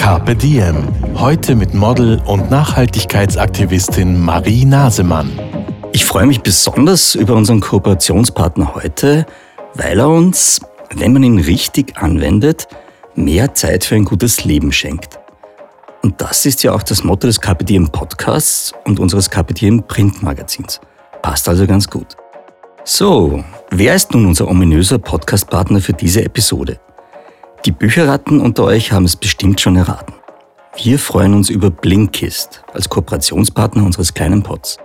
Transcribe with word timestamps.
Carpe 0.00 0.34
Diem. 0.34 0.88
Heute 1.16 1.54
mit 1.54 1.74
Model 1.74 2.22
und 2.24 2.50
Nachhaltigkeitsaktivistin 2.50 4.18
Marie 4.18 4.64
Nasemann. 4.64 5.30
Ich 5.92 6.06
freue 6.06 6.24
mich 6.24 6.40
besonders 6.40 7.14
über 7.14 7.34
unseren 7.34 7.60
Kooperationspartner 7.60 8.74
heute, 8.74 9.26
weil 9.74 9.98
er 9.98 10.08
uns, 10.08 10.62
wenn 10.94 11.12
man 11.12 11.22
ihn 11.22 11.38
richtig 11.38 11.98
anwendet, 11.98 12.66
mehr 13.14 13.52
Zeit 13.52 13.84
für 13.84 13.94
ein 13.94 14.06
gutes 14.06 14.42
Leben 14.42 14.72
schenkt. 14.72 15.20
Und 16.02 16.18
das 16.22 16.46
ist 16.46 16.62
ja 16.62 16.72
auch 16.72 16.82
das 16.82 17.04
Motto 17.04 17.26
des 17.26 17.38
KPDM 17.38 17.90
Podcasts 17.90 18.72
und 18.86 19.00
unseres 19.00 19.28
KPDM 19.28 19.82
Printmagazins. 19.86 20.80
Passt 21.20 21.46
also 21.46 21.66
ganz 21.66 21.90
gut. 21.90 22.16
So, 22.84 23.44
wer 23.70 23.94
ist 23.96 24.14
nun 24.14 24.24
unser 24.24 24.48
ominöser 24.48 24.98
Podcastpartner 24.98 25.82
für 25.82 25.92
diese 25.92 26.24
Episode? 26.24 26.80
Die 27.66 27.72
Bücherratten 27.72 28.40
unter 28.40 28.64
euch 28.64 28.90
haben 28.90 29.04
es 29.04 29.16
bestimmt 29.16 29.60
schon 29.60 29.76
erraten. 29.76 30.14
Wir 30.82 30.98
freuen 30.98 31.34
uns 31.34 31.50
über 31.50 31.70
Blinkist 31.70 32.62
als 32.72 32.88
Kooperationspartner 32.88 33.84
unseres 33.84 34.14
kleinen 34.14 34.42
Pods. 34.42 34.78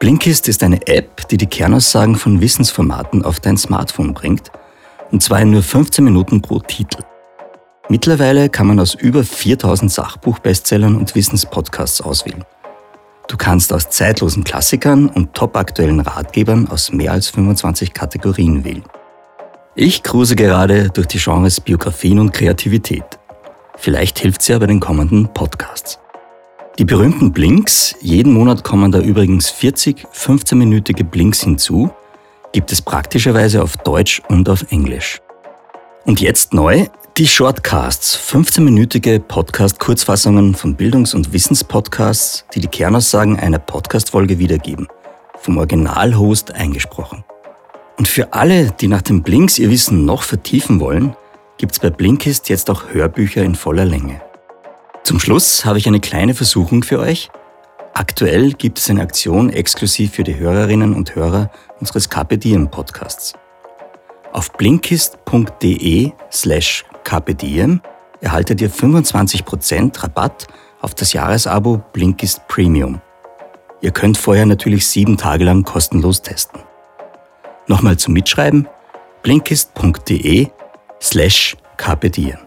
Blinkist 0.00 0.48
ist 0.48 0.64
eine 0.64 0.84
App, 0.88 1.28
die 1.28 1.36
die 1.36 1.46
Kernaussagen 1.46 2.16
von 2.16 2.40
Wissensformaten 2.40 3.24
auf 3.24 3.38
dein 3.38 3.56
Smartphone 3.56 4.12
bringt, 4.12 4.50
und 5.12 5.22
zwar 5.22 5.40
in 5.40 5.52
nur 5.52 5.62
15 5.62 6.04
Minuten 6.04 6.42
pro 6.42 6.58
Titel. 6.58 7.04
Mittlerweile 7.88 8.48
kann 8.48 8.66
man 8.66 8.80
aus 8.80 8.94
über 8.94 9.22
4000 9.22 9.92
Sachbuchbestsellern 9.92 10.96
und 10.96 11.14
Wissenspodcasts 11.14 12.00
auswählen. 12.00 12.44
Du 13.28 13.36
kannst 13.36 13.72
aus 13.72 13.88
zeitlosen 13.90 14.42
Klassikern 14.42 15.08
und 15.08 15.32
topaktuellen 15.34 16.00
Ratgebern 16.00 16.66
aus 16.68 16.90
mehr 16.90 17.12
als 17.12 17.28
25 17.28 17.92
Kategorien 17.94 18.64
wählen. 18.64 18.82
Ich 19.78 20.02
cruise 20.02 20.34
gerade 20.34 20.88
durch 20.88 21.06
die 21.06 21.18
Genres 21.18 21.60
Biografien 21.60 22.18
und 22.18 22.32
Kreativität. 22.32 23.04
Vielleicht 23.76 24.18
hilft 24.18 24.40
sie 24.40 24.52
ja 24.52 24.58
bei 24.58 24.64
den 24.64 24.80
kommenden 24.80 25.28
Podcasts. 25.28 25.98
Die 26.78 26.86
berühmten 26.86 27.30
Blinks, 27.30 27.94
jeden 28.00 28.32
Monat 28.32 28.64
kommen 28.64 28.90
da 28.90 29.00
übrigens 29.00 29.50
40 29.50 30.06
15-minütige 30.14 31.04
Blinks 31.04 31.42
hinzu, 31.42 31.90
gibt 32.54 32.72
es 32.72 32.80
praktischerweise 32.80 33.62
auf 33.62 33.76
Deutsch 33.76 34.22
und 34.30 34.48
auf 34.48 34.64
Englisch. 34.72 35.20
Und 36.06 36.22
jetzt 36.22 36.54
neu 36.54 36.86
die 37.18 37.28
Shortcasts, 37.28 38.18
15-minütige 38.18 39.18
Podcast-Kurzfassungen 39.18 40.54
von 40.54 40.74
Bildungs- 40.74 41.12
und 41.12 41.34
Wissenspodcasts, 41.34 42.46
die 42.54 42.60
die 42.60 42.68
Kernaussagen 42.68 43.38
einer 43.38 43.58
Podcast-Folge 43.58 44.38
wiedergeben. 44.38 44.88
Vom 45.38 45.58
Originalhost 45.58 46.54
eingesprochen. 46.54 47.24
Und 47.98 48.08
für 48.08 48.32
alle, 48.34 48.72
die 48.72 48.88
nach 48.88 49.02
den 49.02 49.22
Blinks 49.22 49.58
ihr 49.58 49.70
Wissen 49.70 50.04
noch 50.04 50.22
vertiefen 50.22 50.80
wollen, 50.80 51.16
gibt's 51.58 51.78
bei 51.78 51.90
Blinkist 51.90 52.48
jetzt 52.48 52.68
auch 52.70 52.92
Hörbücher 52.92 53.42
in 53.42 53.54
voller 53.54 53.84
Länge. 53.84 54.20
Zum 55.02 55.20
Schluss 55.20 55.64
habe 55.64 55.78
ich 55.78 55.86
eine 55.86 56.00
kleine 56.00 56.34
Versuchung 56.34 56.82
für 56.82 56.98
euch. 56.98 57.30
Aktuell 57.94 58.52
gibt 58.52 58.78
es 58.78 58.90
eine 58.90 59.00
Aktion 59.00 59.50
exklusiv 59.50 60.12
für 60.12 60.24
die 60.24 60.36
Hörerinnen 60.36 60.94
und 60.94 61.14
Hörer 61.14 61.50
unseres 61.80 62.10
Carpe 62.10 62.36
Diem 62.36 62.70
Podcasts. 62.70 63.32
Auf 64.32 64.52
blinkist.de 64.52 66.12
slash 66.30 66.84
kpdiem 67.04 67.80
erhaltet 68.20 68.60
ihr 68.60 68.70
25% 68.70 70.02
Rabatt 70.02 70.46
auf 70.82 70.94
das 70.94 71.14
Jahresabo 71.14 71.80
Blinkist 71.92 72.46
Premium. 72.48 73.00
Ihr 73.80 73.92
könnt 73.92 74.18
vorher 74.18 74.44
natürlich 74.44 74.86
sieben 74.86 75.16
Tage 75.16 75.44
lang 75.44 75.62
kostenlos 75.62 76.20
testen. 76.20 76.60
Nochmal 77.68 77.96
zum 77.96 78.14
Mitschreiben 78.14 78.68
blinkist.de 79.22 80.46
slash 81.02 81.56
kpdiem. 81.76 82.38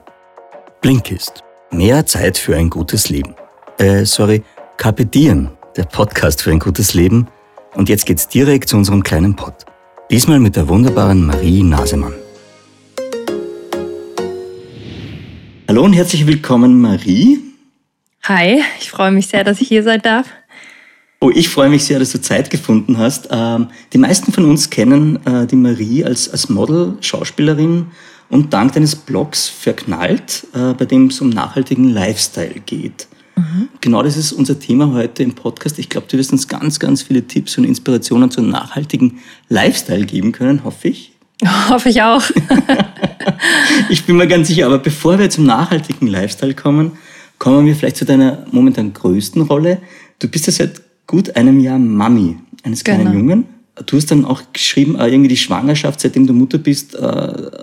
Blinkist. 0.81 1.44
Mehr 1.72 2.06
Zeit 2.06 2.38
für 2.38 2.56
ein 2.56 2.69
gutes 2.69 3.09
Leben. 3.09 3.35
Äh, 3.78 4.06
sorry, 4.06 4.44
Carpe 4.78 5.06
Diem, 5.06 5.50
der 5.75 5.84
Podcast 5.84 6.41
für 6.41 6.52
ein 6.52 6.59
gutes 6.59 6.94
Leben. 6.94 7.28
Und 7.75 7.90
jetzt 7.90 8.06
geht's 8.06 8.29
direkt 8.29 8.69
zu 8.69 8.78
unserem 8.78 9.03
kleinen 9.03 9.35
Pod. 9.35 9.53
Diesmal 10.09 10.40
mit 10.40 10.56
der 10.56 10.69
wunderbaren 10.69 11.25
Marie 11.25 11.63
Nasemann. 11.63 12.13
Hallo 15.68 15.84
und 15.84 15.94
herzlich 15.94 16.25
willkommen, 16.25 16.79
Marie. 16.79 17.40
Hi, 18.24 18.63
ich 18.79 18.90
freue 18.90 19.12
mich 19.12 19.28
sehr, 19.28 19.44
dass 19.44 19.59
ich 19.59 19.68
hier 19.68 19.84
sein 19.84 20.02
darf. 20.02 20.28
Oh, 21.22 21.30
ich 21.34 21.50
freue 21.50 21.69
mich 21.69 21.84
sehr, 21.84 22.00
dass 22.00 22.13
du 22.13 22.22
Zeit 22.22 22.50
gefunden 22.50 22.97
hast. 22.97 23.28
Ähm, 23.30 23.68
die 23.91 23.97
meisten 23.97 24.31
von 24.31 24.46
uns 24.46 24.69
kennen 24.69 25.19
äh, 25.25 25.46
die 25.46 25.57
Marie 25.57 26.06
als, 26.06 26.30
als 26.30 26.47
Model, 26.47 26.97
Schauspielerin 27.02 27.88
und 28.30 28.53
dank 28.53 28.72
deines 28.72 28.96
Blogs 28.96 29.50
Verknallt, 29.50 30.47
äh, 30.53 30.74
bei 30.74 30.85
dem 30.85 31.08
es 31.08 31.19
um 31.19 31.29
nachhaltigen 31.29 31.90
Lifestyle 31.90 32.62
geht. 32.66 33.08
Mhm. 33.35 33.68
Genau 33.81 34.02
das 34.02 34.16
ist 34.16 34.31
unser 34.31 34.59
Thema 34.59 34.94
heute 34.94 35.24
im 35.24 35.35
Podcast. 35.35 35.78
Ich 35.78 35.90
glaube, 35.90 36.08
du 36.09 36.18
wirst 36.18 36.31
uns 36.31 36.47
ganz, 36.47 36.79
ganz 36.79 37.02
viele 37.02 37.28
Tipps 37.28 37.58
und 37.58 37.66
Inspirationen 37.66 38.31
zu 38.31 38.41
nachhaltigen 38.41 39.19
Lifestyle 39.50 40.06
geben 40.06 40.31
können, 40.31 40.63
hoffe 40.63 40.88
ich. 40.88 41.12
Hoffe 41.69 41.88
ich 41.88 42.02
auch. 42.02 42.22
ich 43.90 44.06
bin 44.06 44.18
mir 44.18 44.28
ganz 44.28 44.50
sicher, 44.50 44.66
aber 44.66 44.78
bevor 44.78 45.19
wir 45.19 45.29
zum 45.29 45.46
nachhaltigen 45.46 46.08
Lifestyle 46.08 46.53
kommen, 46.53 46.94
kommen 47.38 47.66
wir 47.66 47.75
vielleicht 47.75 47.96
zu 47.96 48.03
deiner 48.03 48.46
momentan 48.52 48.94
größten 48.94 49.44
Rolle. 49.44 49.79
Du 50.19 50.28
bist 50.28 50.47
ja 50.47 50.52
seit 50.53 50.88
gut 51.09 51.36
einem 51.36 51.59
Jahr 51.59 51.80
Mami 51.80 52.38
eines 52.64 52.84
kleinen 52.84 53.06
genau. 53.06 53.18
Jungen. 53.18 53.46
Du 53.88 53.97
hast 53.97 54.12
dann 54.12 54.25
auch 54.25 54.44
geschrieben, 54.53 54.96
äh, 54.96 55.08
irgendwie 55.08 55.30
die 55.30 55.38
Schwangerschaft, 55.38 56.00
seitdem 56.00 56.28
du 56.28 56.34
Mutter 56.34 56.59
bist, 56.59 56.94
äh, 56.94 57.00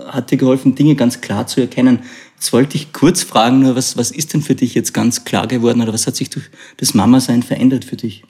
hat 0.09 0.33
dir 0.33 0.37
geholfen, 0.37 0.75
Dinge 0.75 0.97
ganz 0.97 1.21
klar 1.21 1.47
zu 1.47 1.61
erkennen. 1.61 2.01
Jetzt 2.35 2.53
wollte 2.53 2.77
ich 2.77 2.93
kurz 2.93 3.23
fragen, 3.23 3.61
nur 3.61 3.77
was, 3.77 3.97
was 3.97 4.11
ist 4.11 4.35
denn 4.35 4.43
für 4.43 4.57
dich 4.57 4.75
jetzt 4.75 4.93
ganz 4.93 5.25
klar 5.25 5.47
geworden 5.47 5.81
oder 5.81 5.93
was 5.93 6.09
hat 6.09 6.17
sich 6.17 6.29
durch 6.29 6.47
das 6.79 6.93
Mama-Sein 6.95 7.45
verändert 7.45 7.85
für 7.85 7.97
dich? 7.97 8.25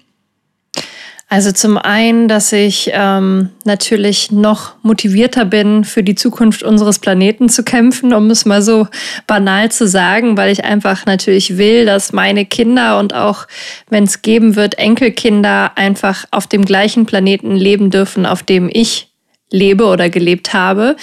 Also 1.28 1.50
zum 1.50 1.76
einen, 1.76 2.28
dass 2.28 2.52
ich 2.52 2.90
ähm, 2.92 3.50
natürlich 3.64 4.30
noch 4.30 4.74
motivierter 4.82 5.44
bin, 5.44 5.82
für 5.82 6.04
die 6.04 6.14
Zukunft 6.14 6.62
unseres 6.62 7.00
Planeten 7.00 7.48
zu 7.48 7.64
kämpfen, 7.64 8.14
um 8.14 8.30
es 8.30 8.44
mal 8.44 8.62
so 8.62 8.86
banal 9.26 9.72
zu 9.72 9.88
sagen, 9.88 10.36
weil 10.36 10.52
ich 10.52 10.64
einfach 10.64 11.04
natürlich 11.04 11.58
will, 11.58 11.84
dass 11.84 12.12
meine 12.12 12.46
Kinder 12.46 13.00
und 13.00 13.12
auch, 13.12 13.48
wenn 13.90 14.04
es 14.04 14.22
geben 14.22 14.54
wird, 14.54 14.78
Enkelkinder 14.78 15.72
einfach 15.74 16.26
auf 16.30 16.46
dem 16.46 16.64
gleichen 16.64 17.06
Planeten 17.06 17.56
leben 17.56 17.90
dürfen, 17.90 18.24
auf 18.24 18.44
dem 18.44 18.70
ich 18.72 19.08
lebe 19.50 19.86
oder 19.86 20.08
gelebt 20.08 20.54
habe. 20.54 20.94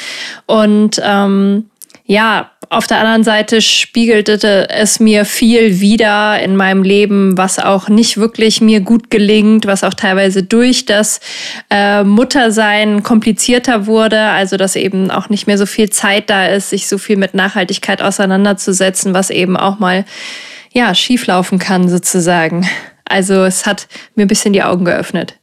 Und 0.46 1.02
ähm, 1.04 1.70
ja, 2.06 2.52
auf 2.70 2.88
der 2.88 2.98
anderen 2.98 3.24
Seite 3.24 3.62
spiegelte 3.62 4.68
es 4.70 5.00
mir 5.00 5.26
viel 5.26 5.80
wieder 5.80 6.42
in 6.42 6.56
meinem 6.56 6.84
Leben, 6.84 7.38
was 7.38 7.60
auch 7.60 7.88
nicht 7.88 8.18
wirklich 8.18 8.62
mir 8.62 8.82
gut 8.82 9.10
gelingt, 9.10 9.66
was 9.68 9.84
auch 9.84 9.94
teilweise 9.94 10.44
durch 10.44 10.86
das 10.86 11.22
äh, 11.70 12.04
Muttersein 12.04 13.04
komplizierter 13.04 13.86
wurde, 13.86 14.20
also 14.20 14.58
dass 14.58 14.76
eben 14.76 15.12
auch 15.12 15.30
nicht 15.30 15.48
mehr 15.48 15.58
so 15.58 15.66
viel 15.66 15.90
Zeit 15.92 16.30
da 16.30 16.48
ist, 16.48 16.72
sich 16.72 16.88
so 16.88 16.98
viel 16.98 17.16
mit 17.16 17.36
Nachhaltigkeit 17.36 18.02
auseinanderzusetzen, 18.02 19.14
was 19.14 19.30
eben 19.30 19.56
auch 19.56 19.80
mal 19.80 20.04
ja 20.74 20.94
schieflaufen 20.96 21.60
kann 21.60 21.88
sozusagen. 21.88 22.68
Also 23.06 23.44
es 23.44 23.66
hat 23.66 23.88
mir 24.16 24.26
ein 24.26 24.30
bisschen 24.30 24.54
die 24.54 24.64
Augen 24.64 24.86
geöffnet. 24.86 25.38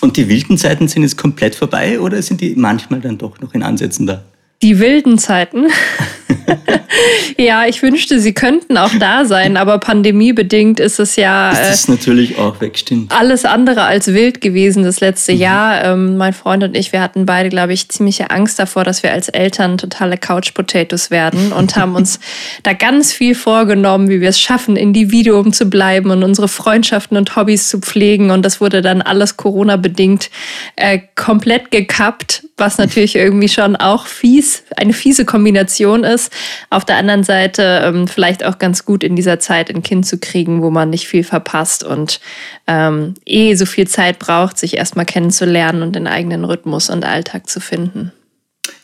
Und 0.00 0.16
die 0.16 0.28
wilden 0.28 0.56
Zeiten 0.56 0.88
sind 0.88 1.02
jetzt 1.02 1.18
komplett 1.18 1.54
vorbei 1.54 2.00
oder 2.00 2.22
sind 2.22 2.40
die 2.40 2.54
manchmal 2.54 3.00
dann 3.00 3.18
doch 3.18 3.40
noch 3.40 3.54
in 3.54 3.62
Ansätzen 3.62 4.06
da? 4.06 4.22
Die 4.62 4.78
wilden 4.78 5.18
Zeiten. 5.18 5.66
ja, 7.38 7.66
ich 7.66 7.82
wünschte, 7.82 8.20
sie 8.20 8.32
könnten 8.32 8.76
auch 8.76 8.92
da 8.98 9.24
sein, 9.24 9.56
aber 9.56 9.78
pandemiebedingt 9.78 10.80
ist 10.80 11.00
es 11.00 11.16
ja. 11.16 11.50
Ist 11.50 11.60
das 11.60 11.88
äh, 11.88 11.92
natürlich 11.92 12.38
auch 12.38 12.60
weg, 12.60 12.78
stimmt. 12.78 13.12
Alles 13.12 13.44
andere 13.44 13.82
als 13.82 14.08
wild 14.08 14.40
gewesen 14.40 14.84
das 14.84 15.00
letzte 15.00 15.32
mhm. 15.32 15.38
Jahr. 15.38 15.84
Ähm, 15.84 16.16
mein 16.16 16.32
Freund 16.32 16.62
und 16.62 16.76
ich, 16.76 16.92
wir 16.92 17.00
hatten 17.00 17.26
beide, 17.26 17.48
glaube 17.48 17.72
ich, 17.72 17.88
ziemliche 17.88 18.30
Angst 18.30 18.58
davor, 18.58 18.84
dass 18.84 19.02
wir 19.02 19.12
als 19.12 19.28
Eltern 19.28 19.78
totale 19.78 20.16
Couch-Potatoes 20.16 21.10
werden 21.10 21.52
und 21.52 21.76
haben 21.76 21.94
uns 21.94 22.20
da 22.62 22.72
ganz 22.72 23.12
viel 23.12 23.34
vorgenommen, 23.34 24.08
wie 24.08 24.20
wir 24.20 24.28
es 24.28 24.40
schaffen, 24.40 24.76
Individuum 24.76 25.52
zu 25.52 25.66
bleiben 25.66 26.10
und 26.10 26.22
unsere 26.22 26.48
Freundschaften 26.48 27.16
und 27.16 27.34
Hobbys 27.36 27.68
zu 27.68 27.80
pflegen. 27.80 28.30
Und 28.30 28.42
das 28.42 28.60
wurde 28.60 28.82
dann 28.82 29.02
alles 29.02 29.36
Corona-bedingt 29.36 30.30
äh, 30.76 31.00
komplett 31.16 31.70
gekappt 31.70 32.44
was 32.62 32.78
natürlich 32.78 33.16
irgendwie 33.16 33.48
schon 33.48 33.74
auch 33.74 34.06
fies, 34.06 34.62
eine 34.76 34.92
fiese 34.92 35.24
Kombination 35.24 36.04
ist. 36.04 36.32
Auf 36.70 36.84
der 36.84 36.96
anderen 36.96 37.24
Seite 37.24 37.82
ähm, 37.84 38.06
vielleicht 38.06 38.44
auch 38.44 38.58
ganz 38.58 38.84
gut 38.84 39.02
in 39.02 39.16
dieser 39.16 39.40
Zeit 39.40 39.68
ein 39.68 39.82
Kind 39.82 40.06
zu 40.06 40.18
kriegen, 40.18 40.62
wo 40.62 40.70
man 40.70 40.88
nicht 40.88 41.08
viel 41.08 41.24
verpasst 41.24 41.82
und 41.82 42.20
ähm, 42.68 43.14
eh 43.26 43.56
so 43.56 43.66
viel 43.66 43.88
Zeit 43.88 44.20
braucht, 44.20 44.58
sich 44.58 44.76
erstmal 44.76 45.06
kennenzulernen 45.06 45.82
und 45.82 45.96
den 45.96 46.06
eigenen 46.06 46.44
Rhythmus 46.44 46.88
und 46.88 47.04
Alltag 47.04 47.50
zu 47.50 47.58
finden. 47.58 48.12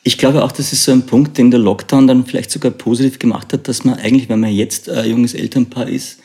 Ich 0.02 0.18
glaube 0.18 0.42
auch, 0.42 0.50
das 0.50 0.72
ist 0.72 0.82
so 0.82 0.90
ein 0.90 1.06
Punkt, 1.06 1.38
den 1.38 1.52
der 1.52 1.60
Lockdown 1.60 2.08
dann 2.08 2.26
vielleicht 2.26 2.50
sogar 2.50 2.72
positiv 2.72 3.20
gemacht 3.20 3.52
hat, 3.52 3.68
dass 3.68 3.84
man 3.84 3.94
eigentlich, 3.94 4.28
wenn 4.28 4.40
man 4.40 4.50
jetzt 4.50 4.90
ein 4.90 5.08
junges 5.08 5.34
Elternpaar 5.34 5.88
ist, 5.88 6.18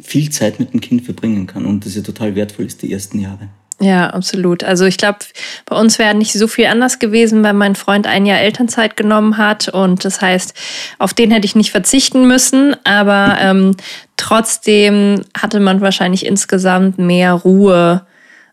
viel 0.00 0.30
Zeit 0.30 0.60
mit 0.60 0.72
dem 0.72 0.80
Kind 0.80 1.04
verbringen 1.04 1.48
kann 1.48 1.66
und 1.66 1.84
das 1.84 1.96
ja 1.96 2.02
total 2.02 2.36
wertvoll 2.36 2.66
ist, 2.66 2.82
die 2.82 2.92
ersten 2.92 3.18
Jahre. 3.18 3.48
Ja, 3.78 4.08
absolut. 4.08 4.64
Also 4.64 4.86
ich 4.86 4.96
glaube, 4.96 5.18
bei 5.66 5.76
uns 5.76 5.98
wäre 5.98 6.14
nicht 6.14 6.32
so 6.32 6.48
viel 6.48 6.66
anders 6.66 6.98
gewesen, 6.98 7.42
weil 7.42 7.52
mein 7.52 7.74
Freund 7.74 8.06
ein 8.06 8.24
Jahr 8.24 8.38
Elternzeit 8.38 8.96
genommen 8.96 9.36
hat. 9.36 9.68
Und 9.68 10.04
das 10.04 10.22
heißt, 10.22 10.54
auf 10.98 11.12
den 11.12 11.30
hätte 11.30 11.44
ich 11.44 11.56
nicht 11.56 11.72
verzichten 11.72 12.26
müssen. 12.26 12.74
Aber 12.84 13.36
ähm, 13.38 13.76
trotzdem 14.16 15.22
hatte 15.36 15.60
man 15.60 15.82
wahrscheinlich 15.82 16.24
insgesamt 16.24 16.98
mehr 16.98 17.32
Ruhe, 17.34 18.06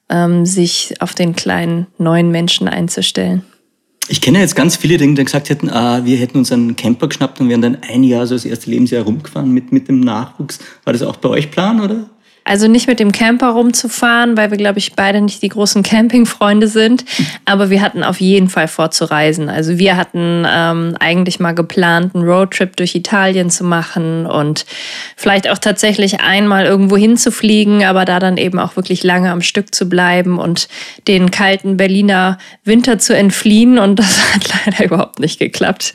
ähm, 0.09 0.45
sich 0.45 0.95
auf 0.99 1.13
den 1.13 1.35
kleinen 1.35 1.87
neuen 1.97 2.29
Menschen 2.29 2.67
einzustellen. 2.67 3.43
Ich 4.09 4.19
kenne 4.19 4.39
jetzt 4.39 4.57
ganz 4.57 4.75
viele, 4.75 4.97
die 4.97 5.13
gesagt 5.13 5.49
hätten, 5.49 5.69
ah, 5.69 6.03
wir 6.03 6.17
hätten 6.17 6.39
uns 6.39 6.51
einen 6.51 6.75
Camper 6.75 7.07
geschnappt 7.07 7.39
und 7.39 7.47
wären 7.47 7.61
dann 7.61 7.77
ein 7.81 8.03
Jahr, 8.03 8.27
so 8.27 8.35
das 8.35 8.43
erste 8.43 8.69
Lebensjahr 8.69 9.03
rumgefahren 9.03 9.51
mit, 9.51 9.71
mit 9.71 9.87
dem 9.87 10.01
Nachwuchs. 10.01 10.59
War 10.83 10.91
das 10.91 11.01
auch 11.03 11.15
bei 11.15 11.29
euch 11.29 11.49
Plan, 11.49 11.79
oder? 11.79 12.09
Also 12.45 12.67
nicht 12.67 12.87
mit 12.87 12.99
dem 12.99 13.13
Camper 13.13 13.49
rumzufahren, 13.51 14.35
weil 14.35 14.51
wir, 14.51 14.57
glaube 14.57 14.79
ich, 14.79 14.93
beide 14.93 15.21
nicht 15.21 15.41
die 15.41 15.49
großen 15.49 15.81
Campingfreunde 15.81 16.67
sind. 16.67 17.05
Aber 17.45 17.69
wir 17.69 17.81
hatten 17.81 18.03
auf 18.03 18.19
jeden 18.19 18.49
Fall 18.49 18.67
vor 18.67 18.91
zu 18.91 19.09
reisen. 19.09 19.47
Also 19.49 19.77
wir 19.77 19.95
hatten 19.95 20.45
ähm, 20.45 20.95
eigentlich 20.99 21.39
mal 21.39 21.53
geplant, 21.53 22.13
einen 22.15 22.25
Roadtrip 22.25 22.75
durch 22.75 22.95
Italien 22.95 23.49
zu 23.49 23.63
machen 23.63 24.25
und 24.25 24.65
vielleicht 25.15 25.49
auch 25.49 25.57
tatsächlich 25.57 26.19
einmal 26.19 26.65
irgendwo 26.65 26.97
hinzufliegen, 26.97 27.83
aber 27.83 28.03
da 28.03 28.19
dann 28.19 28.37
eben 28.37 28.59
auch 28.59 28.75
wirklich 28.75 29.03
lange 29.03 29.31
am 29.31 29.41
Stück 29.41 29.73
zu 29.73 29.87
bleiben 29.87 30.37
und 30.37 30.67
den 31.07 31.31
kalten 31.31 31.77
Berliner 31.77 32.37
Winter 32.65 32.99
zu 32.99 33.15
entfliehen. 33.15 33.79
Und 33.79 33.99
das 33.99 34.33
hat 34.33 34.49
leider 34.65 34.85
überhaupt 34.85 35.19
nicht 35.19 35.39
geklappt. 35.39 35.93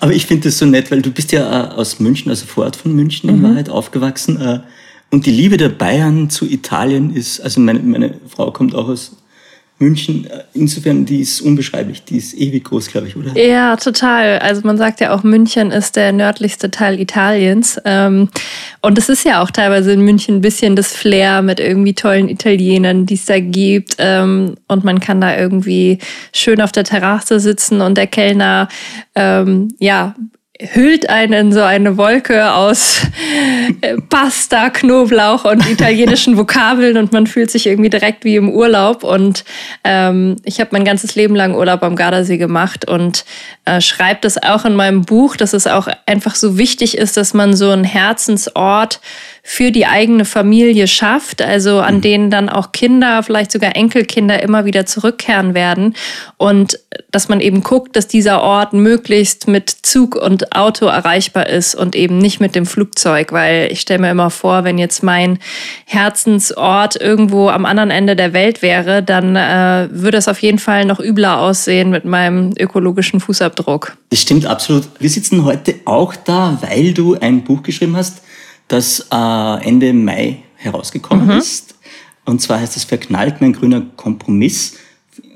Aber 0.00 0.12
ich 0.12 0.26
finde 0.26 0.48
das 0.48 0.58
so 0.58 0.66
nett, 0.66 0.90
weil 0.90 1.00
du 1.00 1.12
bist 1.12 1.30
ja 1.30 1.70
äh, 1.70 1.74
aus 1.74 2.00
München, 2.00 2.30
also 2.30 2.46
vor 2.46 2.64
Ort 2.64 2.76
von 2.76 2.92
München 2.92 3.28
in 3.28 3.38
mhm. 3.38 3.42
Wahrheit 3.44 3.68
aufgewachsen. 3.68 4.40
Äh, 4.40 4.60
und 5.12 5.26
die 5.26 5.30
Liebe 5.30 5.58
der 5.58 5.68
Bayern 5.68 6.30
zu 6.30 6.46
Italien 6.46 7.14
ist, 7.14 7.40
also 7.40 7.60
meine, 7.60 7.80
meine 7.80 8.14
Frau 8.28 8.50
kommt 8.50 8.74
auch 8.74 8.88
aus 8.88 9.16
München, 9.78 10.26
insofern, 10.54 11.04
die 11.04 11.20
ist 11.20 11.42
unbeschreiblich, 11.42 12.04
die 12.04 12.16
ist 12.16 12.34
ewig 12.34 12.64
groß, 12.64 12.86
glaube 12.86 13.08
ich, 13.08 13.16
oder? 13.16 13.36
Ja, 13.36 13.76
total. 13.76 14.38
Also 14.38 14.62
man 14.64 14.78
sagt 14.78 15.00
ja 15.00 15.12
auch, 15.12 15.22
München 15.22 15.70
ist 15.70 15.96
der 15.96 16.12
nördlichste 16.12 16.70
Teil 16.70 16.98
Italiens. 16.98 17.78
Ähm, 17.84 18.28
und 18.80 18.96
es 18.96 19.08
ist 19.08 19.24
ja 19.24 19.42
auch 19.42 19.50
teilweise 19.50 19.92
in 19.92 20.02
München 20.02 20.36
ein 20.36 20.40
bisschen 20.40 20.76
das 20.76 20.94
Flair 20.94 21.42
mit 21.42 21.60
irgendwie 21.60 21.94
tollen 21.94 22.28
Italienern, 22.28 23.06
die 23.06 23.14
es 23.14 23.26
da 23.26 23.40
gibt. 23.40 23.96
Ähm, 23.98 24.54
und 24.68 24.84
man 24.84 25.00
kann 25.00 25.20
da 25.20 25.36
irgendwie 25.36 25.98
schön 26.32 26.60
auf 26.62 26.72
der 26.72 26.84
Terrasse 26.84 27.38
sitzen 27.40 27.80
und 27.80 27.98
der 27.98 28.06
Kellner, 28.06 28.68
ähm, 29.14 29.68
ja, 29.78 30.14
hüllt 30.72 31.08
einen 31.08 31.32
in 31.32 31.52
so 31.52 31.62
eine 31.62 31.96
Wolke 31.96 32.52
aus 32.52 33.02
äh, 33.80 33.96
Pasta, 34.08 34.70
Knoblauch 34.70 35.44
und 35.44 35.68
italienischen 35.68 36.36
Vokabeln 36.36 36.96
und 36.96 37.12
man 37.12 37.26
fühlt 37.26 37.50
sich 37.50 37.66
irgendwie 37.66 37.90
direkt 37.90 38.24
wie 38.24 38.36
im 38.36 38.48
Urlaub. 38.48 39.02
Und 39.02 39.44
ähm, 39.84 40.36
ich 40.44 40.60
habe 40.60 40.70
mein 40.72 40.84
ganzes 40.84 41.14
Leben 41.14 41.34
lang 41.34 41.54
Urlaub 41.54 41.82
am 41.82 41.96
Gardasee 41.96 42.38
gemacht 42.38 42.88
und 42.88 43.24
äh, 43.64 43.80
schreibe 43.80 44.20
das 44.22 44.42
auch 44.42 44.64
in 44.64 44.74
meinem 44.74 45.02
Buch, 45.02 45.36
dass 45.36 45.52
es 45.52 45.66
auch 45.66 45.88
einfach 46.06 46.34
so 46.34 46.58
wichtig 46.58 46.96
ist, 46.96 47.16
dass 47.16 47.34
man 47.34 47.54
so 47.54 47.70
einen 47.70 47.84
Herzensort 47.84 49.00
für 49.44 49.72
die 49.72 49.86
eigene 49.86 50.24
Familie 50.24 50.86
schafft, 50.86 51.42
also 51.42 51.80
an 51.80 51.96
mhm. 51.96 52.00
denen 52.00 52.30
dann 52.30 52.48
auch 52.48 52.70
Kinder, 52.70 53.24
vielleicht 53.24 53.50
sogar 53.50 53.74
Enkelkinder 53.74 54.40
immer 54.40 54.64
wieder 54.64 54.86
zurückkehren 54.86 55.54
werden 55.54 55.94
und 56.36 56.78
dass 57.10 57.28
man 57.28 57.40
eben 57.40 57.62
guckt, 57.62 57.96
dass 57.96 58.06
dieser 58.06 58.40
Ort 58.40 58.72
möglichst 58.72 59.48
mit 59.48 59.68
Zug 59.68 60.14
und 60.14 60.54
Auto 60.54 60.86
erreichbar 60.86 61.48
ist 61.48 61.74
und 61.74 61.96
eben 61.96 62.18
nicht 62.18 62.40
mit 62.40 62.54
dem 62.54 62.66
Flugzeug, 62.66 63.32
weil 63.32 63.70
ich 63.72 63.80
stelle 63.80 64.00
mir 64.00 64.10
immer 64.10 64.30
vor, 64.30 64.62
wenn 64.62 64.78
jetzt 64.78 65.02
mein 65.02 65.38
Herzensort 65.86 67.00
irgendwo 67.00 67.48
am 67.48 67.66
anderen 67.66 67.90
Ende 67.90 68.14
der 68.14 68.32
Welt 68.32 68.62
wäre, 68.62 69.02
dann 69.02 69.34
äh, 69.34 69.88
würde 69.90 70.18
es 70.18 70.28
auf 70.28 70.40
jeden 70.40 70.58
Fall 70.58 70.84
noch 70.84 71.00
übler 71.00 71.40
aussehen 71.40 71.90
mit 71.90 72.04
meinem 72.04 72.54
ökologischen 72.58 73.18
Fußabdruck. 73.18 73.96
Das 74.10 74.22
stimmt 74.22 74.46
absolut. 74.46 74.84
Wir 75.00 75.10
sitzen 75.10 75.44
heute 75.44 75.74
auch 75.84 76.14
da, 76.14 76.58
weil 76.62 76.94
du 76.94 77.16
ein 77.18 77.42
Buch 77.42 77.62
geschrieben 77.62 77.96
hast, 77.96 78.22
das 78.68 79.08
äh, 79.12 79.66
Ende 79.66 79.92
Mai 79.92 80.42
herausgekommen 80.56 81.26
mhm. 81.26 81.38
ist. 81.38 81.74
Und 82.24 82.40
zwar 82.40 82.60
heißt 82.60 82.76
es 82.76 82.84
Verknallt, 82.84 83.40
mein 83.40 83.52
grüner 83.52 83.82
Kompromiss. 83.96 84.76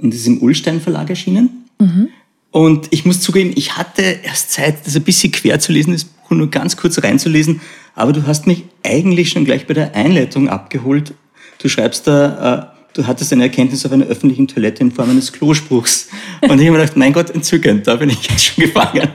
Und 0.00 0.14
ist 0.14 0.26
im 0.26 0.42
Ullstein 0.42 0.80
Verlag 0.80 1.10
erschienen. 1.10 1.64
Mhm. 1.78 2.08
Und 2.50 2.88
ich 2.90 3.04
muss 3.04 3.20
zugeben, 3.20 3.52
ich 3.54 3.76
hatte 3.76 4.02
erst 4.22 4.52
Zeit, 4.52 4.86
das 4.86 4.96
ein 4.96 5.02
bisschen 5.02 5.32
quer 5.32 5.60
zu 5.60 5.72
lesen, 5.72 5.92
das 5.92 6.04
Buch 6.04 6.30
nur 6.30 6.50
ganz 6.50 6.76
kurz 6.76 7.02
reinzulesen. 7.02 7.60
Aber 7.94 8.12
du 8.12 8.26
hast 8.26 8.46
mich 8.46 8.64
eigentlich 8.82 9.30
schon 9.30 9.44
gleich 9.44 9.66
bei 9.66 9.74
der 9.74 9.94
Einleitung 9.94 10.48
abgeholt. 10.48 11.14
Du 11.58 11.68
schreibst 11.68 12.06
da, 12.06 12.72
äh, 12.72 12.75
du 12.96 13.06
hattest 13.06 13.32
eine 13.32 13.44
Erkenntnis 13.44 13.84
auf 13.84 13.92
einer 13.92 14.06
öffentlichen 14.06 14.48
Toilette 14.48 14.82
in 14.82 14.90
Form 14.90 15.10
eines 15.10 15.32
Klospruchs. 15.32 16.08
Und 16.42 16.60
ich 16.60 16.66
habe 16.66 16.72
mir 16.72 16.78
gedacht, 16.78 16.96
mein 16.96 17.12
Gott, 17.12 17.30
entzückend, 17.30 17.86
da 17.86 17.96
bin 17.96 18.10
ich 18.10 18.28
jetzt 18.28 18.44
schon 18.44 18.64
gefangen. 18.64 19.08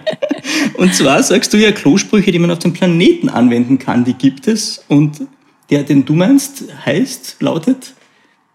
Und 0.75 0.93
zwar 0.93 1.21
sagst 1.23 1.53
du 1.53 1.57
ja 1.57 1.71
Klosprüche, 1.71 2.31
die 2.31 2.39
man 2.39 2.51
auf 2.51 2.59
dem 2.59 2.73
Planeten 2.73 3.29
anwenden 3.29 3.79
kann, 3.79 4.03
die 4.03 4.13
gibt 4.13 4.47
es. 4.47 4.83
Und 4.87 5.21
der, 5.69 5.83
den 5.83 6.05
du 6.05 6.13
meinst, 6.13 6.65
heißt, 6.85 7.37
lautet? 7.39 7.93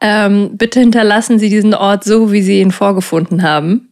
Ähm, 0.00 0.50
bitte 0.56 0.80
hinterlassen 0.80 1.38
Sie 1.38 1.48
diesen 1.48 1.74
Ort 1.74 2.04
so, 2.04 2.32
wie 2.32 2.42
Sie 2.42 2.60
ihn 2.60 2.70
vorgefunden 2.70 3.42
haben. 3.42 3.88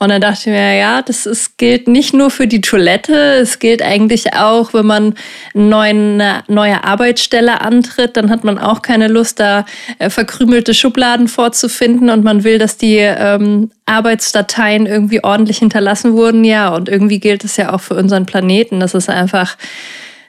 Und 0.00 0.08
dann 0.08 0.20
dachte 0.20 0.40
ich 0.40 0.46
mir, 0.46 0.76
ja, 0.76 1.02
das 1.02 1.24
ist, 1.24 1.56
gilt 1.56 1.86
nicht 1.86 2.14
nur 2.14 2.30
für 2.30 2.48
die 2.48 2.60
Toilette, 2.60 3.14
es 3.34 3.60
gilt 3.60 3.80
eigentlich 3.80 4.34
auch, 4.34 4.74
wenn 4.74 4.86
man 4.86 5.14
eine 5.54 6.42
neue 6.48 6.82
Arbeitsstelle 6.82 7.60
antritt, 7.60 8.16
dann 8.16 8.28
hat 8.28 8.42
man 8.42 8.58
auch 8.58 8.82
keine 8.82 9.06
Lust, 9.06 9.38
da 9.38 9.64
äh, 10.00 10.10
verkrümelte 10.10 10.74
Schubladen 10.74 11.28
vorzufinden 11.28 12.10
und 12.10 12.24
man 12.24 12.42
will, 12.42 12.58
dass 12.58 12.76
die 12.76 12.96
ähm, 12.96 13.70
Arbeitsdateien 13.86 14.86
irgendwie 14.86 15.22
ordentlich 15.22 15.58
hinterlassen 15.58 16.14
wurden. 16.14 16.44
Ja, 16.44 16.74
und 16.74 16.88
irgendwie 16.88 17.20
gilt 17.20 17.44
es 17.44 17.56
ja 17.56 17.72
auch 17.72 17.80
für 17.80 17.94
unseren 17.94 18.26
Planeten. 18.26 18.80
Das 18.80 18.94
ist 18.94 19.08
einfach 19.08 19.56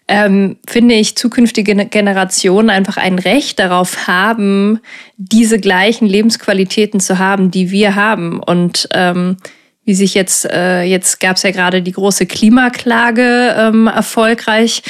ähm, 0.08 0.58
finde 0.68 0.96
ich, 0.96 1.16
zukünftige 1.16 1.76
Generationen 1.88 2.70
einfach 2.70 2.98
ein 2.98 3.18
Recht 3.18 3.60
darauf 3.60 4.08
haben, 4.08 4.80
diese 5.18 5.60
gleichen 5.60 6.06
Lebensqualitäten 6.06 7.00
zu 7.00 7.18
haben, 7.18 7.50
die 7.50 7.72
wir 7.72 7.96
haben. 7.96 8.40
Und 8.40 8.88
ähm, 8.94 9.38
wie 9.84 9.96
sich 9.96 10.14
jetzt, 10.14 10.46
äh, 10.46 10.84
jetzt 10.84 11.20
gab 11.20 11.38
es 11.38 11.44
ja 11.44 11.52
gerade 11.52 11.82
die 11.82 11.92
große 11.92 12.26
Klimaklage 12.26 13.56
ähm, 13.58 13.88
erfolgreich 13.88 14.84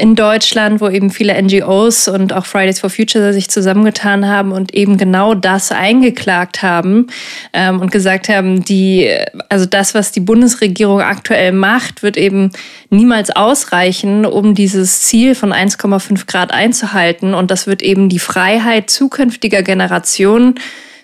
in 0.00 0.14
Deutschland, 0.14 0.80
wo 0.80 0.88
eben 0.88 1.10
viele 1.10 1.40
NGOs 1.40 2.08
und 2.08 2.32
auch 2.32 2.46
Fridays 2.46 2.80
for 2.80 2.90
Future 2.90 3.32
sich 3.32 3.50
zusammengetan 3.50 4.26
haben 4.26 4.50
und 4.52 4.74
eben 4.74 4.96
genau 4.96 5.34
das 5.34 5.70
eingeklagt 5.70 6.62
haben 6.62 7.08
ähm, 7.52 7.80
und 7.80 7.92
gesagt 7.92 8.28
haben, 8.28 8.64
die, 8.64 9.14
also 9.48 9.66
das, 9.66 9.94
was 9.94 10.10
die 10.10 10.20
Bundesregierung 10.20 11.00
aktuell 11.00 11.52
macht, 11.52 12.02
wird 12.02 12.16
eben 12.16 12.50
niemals 12.88 13.30
ausreichen, 13.30 14.24
um 14.24 14.54
dieses 14.54 15.02
Ziel 15.02 15.34
von 15.34 15.52
1,5 15.52 16.26
Grad 16.26 16.52
einzuhalten. 16.52 17.34
Und 17.34 17.50
das 17.50 17.66
wird 17.66 17.82
eben 17.82 18.08
die 18.08 18.18
Freiheit 18.18 18.90
zukünftiger 18.90 19.62
Generationen 19.62 20.54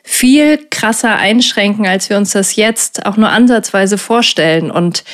viel 0.03 0.59
krasser 0.71 1.17
einschränken, 1.17 1.87
als 1.87 2.09
wir 2.09 2.17
uns 2.17 2.31
das 2.31 2.57
jetzt 2.57 3.05
auch 3.07 3.17
nur 3.17 3.29
ansatzweise 3.29 3.99
vorstellen. 3.99 4.71
Und 4.71 5.05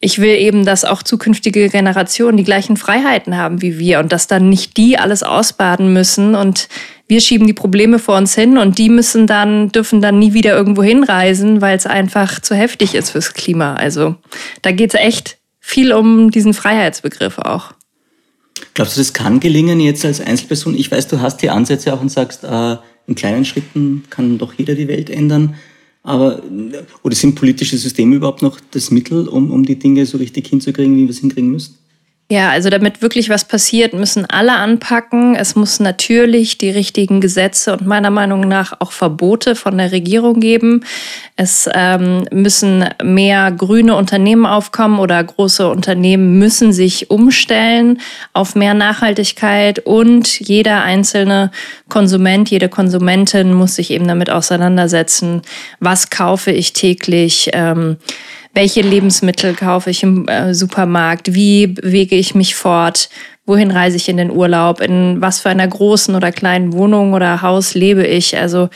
ich 0.00 0.18
will 0.18 0.36
eben, 0.36 0.64
dass 0.64 0.84
auch 0.84 1.02
zukünftige 1.02 1.68
Generationen 1.68 2.36
die 2.36 2.44
gleichen 2.44 2.76
Freiheiten 2.76 3.36
haben 3.36 3.62
wie 3.62 3.78
wir 3.78 3.98
und 4.00 4.12
dass 4.12 4.26
dann 4.26 4.48
nicht 4.48 4.76
die 4.76 4.98
alles 4.98 5.22
ausbaden 5.22 5.92
müssen 5.92 6.34
und 6.34 6.68
wir 7.08 7.20
schieben 7.20 7.46
die 7.46 7.54
Probleme 7.54 7.98
vor 7.98 8.16
uns 8.16 8.34
hin 8.34 8.58
und 8.58 8.78
die 8.78 8.88
müssen 8.88 9.26
dann, 9.26 9.70
dürfen 9.70 10.02
dann 10.02 10.18
nie 10.18 10.32
wieder 10.32 10.56
irgendwo 10.56 10.82
hinreisen, 10.82 11.60
weil 11.60 11.76
es 11.76 11.86
einfach 11.86 12.40
zu 12.40 12.54
heftig 12.54 12.94
ist 12.94 13.10
fürs 13.10 13.32
Klima. 13.32 13.74
Also 13.74 14.16
da 14.62 14.72
geht 14.72 14.92
es 14.92 15.00
echt 15.00 15.38
viel 15.60 15.92
um 15.92 16.30
diesen 16.30 16.52
Freiheitsbegriff 16.52 17.38
auch. 17.38 17.72
Glaubst 18.74 18.96
du, 18.96 19.00
das 19.00 19.12
kann 19.12 19.40
gelingen 19.40 19.80
jetzt 19.80 20.04
als 20.04 20.20
Einzelperson? 20.20 20.76
Ich 20.76 20.90
weiß, 20.90 21.08
du 21.08 21.20
hast 21.20 21.38
die 21.38 21.50
Ansätze 21.50 21.94
auch 21.94 22.00
und 22.00 22.10
sagst, 22.10 22.44
äh, 22.44 22.76
in 23.06 23.14
kleinen 23.14 23.44
Schritten 23.44 24.04
kann 24.10 24.38
doch 24.38 24.52
jeder 24.54 24.74
die 24.74 24.88
Welt 24.88 25.08
ändern. 25.08 25.54
Aber, 26.06 26.40
oder 27.02 27.16
sind 27.16 27.34
politische 27.34 27.76
Systeme 27.76 28.14
überhaupt 28.14 28.40
noch 28.40 28.60
das 28.70 28.92
Mittel, 28.92 29.26
um, 29.26 29.50
um 29.50 29.66
die 29.66 29.76
Dinge 29.76 30.06
so 30.06 30.18
richtig 30.18 30.46
hinzukriegen, 30.46 30.96
wie 30.96 31.02
wir 31.02 31.10
es 31.10 31.18
hinkriegen 31.18 31.50
müssen? 31.50 31.78
Ja, 32.28 32.50
also 32.50 32.70
damit 32.70 33.02
wirklich 33.02 33.28
was 33.28 33.44
passiert, 33.44 33.92
müssen 33.92 34.26
alle 34.26 34.56
anpacken. 34.56 35.36
Es 35.36 35.54
muss 35.54 35.78
natürlich 35.78 36.58
die 36.58 36.70
richtigen 36.70 37.20
Gesetze 37.20 37.72
und 37.72 37.86
meiner 37.86 38.10
Meinung 38.10 38.40
nach 38.40 38.80
auch 38.80 38.90
Verbote 38.90 39.54
von 39.54 39.78
der 39.78 39.92
Regierung 39.92 40.40
geben. 40.40 40.84
Es 41.36 41.70
ähm, 41.72 42.26
müssen 42.32 42.84
mehr 43.00 43.52
grüne 43.52 43.94
Unternehmen 43.94 44.44
aufkommen 44.44 44.98
oder 44.98 45.22
große 45.22 45.70
Unternehmen 45.70 46.36
müssen 46.36 46.72
sich 46.72 47.10
umstellen 47.12 48.00
auf 48.32 48.56
mehr 48.56 48.74
Nachhaltigkeit 48.74 49.78
und 49.86 50.40
jeder 50.40 50.82
einzelne 50.82 51.52
Konsument, 51.88 52.50
jede 52.50 52.68
Konsumentin 52.68 53.52
muss 53.52 53.76
sich 53.76 53.92
eben 53.92 54.08
damit 54.08 54.30
auseinandersetzen, 54.30 55.42
was 55.78 56.10
kaufe 56.10 56.50
ich 56.50 56.72
täglich. 56.72 57.50
Ähm, 57.52 57.98
welche 58.56 58.80
Lebensmittel 58.80 59.54
kaufe 59.54 59.90
ich 59.90 60.02
im 60.02 60.26
äh, 60.28 60.54
Supermarkt, 60.54 61.34
wie 61.34 61.66
bewege 61.66 62.16
ich 62.16 62.34
mich 62.34 62.54
fort, 62.54 63.10
wohin 63.44 63.70
reise 63.70 63.98
ich 63.98 64.08
in 64.08 64.16
den 64.16 64.30
Urlaub, 64.30 64.80
in 64.80 65.20
was 65.20 65.40
für 65.40 65.50
einer 65.50 65.68
großen 65.68 66.14
oder 66.14 66.32
kleinen 66.32 66.72
Wohnung 66.72 67.12
oder 67.12 67.42
Haus 67.42 67.74
lebe 67.74 68.06
ich. 68.06 68.36
Also 68.38 68.70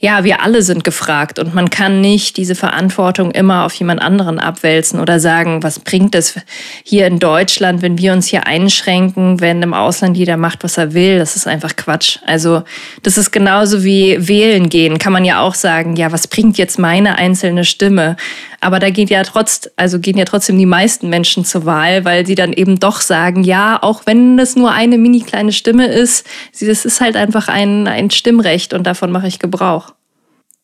ja, 0.00 0.22
wir 0.22 0.42
alle 0.42 0.62
sind 0.62 0.84
gefragt 0.84 1.40
und 1.40 1.56
man 1.56 1.70
kann 1.70 2.00
nicht 2.00 2.36
diese 2.36 2.54
Verantwortung 2.54 3.32
immer 3.32 3.64
auf 3.64 3.74
jemand 3.74 4.00
anderen 4.00 4.38
abwälzen 4.38 5.00
oder 5.00 5.18
sagen, 5.18 5.64
was 5.64 5.80
bringt 5.80 6.14
es 6.14 6.36
hier 6.84 7.08
in 7.08 7.18
Deutschland, 7.18 7.82
wenn 7.82 7.98
wir 7.98 8.12
uns 8.12 8.28
hier 8.28 8.46
einschränken, 8.46 9.40
wenn 9.40 9.60
im 9.60 9.74
Ausland 9.74 10.16
jeder 10.16 10.36
macht, 10.36 10.62
was 10.62 10.78
er 10.78 10.94
will. 10.94 11.18
Das 11.18 11.34
ist 11.34 11.48
einfach 11.48 11.74
Quatsch. 11.74 12.18
Also 12.24 12.62
das 13.02 13.18
ist 13.18 13.32
genauso 13.32 13.82
wie 13.82 14.28
wählen 14.28 14.68
gehen. 14.68 14.98
Kann 14.98 15.12
man 15.12 15.24
ja 15.24 15.40
auch 15.40 15.56
sagen, 15.56 15.96
ja, 15.96 16.12
was 16.12 16.28
bringt 16.28 16.58
jetzt 16.58 16.78
meine 16.78 17.18
einzelne 17.18 17.64
Stimme? 17.64 18.16
Aber 18.60 18.78
da 18.78 18.90
geht 18.90 19.10
ja 19.10 19.22
trotz, 19.24 19.68
also 19.76 19.98
gehen 19.98 20.18
ja 20.18 20.24
trotzdem 20.24 20.58
die 20.58 20.66
meisten 20.66 21.08
Menschen 21.08 21.44
zur 21.44 21.64
Wahl, 21.64 22.04
weil 22.04 22.24
sie 22.24 22.34
dann 22.36 22.52
eben 22.52 22.78
doch 22.78 23.00
sagen, 23.00 23.42
ja, 23.42 23.78
auch 23.82 24.02
wenn 24.04 24.38
es 24.38 24.54
nur 24.54 24.72
eine 24.72 24.98
mini 24.98 25.20
kleine 25.20 25.52
Stimme 25.52 25.86
ist, 25.86 26.24
das 26.60 26.84
ist 26.84 27.00
halt 27.00 27.16
einfach 27.16 27.48
ein, 27.48 27.88
ein 27.88 28.10
Stimmrecht 28.10 28.74
und 28.74 28.84
davon 28.86 29.10
mache 29.10 29.26
ich 29.28 29.38
Gebrauch. 29.38 29.87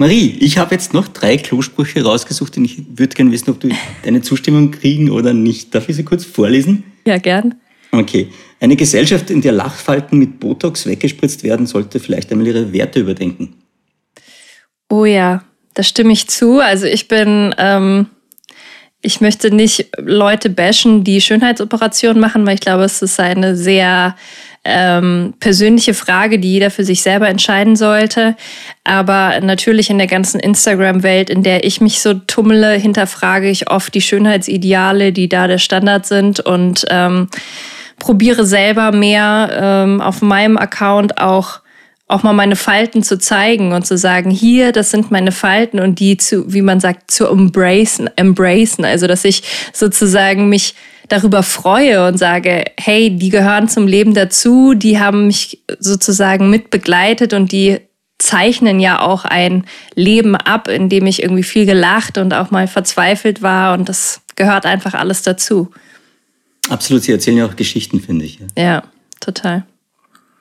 Marie, 0.05 0.37
ich 0.39 0.59
habe 0.59 0.75
jetzt 0.75 0.93
noch 0.93 1.09
drei 1.09 1.39
Klosprüche 1.39 2.05
rausgesucht 2.05 2.59
und 2.59 2.67
ich 2.67 2.77
würde 2.95 3.17
gerne 3.17 3.33
wissen, 3.33 3.49
ob 3.49 3.61
du 3.61 3.71
deine 4.03 4.21
Zustimmung 4.21 4.71
kriegen 4.71 5.09
oder 5.09 5.33
nicht. 5.33 5.75
Darf 5.75 5.89
ich 5.89 5.97
sie 5.97 6.05
kurz 6.05 6.27
vorlesen? 6.27 6.85
Ja, 7.07 7.17
gern. 7.17 7.55
Okay. 7.91 8.29
Eine 8.61 8.77
Gesellschaft, 8.77 9.31
in 9.31 9.41
der 9.41 9.53
Lachfalten 9.53 10.19
mit 10.19 10.41
Botox 10.41 10.85
weggespritzt 10.85 11.43
werden, 11.43 11.65
sollte 11.65 12.01
vielleicht 12.01 12.31
einmal 12.31 12.47
ihre 12.47 12.71
Werte 12.75 13.01
überdenken. 13.01 13.55
Oh 14.91 15.07
ja, 15.07 15.43
da 15.73 15.83
stimme 15.83 16.13
ich 16.13 16.29
zu. 16.29 16.59
Also 16.59 16.85
ich 16.85 17.09
bin, 17.09 17.55
ähm, 17.57 18.09
ich 19.05 19.21
möchte 19.21 19.55
nicht 19.55 19.89
Leute 19.99 20.51
bashen, 20.51 21.05
die 21.05 21.21
Schönheitsoperationen 21.21 22.21
machen, 22.21 22.47
weil 22.47 22.55
ich 22.55 22.61
glaube, 22.61 22.85
es 22.85 23.03
ist 23.03 23.21
eine 23.21 23.55
sehr 23.55 24.17
ähm, 24.65 25.35
persönliche 25.41 25.93
Frage, 25.93 26.39
die 26.39 26.53
jeder 26.53 26.71
für 26.71 26.85
sich 26.85 27.03
selber 27.03 27.29
entscheiden 27.29 27.77
sollte. 27.77 28.35
Aber 28.83 29.41
natürlich 29.41 29.91
in 29.91 29.99
der 29.99 30.07
ganzen 30.07 30.41
Instagram-Welt, 30.41 31.29
in 31.29 31.43
der 31.43 31.65
ich 31.65 31.81
mich 31.81 32.01
so 32.01 32.15
tummele, 32.15 32.73
hinterfrage 32.73 33.49
ich 33.51 33.71
oft 33.71 33.95
die 33.95 34.01
Schönheitsideale, 34.01 35.13
die 35.13 35.29
da 35.29 35.47
der 35.47 35.59
Standard 35.59 36.07
sind 36.07 36.41
und 36.41 36.87
ähm, 36.89 37.29
probiere 37.99 38.47
selber 38.47 38.91
mehr 38.93 39.51
ähm, 39.53 40.01
auf 40.01 40.23
meinem 40.23 40.57
Account 40.57 41.21
auch 41.21 41.61
auch 42.07 42.23
mal 42.23 42.35
meine 42.35 42.57
Falten 42.57 43.03
zu 43.03 43.19
zeigen 43.19 43.73
und 43.73 43.87
zu 43.87 43.97
sagen, 43.97 44.31
hier, 44.31 44.73
das 44.73 44.91
sind 44.91 45.11
meine 45.11 45.33
Falten 45.33 45.81
und 45.81 46.01
die 46.01 46.17
zu, 46.17 46.53
wie 46.53 46.63
man 46.63 46.81
sagt, 46.81 47.11
zu 47.11 47.27
embracen, 47.27 48.11
embracen. 48.17 48.85
Also, 48.85 49.07
dass 49.07 49.25
ich 49.25 49.43
sozusagen 49.73 50.49
mich 50.49 50.75
darüber 51.09 51.43
freue 51.43 52.07
und 52.07 52.19
sage, 52.19 52.65
hey, 52.79 53.15
die 53.17 53.31
gehören 53.31 53.69
zum 53.69 53.87
Leben 53.87 54.15
dazu, 54.15 54.75
die 54.75 54.99
haben 54.99 55.27
mich 55.27 55.63
sozusagen 55.79 56.51
mit 56.51 56.71
begleitet 56.71 57.33
und 57.33 57.53
die 57.53 57.81
zeichnen 58.19 58.81
ja 58.81 59.01
auch 59.01 59.25
ein 59.25 59.67
Leben 59.95 60.37
ab, 60.37 60.69
in 60.69 60.89
dem 60.89 61.07
ich 61.07 61.23
irgendwie 61.23 61.43
viel 61.43 61.67
gelacht 61.67 62.17
und 62.17 62.33
auch 62.33 62.51
mal 62.51 62.69
verzweifelt 62.69 63.43
war 63.43 63.75
und 63.75 63.89
das 63.89 64.23
gehört 64.37 64.67
einfach 64.67 64.95
alles 64.95 65.23
dazu. 65.23 65.71
Absolut, 66.69 67.03
sie 67.03 67.13
erzählen 67.13 67.39
ja 67.39 67.47
auch 67.47 67.57
Geschichten, 67.57 68.01
finde 68.01 68.25
ich. 68.25 68.39
Ja, 68.57 68.85
total. 69.21 69.65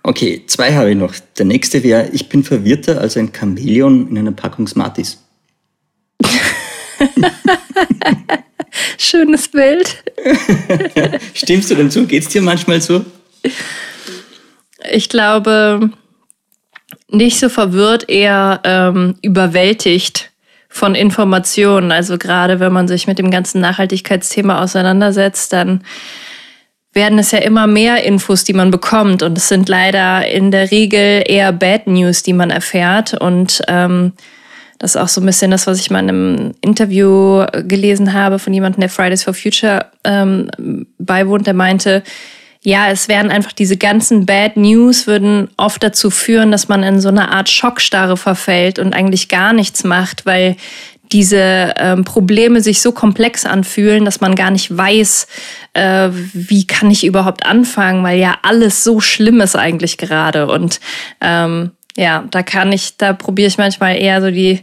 Okay, 0.03 0.43
zwei 0.47 0.73
habe 0.73 0.91
ich 0.91 0.97
noch. 0.97 1.13
Der 1.37 1.45
nächste 1.45 1.81
wäre, 1.81 2.09
ich 2.11 2.27
bin 2.27 2.43
verwirrter 2.43 2.99
als 2.99 3.15
ein 3.15 3.31
Chamäleon 3.33 4.09
in 4.09 4.17
einer 4.17 4.33
Packung 4.33 4.67
Smarties. 4.67 5.23
Schönes 8.97 9.47
Bild. 9.47 10.03
Stimmst 11.33 11.71
du 11.71 11.75
denn 11.75 11.89
zu? 11.89 12.05
Geht 12.05 12.23
es 12.23 12.29
dir 12.29 12.41
manchmal 12.41 12.81
so? 12.81 13.05
Ich 14.91 15.07
glaube, 15.07 15.91
nicht 17.07 17.39
so 17.39 17.47
verwirrt, 17.47 18.09
eher 18.09 18.59
ähm, 18.65 19.15
überwältigt 19.21 20.31
von 20.67 20.95
Informationen. 20.95 21.93
Also 21.93 22.17
gerade 22.17 22.59
wenn 22.59 22.73
man 22.73 22.89
sich 22.89 23.07
mit 23.07 23.19
dem 23.19 23.31
ganzen 23.31 23.61
Nachhaltigkeitsthema 23.61 24.61
auseinandersetzt, 24.61 25.53
dann 25.53 25.85
werden 26.93 27.19
es 27.19 27.31
ja 27.31 27.39
immer 27.39 27.67
mehr 27.67 28.03
Infos, 28.03 28.43
die 28.43 28.53
man 28.53 28.71
bekommt. 28.71 29.23
Und 29.23 29.37
es 29.37 29.49
sind 29.49 29.67
leider 29.67 30.27
in 30.27 30.51
der 30.51 30.71
Regel 30.71 31.23
eher 31.25 31.51
Bad 31.51 31.87
News, 31.87 32.23
die 32.23 32.33
man 32.33 32.51
erfährt. 32.51 33.13
Und 33.19 33.61
ähm, 33.67 34.13
das 34.79 34.95
ist 34.95 35.01
auch 35.01 35.07
so 35.07 35.21
ein 35.21 35.25
bisschen 35.25 35.51
das, 35.51 35.65
was 35.65 35.79
ich 35.79 35.89
mal 35.89 35.99
in 35.99 36.09
einem 36.09 36.51
Interview 36.61 37.45
gelesen 37.63 38.13
habe 38.13 38.37
von 38.37 38.53
jemandem, 38.53 38.81
der 38.81 38.89
Fridays 38.89 39.23
for 39.23 39.33
Future 39.33 39.87
ähm, 40.03 40.49
beiwohnt, 40.99 41.47
der 41.47 41.53
meinte, 41.53 42.03
ja, 42.65 42.89
es 42.89 43.09
werden 43.09 43.29
einfach 43.29 43.51
diese 43.51 43.75
ganzen 43.75 44.25
Bad 44.25 44.55
News 44.55 45.05
würden 45.05 45.49
oft 45.57 45.83
dazu 45.83 46.09
führen, 46.09 46.51
dass 46.51 46.69
man 46.69 46.81
in 46.83 47.01
so 47.01 47.09
eine 47.09 47.31
Art 47.31 47.49
Schockstarre 47.49 48.15
verfällt 48.15 48.79
und 48.79 48.93
eigentlich 48.93 49.27
gar 49.27 49.51
nichts 49.51 49.83
macht, 49.83 50.25
weil 50.25 50.55
diese 51.13 51.73
ähm, 51.77 52.03
Probleme 52.03 52.61
sich 52.61 52.81
so 52.81 52.91
komplex 52.91 53.45
anfühlen, 53.45 54.03
dass 54.03 54.19
man 54.19 54.35
gar 54.35 54.49
nicht 54.51 54.75
weiß, 54.75 55.27
äh, 55.73 56.09
wie 56.11 56.65
kann 56.65 56.89
ich 56.89 57.05
überhaupt 57.05 57.45
anfangen, 57.45 58.03
weil 58.03 58.19
ja 58.19 58.37
alles 58.41 58.83
so 58.83 58.99
schlimm 58.99 59.39
ist 59.39 59.55
eigentlich 59.55 59.97
gerade. 59.97 60.47
Und 60.47 60.79
ähm, 61.21 61.71
ja, 61.95 62.25
da 62.31 62.41
kann 62.41 62.71
ich, 62.71 62.97
da 62.97 63.13
probiere 63.13 63.47
ich 63.47 63.59
manchmal 63.59 63.95
eher 63.95 64.21
so 64.21 64.31
die, 64.31 64.61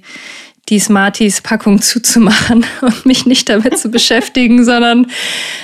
die 0.69 0.80
Smarties-Packung 0.80 1.83
zuzumachen 1.83 2.66
und 2.80 3.07
mich 3.07 3.26
nicht 3.26 3.49
damit 3.49 3.78
zu 3.78 3.88
beschäftigen, 3.88 4.64
sondern, 4.64 5.07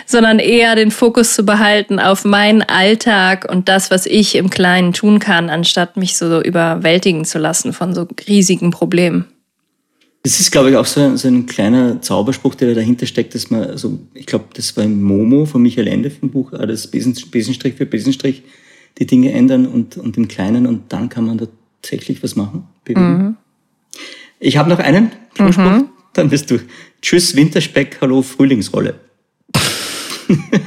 sondern 0.07 0.39
eher 0.39 0.77
den 0.77 0.93
Fokus 0.93 1.35
zu 1.35 1.45
behalten 1.45 1.99
auf 1.99 2.25
meinen 2.25 2.63
Alltag 2.63 3.47
und 3.51 3.69
das, 3.69 3.91
was 3.91 4.07
ich 4.07 4.37
im 4.37 4.51
Kleinen 4.51 4.93
tun 4.93 5.19
kann, 5.19 5.51
anstatt 5.51 5.97
mich 5.97 6.17
so 6.17 6.41
überwältigen 6.41 7.25
zu 7.25 7.41
lassen 7.41 7.73
von 7.73 7.93
so 7.93 8.07
riesigen 8.29 8.71
Problemen. 8.71 9.27
Das 10.27 10.41
ist, 10.41 10.51
glaube 10.51 10.71
ich, 10.71 10.77
auch 10.77 10.87
so, 10.87 11.17
so 11.17 11.29
ein 11.29 11.47
kleiner 11.47 12.03
Zauberspruch, 12.03 12.57
der 12.57 12.75
dahinter 12.75 13.07
steckt, 13.07 13.37
dass 13.37 13.49
man, 13.49 13.63
also 13.63 14.01
ich 14.13 14.27
glaube, 14.27 14.47
das 14.55 14.77
war 14.77 14.83
im 14.83 15.01
Momo 15.01 15.47
von 15.47 15.63
Michael 15.63 15.87
Ende 15.87 16.11
vom 16.11 16.31
Buch, 16.31 16.53
äh, 16.53 16.67
das 16.67 16.89
Besenstrich 16.89 17.75
für 17.75 17.87
Besenstrich, 17.87 18.43
die 18.99 19.07
Dinge 19.07 19.31
ändern 19.31 19.67
und, 19.67 19.97
und 19.97 20.17
im 20.17 20.27
Kleinen 20.27 20.67
und 20.67 20.93
dann 20.93 21.09
kann 21.11 21.27
man 21.27 21.39
tatsächlich 21.39 22.25
was 22.25 22.35
machen. 22.35 22.65
Mhm. 22.89 23.37
Ich 24.41 24.57
habe 24.57 24.69
noch 24.69 24.81
einen 24.81 25.13
Spruch, 25.35 25.57
mhm. 25.59 25.91
dann 26.13 26.29
bist 26.29 26.51
du. 26.51 26.59
Tschüss 27.01 27.37
Winterspeck, 27.37 27.99
hallo 28.01 28.23
Frühlingsrolle. 28.23 28.97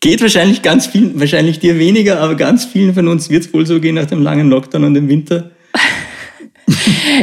Geht 0.00 0.22
wahrscheinlich 0.22 0.62
ganz 0.62 0.88
vielen, 0.88 1.20
wahrscheinlich 1.20 1.60
dir 1.60 1.78
weniger, 1.78 2.18
aber 2.18 2.34
ganz 2.34 2.64
vielen 2.64 2.94
von 2.94 3.06
uns 3.06 3.30
wird 3.30 3.44
es 3.44 3.54
wohl 3.54 3.64
so 3.64 3.78
gehen 3.80 3.94
nach 3.94 4.06
dem 4.06 4.22
langen 4.22 4.50
Lockdown 4.50 4.82
und 4.82 4.94
dem 4.94 5.08
Winter 5.08 5.52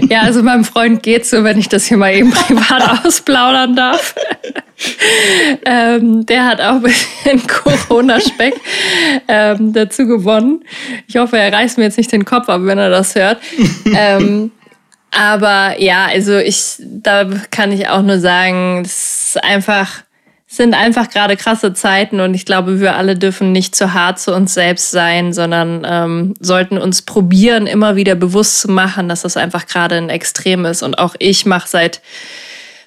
ja, 0.09 0.21
also 0.21 0.43
meinem 0.43 0.63
Freund 0.63 1.03
geht's 1.03 1.29
so, 1.29 1.43
wenn 1.43 1.57
ich 1.57 1.69
das 1.69 1.85
hier 1.85 1.97
mal 1.97 2.13
eben 2.13 2.31
privat 2.47 3.05
ausplaudern 3.05 3.75
darf. 3.75 4.15
ähm, 5.65 6.25
der 6.25 6.45
hat 6.45 6.61
auch 6.61 6.75
ein 6.75 6.81
bisschen 6.81 7.47
Corona-Speck 7.87 8.55
ähm, 9.27 9.73
dazu 9.73 10.05
gewonnen. 10.05 10.63
Ich 11.07 11.17
hoffe, 11.17 11.37
er 11.37 11.51
reißt 11.53 11.77
mir 11.77 11.85
jetzt 11.85 11.97
nicht 11.97 12.11
den 12.11 12.25
Kopf 12.25 12.49
ab, 12.49 12.61
wenn 12.63 12.77
er 12.77 12.89
das 12.89 13.15
hört. 13.15 13.39
ähm, 13.95 14.51
aber 15.11 15.79
ja, 15.79 16.05
also 16.05 16.37
ich, 16.37 16.75
da 16.79 17.27
kann 17.51 17.71
ich 17.71 17.87
auch 17.87 18.01
nur 18.01 18.19
sagen, 18.19 18.83
es 18.85 19.35
ist 19.35 19.43
einfach 19.43 20.03
sind 20.51 20.73
einfach 20.73 21.11
gerade 21.11 21.37
krasse 21.37 21.73
Zeiten 21.73 22.19
und 22.19 22.33
ich 22.33 22.43
glaube, 22.43 22.79
wir 22.79 22.95
alle 22.95 23.15
dürfen 23.15 23.51
nicht 23.51 23.75
zu 23.75 23.93
hart 23.93 24.19
zu 24.19 24.33
uns 24.33 24.55
selbst 24.55 24.89
sein, 24.89 25.31
sondern 25.31 25.85
ähm, 25.87 26.33
sollten 26.39 26.79
uns 26.79 27.03
probieren, 27.03 27.67
immer 27.67 27.95
wieder 27.95 28.15
bewusst 28.15 28.61
zu 28.61 28.71
machen, 28.71 29.07
dass 29.07 29.21
das 29.21 29.37
einfach 29.37 29.67
gerade 29.67 29.95
ein 29.95 30.09
Extrem 30.09 30.65
ist. 30.65 30.81
Und 30.81 30.97
auch 30.97 31.15
ich 31.19 31.45
mache 31.45 31.67
seit 31.67 32.01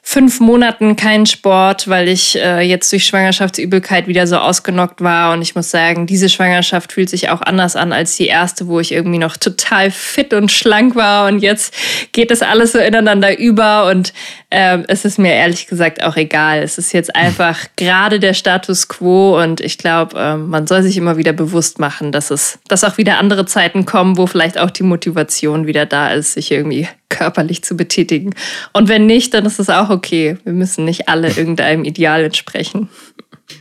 fünf 0.04 0.40
Monaten 0.40 0.96
keinen 0.96 1.26
Sport, 1.26 1.86
weil 1.88 2.08
ich 2.08 2.36
äh, 2.36 2.60
jetzt 2.60 2.90
durch 2.92 3.04
Schwangerschaftsübelkeit 3.04 4.08
wieder 4.08 4.26
so 4.26 4.36
ausgenockt 4.36 5.00
war. 5.00 5.32
Und 5.32 5.42
ich 5.42 5.54
muss 5.54 5.70
sagen, 5.70 6.06
diese 6.06 6.28
Schwangerschaft 6.28 6.92
fühlt 6.92 7.08
sich 7.08 7.30
auch 7.30 7.40
anders 7.40 7.76
an 7.76 7.92
als 7.92 8.16
die 8.16 8.26
erste, 8.26 8.66
wo 8.66 8.80
ich 8.80 8.90
irgendwie 8.90 9.18
noch 9.18 9.36
total 9.36 9.92
fit 9.92 10.34
und 10.34 10.50
schlank 10.50 10.96
war. 10.96 11.28
Und 11.28 11.38
jetzt 11.38 11.72
geht 12.10 12.32
das 12.32 12.42
alles 12.42 12.72
so 12.72 12.78
ineinander 12.78 13.38
über. 13.38 13.86
Und 13.86 14.12
äh, 14.50 14.78
es 14.88 15.04
ist 15.04 15.20
mir 15.20 15.34
ehrlich 15.34 15.68
gesagt 15.68 16.02
auch 16.02 16.16
egal. 16.16 16.62
Es 16.62 16.78
ist 16.78 16.92
jetzt 16.92 17.14
einfach 17.14 17.60
gerade 17.76 18.18
der 18.18 18.34
Status 18.34 18.88
quo. 18.88 19.40
Und 19.40 19.60
ich 19.60 19.78
glaube, 19.78 20.18
äh, 20.18 20.36
man 20.36 20.66
soll 20.66 20.82
sich 20.82 20.96
immer 20.96 21.16
wieder 21.16 21.32
bewusst 21.32 21.78
machen, 21.78 22.10
dass 22.10 22.32
es, 22.32 22.58
dass 22.66 22.82
auch 22.82 22.98
wieder 22.98 23.18
andere 23.18 23.46
Zeiten 23.46 23.86
kommen, 23.86 24.18
wo 24.18 24.26
vielleicht 24.26 24.58
auch 24.58 24.70
die 24.70 24.82
Motivation 24.82 25.68
wieder 25.68 25.86
da 25.86 26.10
ist, 26.10 26.32
sich 26.32 26.50
irgendwie 26.50 26.88
körperlich 27.12 27.62
zu 27.62 27.76
betätigen. 27.76 28.34
Und 28.72 28.88
wenn 28.88 29.06
nicht, 29.06 29.34
dann 29.34 29.46
ist 29.46 29.60
es 29.60 29.70
auch 29.70 29.90
okay. 29.90 30.38
Wir 30.44 30.52
müssen 30.52 30.84
nicht 30.84 31.08
alle 31.08 31.28
irgendeinem 31.28 31.84
Ideal 31.84 32.24
entsprechen. 32.24 32.88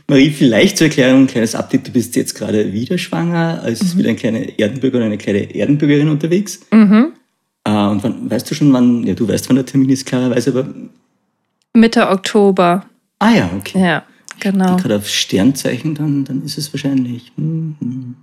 Marie, 0.07 0.29
vielleicht 0.29 0.77
zur 0.77 0.87
Erklärung 0.87 1.21
ein 1.21 1.27
kleines 1.27 1.55
Update. 1.55 1.87
Du 1.87 1.91
bist 1.91 2.15
jetzt 2.15 2.33
gerade 2.35 2.71
wieder 2.73 2.97
schwanger, 2.97 3.61
als 3.63 3.93
mhm. 3.93 3.99
wieder 3.99 4.09
ein 4.09 4.15
kleiner 4.15 4.59
Erdenbürger 4.59 4.97
oder 4.97 5.05
eine 5.05 5.17
kleine 5.17 5.53
Erdenbürgerin 5.53 6.09
unterwegs. 6.09 6.61
Mhm. 6.71 7.13
Äh, 7.63 7.69
und 7.69 8.03
wann, 8.03 8.29
weißt 8.29 8.49
du 8.49 8.55
schon, 8.55 8.73
wann, 8.73 9.05
ja, 9.05 9.13
du 9.13 9.27
weißt, 9.27 9.49
wann 9.49 9.55
der 9.55 9.65
Termin 9.65 9.89
ist, 9.89 10.05
klarerweise, 10.05 10.51
aber. 10.51 10.67
Mitte 11.73 12.09
Oktober. 12.09 12.85
Ah 13.19 13.31
ja, 13.31 13.49
okay. 13.57 13.81
Ja, 13.81 14.03
genau. 14.39 14.77
Gerade 14.77 14.97
auf 14.97 15.07
Sternzeichen, 15.07 15.95
dann, 15.95 16.25
dann 16.25 16.43
ist 16.43 16.57
es 16.57 16.73
wahrscheinlich. 16.73 17.31
Hm, 17.37 17.75
hm. 17.79 18.15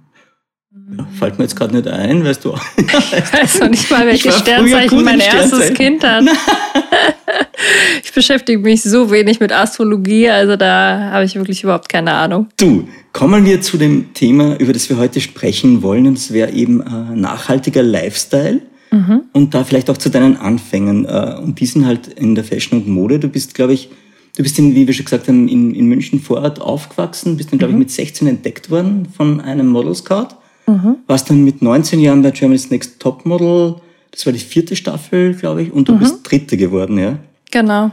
Ja, 0.97 1.07
fällt 1.19 1.39
mir 1.39 1.45
jetzt 1.45 1.57
gerade 1.57 1.77
nicht 1.77 1.89
ein, 1.89 2.25
weißt 2.25 2.45
du. 2.45 2.55
ich 2.77 3.33
weiß 3.33 3.61
noch 3.61 3.69
nicht 3.69 3.91
mal, 3.91 4.07
welches 4.07 4.39
Sternzeichen 4.39 5.05
mein 5.05 5.21
erstes 5.21 5.75
Kind 5.75 6.03
hat. 6.05 6.25
ich 8.05 8.13
beschäftige 8.13 8.59
mich 8.59 8.83
so 8.83 9.11
wenig 9.11 9.41
mit 9.41 9.53
Astrologie, 9.53 10.29
also 10.31 10.57
da 10.57 11.11
habe 11.13 11.25
ich 11.25 11.35
wirklich 11.35 11.63
überhaupt 11.63 11.89
keine 11.89 12.13
Ahnung. 12.13 12.49
Du, 12.59 12.89
kommen 13.13 13.45
wir 13.45 13.61
zu 13.61 13.77
dem 13.77 14.15
Thema, 14.15 14.57
über 14.57 14.73
das 14.73 14.89
wir 14.89 14.97
heute 14.97 15.21
sprechen 15.21 15.83
wollen, 15.83 16.07
und 16.07 16.17
das 16.17 16.33
wäre 16.33 16.53
eben 16.53 16.81
äh, 16.81 17.17
nachhaltiger 17.17 17.83
Lifestyle. 17.83 18.61
Mhm. 18.91 19.25
Und 19.33 19.55
da 19.55 19.65
vielleicht 19.65 19.91
auch 19.91 19.99
zu 19.99 20.09
deinen 20.09 20.37
Anfängen. 20.37 21.05
Äh, 21.05 21.37
und 21.43 21.61
die 21.61 21.67
sind 21.67 21.87
halt 21.87 22.07
in 22.07 22.35
der 22.35 22.45
Fashion 22.45 22.81
und 22.81 22.89
Mode. 22.89 23.19
Du 23.19 23.29
bist, 23.29 23.55
glaube 23.55 23.75
ich, 23.75 23.91
du 24.37 24.43
bist, 24.43 24.59
in, 24.59 24.75
wie 24.75 24.87
wir 24.87 24.95
schon 24.95 25.05
gesagt 25.05 25.29
haben, 25.29 25.49
in, 25.49 25.75
in 25.75 25.87
München 25.87 26.21
Vorort 26.21 26.61
aufgewachsen, 26.61 27.37
bist 27.37 27.53
dann, 27.53 27.59
glaube 27.59 27.75
mhm. 27.75 27.81
ich, 27.81 27.87
mit 27.87 27.91
16 27.91 28.29
entdeckt 28.29 28.71
worden 28.71 29.09
von 29.15 29.41
einem 29.41 29.67
Model 29.67 29.95
Scout. 29.95 30.29
Mhm. 30.69 30.97
Warst 31.07 31.31
dann 31.31 31.45
mit 31.45 31.63
19 31.63 31.99
Jahren 31.99 32.23
bei 32.23 32.31
Germany's 32.31 32.71
Next 32.71 33.01
Topmodel. 33.01 33.77
Das 34.11 34.27
war 34.27 34.33
die 34.33 34.39
vierte 34.39 34.77
Staffel, 34.77 35.35
glaube 35.35 35.63
ich, 35.63 35.73
und 35.73 35.89
du 35.89 35.95
mhm. 35.95 35.99
bist 36.01 36.31
dritte 36.31 36.57
geworden, 36.57 36.99
ja? 36.99 37.19
Genau. 37.51 37.91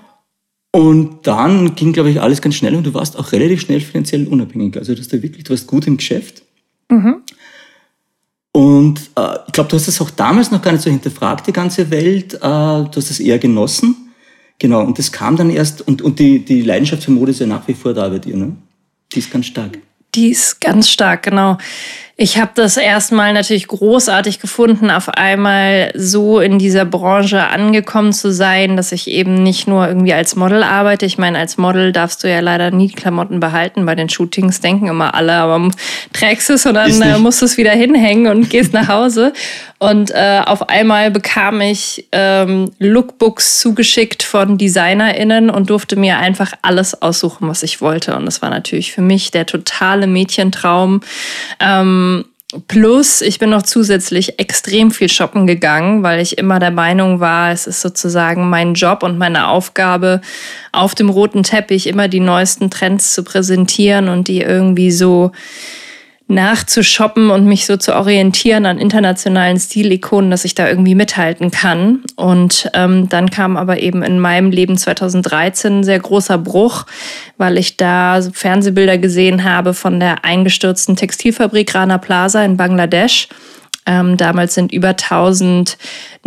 Und 0.71 1.25
dann 1.25 1.75
ging, 1.75 1.93
glaube 1.93 2.09
ich, 2.09 2.19
alles 2.19 2.41
ganz 2.41 2.55
schnell 2.55 2.75
und 2.75 2.85
du 2.85 2.93
warst 2.93 3.17
auch 3.17 3.31
relativ 3.31 3.61
schnell 3.61 3.79
finanziell 3.79 4.27
unabhängig. 4.27 4.75
Also, 4.75 4.93
dass 4.93 5.07
du 5.07 5.23
wirklich, 5.23 5.45
du 5.45 5.51
warst 5.51 5.67
gut 5.67 5.87
im 5.87 5.95
Geschäft. 5.95 6.43
Mhm. 6.89 7.21
Und 8.51 8.99
äh, 9.15 9.37
ich 9.47 9.53
glaube, 9.53 9.69
du 9.69 9.77
hast 9.77 9.87
das 9.87 10.01
auch 10.01 10.09
damals 10.09 10.51
noch 10.51 10.61
gar 10.61 10.73
nicht 10.73 10.81
so 10.81 10.89
hinterfragt, 10.89 11.47
die 11.47 11.53
ganze 11.53 11.89
Welt. 11.91 12.33
Äh, 12.33 12.39
du 12.39 12.91
hast 12.95 13.09
das 13.09 13.21
eher 13.21 13.39
genossen. 13.39 13.95
Genau, 14.59 14.81
und 14.81 14.99
das 14.99 15.11
kam 15.11 15.37
dann 15.37 15.49
erst, 15.49 15.81
und, 15.87 16.01
und 16.01 16.19
die, 16.19 16.43
die 16.43 16.61
Leidenschaft 16.61 17.03
für 17.03 17.11
Mode 17.11 17.31
ist 17.31 17.39
ja 17.39 17.47
nach 17.47 17.67
wie 17.67 17.73
vor 17.73 17.93
da 17.93 18.07
bei 18.09 18.19
dir, 18.19 18.35
ne? 18.35 18.55
Die 19.13 19.19
ist 19.19 19.31
ganz 19.31 19.45
stark. 19.45 19.77
Die 20.13 20.29
ist 20.29 20.61
ganz 20.61 20.89
stark, 20.89 21.23
genau. 21.23 21.57
Ich 22.17 22.39
habe 22.39 22.51
das 22.55 22.77
erstmal 22.77 23.33
natürlich 23.33 23.67
großartig 23.67 24.39
gefunden, 24.39 24.89
auf 24.89 25.09
einmal 25.09 25.91
so 25.95 26.39
in 26.39 26.59
dieser 26.59 26.85
Branche 26.85 27.45
angekommen 27.47 28.13
zu 28.13 28.31
sein, 28.31 28.77
dass 28.77 28.93
ich 28.93 29.09
eben 29.09 29.43
nicht 29.43 29.67
nur 29.67 29.85
irgendwie 29.85 30.13
als 30.13 30.37
Model 30.37 30.63
arbeite. 30.63 31.05
Ich 31.05 31.17
meine, 31.17 31.37
als 31.37 31.57
Model 31.57 31.91
darfst 31.91 32.23
du 32.23 32.29
ja 32.29 32.39
leider 32.39 32.71
nie 32.71 32.89
Klamotten 32.89 33.41
behalten. 33.41 33.85
Bei 33.85 33.95
den 33.95 34.07
Shootings 34.07 34.61
denken 34.61 34.87
immer 34.87 35.13
alle, 35.13 35.33
aber 35.33 35.69
trägst 36.13 36.49
es 36.49 36.65
und 36.65 36.75
dann 36.75 37.01
äh, 37.01 37.17
musst 37.17 37.41
du 37.41 37.47
es 37.47 37.57
wieder 37.57 37.71
hinhängen 37.71 38.27
und 38.27 38.49
gehst 38.49 38.71
nach 38.71 38.87
Hause. 38.87 39.33
Und 39.77 40.11
äh, 40.11 40.41
auf 40.45 40.69
einmal 40.69 41.11
bekam 41.11 41.59
ich 41.59 42.07
ähm, 42.13 42.71
Lookbooks 42.79 43.59
zugeschickt 43.59 44.23
von 44.23 44.57
DesignerInnen 44.57 45.49
und 45.49 45.69
durfte 45.69 45.97
mir 45.97 46.17
einfach 46.17 46.53
alles 46.61 47.01
aussuchen, 47.01 47.49
was 47.49 47.61
ich 47.61 47.81
wollte. 47.81 48.15
Und 48.15 48.25
das 48.25 48.41
war 48.41 48.49
natürlich 48.49 48.93
für 48.93 49.01
mich 49.01 49.31
der 49.31 49.45
totale 49.45 50.07
Mädchentraum. 50.07 51.01
Ähm, 51.59 52.04
Plus, 52.67 53.21
ich 53.21 53.39
bin 53.39 53.49
noch 53.49 53.63
zusätzlich 53.63 54.39
extrem 54.39 54.91
viel 54.91 55.09
shoppen 55.09 55.47
gegangen, 55.47 56.03
weil 56.03 56.21
ich 56.21 56.37
immer 56.37 56.59
der 56.59 56.69
Meinung 56.69 57.19
war, 57.19 57.51
es 57.51 57.65
ist 57.65 57.81
sozusagen 57.81 58.49
mein 58.49 58.75
Job 58.75 59.01
und 59.01 59.17
meine 59.17 59.47
Aufgabe, 59.47 60.21
auf 60.71 60.93
dem 60.93 61.09
roten 61.09 61.41
Teppich 61.41 61.87
immer 61.87 62.07
die 62.07 62.19
neuesten 62.19 62.69
Trends 62.69 63.15
zu 63.15 63.23
präsentieren 63.23 64.09
und 64.09 64.27
die 64.27 64.41
irgendwie 64.41 64.91
so 64.91 65.31
nachzushoppen 66.27 67.29
und 67.29 67.45
mich 67.45 67.67
so 67.67 67.77
zu 67.77 67.95
orientieren 67.95 68.65
an 68.65 68.79
internationalen 68.79 69.59
Stilikonen, 69.59 70.31
dass 70.31 70.43
ich 70.43 70.55
da 70.55 70.67
irgendwie 70.67 70.95
mithalten 70.95 71.51
kann. 71.51 72.03
Und 72.15 72.69
ähm, 72.73 73.07
dann 73.09 73.29
kam 73.29 73.57
aber 73.57 73.79
eben 73.79 74.01
in 74.01 74.19
meinem 74.19 74.49
Leben 74.49 74.75
2013 74.75 75.79
ein 75.79 75.83
sehr 75.83 75.99
großer 75.99 76.39
Bruch, 76.39 76.85
weil 77.37 77.57
ich 77.57 77.77
da 77.77 78.21
so 78.23 78.31
Fernsehbilder 78.33 78.97
gesehen 78.97 79.43
habe 79.43 79.75
von 79.75 79.99
der 79.99 80.25
eingestürzten 80.25 80.95
Textilfabrik 80.95 81.75
Rana 81.75 81.99
Plaza 81.99 82.43
in 82.43 82.57
Bangladesch. 82.57 83.27
Ähm, 83.85 84.17
damals 84.17 84.55
sind 84.55 84.73
über 84.73 84.89
1000 84.89 85.77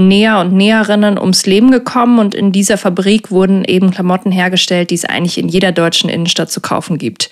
Näher 0.01 0.39
und 0.39 0.53
Näherinnen 0.53 1.19
ums 1.19 1.45
Leben 1.45 1.73
gekommen 1.73 2.21
und 2.21 2.33
in 2.33 2.53
dieser 2.53 2.79
Fabrik 2.79 3.33
wurden 3.33 3.65
eben 3.65 3.91
Klamotten 3.91 4.31
hergestellt, 4.31 4.91
die 4.91 4.95
es 4.95 5.05
eigentlich 5.05 5.39
in 5.39 5.49
jeder 5.49 5.73
deutschen 5.73 6.09
Innenstadt 6.09 6.53
zu 6.53 6.61
kaufen 6.61 6.99
gibt. 6.99 7.31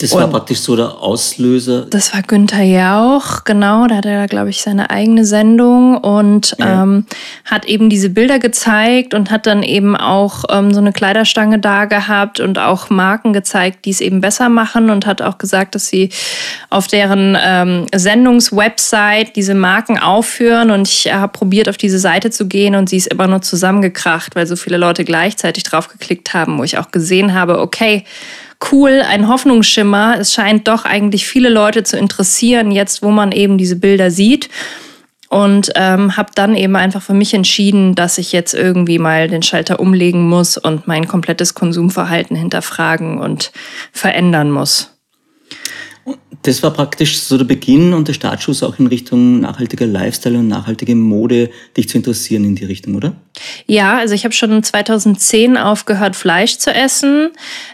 Das 0.00 0.12
und 0.12 0.22
war 0.22 0.28
praktisch 0.28 0.60
so 0.60 0.76
der 0.76 0.98
Auslöser. 0.98 1.82
Das 1.82 2.14
war 2.14 2.22
Günther 2.22 2.62
Jauch, 2.62 3.44
genau, 3.44 3.86
da 3.86 3.96
hat 3.96 4.06
er, 4.06 4.26
glaube 4.28 4.48
ich, 4.48 4.62
seine 4.62 4.88
eigene 4.88 5.26
Sendung 5.26 5.98
und 5.98 6.56
ja. 6.58 6.84
ähm, 6.84 7.04
hat 7.44 7.66
eben 7.66 7.90
diese 7.90 8.08
Bilder 8.08 8.38
gezeigt 8.38 9.12
und 9.12 9.30
hat 9.30 9.46
dann 9.46 9.62
eben 9.62 9.94
auch 9.94 10.44
ähm, 10.48 10.72
so 10.72 10.80
eine 10.80 10.94
Kleiderstange 10.94 11.58
da 11.58 11.84
gehabt 11.84 12.40
und 12.40 12.58
auch 12.58 12.88
Marken 12.88 13.34
gezeigt, 13.34 13.84
die 13.84 13.90
es 13.90 14.00
eben 14.00 14.22
besser 14.22 14.48
machen 14.48 14.88
und 14.88 15.04
hat 15.04 15.20
auch 15.20 15.36
gesagt, 15.36 15.74
dass 15.74 15.88
sie 15.88 16.08
auf 16.70 16.86
deren 16.86 17.36
ähm, 17.38 17.84
Sendungswebsite 17.94 19.32
diese 19.36 19.54
Marken 19.54 19.98
aufführen 19.98 20.70
und 20.70 20.88
ich 20.88 21.12
habe 21.12 21.32
probiert, 21.32 21.68
auf 21.68 21.76
diese 21.76 22.05
Seite 22.06 22.30
zu 22.30 22.46
gehen 22.46 22.76
und 22.76 22.88
sie 22.88 22.98
ist 22.98 23.08
immer 23.08 23.26
nur 23.26 23.42
zusammengekracht, 23.42 24.36
weil 24.36 24.46
so 24.46 24.54
viele 24.54 24.76
Leute 24.76 25.04
gleichzeitig 25.04 25.64
drauf 25.64 25.88
geklickt 25.88 26.34
haben, 26.34 26.56
wo 26.56 26.62
ich 26.62 26.78
auch 26.78 26.92
gesehen 26.92 27.34
habe, 27.34 27.58
okay, 27.58 28.04
cool, 28.70 29.02
ein 29.08 29.26
Hoffnungsschimmer. 29.26 30.16
Es 30.20 30.32
scheint 30.32 30.68
doch 30.68 30.84
eigentlich 30.84 31.26
viele 31.26 31.48
Leute 31.48 31.82
zu 31.82 31.98
interessieren, 31.98 32.70
jetzt 32.70 33.02
wo 33.02 33.10
man 33.10 33.32
eben 33.32 33.58
diese 33.58 33.74
Bilder 33.74 34.12
sieht. 34.12 34.48
Und 35.28 35.72
ähm, 35.74 36.16
habe 36.16 36.30
dann 36.36 36.54
eben 36.54 36.76
einfach 36.76 37.02
für 37.02 37.12
mich 37.12 37.34
entschieden, 37.34 37.96
dass 37.96 38.18
ich 38.18 38.30
jetzt 38.30 38.54
irgendwie 38.54 39.00
mal 39.00 39.26
den 39.26 39.42
Schalter 39.42 39.80
umlegen 39.80 40.28
muss 40.28 40.56
und 40.56 40.86
mein 40.86 41.08
komplettes 41.08 41.54
Konsumverhalten 41.54 42.36
hinterfragen 42.36 43.18
und 43.18 43.50
verändern 43.92 44.52
muss. 44.52 44.95
Das 46.42 46.62
war 46.62 46.70
praktisch 46.70 47.18
so 47.18 47.36
der 47.36 47.44
Beginn 47.44 47.92
und 47.92 48.06
der 48.06 48.12
Startschuss 48.12 48.62
auch 48.62 48.78
in 48.78 48.86
Richtung 48.86 49.40
nachhaltiger 49.40 49.86
Lifestyle 49.86 50.38
und 50.38 50.46
nachhaltige 50.46 50.94
Mode, 50.94 51.50
dich 51.76 51.88
zu 51.88 51.96
interessieren 51.96 52.44
in 52.44 52.54
die 52.54 52.64
Richtung, 52.64 52.94
oder? 52.94 53.14
Ja, 53.66 53.98
also 53.98 54.14
ich 54.14 54.24
habe 54.24 54.32
schon 54.32 54.62
2010 54.62 55.56
aufgehört, 55.56 56.16
Fleisch 56.16 56.58
zu 56.58 56.72
essen. 56.72 57.30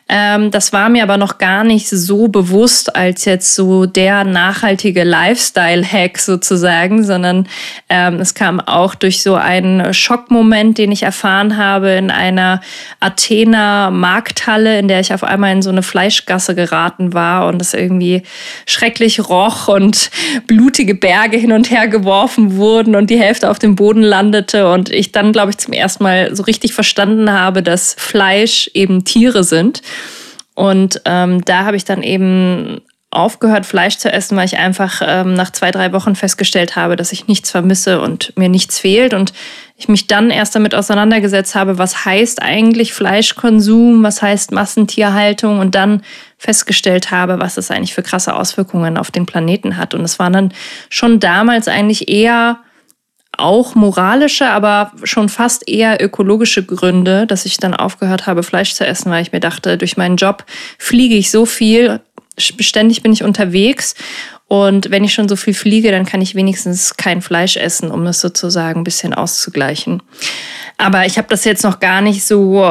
Ähm, 0.08 0.50
das 0.50 0.72
war 0.72 0.88
mir 0.88 1.02
aber 1.02 1.18
noch 1.18 1.38
gar 1.38 1.64
nicht 1.64 1.88
so 1.88 2.28
bewusst 2.28 2.96
als 2.96 3.24
jetzt 3.26 3.54
so 3.54 3.86
der 3.86 4.24
nachhaltige 4.24 5.04
Lifestyle-Hack 5.04 6.18
sozusagen, 6.18 7.04
sondern 7.04 7.48
ähm, 7.88 8.20
es 8.20 8.34
kam 8.34 8.60
auch 8.60 8.94
durch 8.94 9.22
so 9.22 9.34
einen 9.34 9.92
Schockmoment, 9.92 10.78
den 10.78 10.92
ich 10.92 11.02
erfahren 11.02 11.56
habe 11.56 11.90
in 11.90 12.10
einer 12.10 12.60
Athener 13.00 13.90
Markthalle, 13.90 14.78
in 14.78 14.88
der 14.88 15.00
ich 15.00 15.12
auf 15.12 15.22
einmal 15.22 15.52
in 15.52 15.62
so 15.62 15.70
eine 15.70 15.82
Fleischgasse 15.82 16.54
geraten 16.54 17.12
war 17.12 17.46
und 17.46 17.60
es 17.60 17.74
irgendwie 17.74 18.21
schrecklich 18.66 19.28
roch 19.28 19.68
und 19.68 20.10
blutige 20.46 20.94
Berge 20.94 21.36
hin 21.36 21.52
und 21.52 21.70
her 21.70 21.88
geworfen 21.88 22.56
wurden 22.56 22.94
und 22.96 23.10
die 23.10 23.18
Hälfte 23.18 23.50
auf 23.50 23.58
dem 23.58 23.76
Boden 23.76 24.02
landete 24.02 24.70
und 24.70 24.90
ich 24.90 25.12
dann, 25.12 25.32
glaube 25.32 25.50
ich, 25.50 25.58
zum 25.58 25.72
ersten 25.72 26.04
Mal 26.04 26.34
so 26.34 26.42
richtig 26.42 26.74
verstanden 26.74 27.32
habe, 27.32 27.62
dass 27.62 27.94
Fleisch 27.98 28.70
eben 28.74 29.04
Tiere 29.04 29.44
sind. 29.44 29.82
Und 30.54 31.00
ähm, 31.06 31.44
da 31.44 31.64
habe 31.64 31.76
ich 31.76 31.84
dann 31.84 32.02
eben 32.02 32.82
aufgehört, 33.12 33.66
Fleisch 33.66 33.98
zu 33.98 34.10
essen, 34.10 34.36
weil 34.36 34.46
ich 34.46 34.56
einfach 34.56 35.02
ähm, 35.04 35.34
nach 35.34 35.50
zwei, 35.50 35.70
drei 35.70 35.92
Wochen 35.92 36.16
festgestellt 36.16 36.76
habe, 36.76 36.96
dass 36.96 37.12
ich 37.12 37.28
nichts 37.28 37.50
vermisse 37.50 38.00
und 38.00 38.32
mir 38.36 38.48
nichts 38.48 38.78
fehlt. 38.78 39.12
Und 39.12 39.34
ich 39.76 39.88
mich 39.88 40.06
dann 40.06 40.30
erst 40.30 40.54
damit 40.54 40.74
auseinandergesetzt 40.74 41.54
habe, 41.54 41.76
was 41.76 42.04
heißt 42.06 42.40
eigentlich 42.40 42.94
Fleischkonsum, 42.94 44.02
was 44.02 44.22
heißt 44.22 44.50
Massentierhaltung 44.52 45.58
und 45.58 45.74
dann 45.74 46.02
festgestellt 46.38 47.10
habe, 47.10 47.38
was 47.38 47.56
das 47.56 47.70
eigentlich 47.70 47.94
für 47.94 48.02
krasse 48.02 48.34
Auswirkungen 48.34 48.96
auf 48.96 49.10
den 49.10 49.26
Planeten 49.26 49.76
hat. 49.76 49.94
Und 49.94 50.02
es 50.02 50.18
waren 50.18 50.32
dann 50.32 50.54
schon 50.88 51.20
damals 51.20 51.68
eigentlich 51.68 52.08
eher 52.08 52.60
auch 53.36 53.74
moralische, 53.74 54.48
aber 54.48 54.92
schon 55.04 55.28
fast 55.28 55.68
eher 55.68 56.02
ökologische 56.02 56.64
Gründe, 56.64 57.26
dass 57.26 57.46
ich 57.46 57.56
dann 57.56 57.74
aufgehört 57.74 58.26
habe, 58.26 58.42
Fleisch 58.42 58.74
zu 58.74 58.86
essen, 58.86 59.10
weil 59.10 59.22
ich 59.22 59.32
mir 59.32 59.40
dachte, 59.40 59.78
durch 59.78 59.96
meinen 59.96 60.16
Job 60.16 60.44
fliege 60.78 61.14
ich 61.14 61.30
so 61.30 61.46
viel, 61.46 62.00
ständig 62.38 63.02
bin 63.02 63.12
ich 63.12 63.22
unterwegs 63.22 63.94
und 64.48 64.90
wenn 64.90 65.02
ich 65.02 65.14
schon 65.14 65.28
so 65.28 65.36
viel 65.36 65.54
fliege, 65.54 65.90
dann 65.90 66.04
kann 66.04 66.20
ich 66.20 66.34
wenigstens 66.34 66.96
kein 66.96 67.22
Fleisch 67.22 67.56
essen, 67.56 67.90
um 67.90 68.04
das 68.04 68.20
sozusagen 68.20 68.80
ein 68.80 68.84
bisschen 68.84 69.14
auszugleichen. 69.14 70.02
Aber 70.76 71.06
ich 71.06 71.16
habe 71.16 71.28
das 71.28 71.44
jetzt 71.44 71.64
noch 71.64 71.80
gar 71.80 72.02
nicht 72.02 72.24
so, 72.24 72.62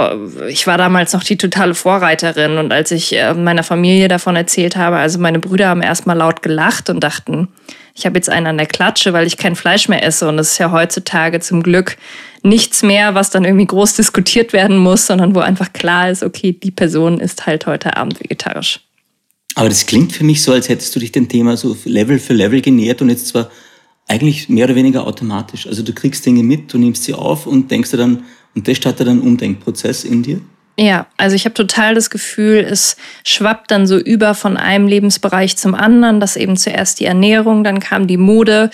ich 0.48 0.68
war 0.68 0.78
damals 0.78 1.14
noch 1.14 1.24
die 1.24 1.38
totale 1.38 1.74
Vorreiterin 1.74 2.58
und 2.58 2.72
als 2.72 2.92
ich 2.92 3.16
äh, 3.16 3.34
meiner 3.34 3.64
Familie 3.64 4.08
davon 4.08 4.36
erzählt 4.36 4.76
habe, 4.76 4.98
also 4.98 5.18
meine 5.18 5.40
Brüder 5.40 5.70
haben 5.70 5.82
erstmal 5.82 6.18
laut 6.18 6.44
gelacht 6.44 6.90
und 6.90 7.00
dachten, 7.00 7.48
ich 7.96 8.06
habe 8.06 8.18
jetzt 8.18 8.30
einen 8.30 8.48
an 8.48 8.58
der 8.58 8.68
Klatsche, 8.68 9.14
weil 9.14 9.28
ich 9.28 9.38
kein 9.38 9.56
Fleisch 9.56 9.88
mehr 9.88 10.04
esse. 10.04 10.28
Und 10.28 10.38
das 10.38 10.52
ist 10.52 10.58
ja 10.58 10.72
heutzutage 10.72 11.40
zum 11.40 11.62
Glück 11.64 11.98
nichts 12.44 12.84
mehr, 12.84 13.16
was 13.16 13.30
dann 13.30 13.44
irgendwie 13.44 13.68
groß 13.68 13.96
diskutiert 13.96 14.54
werden 14.54 14.78
muss, 14.78 15.08
sondern 15.08 15.36
wo 15.36 15.40
einfach 15.40 15.74
klar 15.74 16.10
ist, 16.10 16.24
okay, 16.24 16.54
die 16.54 16.72
Person 16.72 17.20
ist 17.20 17.46
halt 17.46 17.66
heute 17.66 17.98
Abend 17.98 18.20
vegetarisch. 18.20 18.80
Aber 19.56 19.70
das 19.70 19.86
klingt 19.86 20.14
für 20.14 20.24
mich 20.24 20.42
so, 20.42 20.52
als 20.52 20.70
hättest 20.70 20.96
du 20.96 21.00
dich 21.00 21.12
dem 21.12 21.28
Thema 21.28 21.58
so 21.58 21.76
Level 21.86 22.20
für 22.20 22.34
Level 22.34 22.62
genähert 22.62 23.02
und 23.02 23.10
jetzt 23.10 23.28
zwar 23.28 23.52
eigentlich 24.08 24.50
mehr 24.50 24.66
oder 24.66 24.76
weniger 24.76 25.06
automatisch. 25.06 25.68
Also 25.68 25.84
du 25.84 25.94
kriegst 25.94 26.26
Dinge 26.26 26.44
mit, 26.44 26.74
du 26.74 26.78
nimmst 26.78 27.04
sie 27.04 27.14
auf 27.14 27.48
und 27.48 27.70
denkst 27.72 27.92
dir 27.92 27.98
dann, 27.98 28.24
und 28.56 28.68
das 28.68 28.78
startet 28.78 29.08
dann 29.08 29.20
einen 29.20 29.28
Umdenkprozess 29.28 30.04
in 30.04 30.24
dir? 30.24 30.42
Ja, 30.78 31.08
also 31.18 31.36
ich 31.36 31.46
habe 31.46 31.54
total 31.54 31.96
das 31.96 32.10
Gefühl, 32.10 32.58
es 32.58 32.98
schwappt 33.26 33.72
dann 33.72 33.86
so 33.86 33.98
über 33.98 34.34
von 34.34 34.58
einem 34.58 34.88
Lebensbereich 34.88 35.58
zum 35.58 35.76
anderen. 35.76 36.20
Das 36.20 36.36
eben 36.38 36.58
zuerst 36.58 37.00
die 37.00 37.06
Ernährung, 37.06 37.64
dann 37.64 37.80
kam 37.80 38.08
die 38.08 38.18
Mode, 38.18 38.72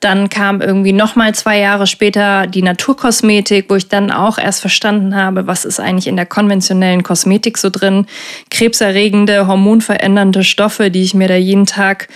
dann 0.00 0.30
kam 0.30 0.62
irgendwie 0.62 0.94
noch 0.94 1.14
mal 1.14 1.34
zwei 1.34 1.58
Jahre 1.58 1.86
später 1.86 2.46
die 2.46 2.62
Naturkosmetik, 2.62 3.66
wo 3.68 3.76
ich 3.76 3.88
dann 3.88 4.10
auch 4.10 4.38
erst 4.38 4.62
verstanden 4.62 5.14
habe, 5.14 5.46
was 5.46 5.66
ist 5.66 5.78
eigentlich 5.78 6.06
in 6.06 6.16
der 6.16 6.24
konventionellen 6.24 7.02
Kosmetik 7.02 7.58
so 7.58 7.68
drin. 7.68 8.06
Krebserregende, 8.50 9.46
hormonverändernde 9.46 10.42
Stoffe, 10.42 10.90
die 10.90 11.02
ich 11.02 11.12
mir 11.12 11.28
da 11.28 11.36
jeden 11.36 11.66
Tag 11.66 12.08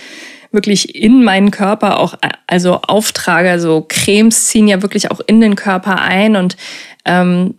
wirklich 0.51 0.95
in 0.95 1.23
meinen 1.23 1.51
Körper 1.51 1.99
auch 1.99 2.15
also 2.47 2.81
auftrage. 2.81 3.51
Also 3.51 3.85
Cremes 3.87 4.47
ziehen 4.47 4.67
ja 4.67 4.81
wirklich 4.81 5.11
auch 5.11 5.21
in 5.27 5.39
den 5.39 5.55
Körper 5.55 6.01
ein 6.01 6.35
und 6.35 6.57
ähm, 7.05 7.53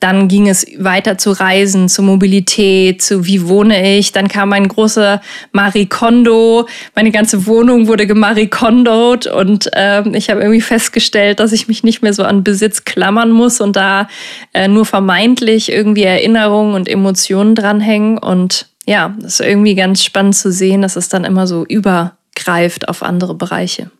dann 0.00 0.28
ging 0.28 0.46
es 0.46 0.66
weiter 0.78 1.16
zu 1.16 1.30
Reisen, 1.32 1.88
zu 1.88 2.02
Mobilität, 2.02 3.00
zu 3.00 3.24
wie 3.24 3.48
wohne 3.48 3.96
ich. 3.96 4.12
Dann 4.12 4.28
kam 4.28 4.52
ein 4.52 4.68
großer 4.68 5.22
Marikondo. 5.52 6.68
Meine 6.94 7.10
ganze 7.10 7.46
Wohnung 7.46 7.86
wurde 7.86 8.06
gemarikondot 8.06 9.26
und 9.26 9.70
ähm, 9.72 10.14
ich 10.14 10.28
habe 10.28 10.40
irgendwie 10.40 10.60
festgestellt, 10.60 11.40
dass 11.40 11.52
ich 11.52 11.66
mich 11.66 11.82
nicht 11.82 12.02
mehr 12.02 12.12
so 12.12 12.24
an 12.24 12.44
Besitz 12.44 12.84
klammern 12.84 13.30
muss 13.30 13.60
und 13.60 13.74
da 13.76 14.08
äh, 14.52 14.68
nur 14.68 14.84
vermeintlich 14.84 15.72
irgendwie 15.72 16.04
Erinnerungen 16.04 16.74
und 16.74 16.88
Emotionen 16.88 17.54
dranhängen. 17.54 18.18
Und 18.18 18.68
ja, 18.84 19.14
das 19.18 19.40
ist 19.40 19.46
irgendwie 19.46 19.74
ganz 19.74 20.04
spannend 20.04 20.36
zu 20.36 20.52
sehen, 20.52 20.82
dass 20.82 20.96
es 20.96 21.08
dann 21.08 21.24
immer 21.24 21.46
so 21.46 21.64
übergreift 21.64 22.90
auf 22.90 23.02
andere 23.02 23.34
Bereiche. 23.34 23.90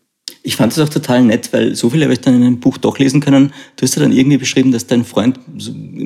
Ich 0.47 0.55
fand 0.55 0.71
es 0.71 0.79
auch 0.79 0.87
total 0.87 1.23
nett, 1.23 1.49
weil 1.51 1.75
so 1.75 1.89
viel 1.89 2.01
habe 2.03 2.13
ich 2.13 2.21
dann 2.21 2.35
in 2.35 2.41
einem 2.41 2.61
Buch 2.61 2.77
doch 2.77 2.97
lesen 2.99 3.19
können. 3.19 3.51
Du 3.75 3.83
hast 3.83 3.97
ja 3.97 4.01
dann 4.01 4.13
irgendwie 4.13 4.37
beschrieben, 4.37 4.71
dass 4.71 4.87
dein 4.87 5.03
Freund 5.03 5.37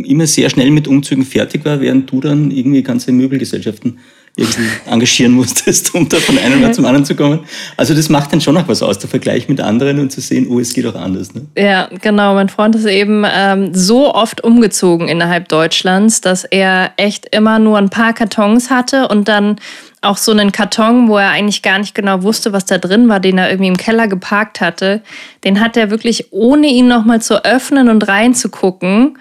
immer 0.04 0.26
sehr 0.26 0.50
schnell 0.50 0.72
mit 0.72 0.88
Umzügen 0.88 1.24
fertig 1.24 1.64
war, 1.64 1.80
während 1.80 2.10
du 2.10 2.22
dann 2.22 2.50
irgendwie 2.50 2.82
ganze 2.82 3.12
Möbelgesellschaften 3.12 4.00
irgendwie 4.36 4.68
engagieren 4.90 5.34
musstest, 5.34 5.94
um 5.94 6.10
da 6.10 6.18
von 6.18 6.40
einem 6.40 6.60
Mal 6.60 6.74
zum 6.74 6.86
anderen 6.86 7.06
zu 7.06 7.14
kommen. 7.16 7.42
Also 7.78 7.94
das 7.94 8.10
macht 8.10 8.34
dann 8.34 8.42
schon 8.42 8.56
noch 8.56 8.68
was 8.68 8.82
aus, 8.82 8.98
der 8.98 9.12
Vergleich 9.12 9.48
mit 9.48 9.62
anderen 9.62 10.00
und 10.00 10.12
zu 10.12 10.22
sehen, 10.22 10.48
oh, 10.50 10.60
es 10.60 10.74
geht 10.74 10.88
auch 10.88 10.96
anders. 10.96 11.36
Ne? 11.36 11.46
Ja, 11.56 11.90
genau. 12.02 12.34
Mein 12.34 12.50
Freund 12.50 12.76
ist 12.76 12.86
eben 12.86 13.24
ähm, 13.32 13.76
so 13.76 14.12
oft 14.12 14.44
umgezogen 14.44 15.08
innerhalb 15.08 15.50
Deutschlands, 15.50 16.20
dass 16.20 16.46
er 16.46 16.94
echt 16.98 17.28
immer 17.36 17.60
nur 17.60 17.78
ein 17.78 17.92
paar 17.92 18.14
Kartons 18.14 18.72
hatte 18.72 19.08
und 19.08 19.28
dann 19.28 19.58
auch 20.02 20.18
so 20.18 20.32
einen 20.32 20.52
Karton, 20.52 21.08
wo 21.08 21.18
er 21.18 21.30
eigentlich 21.30 21.62
gar 21.62 21.78
nicht 21.78 21.94
genau 21.94 22.24
wusste, 22.24 22.54
was 22.54 22.66
da 22.66 22.80
drin 22.80 23.08
war, 23.08 23.20
den 23.20 23.38
er 23.38 23.50
irgendwie 23.50 23.70
im 23.70 23.78
Keller 23.78 24.08
geparkt 24.08 24.60
hatte. 24.60 25.02
Den 25.44 25.60
hat 25.60 25.78
er 25.78 25.92
wirklich, 25.92 26.34
ohne 26.34 26.68
ihn 26.68 26.88
nochmal 26.88 27.22
zu 27.22 27.46
öffnen 27.46 27.88
und 27.88 28.08
reinzugucken, 28.08 29.18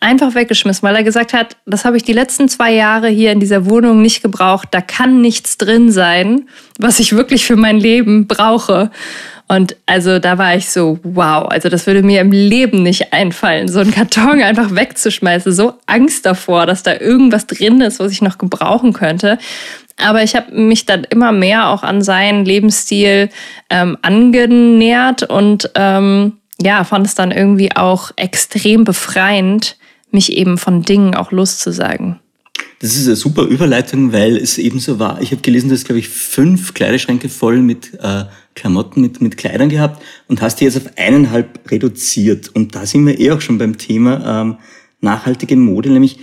einfach 0.00 0.34
weggeschmissen, 0.34 0.86
weil 0.86 0.96
er 0.96 1.02
gesagt 1.02 1.32
hat, 1.32 1.56
das 1.66 1.84
habe 1.84 1.96
ich 1.96 2.02
die 2.02 2.12
letzten 2.12 2.48
zwei 2.48 2.72
Jahre 2.72 3.08
hier 3.08 3.32
in 3.32 3.40
dieser 3.40 3.68
Wohnung 3.68 4.02
nicht 4.02 4.22
gebraucht. 4.22 4.68
Da 4.70 4.80
kann 4.80 5.20
nichts 5.22 5.56
drin 5.56 5.90
sein, 5.90 6.48
was 6.78 7.00
ich 7.00 7.16
wirklich 7.16 7.46
für 7.46 7.56
mein 7.56 7.78
Leben 7.78 8.26
brauche. 8.26 8.90
Und 9.48 9.76
also 9.86 10.18
da 10.18 10.36
war 10.36 10.54
ich 10.54 10.68
so, 10.68 11.00
wow, 11.02 11.48
also 11.48 11.70
das 11.70 11.86
würde 11.86 12.02
mir 12.02 12.20
im 12.20 12.32
Leben 12.32 12.82
nicht 12.82 13.14
einfallen, 13.14 13.66
so 13.66 13.80
einen 13.80 13.92
Karton 13.92 14.42
einfach 14.42 14.74
wegzuschmeißen. 14.74 15.52
So 15.52 15.72
Angst 15.86 16.26
davor, 16.26 16.66
dass 16.66 16.82
da 16.82 17.00
irgendwas 17.00 17.46
drin 17.46 17.80
ist, 17.80 17.98
was 17.98 18.12
ich 18.12 18.20
noch 18.20 18.36
gebrauchen 18.36 18.92
könnte. 18.92 19.38
Aber 19.98 20.22
ich 20.22 20.36
habe 20.36 20.52
mich 20.52 20.86
dann 20.86 21.04
immer 21.04 21.32
mehr 21.32 21.68
auch 21.68 21.82
an 21.82 22.02
seinen 22.02 22.44
Lebensstil 22.44 23.30
ähm, 23.68 23.98
angenähert 24.02 25.24
und 25.24 25.70
ähm, 25.74 26.34
ja, 26.60 26.84
fand 26.84 27.06
es 27.06 27.14
dann 27.14 27.30
irgendwie 27.30 27.74
auch 27.74 28.10
extrem 28.16 28.84
befreiend, 28.84 29.76
mich 30.10 30.32
eben 30.32 30.58
von 30.58 30.82
Dingen 30.82 31.14
auch 31.14 31.32
loszusagen. 31.32 32.18
Das 32.80 32.94
ist 32.94 33.06
eine 33.06 33.16
super 33.16 33.42
Überleitung, 33.42 34.12
weil 34.12 34.36
es 34.36 34.56
eben 34.56 34.78
so 34.78 34.98
war. 35.00 35.20
Ich 35.20 35.32
habe 35.32 35.42
gelesen, 35.42 35.68
du 35.68 35.74
hast, 35.74 35.84
glaube 35.84 35.98
ich, 35.98 36.08
fünf 36.08 36.74
Kleiderschränke 36.74 37.28
voll 37.28 37.58
mit 37.58 37.94
äh, 38.00 38.24
Klamotten, 38.54 39.00
mit, 39.00 39.20
mit 39.20 39.36
Kleidern 39.36 39.68
gehabt 39.68 40.02
und 40.28 40.40
hast 40.40 40.56
die 40.56 40.64
jetzt 40.64 40.76
auf 40.76 40.92
eineinhalb 40.96 41.70
reduziert. 41.70 42.48
Und 42.54 42.74
da 42.76 42.86
sind 42.86 43.04
wir 43.06 43.18
eh 43.18 43.32
auch 43.32 43.40
schon 43.40 43.58
beim 43.58 43.78
Thema 43.78 44.42
ähm, 44.42 44.56
nachhaltige 45.00 45.56
Mode, 45.56 45.90
nämlich 45.90 46.18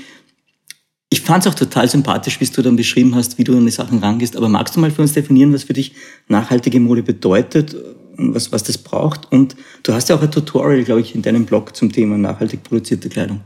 ich 1.10 1.22
fand 1.22 1.46
es 1.46 1.52
auch 1.52 1.56
total 1.56 1.88
sympathisch, 1.88 2.40
wie 2.40 2.46
du 2.46 2.62
dann 2.62 2.76
beschrieben 2.76 3.16
hast, 3.16 3.38
wie 3.38 3.44
du 3.44 3.58
an 3.58 3.66
die 3.66 3.72
Sachen 3.72 4.00
rangehst. 4.00 4.36
Aber 4.36 4.50
magst 4.50 4.76
du 4.76 4.80
mal 4.80 4.92
für 4.92 5.02
uns 5.02 5.14
definieren, 5.14 5.54
was 5.54 5.64
für 5.64 5.74
dich 5.74 5.94
nachhaltige 6.28 6.80
Mode 6.80 7.04
bedeutet, 7.04 7.76
was, 8.18 8.52
was 8.52 8.64
das 8.64 8.78
braucht? 8.78 9.32
Und 9.32 9.56
du 9.84 9.94
hast 9.94 10.10
ja 10.10 10.16
auch 10.16 10.22
ein 10.22 10.32
Tutorial, 10.32 10.84
glaube 10.84 11.02
ich, 11.02 11.16
in 11.16 11.22
deinem 11.22 11.46
Blog 11.46 11.76
zum 11.76 11.92
Thema 11.92 12.18
nachhaltig 12.18 12.64
produzierte 12.64 13.10
Kleidung. 13.10 13.42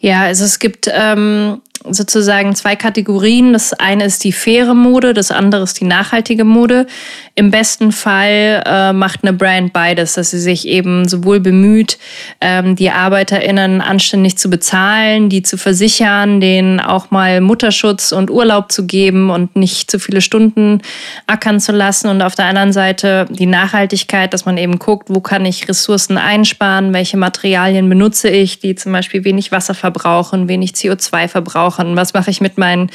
Ja, 0.00 0.22
also 0.22 0.44
es 0.44 0.58
gibt 0.58 0.90
ähm, 0.92 1.62
sozusagen 1.90 2.54
zwei 2.54 2.76
Kategorien. 2.76 3.52
Das 3.52 3.72
eine 3.72 4.04
ist 4.04 4.24
die 4.24 4.32
faire 4.32 4.74
Mode, 4.74 5.14
das 5.14 5.30
andere 5.30 5.62
ist 5.62 5.80
die 5.80 5.84
nachhaltige 5.84 6.44
Mode. 6.44 6.86
Im 7.34 7.50
besten 7.50 7.92
Fall 7.92 8.62
äh, 8.66 8.92
macht 8.92 9.20
eine 9.22 9.32
Brand 9.32 9.72
beides, 9.72 10.14
dass 10.14 10.30
sie 10.30 10.38
sich 10.38 10.68
eben 10.68 11.08
sowohl 11.08 11.40
bemüht, 11.40 11.98
ähm, 12.40 12.76
die 12.76 12.90
ArbeiterInnen 12.90 13.80
anständig 13.80 14.36
zu 14.36 14.50
bezahlen, 14.50 15.28
die 15.28 15.42
zu 15.42 15.56
versichern, 15.56 16.40
denen 16.40 16.78
auch 16.78 17.10
mal 17.10 17.40
Mutterschutz 17.40 18.12
und 18.12 18.30
Urlaub 18.30 18.70
zu 18.70 18.86
geben 18.86 19.30
und 19.30 19.56
nicht 19.56 19.90
zu 19.90 19.98
viele 19.98 20.20
Stunden 20.20 20.82
ackern 21.26 21.58
zu 21.58 21.72
lassen. 21.72 22.08
Und 22.08 22.22
auf 22.22 22.34
der 22.34 22.46
anderen 22.46 22.72
Seite 22.72 23.26
die 23.30 23.46
Nachhaltigkeit, 23.46 24.32
dass 24.34 24.44
man 24.44 24.58
eben 24.58 24.78
guckt, 24.78 25.08
wo 25.08 25.20
kann 25.20 25.44
ich 25.46 25.68
Ressourcen 25.68 26.18
einsparen, 26.18 26.92
welche 26.92 27.16
Materialien 27.16 27.88
benutze 27.88 28.28
ich, 28.28 28.60
die 28.60 28.74
zum 28.74 28.92
Beispiel 28.92 29.24
wenig 29.24 29.52
Wasser 29.52 29.74
verbrauchen, 29.74 30.48
wenig 30.48 30.72
CO2 30.72 31.28
verbrauchen 31.28 31.71
verbrauchen? 31.72 31.96
Was 31.96 32.14
mache 32.14 32.30
ich 32.30 32.40
mit 32.40 32.58
meinen, 32.58 32.90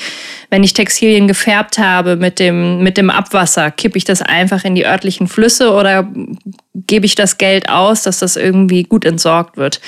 wenn 0.49 0.63
ich 0.63 0.73
Textilien 0.73 1.27
gefärbt 1.27 1.77
habe, 1.77 2.15
mit 2.15 2.39
dem, 2.39 2.83
mit 2.83 2.97
dem 2.97 3.09
Abwasser? 3.09 3.71
Kippe 3.71 3.97
ich 3.97 4.03
das 4.03 4.21
einfach 4.21 4.63
in 4.63 4.75
die 4.75 4.85
örtlichen 4.85 5.27
Flüsse 5.27 5.73
oder 5.73 6.07
gebe 6.75 7.05
ich 7.05 7.15
das 7.15 7.37
Geld 7.37 7.69
aus, 7.69 8.03
dass 8.03 8.19
das 8.19 8.35
irgendwie 8.35 8.83
gut 8.83 9.05
entsorgt 9.05 9.57
wird? 9.57 9.81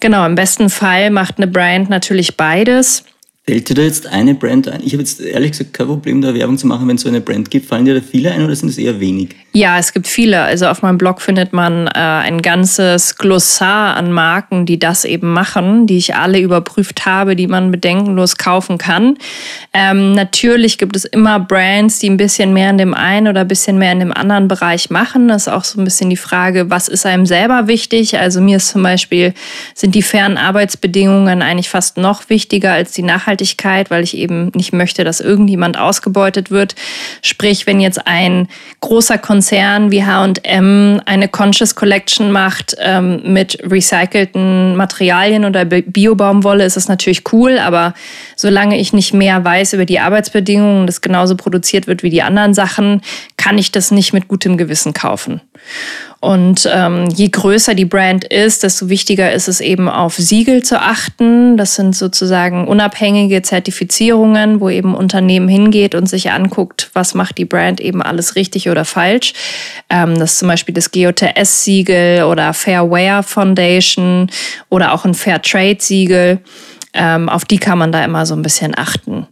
Genau, 0.00 0.26
im 0.26 0.34
besten 0.34 0.68
Fall 0.68 1.10
macht 1.10 1.38
eine 1.38 1.46
Brand 1.46 1.88
natürlich 1.88 2.36
beides. 2.36 3.04
Fällt 3.44 3.68
dir 3.68 3.74
da 3.74 3.82
jetzt 3.82 4.06
eine 4.06 4.36
Brand 4.36 4.68
ein? 4.68 4.84
Ich 4.84 4.92
habe 4.92 5.02
jetzt 5.02 5.20
ehrlich 5.20 5.50
gesagt 5.50 5.72
kein 5.72 5.88
Problem, 5.88 6.22
da 6.22 6.32
Werbung 6.32 6.56
zu 6.58 6.68
machen, 6.68 6.86
wenn 6.86 6.94
es 6.94 7.02
so 7.02 7.08
eine 7.08 7.20
Brand 7.20 7.50
gibt. 7.50 7.66
Fallen 7.66 7.84
dir 7.84 7.94
da 7.94 8.00
viele 8.00 8.30
ein 8.30 8.44
oder 8.44 8.54
sind 8.54 8.68
es 8.68 8.78
eher 8.78 9.00
wenig? 9.00 9.30
Ja, 9.52 9.78
es 9.78 9.92
gibt 9.92 10.06
viele. 10.06 10.42
Also 10.42 10.68
auf 10.68 10.82
meinem 10.82 10.96
Blog 10.96 11.20
findet 11.20 11.52
man 11.52 11.88
äh, 11.88 11.90
ein 11.90 12.40
ganzes 12.40 13.18
Glossar 13.18 13.96
an 13.96 14.12
Marken, 14.12 14.64
die 14.64 14.78
das 14.78 15.04
eben 15.04 15.32
machen, 15.32 15.88
die 15.88 15.98
ich 15.98 16.14
alle 16.14 16.38
überprüft 16.38 17.04
habe, 17.04 17.34
die 17.34 17.48
man 17.48 17.72
bedenkenlos 17.72 18.36
kaufen 18.36 18.78
kann. 18.78 19.18
Ähm, 19.74 20.12
natürlich 20.12 20.78
gibt 20.78 20.94
es 20.94 21.04
immer 21.04 21.40
Brands, 21.40 21.98
die 21.98 22.10
ein 22.10 22.16
bisschen 22.18 22.52
mehr 22.52 22.70
in 22.70 22.78
dem 22.78 22.94
einen 22.94 23.26
oder 23.26 23.40
ein 23.40 23.48
bisschen 23.48 23.76
mehr 23.76 23.90
in 23.90 23.98
dem 23.98 24.12
anderen 24.12 24.46
Bereich 24.46 24.88
machen. 24.88 25.26
Das 25.26 25.48
ist 25.48 25.52
auch 25.52 25.64
so 25.64 25.80
ein 25.80 25.84
bisschen 25.84 26.10
die 26.10 26.16
Frage, 26.16 26.70
was 26.70 26.86
ist 26.86 27.04
einem 27.06 27.26
selber 27.26 27.66
wichtig? 27.66 28.16
Also 28.16 28.40
mir 28.40 28.58
ist 28.58 28.68
zum 28.68 28.84
Beispiel, 28.84 29.34
sind 29.74 29.96
die 29.96 30.02
fairen 30.02 30.38
Arbeitsbedingungen 30.38 31.42
eigentlich 31.42 31.68
fast 31.68 31.96
noch 31.96 32.30
wichtiger 32.30 32.72
als 32.72 32.92
die 32.92 33.02
Nachhaltigkeit 33.02 33.31
Nachhaltigkeit, 33.32 33.90
weil 33.90 34.02
ich 34.02 34.16
eben 34.16 34.50
nicht 34.54 34.72
möchte, 34.72 35.04
dass 35.04 35.20
irgendjemand 35.20 35.78
ausgebeutet 35.78 36.50
wird. 36.50 36.74
Sprich, 37.22 37.66
wenn 37.66 37.80
jetzt 37.80 38.06
ein 38.06 38.48
großer 38.80 39.18
Konzern 39.18 39.90
wie 39.90 40.04
HM 40.04 41.00
eine 41.06 41.28
Conscious 41.28 41.74
Collection 41.74 42.30
macht 42.30 42.76
ähm, 42.78 43.32
mit 43.32 43.58
recycelten 43.62 44.76
Materialien 44.76 45.44
oder 45.44 45.64
Biobaumwolle, 45.64 46.64
ist 46.64 46.76
das 46.76 46.88
natürlich 46.88 47.32
cool, 47.32 47.58
aber 47.58 47.94
solange 48.36 48.78
ich 48.78 48.92
nicht 48.92 49.14
mehr 49.14 49.44
weiß 49.44 49.72
über 49.72 49.86
die 49.86 50.00
Arbeitsbedingungen, 50.00 50.86
das 50.86 51.00
genauso 51.00 51.36
produziert 51.36 51.86
wird 51.86 52.02
wie 52.02 52.10
die 52.10 52.22
anderen 52.22 52.54
Sachen, 52.54 53.00
kann 53.36 53.58
ich 53.58 53.72
das 53.72 53.90
nicht 53.90 54.12
mit 54.12 54.28
gutem 54.28 54.56
Gewissen 54.56 54.92
kaufen. 54.92 55.40
Und 56.22 56.70
ähm, 56.72 57.08
je 57.12 57.30
größer 57.30 57.74
die 57.74 57.84
Brand 57.84 58.22
ist, 58.22 58.62
desto 58.62 58.88
wichtiger 58.88 59.32
ist 59.32 59.48
es 59.48 59.60
eben 59.60 59.88
auf 59.88 60.14
Siegel 60.14 60.62
zu 60.62 60.80
achten. 60.80 61.56
Das 61.56 61.74
sind 61.74 61.96
sozusagen 61.96 62.68
unabhängige 62.68 63.42
Zertifizierungen, 63.42 64.60
wo 64.60 64.70
eben 64.70 64.94
Unternehmen 64.94 65.48
hingeht 65.48 65.96
und 65.96 66.08
sich 66.08 66.30
anguckt, 66.30 66.90
was 66.92 67.14
macht 67.14 67.38
die 67.38 67.44
Brand 67.44 67.80
eben 67.80 68.00
alles 68.00 68.36
richtig 68.36 68.70
oder 68.70 68.84
falsch. 68.84 69.32
Ähm, 69.90 70.16
das 70.16 70.34
ist 70.34 70.38
zum 70.38 70.46
Beispiel 70.46 70.76
das 70.76 70.92
GOTS-Siegel 70.92 72.22
oder 72.22 72.54
Fairware 72.54 73.24
Foundation 73.24 74.30
oder 74.68 74.94
auch 74.94 75.04
ein 75.04 75.14
Fair 75.14 75.42
Trade-Siegel. 75.42 76.38
Ähm, 76.94 77.28
auf 77.28 77.44
die 77.46 77.58
kann 77.58 77.78
man 77.78 77.90
da 77.90 78.04
immer 78.04 78.26
so 78.26 78.34
ein 78.34 78.42
bisschen 78.42 78.76
achten. 78.76 79.26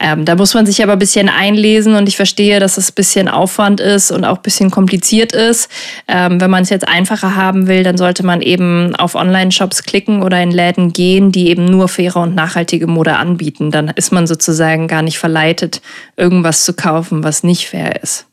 Ähm, 0.00 0.24
da 0.24 0.34
muss 0.34 0.54
man 0.54 0.64
sich 0.64 0.82
aber 0.82 0.92
ein 0.92 0.98
bisschen 0.98 1.28
einlesen 1.28 1.94
und 1.94 2.08
ich 2.08 2.16
verstehe, 2.16 2.58
dass 2.58 2.78
es 2.78 2.90
ein 2.90 2.94
bisschen 2.94 3.28
Aufwand 3.28 3.80
ist 3.80 4.10
und 4.10 4.24
auch 4.24 4.36
ein 4.36 4.42
bisschen 4.42 4.70
kompliziert 4.70 5.32
ist. 5.32 5.70
Ähm, 6.08 6.40
wenn 6.40 6.50
man 6.50 6.62
es 6.62 6.70
jetzt 6.70 6.88
einfacher 6.88 7.36
haben 7.36 7.66
will, 7.66 7.82
dann 7.82 7.98
sollte 7.98 8.24
man 8.24 8.40
eben 8.40 8.96
auf 8.96 9.14
Online-Shops 9.14 9.82
klicken 9.82 10.22
oder 10.22 10.42
in 10.42 10.50
Läden 10.50 10.92
gehen, 10.94 11.32
die 11.32 11.50
eben 11.50 11.66
nur 11.66 11.88
faire 11.88 12.16
und 12.16 12.34
nachhaltige 12.34 12.86
Mode 12.86 13.16
anbieten. 13.16 13.70
Dann 13.70 13.88
ist 13.88 14.12
man 14.12 14.26
sozusagen 14.26 14.88
gar 14.88 15.02
nicht 15.02 15.18
verleitet, 15.18 15.82
irgendwas 16.16 16.64
zu 16.64 16.72
kaufen, 16.72 17.24
was 17.24 17.42
nicht 17.42 17.68
fair 17.68 18.02
ist. 18.02 18.26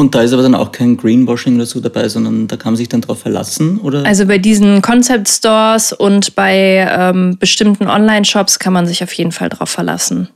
Und 0.00 0.14
da 0.14 0.22
ist 0.22 0.32
aber 0.32 0.40
dann 0.40 0.54
auch 0.54 0.72
kein 0.72 0.96
Greenwashing 0.96 1.56
oder 1.56 1.66
so 1.66 1.78
dabei, 1.78 2.08
sondern 2.08 2.48
da 2.48 2.56
kann 2.56 2.72
man 2.72 2.76
sich 2.78 2.88
dann 2.88 3.02
drauf 3.02 3.18
verlassen, 3.18 3.78
oder? 3.80 4.06
Also 4.06 4.24
bei 4.24 4.38
diesen 4.38 4.80
Concept 4.80 5.28
Stores 5.28 5.92
und 5.92 6.34
bei 6.34 6.88
ähm, 6.90 7.36
bestimmten 7.38 7.86
Online-Shops 7.86 8.58
kann 8.58 8.72
man 8.72 8.86
sich 8.86 9.02
auf 9.02 9.12
jeden 9.12 9.30
Fall 9.30 9.50
drauf 9.50 9.68
verlassen. 9.68 10.30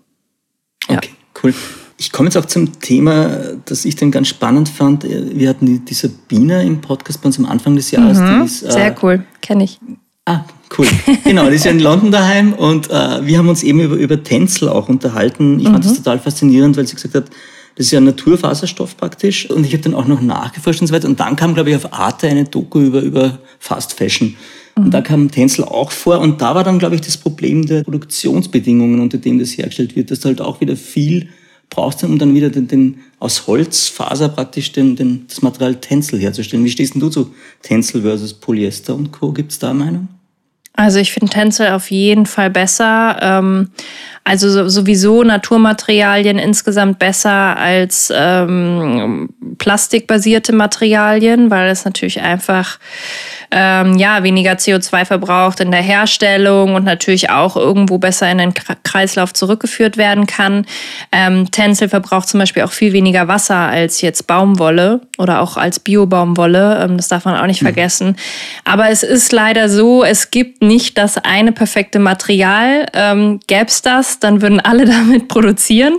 Ja. 0.86 0.98
Okay, 0.98 1.12
cool. 1.42 1.54
Ich 1.96 2.12
komme 2.12 2.26
jetzt 2.26 2.36
auch 2.36 2.44
zum 2.44 2.78
Thema, 2.78 3.54
das 3.64 3.86
ich 3.86 3.96
dann 3.96 4.10
ganz 4.10 4.28
spannend 4.28 4.68
fand. 4.68 5.04
Wir 5.04 5.48
hatten 5.48 5.64
die, 5.64 5.78
die 5.78 5.94
Sabine 5.94 6.62
im 6.62 6.82
Podcast 6.82 7.22
bei 7.22 7.28
uns 7.28 7.38
am 7.38 7.46
Anfang 7.46 7.74
des 7.74 7.90
Jahres. 7.90 8.18
Mhm, 8.18 8.42
ist, 8.42 8.70
sehr 8.70 8.88
äh, 8.88 8.94
cool, 9.00 9.24
kenne 9.40 9.64
ich. 9.64 9.80
Ah, 10.26 10.40
cool. 10.76 10.86
Genau, 11.24 11.48
die 11.48 11.54
ist 11.54 11.64
ja 11.64 11.70
in 11.70 11.80
London 11.80 12.10
daheim 12.10 12.52
und 12.52 12.90
äh, 12.90 13.24
wir 13.24 13.38
haben 13.38 13.48
uns 13.48 13.62
eben 13.62 13.80
über, 13.80 13.96
über 13.96 14.22
Tänzel 14.22 14.68
auch 14.68 14.90
unterhalten. 14.90 15.58
Ich 15.58 15.66
mhm. 15.66 15.72
fand 15.72 15.86
das 15.86 15.94
total 15.94 16.18
faszinierend, 16.18 16.76
weil 16.76 16.86
sie 16.86 16.96
gesagt 16.96 17.14
hat, 17.14 17.30
das 17.76 17.86
ist 17.86 17.92
ja 17.92 18.00
Naturfaserstoff 18.00 18.96
praktisch. 18.96 19.50
Und 19.50 19.66
ich 19.66 19.72
habe 19.72 19.82
dann 19.82 19.94
auch 19.94 20.06
noch 20.06 20.20
nachgeforscht 20.20 20.80
und 20.80 20.86
so 20.86 20.94
weiter. 20.94 21.08
Und 21.08 21.18
dann 21.18 21.36
kam, 21.36 21.54
glaube 21.54 21.70
ich, 21.70 21.76
auf 21.76 21.92
Arte 21.92 22.28
eine 22.28 22.44
Doku 22.44 22.80
über, 22.80 23.00
über 23.00 23.38
Fast 23.58 23.94
Fashion. 23.94 24.36
Und 24.76 24.92
da 24.92 25.00
kam 25.00 25.30
Tänzel 25.30 25.64
auch 25.64 25.90
vor. 25.90 26.20
Und 26.20 26.40
da 26.40 26.54
war 26.54 26.64
dann, 26.64 26.78
glaube 26.78 26.94
ich, 26.94 27.00
das 27.00 27.16
Problem 27.16 27.66
der 27.66 27.82
Produktionsbedingungen, 27.82 29.00
unter 29.00 29.18
denen 29.18 29.38
das 29.38 29.56
hergestellt 29.56 29.96
wird, 29.96 30.10
dass 30.10 30.20
du 30.20 30.28
halt 30.28 30.40
auch 30.40 30.60
wieder 30.60 30.76
viel 30.76 31.28
brauchst, 31.70 32.04
um 32.04 32.18
dann 32.18 32.34
wieder 32.34 32.50
den, 32.50 32.68
den 32.68 33.00
aus 33.18 33.46
Holzfaser 33.46 34.28
praktisch 34.28 34.72
den, 34.72 34.94
den, 34.94 35.26
das 35.28 35.42
Material 35.42 35.76
Tänzel 35.76 36.20
herzustellen. 36.20 36.64
Wie 36.64 36.70
stehst 36.70 36.94
denn 36.94 37.00
du 37.00 37.08
zu 37.08 37.34
Tänzel 37.62 38.02
versus 38.02 38.34
Polyester 38.34 38.94
und 38.94 39.10
Co.? 39.10 39.32
Gibt 39.32 39.52
es 39.52 39.58
da 39.58 39.74
Meinung? 39.74 40.08
Also 40.76 40.98
ich 40.98 41.12
finde 41.12 41.32
Tänzel 41.32 41.68
auf 41.70 41.90
jeden 41.90 42.26
Fall 42.26 42.50
besser. 42.50 43.16
Ähm, 43.20 43.70
also 44.24 44.68
sowieso 44.70 45.22
Naturmaterialien 45.22 46.38
insgesamt 46.38 46.98
besser 46.98 47.58
als 47.58 48.10
ähm, 48.14 49.28
plastikbasierte 49.58 50.54
Materialien, 50.54 51.50
weil 51.50 51.70
es 51.70 51.84
natürlich 51.84 52.22
einfach 52.22 52.78
ähm, 53.50 53.98
ja, 53.98 54.22
weniger 54.22 54.52
CO2 54.52 55.04
verbraucht 55.04 55.60
in 55.60 55.70
der 55.70 55.82
Herstellung 55.82 56.74
und 56.74 56.84
natürlich 56.84 57.30
auch 57.30 57.56
irgendwo 57.56 57.98
besser 57.98 58.30
in 58.30 58.38
den 58.38 58.54
Kreislauf 58.82 59.32
zurückgeführt 59.32 59.96
werden 59.96 60.26
kann. 60.26 60.66
Ähm, 61.12 61.50
Tencel 61.50 61.88
verbraucht 61.88 62.28
zum 62.28 62.40
Beispiel 62.40 62.62
auch 62.62 62.72
viel 62.72 62.92
weniger 62.92 63.28
Wasser 63.28 63.56
als 63.56 64.00
jetzt 64.00 64.26
Baumwolle 64.26 65.02
oder 65.18 65.40
auch 65.40 65.56
als 65.56 65.78
Bio-Baumwolle. 65.80 66.82
Ähm, 66.82 66.96
das 66.96 67.08
darf 67.08 67.26
man 67.26 67.36
auch 67.36 67.46
nicht 67.46 67.62
mhm. 67.62 67.66
vergessen. 67.66 68.16
Aber 68.64 68.88
es 68.88 69.02
ist 69.02 69.32
leider 69.32 69.68
so, 69.68 70.02
es 70.02 70.30
gibt 70.30 70.62
nicht 70.62 70.98
das 70.98 71.18
eine 71.18 71.52
perfekte 71.52 71.98
Material. 71.98 72.86
Ähm, 72.92 73.40
Gäbe 73.46 73.66
es 73.66 73.82
das, 73.82 74.13
dann 74.18 74.42
würden 74.42 74.60
alle 74.60 74.84
damit 74.84 75.28
produzieren. 75.28 75.94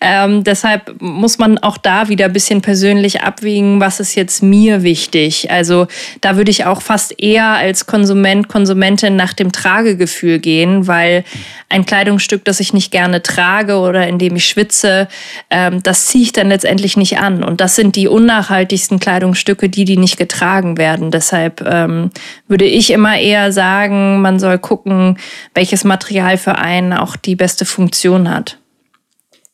Ähm, 0.00 0.44
deshalb 0.44 1.00
muss 1.00 1.38
man 1.38 1.58
auch 1.58 1.76
da 1.76 2.08
wieder 2.08 2.26
ein 2.26 2.32
bisschen 2.32 2.62
persönlich 2.62 3.22
abwägen, 3.22 3.80
was 3.80 4.00
ist 4.00 4.14
jetzt 4.14 4.42
mir 4.42 4.82
wichtig. 4.82 5.50
Also 5.50 5.86
da 6.20 6.36
würde 6.36 6.50
ich 6.50 6.64
auch 6.64 6.82
fast 6.82 7.00
fast 7.00 7.18
eher 7.18 7.46
als 7.46 7.86
Konsument, 7.86 8.48
Konsumentin 8.48 9.16
nach 9.16 9.32
dem 9.32 9.52
Tragegefühl 9.52 10.38
gehen, 10.38 10.86
weil 10.86 11.24
ein 11.70 11.86
Kleidungsstück, 11.86 12.44
das 12.44 12.60
ich 12.60 12.72
nicht 12.72 12.90
gerne 12.90 13.22
trage 13.22 13.76
oder 13.78 14.06
in 14.06 14.18
dem 14.18 14.36
ich 14.36 14.44
schwitze, 14.44 15.08
ähm, 15.50 15.82
das 15.82 16.06
ziehe 16.06 16.24
ich 16.24 16.32
dann 16.32 16.48
letztendlich 16.48 16.96
nicht 16.96 17.18
an. 17.18 17.44
Und 17.44 17.60
das 17.60 17.76
sind 17.76 17.96
die 17.96 18.08
unnachhaltigsten 18.08 18.98
Kleidungsstücke, 18.98 19.68
die, 19.68 19.84
die 19.84 19.96
nicht 19.96 20.16
getragen 20.16 20.76
werden. 20.76 21.10
Deshalb 21.10 21.62
ähm, 21.66 22.10
würde 22.48 22.64
ich 22.64 22.90
immer 22.90 23.16
eher 23.18 23.52
sagen, 23.52 24.20
man 24.20 24.38
soll 24.38 24.58
gucken, 24.58 25.16
welches 25.54 25.84
Material 25.84 26.36
für 26.36 26.56
einen 26.56 26.92
auch 26.92 27.16
die 27.16 27.36
beste 27.36 27.59
Funktion 27.66 28.28
hat. 28.28 28.58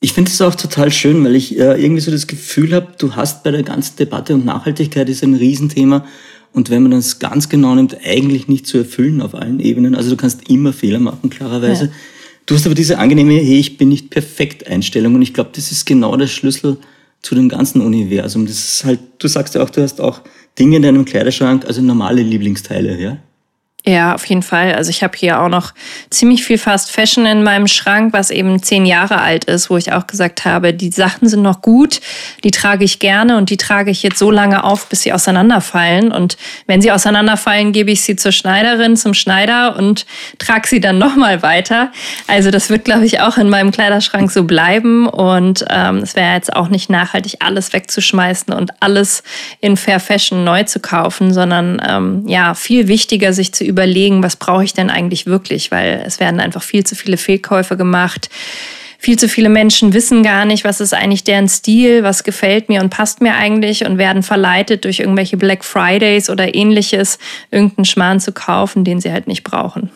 Ich 0.00 0.12
finde 0.12 0.30
es 0.30 0.40
auch 0.40 0.54
total 0.54 0.92
schön, 0.92 1.24
weil 1.24 1.34
ich 1.34 1.58
äh, 1.58 1.82
irgendwie 1.82 2.00
so 2.02 2.10
das 2.10 2.26
Gefühl 2.26 2.74
habe, 2.74 2.88
du 2.98 3.16
hast 3.16 3.42
bei 3.42 3.50
der 3.50 3.62
ganzen 3.62 3.96
Debatte 3.96 4.34
und 4.34 4.44
Nachhaltigkeit 4.44 5.08
ist 5.08 5.22
ein 5.22 5.34
Riesenthema 5.34 6.04
und 6.56 6.70
wenn 6.70 6.82
man 6.82 6.92
das 6.92 7.18
ganz 7.18 7.50
genau 7.50 7.74
nimmt, 7.74 7.98
eigentlich 8.02 8.48
nicht 8.48 8.66
zu 8.66 8.78
erfüllen 8.78 9.20
auf 9.20 9.34
allen 9.34 9.60
Ebenen. 9.60 9.94
Also 9.94 10.08
du 10.08 10.16
kannst 10.16 10.48
immer 10.48 10.72
Fehler 10.72 11.00
machen, 11.00 11.28
klarerweise. 11.28 11.84
Ja. 11.84 11.90
Du 12.46 12.54
hast 12.54 12.64
aber 12.64 12.74
diese 12.74 12.98
angenehme, 12.98 13.34
hey, 13.34 13.58
ich 13.58 13.76
bin 13.76 13.90
nicht 13.90 14.08
perfekt 14.08 14.66
Einstellung. 14.66 15.16
Und 15.16 15.20
ich 15.20 15.34
glaube, 15.34 15.50
das 15.52 15.70
ist 15.70 15.84
genau 15.84 16.16
der 16.16 16.28
Schlüssel 16.28 16.78
zu 17.20 17.34
dem 17.34 17.50
ganzen 17.50 17.82
Universum. 17.82 18.46
Das 18.46 18.56
ist 18.56 18.84
halt, 18.86 19.00
du 19.18 19.28
sagst 19.28 19.54
ja 19.54 19.62
auch, 19.62 19.68
du 19.68 19.82
hast 19.82 20.00
auch 20.00 20.22
Dinge 20.58 20.76
in 20.76 20.82
deinem 20.82 21.04
Kleiderschrank, 21.04 21.66
also 21.66 21.82
normale 21.82 22.22
Lieblingsteile, 22.22 22.98
ja? 22.98 23.18
Ja, 23.88 24.16
auf 24.16 24.24
jeden 24.26 24.42
Fall. 24.42 24.74
Also 24.74 24.90
ich 24.90 25.04
habe 25.04 25.16
hier 25.16 25.40
auch 25.40 25.48
noch 25.48 25.72
ziemlich 26.10 26.44
viel 26.44 26.58
Fast 26.58 26.90
Fashion 26.90 27.24
in 27.24 27.44
meinem 27.44 27.68
Schrank, 27.68 28.12
was 28.12 28.30
eben 28.30 28.60
zehn 28.60 28.84
Jahre 28.84 29.20
alt 29.20 29.44
ist, 29.44 29.70
wo 29.70 29.76
ich 29.76 29.92
auch 29.92 30.08
gesagt 30.08 30.44
habe, 30.44 30.74
die 30.74 30.90
Sachen 30.90 31.28
sind 31.28 31.42
noch 31.42 31.62
gut, 31.62 32.00
die 32.42 32.50
trage 32.50 32.84
ich 32.84 32.98
gerne 32.98 33.36
und 33.36 33.48
die 33.48 33.56
trage 33.56 33.92
ich 33.92 34.02
jetzt 34.02 34.18
so 34.18 34.32
lange 34.32 34.64
auf, 34.64 34.88
bis 34.88 35.02
sie 35.02 35.12
auseinanderfallen. 35.12 36.10
Und 36.10 36.36
wenn 36.66 36.82
sie 36.82 36.90
auseinanderfallen, 36.90 37.70
gebe 37.70 37.92
ich 37.92 38.02
sie 38.02 38.16
zur 38.16 38.32
Schneiderin, 38.32 38.96
zum 38.96 39.14
Schneider 39.14 39.76
und 39.76 40.04
trage 40.40 40.66
sie 40.66 40.80
dann 40.80 40.98
nochmal 41.06 41.42
weiter. 41.42 41.92
Also 42.26 42.50
das 42.50 42.70
wird, 42.70 42.84
glaube 42.84 43.06
ich, 43.06 43.20
auch 43.20 43.38
in 43.38 43.48
meinem 43.48 43.70
Kleiderschrank 43.70 44.32
so 44.32 44.42
bleiben. 44.42 45.08
Und 45.08 45.64
ähm, 45.70 45.98
es 45.98 46.16
wäre 46.16 46.34
jetzt 46.34 46.52
auch 46.52 46.70
nicht 46.70 46.90
nachhaltig, 46.90 47.36
alles 47.38 47.72
wegzuschmeißen 47.72 48.52
und 48.52 48.72
alles 48.80 49.22
in 49.60 49.76
Fair 49.76 50.00
Fashion 50.00 50.42
neu 50.42 50.64
zu 50.64 50.80
kaufen, 50.80 51.32
sondern 51.32 51.80
ähm, 51.88 52.24
ja, 52.26 52.54
viel 52.54 52.88
wichtiger, 52.88 53.32
sich 53.32 53.54
zu 53.54 53.62
überlegen, 53.62 53.75
was 54.22 54.36
brauche 54.36 54.64
ich 54.64 54.74
denn 54.74 54.90
eigentlich 54.90 55.26
wirklich, 55.26 55.70
weil 55.70 56.02
es 56.04 56.20
werden 56.20 56.40
einfach 56.40 56.62
viel 56.62 56.84
zu 56.84 56.94
viele 56.94 57.16
Fehlkäufe 57.16 57.76
gemacht. 57.76 58.28
Viel 58.98 59.18
zu 59.18 59.28
viele 59.28 59.48
Menschen 59.48 59.92
wissen 59.92 60.22
gar 60.22 60.46
nicht, 60.46 60.64
was 60.64 60.80
ist 60.80 60.94
eigentlich 60.94 61.22
deren 61.22 61.48
Stil, 61.48 62.02
was 62.02 62.24
gefällt 62.24 62.68
mir 62.68 62.80
und 62.80 62.90
passt 62.90 63.20
mir 63.20 63.34
eigentlich 63.34 63.84
und 63.84 63.98
werden 63.98 64.22
verleitet 64.22 64.84
durch 64.84 65.00
irgendwelche 65.00 65.36
Black 65.36 65.64
Fridays 65.64 66.30
oder 66.30 66.54
ähnliches, 66.54 67.18
irgendeinen 67.50 67.84
Schmarrn 67.84 68.20
zu 68.20 68.32
kaufen, 68.32 68.84
den 68.84 69.00
sie 69.00 69.12
halt 69.12 69.26
nicht 69.26 69.44
brauchen. 69.44 69.90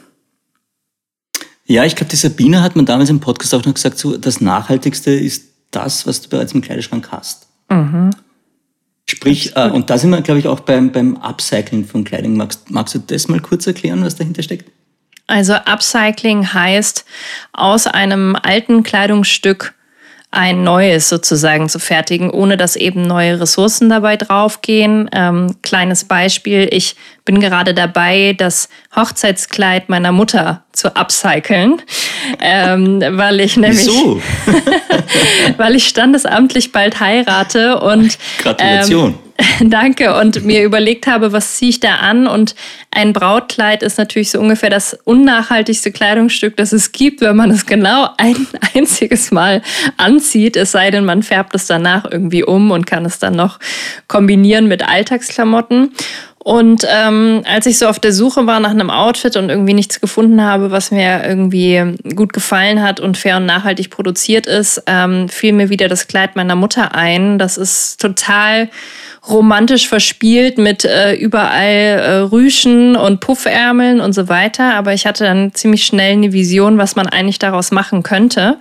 Ja, 1.65 1.85
ich 1.85 1.97
glaube, 1.97 2.11
die 2.11 2.17
Sabine 2.17 2.63
hat 2.63 2.77
man 2.77 2.85
damals 2.85 3.11
im 3.11 3.21
Podcast 3.21 3.55
auch 3.55 3.65
noch 3.65 3.75
gesagt, 3.75 3.97
so, 3.97 4.17
das 4.17 4.41
Nachhaltigste 4.41 5.13
ist 5.13 5.45
das, 5.71 6.07
was 6.07 6.21
du 6.21 6.29
bereits 6.29 6.53
im 6.53 6.61
Kleiderschrank 6.61 7.09
hast. 7.11 7.47
Mhm. 7.71 8.11
Sprich, 9.11 9.57
äh, 9.57 9.69
und 9.69 9.91
da 9.91 9.99
sind 9.99 10.11
wir, 10.11 10.23
glaube 10.23 10.39
ich, 10.39 10.47
auch 10.47 10.61
beim, 10.61 10.93
beim 10.93 11.17
Upcycling 11.17 11.85
von 11.85 12.05
Kleidung. 12.05 12.37
Magst, 12.37 12.71
magst 12.71 12.95
du 12.95 13.01
das 13.01 13.27
mal 13.27 13.41
kurz 13.41 13.67
erklären, 13.67 14.05
was 14.05 14.15
dahinter 14.15 14.45
steckt? 14.45 14.71
Also 15.27 15.55
Upcycling 15.55 16.53
heißt, 16.55 17.05
aus 17.53 17.89
einem 17.89 18.37
alten 18.41 18.85
Kleidungsstück 18.85 19.75
ein 20.31 20.63
neues 20.63 21.09
sozusagen 21.09 21.69
zu 21.69 21.81
fertigen, 21.81 22.31
ohne 22.31 22.57
dass 22.57 22.77
eben 22.77 23.03
neue 23.03 23.41
Ressourcen 23.41 23.89
dabei 23.89 24.17
draufgehen. 24.17 25.11
Ähm, 25.13 25.57
kleines 25.63 26.05
Beispiel, 26.05 26.69
ich 26.71 26.95
bin 27.25 27.41
gerade 27.41 27.75
dabei, 27.75 28.37
das 28.39 28.69
Hochzeitskleid 28.95 29.89
meiner 29.89 30.13
Mutter 30.13 30.63
zu 30.71 30.95
upcyclen, 30.95 31.83
ähm, 32.41 33.03
weil 33.13 33.41
ich 33.41 33.57
nämlich, 33.57 33.87
Wieso? 33.87 34.21
weil 35.57 35.75
ich 35.75 35.87
standesamtlich 35.89 36.73
bald 36.73 37.01
heirate 37.01 37.81
und 37.81 38.19
Gratulation. 38.43 39.11
Ähm, 39.11 39.31
Danke. 39.71 40.15
Und 40.19 40.45
mir 40.45 40.65
überlegt 40.65 41.07
habe, 41.07 41.33
was 41.33 41.57
ziehe 41.57 41.71
ich 41.71 41.81
da 41.81 41.97
an? 41.97 42.27
Und 42.27 42.55
ein 42.91 43.13
Brautkleid 43.13 43.83
ist 43.83 43.99
natürlich 43.99 44.31
so 44.31 44.41
ungefähr 44.41 44.71
das 44.71 44.95
unnachhaltigste 45.05 45.93
Kleidungsstück, 45.93 46.57
das 46.57 46.73
es 46.73 46.93
gibt, 46.93 47.21
wenn 47.21 47.37
man 47.37 47.51
es 47.51 47.67
genau 47.67 48.09
ein 48.17 48.47
einziges 48.75 49.31
Mal 49.31 49.63
anzieht. 49.97 50.57
Es 50.57 50.73
sei 50.73 50.91
denn, 50.91 51.05
man 51.05 51.23
färbt 51.23 51.55
es 51.55 51.67
danach 51.67 52.05
irgendwie 52.11 52.45
um 52.45 52.71
und 52.71 52.87
kann 52.87 53.05
es 53.05 53.19
dann 53.19 53.37
noch 53.37 53.59
kombinieren 54.09 54.67
mit 54.67 54.87
Alltagsklamotten. 54.87 55.93
Und 56.43 56.87
ähm, 56.89 57.43
als 57.45 57.67
ich 57.67 57.79
so 57.79 57.87
auf 57.87 57.99
der 57.99 58.13
Suche 58.13 58.47
war 58.47 58.61
nach 58.61 58.71
einem 58.71 58.89
Outfit 58.89 59.37
und 59.37 59.51
irgendwie 59.51 59.75
nichts 59.75 60.01
gefunden 60.01 60.43
habe, 60.43 60.71
was 60.71 60.91
mir 60.91 61.23
irgendwie 61.23 61.99
gut 62.17 62.33
gefallen 62.33 62.83
hat 62.83 62.99
und 62.99 63.19
fair 63.19 63.37
und 63.37 63.45
nachhaltig 63.45 63.91
produziert 63.91 64.47
ist, 64.47 64.83
ähm, 64.87 65.29
fiel 65.29 65.53
mir 65.53 65.69
wieder 65.69 65.89
das 65.89 66.09
Kleid 66.09 66.37
meiner 66.37 66.57
Mutter 66.57 66.95
ein. 66.95 67.39
Das 67.39 67.59
ist 67.59 68.01
total 68.01 68.71
romantisch 69.29 69.87
verspielt 69.87 70.57
mit 70.57 70.87
äh, 70.87 71.15
überall 71.15 71.67
äh, 71.67 72.17
Rüschen 72.21 72.97
und 72.97 73.21
Puffärmeln 73.21 74.01
und 74.01 74.15
so 74.15 74.31
weiter. 74.31 74.75
Aber 74.75 74.95
ich 74.95 75.07
hatte 75.07 75.25
dann 75.25 75.53
ziemlich 75.53 75.85
schnell 75.85 76.13
eine 76.13 76.33
Vision, 76.33 76.79
was 76.79 76.97
man 76.97 77.07
eigentlich 77.07 77.39
daraus 77.39 77.71
machen 77.71 78.03
könnte. 78.03 78.57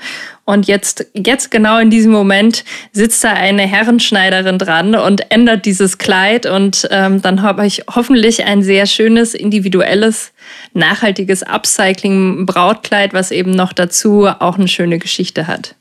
Und 0.50 0.66
jetzt, 0.66 1.06
jetzt 1.14 1.52
genau 1.52 1.78
in 1.78 1.92
diesem 1.92 2.12
Moment 2.12 2.66
sitzt 2.92 3.24
da 3.24 3.34
eine 3.34 3.68
Herrenschneiderin 3.68 4.58
dran 4.58 4.96
und 4.96 5.32
ändert 5.32 5.68
dieses 5.68 6.00
Kleid. 6.00 6.48
Und 6.48 6.88
ähm, 6.90 7.22
dann 7.22 7.44
habe 7.44 7.68
ich 7.68 7.84
hoffentlich 7.88 8.46
ein 8.46 8.64
sehr 8.64 8.88
schönes, 8.88 9.36
individuelles, 9.36 10.32
nachhaltiges 10.74 11.44
Upcycling-Brautkleid, 11.44 13.14
was 13.14 13.30
eben 13.30 13.52
noch 13.52 13.74
dazu 13.74 14.26
auch 14.26 14.58
eine 14.58 14.68
schöne 14.68 14.98
Geschichte 14.98 15.46
hat. 15.46 15.76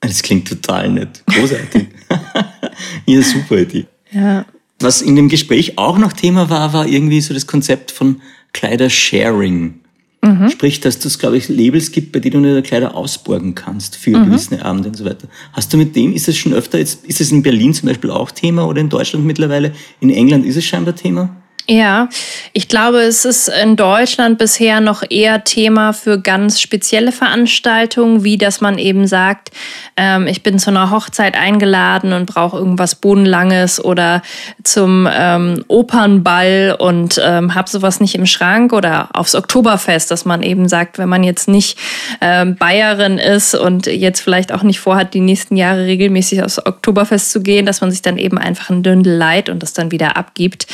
Das 0.00 0.22
klingt 0.22 0.48
total 0.48 0.88
nett. 0.88 1.22
Großartig. 1.26 1.88
ja, 3.04 3.20
super 3.20 3.58
Idee. 3.58 3.84
Ja. 4.10 4.46
Was 4.80 5.02
in 5.02 5.16
dem 5.16 5.28
Gespräch 5.28 5.76
auch 5.76 5.98
noch 5.98 6.14
Thema 6.14 6.48
war, 6.48 6.72
war 6.72 6.86
irgendwie 6.86 7.20
so 7.20 7.34
das 7.34 7.46
Konzept 7.46 7.90
von 7.90 8.22
Kleidersharing. 8.54 9.80
Mhm. 10.24 10.48
Sprich, 10.48 10.80
dass 10.80 11.04
es, 11.04 11.18
glaube 11.18 11.36
ich, 11.36 11.50
Labels 11.50 11.92
gibt, 11.92 12.12
bei 12.12 12.18
denen 12.18 12.42
du 12.42 12.48
deine 12.48 12.62
Kleider 12.62 12.94
ausborgen 12.94 13.54
kannst 13.54 13.96
für 13.96 14.18
mhm. 14.18 14.26
gewisse 14.26 14.64
Abende 14.64 14.88
und 14.88 14.96
so 14.96 15.04
weiter. 15.04 15.28
Hast 15.52 15.72
du 15.72 15.76
mit 15.76 15.94
dem, 15.94 16.14
ist 16.14 16.28
es 16.28 16.36
schon 16.36 16.54
öfter, 16.54 16.78
jetzt, 16.78 17.04
ist 17.04 17.20
es 17.20 17.30
in 17.30 17.42
Berlin 17.42 17.74
zum 17.74 17.88
Beispiel 17.88 18.10
auch 18.10 18.30
Thema 18.30 18.66
oder 18.66 18.80
in 18.80 18.88
Deutschland 18.88 19.26
mittlerweile? 19.26 19.72
In 20.00 20.08
England 20.08 20.46
ist 20.46 20.56
es 20.56 20.64
scheinbar 20.64 20.96
Thema? 20.96 21.36
Ja, 21.66 22.10
ich 22.52 22.68
glaube, 22.68 22.98
es 22.98 23.24
ist 23.24 23.48
in 23.48 23.76
Deutschland 23.76 24.36
bisher 24.36 24.80
noch 24.80 25.02
eher 25.08 25.44
Thema 25.44 25.94
für 25.94 26.20
ganz 26.20 26.60
spezielle 26.60 27.10
Veranstaltungen, 27.10 28.22
wie 28.22 28.36
dass 28.36 28.60
man 28.60 28.76
eben 28.76 29.06
sagt, 29.06 29.50
ähm, 29.96 30.26
ich 30.26 30.42
bin 30.42 30.58
zu 30.58 30.68
einer 30.68 30.90
Hochzeit 30.90 31.38
eingeladen 31.38 32.12
und 32.12 32.26
brauche 32.26 32.58
irgendwas 32.58 32.96
Bodenlanges 32.96 33.82
oder 33.82 34.20
zum 34.62 35.08
ähm, 35.10 35.64
Opernball 35.68 36.76
und 36.78 37.18
ähm, 37.24 37.54
habe 37.54 37.70
sowas 37.70 37.98
nicht 37.98 38.14
im 38.14 38.26
Schrank 38.26 38.74
oder 38.74 39.08
aufs 39.14 39.34
Oktoberfest, 39.34 40.10
dass 40.10 40.26
man 40.26 40.42
eben 40.42 40.68
sagt, 40.68 40.98
wenn 40.98 41.08
man 41.08 41.24
jetzt 41.24 41.48
nicht 41.48 41.78
ähm, 42.20 42.56
Bayerin 42.56 43.16
ist 43.16 43.54
und 43.54 43.86
jetzt 43.86 44.20
vielleicht 44.20 44.52
auch 44.52 44.64
nicht 44.64 44.80
vorhat, 44.80 45.14
die 45.14 45.20
nächsten 45.20 45.56
Jahre 45.56 45.86
regelmäßig 45.86 46.42
aufs 46.42 46.58
Oktoberfest 46.64 47.30
zu 47.30 47.40
gehen, 47.40 47.64
dass 47.64 47.80
man 47.80 47.90
sich 47.90 48.02
dann 48.02 48.18
eben 48.18 48.36
einfach 48.36 48.68
ein 48.68 48.82
Dündel 48.82 49.16
leiht 49.16 49.48
und 49.48 49.62
das 49.62 49.72
dann 49.72 49.90
wieder 49.90 50.18
abgibt. 50.18 50.66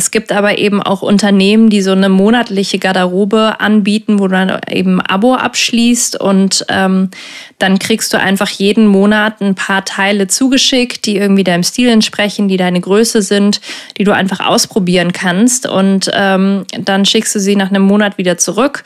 Es 0.00 0.10
gibt 0.10 0.32
aber 0.32 0.56
eben 0.56 0.82
auch 0.82 1.02
Unternehmen, 1.02 1.68
die 1.68 1.82
so 1.82 1.92
eine 1.92 2.08
monatliche 2.08 2.78
Garderobe 2.78 3.60
anbieten, 3.60 4.18
wo 4.18 4.28
du 4.28 4.32
dann 4.32 4.58
eben 4.70 4.98
Abo 5.02 5.34
abschließt 5.34 6.18
und 6.18 6.64
ähm, 6.70 7.10
dann 7.58 7.78
kriegst 7.78 8.14
du 8.14 8.18
einfach 8.18 8.48
jeden 8.48 8.86
Monat 8.86 9.42
ein 9.42 9.54
paar 9.54 9.84
Teile 9.84 10.26
zugeschickt, 10.26 11.04
die 11.04 11.18
irgendwie 11.18 11.44
deinem 11.44 11.62
Stil 11.64 11.90
entsprechen, 11.90 12.48
die 12.48 12.56
deine 12.56 12.80
Größe 12.80 13.20
sind, 13.20 13.60
die 13.98 14.04
du 14.04 14.14
einfach 14.14 14.40
ausprobieren 14.40 15.12
kannst. 15.12 15.68
Und 15.68 16.10
ähm, 16.14 16.64
dann 16.78 17.04
schickst 17.04 17.34
du 17.34 17.38
sie 17.38 17.54
nach 17.54 17.68
einem 17.68 17.82
Monat 17.82 18.16
wieder 18.16 18.38
zurück 18.38 18.84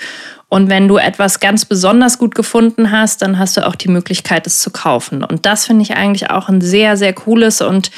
und 0.55 0.69
wenn 0.69 0.87
du 0.87 0.99
etwas 0.99 1.41
ganz 1.41 1.65
besonders 1.65 2.17
gut 2.17 2.37
gefunden 2.37 2.93
hast, 2.93 3.23
dann 3.23 3.41
hast 3.41 3.57
du 3.57 3.67
auch 3.67 3.75
die 3.75 3.89
Möglichkeit, 3.89 4.47
es 4.47 4.61
zu 4.61 4.71
kaufen. 4.71 5.25
Und 5.25 5.47
das 5.47 5.67
finde 5.67 5.83
ich 5.83 5.97
eigentlich 5.97 6.31
auch 6.31 6.49
ein 6.49 6.61
sehr, 6.61 6.97
sehr 6.97 7.13
cooles 7.13 7.61
und 7.61 7.91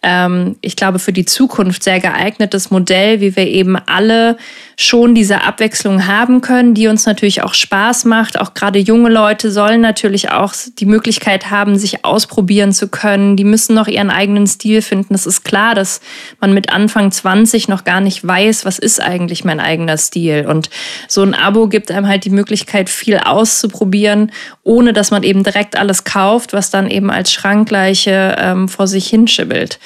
ähm, 0.00 0.54
ich 0.60 0.76
glaube 0.76 1.00
für 1.00 1.12
die 1.12 1.24
Zukunft 1.24 1.82
sehr 1.82 1.98
geeignetes 1.98 2.70
Modell, 2.70 3.20
wie 3.20 3.34
wir 3.34 3.48
eben 3.48 3.76
alle 3.86 4.36
schon 4.76 5.14
diese 5.14 5.42
Abwechslung 5.42 6.06
haben 6.06 6.40
können, 6.40 6.74
die 6.74 6.88
uns 6.88 7.06
natürlich 7.06 7.42
auch 7.42 7.54
Spaß 7.54 8.04
macht. 8.04 8.38
Auch 8.40 8.54
gerade 8.54 8.78
junge 8.78 9.10
Leute 9.10 9.50
sollen 9.50 9.80
natürlich 9.80 10.30
auch 10.30 10.54
die 10.78 10.86
Möglichkeit 10.86 11.50
haben, 11.50 11.78
sich 11.78 12.04
ausprobieren 12.04 12.72
zu 12.72 12.88
können. 12.88 13.36
Die 13.36 13.44
müssen 13.44 13.74
noch 13.74 13.86
ihren 13.86 14.10
eigenen 14.10 14.46
Stil 14.46 14.82
finden. 14.82 15.14
Es 15.14 15.26
ist 15.26 15.44
klar, 15.44 15.74
dass 15.74 16.00
man 16.40 16.54
mit 16.54 16.72
Anfang 16.72 17.10
20 17.10 17.68
noch 17.68 17.84
gar 17.84 18.00
nicht 18.00 18.26
weiß, 18.26 18.64
was 18.64 18.78
ist 18.78 19.00
eigentlich 19.00 19.44
mein 19.44 19.60
eigener 19.60 19.98
Stil. 19.98 20.46
Und 20.48 20.70
so 21.08 21.22
ein 21.22 21.34
Abo 21.34 21.68
gibt 21.68 21.90
einem 21.90 22.08
halt 22.08 22.24
die 22.24 22.30
Möglichkeit, 22.30 22.90
viel 22.90 23.18
auszuprobieren, 23.18 24.32
ohne 24.62 24.92
dass 24.92 25.10
man 25.10 25.22
eben 25.22 25.44
direkt 25.44 25.76
alles 25.76 26.04
kauft, 26.04 26.52
was 26.52 26.70
dann 26.70 26.90
eben 26.90 27.10
als 27.10 27.32
Schrankgleiche 27.32 28.36
ähm, 28.38 28.68
vor 28.68 28.86
sich 28.86 29.06
hinschibbelt. 29.06 29.78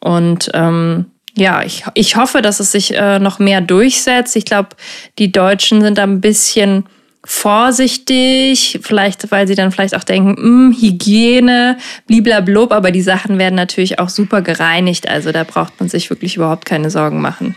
Und 0.00 0.50
ähm, 0.54 1.06
ja, 1.38 1.62
ich, 1.62 1.84
ich 1.94 2.16
hoffe, 2.16 2.42
dass 2.42 2.60
es 2.60 2.72
sich 2.72 2.94
äh, 2.94 3.18
noch 3.18 3.38
mehr 3.38 3.60
durchsetzt. 3.60 4.36
Ich 4.36 4.44
glaube, 4.44 4.70
die 5.18 5.32
Deutschen 5.32 5.80
sind 5.80 5.98
da 5.98 6.02
ein 6.02 6.20
bisschen 6.20 6.84
vorsichtig, 7.24 8.80
vielleicht, 8.82 9.30
weil 9.30 9.46
sie 9.46 9.54
dann 9.54 9.70
vielleicht 9.70 9.94
auch 9.94 10.04
denken, 10.04 10.36
hm, 10.36 10.76
Hygiene, 10.80 11.76
bliblablub, 12.06 12.72
aber 12.72 12.90
die 12.90 13.02
Sachen 13.02 13.38
werden 13.38 13.54
natürlich 13.54 13.98
auch 13.98 14.08
super 14.08 14.40
gereinigt. 14.40 15.08
Also 15.08 15.32
da 15.32 15.44
braucht 15.44 15.78
man 15.78 15.88
sich 15.88 16.10
wirklich 16.10 16.36
überhaupt 16.36 16.64
keine 16.64 16.90
Sorgen 16.90 17.20
machen. 17.20 17.54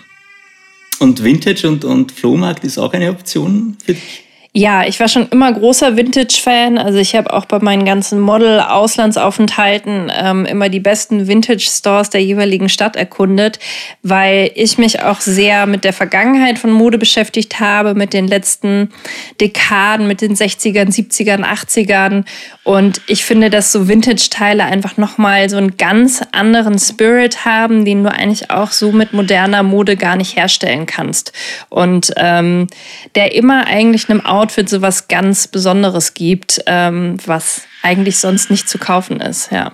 Und 0.99 1.23
Vintage 1.23 1.67
und, 1.67 1.85
und 1.85 2.11
Flohmarkt 2.11 2.63
ist 2.63 2.77
auch 2.77 2.93
eine 2.93 3.09
Option 3.09 3.77
für 3.83 3.93
dich? 3.93 4.25
Ja, 4.53 4.85
ich 4.85 4.99
war 4.99 5.07
schon 5.07 5.29
immer 5.29 5.49
großer 5.53 5.95
Vintage-Fan. 5.95 6.77
Also 6.77 6.97
ich 6.97 7.15
habe 7.15 7.31
auch 7.31 7.45
bei 7.45 7.59
meinen 7.59 7.85
ganzen 7.85 8.19
Model-Auslandsaufenthalten 8.19 10.11
ähm, 10.13 10.45
immer 10.45 10.67
die 10.67 10.81
besten 10.81 11.25
Vintage-Stores 11.29 12.09
der 12.09 12.21
jeweiligen 12.21 12.67
Stadt 12.67 12.97
erkundet, 12.97 13.59
weil 14.03 14.51
ich 14.55 14.77
mich 14.77 15.03
auch 15.03 15.21
sehr 15.21 15.67
mit 15.67 15.85
der 15.85 15.93
Vergangenheit 15.93 16.59
von 16.59 16.73
Mode 16.73 16.97
beschäftigt 16.97 17.61
habe, 17.61 17.95
mit 17.95 18.11
den 18.11 18.27
letzten 18.27 18.91
Dekaden, 19.39 20.05
mit 20.05 20.19
den 20.19 20.35
60ern, 20.35 20.89
70ern, 20.93 21.45
80ern. 21.45 22.25
Und 22.65 22.99
ich 23.07 23.23
finde, 23.23 23.49
dass 23.49 23.71
so 23.71 23.87
Vintage-Teile 23.87 24.65
einfach 24.65 24.97
nochmal 24.97 25.49
so 25.49 25.55
einen 25.55 25.77
ganz 25.77 26.23
anderen 26.33 26.77
Spirit 26.77 27.45
haben, 27.45 27.85
den 27.85 28.03
du 28.03 28.11
eigentlich 28.11 28.51
auch 28.51 28.71
so 28.71 28.91
mit 28.91 29.13
moderner 29.13 29.63
Mode 29.63 29.95
gar 29.95 30.17
nicht 30.17 30.35
herstellen 30.35 30.87
kannst. 30.87 31.31
Und 31.69 32.11
ähm, 32.17 32.67
der 33.15 33.33
immer 33.33 33.65
eigentlich 33.65 34.09
einem 34.09 34.19
Outfit 34.41 34.69
so 34.69 34.81
was 34.81 35.07
ganz 35.07 35.47
Besonderes 35.47 36.13
gibt, 36.13 36.61
ähm, 36.65 37.17
was 37.25 37.63
eigentlich 37.83 38.17
sonst 38.17 38.49
nicht 38.49 38.67
zu 38.67 38.77
kaufen 38.79 39.21
ist, 39.21 39.51
ja. 39.51 39.73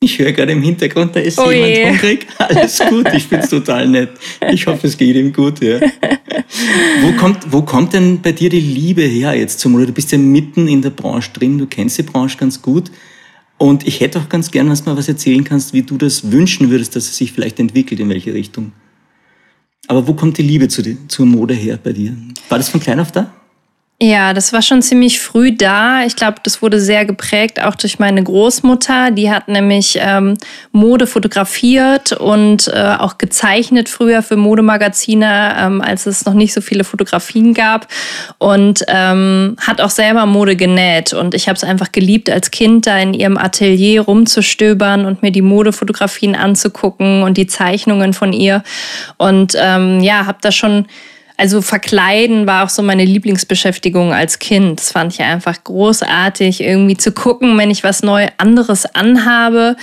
Ich 0.00 0.18
höre 0.18 0.32
gerade 0.32 0.52
im 0.52 0.62
Hintergrund, 0.62 1.16
da 1.16 1.20
ist 1.20 1.38
oh 1.38 1.50
jemand 1.50 1.76
je. 1.76 1.86
hungrig. 1.86 2.26
Alles 2.38 2.78
gut, 2.78 3.08
ich 3.14 3.24
finde 3.24 3.44
es 3.44 3.50
total 3.50 3.88
nett. 3.88 4.10
Ich 4.52 4.66
hoffe, 4.66 4.86
es 4.86 4.98
geht 4.98 5.16
ihm 5.16 5.32
gut. 5.32 5.60
Ja. 5.62 5.80
Wo, 7.00 7.12
kommt, 7.12 7.50
wo 7.50 7.62
kommt 7.62 7.94
denn 7.94 8.20
bei 8.20 8.32
dir 8.32 8.50
die 8.50 8.60
Liebe 8.60 9.02
her 9.02 9.34
jetzt 9.34 9.60
zum 9.60 9.72
Mode? 9.72 9.86
Du 9.86 9.92
bist 9.92 10.12
ja 10.12 10.18
mitten 10.18 10.68
in 10.68 10.82
der 10.82 10.90
Branche 10.90 11.30
drin, 11.32 11.58
du 11.58 11.66
kennst 11.66 11.96
die 11.96 12.02
Branche 12.02 12.36
ganz 12.36 12.60
gut. 12.60 12.90
Und 13.56 13.86
ich 13.86 14.00
hätte 14.00 14.18
auch 14.18 14.28
ganz 14.28 14.50
gern, 14.50 14.68
dass 14.68 14.84
du 14.84 14.90
mal 14.90 14.96
was 14.98 15.08
erzählen 15.08 15.42
kannst, 15.42 15.72
wie 15.72 15.82
du 15.82 15.96
das 15.96 16.30
wünschen 16.30 16.70
würdest, 16.70 16.96
dass 16.96 17.04
es 17.04 17.16
sich 17.16 17.32
vielleicht 17.32 17.58
entwickelt, 17.58 17.98
in 17.98 18.10
welche 18.10 18.34
Richtung. 18.34 18.72
Aber 19.86 20.06
wo 20.06 20.12
kommt 20.14 20.36
die 20.36 20.42
Liebe 20.42 20.68
zu 20.68 20.82
die, 20.82 20.98
zur 21.08 21.24
Mode 21.24 21.54
her 21.54 21.78
bei 21.82 21.92
dir? 21.92 22.14
War 22.50 22.58
das 22.58 22.68
von 22.68 22.80
klein 22.80 23.00
auf 23.00 23.12
da? 23.12 23.32
Ja, 24.06 24.34
das 24.34 24.52
war 24.52 24.60
schon 24.60 24.82
ziemlich 24.82 25.18
früh 25.18 25.50
da. 25.50 26.04
Ich 26.04 26.14
glaube, 26.14 26.36
das 26.42 26.60
wurde 26.60 26.78
sehr 26.78 27.06
geprägt 27.06 27.62
auch 27.62 27.74
durch 27.74 27.98
meine 27.98 28.22
Großmutter. 28.22 29.10
Die 29.10 29.30
hat 29.30 29.48
nämlich 29.48 29.96
ähm, 29.98 30.36
Mode 30.72 31.06
fotografiert 31.06 32.12
und 32.12 32.68
äh, 32.68 32.96
auch 32.98 33.16
gezeichnet 33.16 33.88
früher 33.88 34.20
für 34.20 34.36
Modemagazine, 34.36 35.56
ähm, 35.58 35.80
als 35.80 36.04
es 36.04 36.26
noch 36.26 36.34
nicht 36.34 36.52
so 36.52 36.60
viele 36.60 36.84
Fotografien 36.84 37.54
gab. 37.54 37.88
Und 38.36 38.84
ähm, 38.88 39.56
hat 39.58 39.80
auch 39.80 39.88
selber 39.88 40.26
Mode 40.26 40.54
genäht. 40.56 41.14
Und 41.14 41.34
ich 41.34 41.48
habe 41.48 41.56
es 41.56 41.64
einfach 41.64 41.90
geliebt, 41.90 42.28
als 42.28 42.50
Kind 42.50 42.86
da 42.86 42.98
in 42.98 43.14
ihrem 43.14 43.38
Atelier 43.38 44.02
rumzustöbern 44.02 45.06
und 45.06 45.22
mir 45.22 45.32
die 45.32 45.40
Modefotografien 45.40 46.36
anzugucken 46.36 47.22
und 47.22 47.38
die 47.38 47.46
Zeichnungen 47.46 48.12
von 48.12 48.34
ihr. 48.34 48.64
Und 49.16 49.56
ähm, 49.58 50.00
ja, 50.00 50.26
habe 50.26 50.40
da 50.42 50.52
schon 50.52 50.84
also 51.36 51.62
verkleiden 51.62 52.46
war 52.46 52.64
auch 52.64 52.68
so 52.68 52.82
meine 52.82 53.04
Lieblingsbeschäftigung 53.04 54.12
als 54.12 54.38
Kind. 54.38 54.78
Das 54.78 54.92
fand 54.92 55.12
ich 55.12 55.20
einfach 55.20 55.64
großartig, 55.64 56.60
irgendwie 56.60 56.96
zu 56.96 57.10
gucken, 57.10 57.58
wenn 57.58 57.70
ich 57.70 57.82
was 57.82 58.04
neu 58.04 58.28
anderes 58.38 58.86
anhabe, 58.94 59.76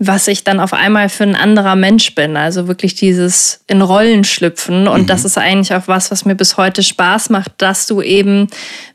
was 0.00 0.26
ich 0.26 0.42
dann 0.42 0.58
auf 0.58 0.72
einmal 0.72 1.08
für 1.08 1.22
ein 1.22 1.36
anderer 1.36 1.76
Mensch 1.76 2.14
bin. 2.16 2.36
Also 2.36 2.66
wirklich 2.66 2.96
dieses 2.96 3.60
in 3.68 3.82
Rollen 3.82 4.24
schlüpfen. 4.24 4.88
Und 4.88 5.02
mhm. 5.02 5.06
das 5.06 5.24
ist 5.24 5.38
eigentlich 5.38 5.74
auch 5.74 5.86
was, 5.86 6.10
was 6.10 6.24
mir 6.24 6.34
bis 6.34 6.56
heute 6.56 6.82
Spaß 6.82 7.30
macht, 7.30 7.52
dass 7.58 7.86
du 7.86 8.02
eben 8.02 8.48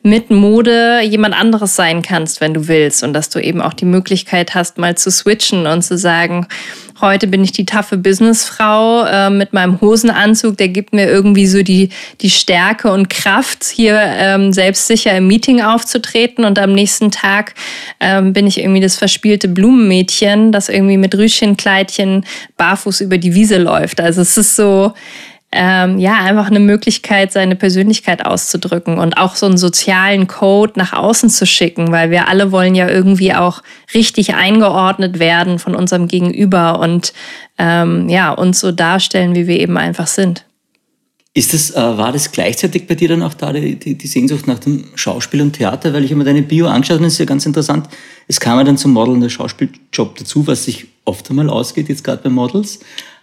mit 0.04 0.30
Mode 0.32 1.00
jemand 1.04 1.34
anderes 1.34 1.78
sein 1.78 2.02
kannst, 2.02 2.42
wenn 2.42 2.54
du 2.54 2.68
willst. 2.68 3.04
Und 3.04 3.14
dass 3.14 3.30
du 3.30 3.40
eben 3.40 3.62
auch 3.62 3.74
die 3.74 3.86
Möglichkeit 3.86 4.54
hast, 4.54 4.78
mal 4.78 4.98
zu 4.98 5.10
switchen 5.10 5.66
und 5.66 5.82
zu 5.82 5.98
sagen, 5.98 6.46
Heute 7.02 7.26
bin 7.26 7.44
ich 7.44 7.52
die 7.52 7.66
taffe 7.66 7.98
Businessfrau 7.98 9.06
äh, 9.06 9.30
mit 9.32 9.54
meinem 9.54 9.82
Hosenanzug. 9.82 10.58
Der 10.58 10.68
gibt 10.68 10.94
mir 10.94 11.10
irgendwie 11.10 11.48
so 11.48 11.64
die, 11.64 11.90
die 12.22 12.30
Stärke 12.30 12.92
und 12.92 13.10
Kraft, 13.10 13.66
hier 13.66 14.00
ähm, 14.00 14.54
selbstsicher 14.54 15.18
im 15.18 15.26
Meeting 15.26 15.62
aufzutreten. 15.62 16.46
Und 16.46 16.60
am 16.60 16.74
nächsten 16.74 17.10
Tag 17.10 17.56
ähm, 18.00 18.34
bin 18.34 18.46
ich 18.46 18.60
irgendwie 18.60 18.82
das 18.82 18.98
verspielte 18.98 19.48
Blumenmädchen, 19.48 20.52
das 20.52 20.70
irgendwie 20.70 20.98
mit 20.98 21.16
Rüschenkleidchen 21.16 22.24
barfuß 22.58 23.02
über 23.02 23.18
die 23.18 23.34
Wiese 23.34 23.58
läuft. 23.58 24.00
Also 24.00 24.22
es 24.22 24.38
ist 24.38 24.56
so, 24.56 24.94
ähm, 25.54 26.00
ja, 26.00 26.16
einfach 26.24 26.48
eine 26.48 26.62
Möglichkeit, 26.62 27.34
seine 27.34 27.56
Persönlichkeit 27.56 28.26
auszudrücken 28.26 28.98
und 28.98 29.18
auch 29.18 29.36
so 29.36 29.46
einen 29.46 29.58
sozialen 29.58 30.28
Code 30.28 30.74
nach 30.76 30.94
außen 30.94 31.30
zu 31.30 31.46
schicken, 31.46 31.92
weil 31.92 32.10
wir 32.10 32.30
alle 32.30 32.52
wollen 32.52 32.74
ja 32.74 32.88
irgendwie 32.88 33.34
auch 33.34 33.62
richtig 33.94 34.34
eingeordnet 34.34 35.20
werden 35.20 35.60
von 35.60 35.76
unserem 35.76 36.08
Gegenüber 36.08 36.80
und 36.80 37.14
ähm, 37.58 38.08
ja, 38.08 38.32
uns 38.32 38.62
so 38.62 38.72
darstellen, 38.72 39.36
wie 39.36 39.48
wir 39.48 39.60
eben 39.60 39.78
einfach 39.78 40.08
sind. 40.08 40.46
Ist 41.34 41.54
das, 41.54 41.72
äh, 41.72 41.76
war 41.76 42.12
das 42.12 42.32
gleichzeitig 42.32 42.88
bei 42.88 42.96
dir 42.96 43.10
dann 43.10 43.24
auch 43.24 43.34
da 43.34 43.54
die, 43.54 43.76
die, 43.76 43.98
die, 43.98 44.08
Sehnsucht 44.08 44.48
nach 44.48 44.60
dem 44.60 44.86
Schauspiel 44.96 45.42
und 45.42 45.54
Theater? 45.54 45.94
Weil 45.94 46.04
ich 46.04 46.12
habe 46.12 46.20
mir 46.20 46.26
deine 46.26 46.42
Bio 46.42 46.68
angeschaut 46.68 46.98
und 46.98 47.04
das 47.04 47.14
ist 47.14 47.20
ja 47.20 47.26
ganz 47.26 47.46
interessant. 47.46 47.88
Es 48.28 48.40
kam 48.40 48.58
ja 48.58 48.66
dann 48.66 48.78
zum 48.78 48.92
Model 48.92 49.14
und 49.14 49.22
der 49.22 49.30
Schauspieljob 49.30 50.18
dazu, 50.18 50.46
was 50.46 50.66
sich 50.66 50.88
oft 51.06 51.30
einmal 51.30 51.50
ausgeht, 51.50 51.88
jetzt 51.88 52.04
gerade 52.04 52.22
bei 52.22 52.30
Models. 52.30 52.80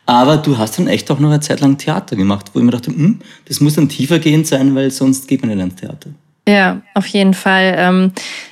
Aber 0.08 0.38
du 0.38 0.56
hast 0.56 0.78
dann 0.78 0.88
echt 0.88 1.10
auch 1.10 1.18
noch 1.18 1.28
eine 1.28 1.40
Zeit 1.40 1.60
lang 1.60 1.76
Theater 1.76 2.16
gemacht, 2.16 2.50
wo 2.54 2.58
ich 2.58 2.64
mir 2.64 2.70
dachte, 2.70 2.90
hm, 2.90 3.20
das 3.44 3.60
muss 3.60 3.74
dann 3.74 3.90
tiefergehend 3.90 4.46
sein, 4.46 4.74
weil 4.74 4.90
sonst 4.90 5.28
geht 5.28 5.42
man 5.42 5.54
nicht 5.54 5.62
ins 5.62 5.74
Theater. 5.74 6.08
Ja, 6.48 6.80
auf 6.94 7.06
jeden 7.08 7.34
Fall. 7.34 8.10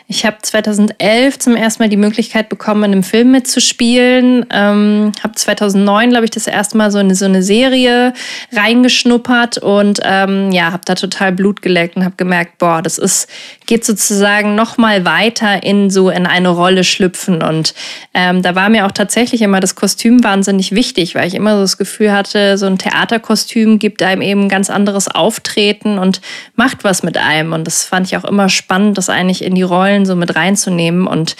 Ich 0.09 0.25
habe 0.25 0.37
2011 0.41 1.41
zum 1.41 1.57
ersten 1.57 1.83
Mal 1.83 1.89
die 1.89 1.97
Möglichkeit 1.97 2.49
bekommen, 2.49 2.85
in 2.85 2.93
einem 2.93 3.03
Film 3.03 3.33
mitzuspielen. 3.33 4.47
Ähm, 4.53 5.11
habe 5.21 5.35
2009, 5.35 6.11
glaube 6.11 6.25
ich, 6.25 6.31
das 6.31 6.47
erste 6.47 6.77
Mal 6.77 6.93
so 6.93 6.99
eine, 6.99 7.17
so 7.17 7.25
eine 7.25 7.43
Serie 7.43 8.13
reingeschnuppert 8.53 9.59
und 9.59 9.99
ähm, 10.05 10.53
ja, 10.53 10.71
habe 10.71 10.83
da 10.85 10.95
total 10.95 11.33
Blut 11.33 11.61
geleckt 11.61 11.97
und 11.97 12.05
habe 12.05 12.15
gemerkt, 12.17 12.59
boah, 12.59 12.83
das 12.83 12.99
ist 12.99 13.29
geht 13.67 13.85
sozusagen 13.85 14.55
noch 14.55 14.79
mal 14.79 15.05
weiter 15.05 15.63
in 15.63 15.91
so 15.91 16.09
in 16.09 16.27
eine 16.27 16.49
Rolle 16.49 16.85
schlüpfen 16.85 17.43
und 17.43 17.75
ähm, 18.15 18.43
da 18.43 18.55
war 18.55 18.69
mir 18.69 18.87
auch 18.87 18.93
tatsächlich 18.93 19.43
immer 19.43 19.61
das 19.61 19.75
Kostüm 19.75 20.23
wahnsinnig 20.23 20.73
wichtig, 20.73 21.15
weil 21.17 21.27
ich 21.27 21.35
immer 21.35 21.57
so 21.57 21.63
das 21.63 21.77
Gefühl 21.77 22.13
hatte, 22.13 22.59
so 22.59 22.67
ein 22.67 22.79
Theaterkostüm 22.79 23.79
gibt 23.79 24.03
einem 24.03 24.23
eben 24.23 24.43
ein 24.43 24.49
ganz 24.49 24.71
anderes 24.71 25.09
Auftreten 25.09 25.99
und 25.99 26.21
macht 26.55 26.85
was 26.85 27.03
mit 27.03 27.17
einem 27.17 27.53
und 27.53 27.67
das 27.67 27.85
fand 27.85 28.07
ich 28.07 28.17
auch 28.17 28.25
immer 28.25 28.49
spannend, 28.49 28.97
das 28.99 29.11
eigentlich 29.11 29.43
in 29.43 29.57
die 29.57 29.63
Rollen 29.63 29.96
Rollen 29.97 30.07
so 30.07 30.17
mit 30.17 30.37
reinzunehmen. 30.37 31.07
Und 31.07 31.37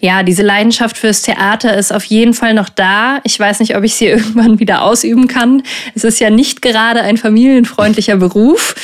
ja, 0.00 0.22
diese 0.22 0.42
Leidenschaft 0.42 0.96
fürs 0.96 1.22
Theater 1.22 1.76
ist 1.76 1.92
auf 1.92 2.04
jeden 2.04 2.34
Fall 2.34 2.54
noch 2.54 2.68
da. 2.68 3.20
Ich 3.24 3.38
weiß 3.38 3.60
nicht, 3.60 3.76
ob 3.76 3.84
ich 3.84 3.94
sie 3.94 4.06
irgendwann 4.16 4.60
wieder 4.60 4.82
ausüben 4.82 5.26
kann. 5.26 5.62
Es 5.94 6.04
ist 6.04 6.20
ja 6.20 6.30
nicht 6.30 6.62
gerade 6.62 7.02
ein 7.02 7.16
familienfreundlicher 7.16 8.16
Beruf, 8.28 8.74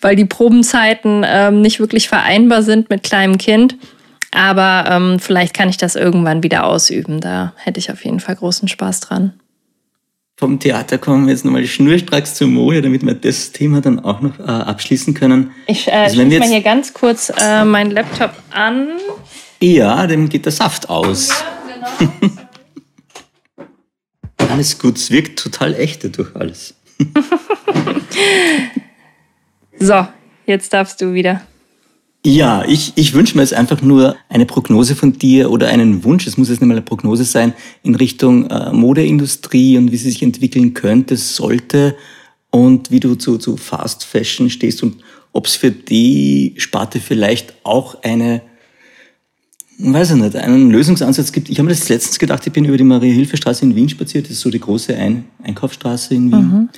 weil 0.00 0.16
die 0.16 0.24
Probenzeiten 0.24 1.24
ähm, 1.26 1.60
nicht 1.60 1.80
wirklich 1.80 2.08
vereinbar 2.08 2.62
sind 2.62 2.90
mit 2.90 3.02
kleinem 3.02 3.38
Kind. 3.38 3.76
Aber 4.32 4.84
ähm, 4.88 5.18
vielleicht 5.18 5.54
kann 5.54 5.68
ich 5.68 5.76
das 5.76 5.96
irgendwann 5.96 6.44
wieder 6.44 6.64
ausüben. 6.64 7.20
Da 7.20 7.52
hätte 7.56 7.80
ich 7.80 7.90
auf 7.90 8.04
jeden 8.04 8.20
Fall 8.20 8.36
großen 8.36 8.68
Spaß 8.68 9.00
dran. 9.00 9.32
Vom 10.40 10.58
Theater 10.58 10.96
kommen 10.96 11.26
wir 11.26 11.32
jetzt 11.32 11.44
nochmal 11.44 11.66
schnurstracks 11.66 12.34
zur 12.34 12.46
Mode, 12.48 12.80
damit 12.80 13.04
wir 13.04 13.12
das 13.12 13.52
Thema 13.52 13.82
dann 13.82 14.00
auch 14.00 14.22
noch 14.22 14.38
äh, 14.38 14.44
abschließen 14.44 15.12
können. 15.12 15.50
Ich 15.66 15.86
äh, 15.86 15.90
also 15.90 16.14
schließe 16.14 16.38
mal 16.38 16.48
hier 16.48 16.62
ganz 16.62 16.94
kurz 16.94 17.30
äh, 17.38 17.62
meinen 17.66 17.90
Laptop 17.90 18.32
an. 18.52 18.88
Ja, 19.60 20.06
dem 20.06 20.28
geht 20.28 20.44
der 20.44 20.52
Saft 20.52 20.88
aus. 20.88 21.28
Ja, 21.28 22.14
genau. 22.18 22.32
alles 24.50 24.78
gut, 24.78 24.96
es 24.96 25.10
wirkt 25.10 25.38
total 25.38 25.74
echte 25.74 26.10
durch 26.10 26.34
alles. 26.34 26.74
so, 29.78 30.06
jetzt 30.46 30.72
darfst 30.72 31.00
du 31.00 31.14
wieder. 31.14 31.42
Ja, 32.24 32.64
ich, 32.66 32.92
ich 32.96 33.14
wünsche 33.14 33.34
mir 33.34 33.42
jetzt 33.42 33.54
einfach 33.54 33.80
nur 33.80 34.14
eine 34.28 34.44
Prognose 34.44 34.94
von 34.94 35.14
dir 35.14 35.50
oder 35.50 35.68
einen 35.68 36.04
Wunsch, 36.04 36.26
es 36.26 36.36
muss 36.36 36.50
jetzt 36.50 36.60
nicht 36.60 36.68
mal 36.68 36.74
eine 36.74 36.82
Prognose 36.82 37.24
sein, 37.24 37.54
in 37.82 37.94
Richtung 37.94 38.50
äh, 38.50 38.72
Modeindustrie 38.72 39.78
und 39.78 39.90
wie 39.90 39.96
sie 39.96 40.10
sich 40.10 40.22
entwickeln 40.22 40.74
könnte, 40.74 41.16
sollte 41.16 41.96
und 42.50 42.90
wie 42.90 43.00
du 43.00 43.14
zu, 43.14 43.38
zu 43.38 43.56
Fast 43.56 44.04
Fashion 44.04 44.50
stehst 44.50 44.82
und 44.82 44.96
ob 45.32 45.46
es 45.46 45.56
für 45.56 45.70
die 45.70 46.54
Sparte 46.58 47.00
vielleicht 47.00 47.54
auch 47.64 48.02
eine, 48.02 48.42
weiß 49.78 50.12
ich 50.12 50.16
nicht, 50.16 50.36
einen 50.36 50.70
Lösungsansatz 50.70 51.32
gibt. 51.32 51.48
Ich 51.48 51.58
habe 51.58 51.68
mir 51.68 51.74
das 51.74 51.88
letztens 51.88 52.18
gedacht, 52.18 52.46
ich 52.46 52.52
bin 52.52 52.64
über 52.64 52.76
die 52.76 52.84
Maria-Hilfe-Straße 52.84 53.64
in 53.64 53.74
Wien 53.74 53.88
spaziert, 53.88 54.26
das 54.26 54.32
ist 54.32 54.40
so 54.40 54.50
die 54.50 54.60
große 54.60 54.96
Ein 54.96 55.24
Einkaufsstraße 55.42 56.14
in 56.14 56.32
Wien. 56.32 56.52
Mhm. 56.52 56.68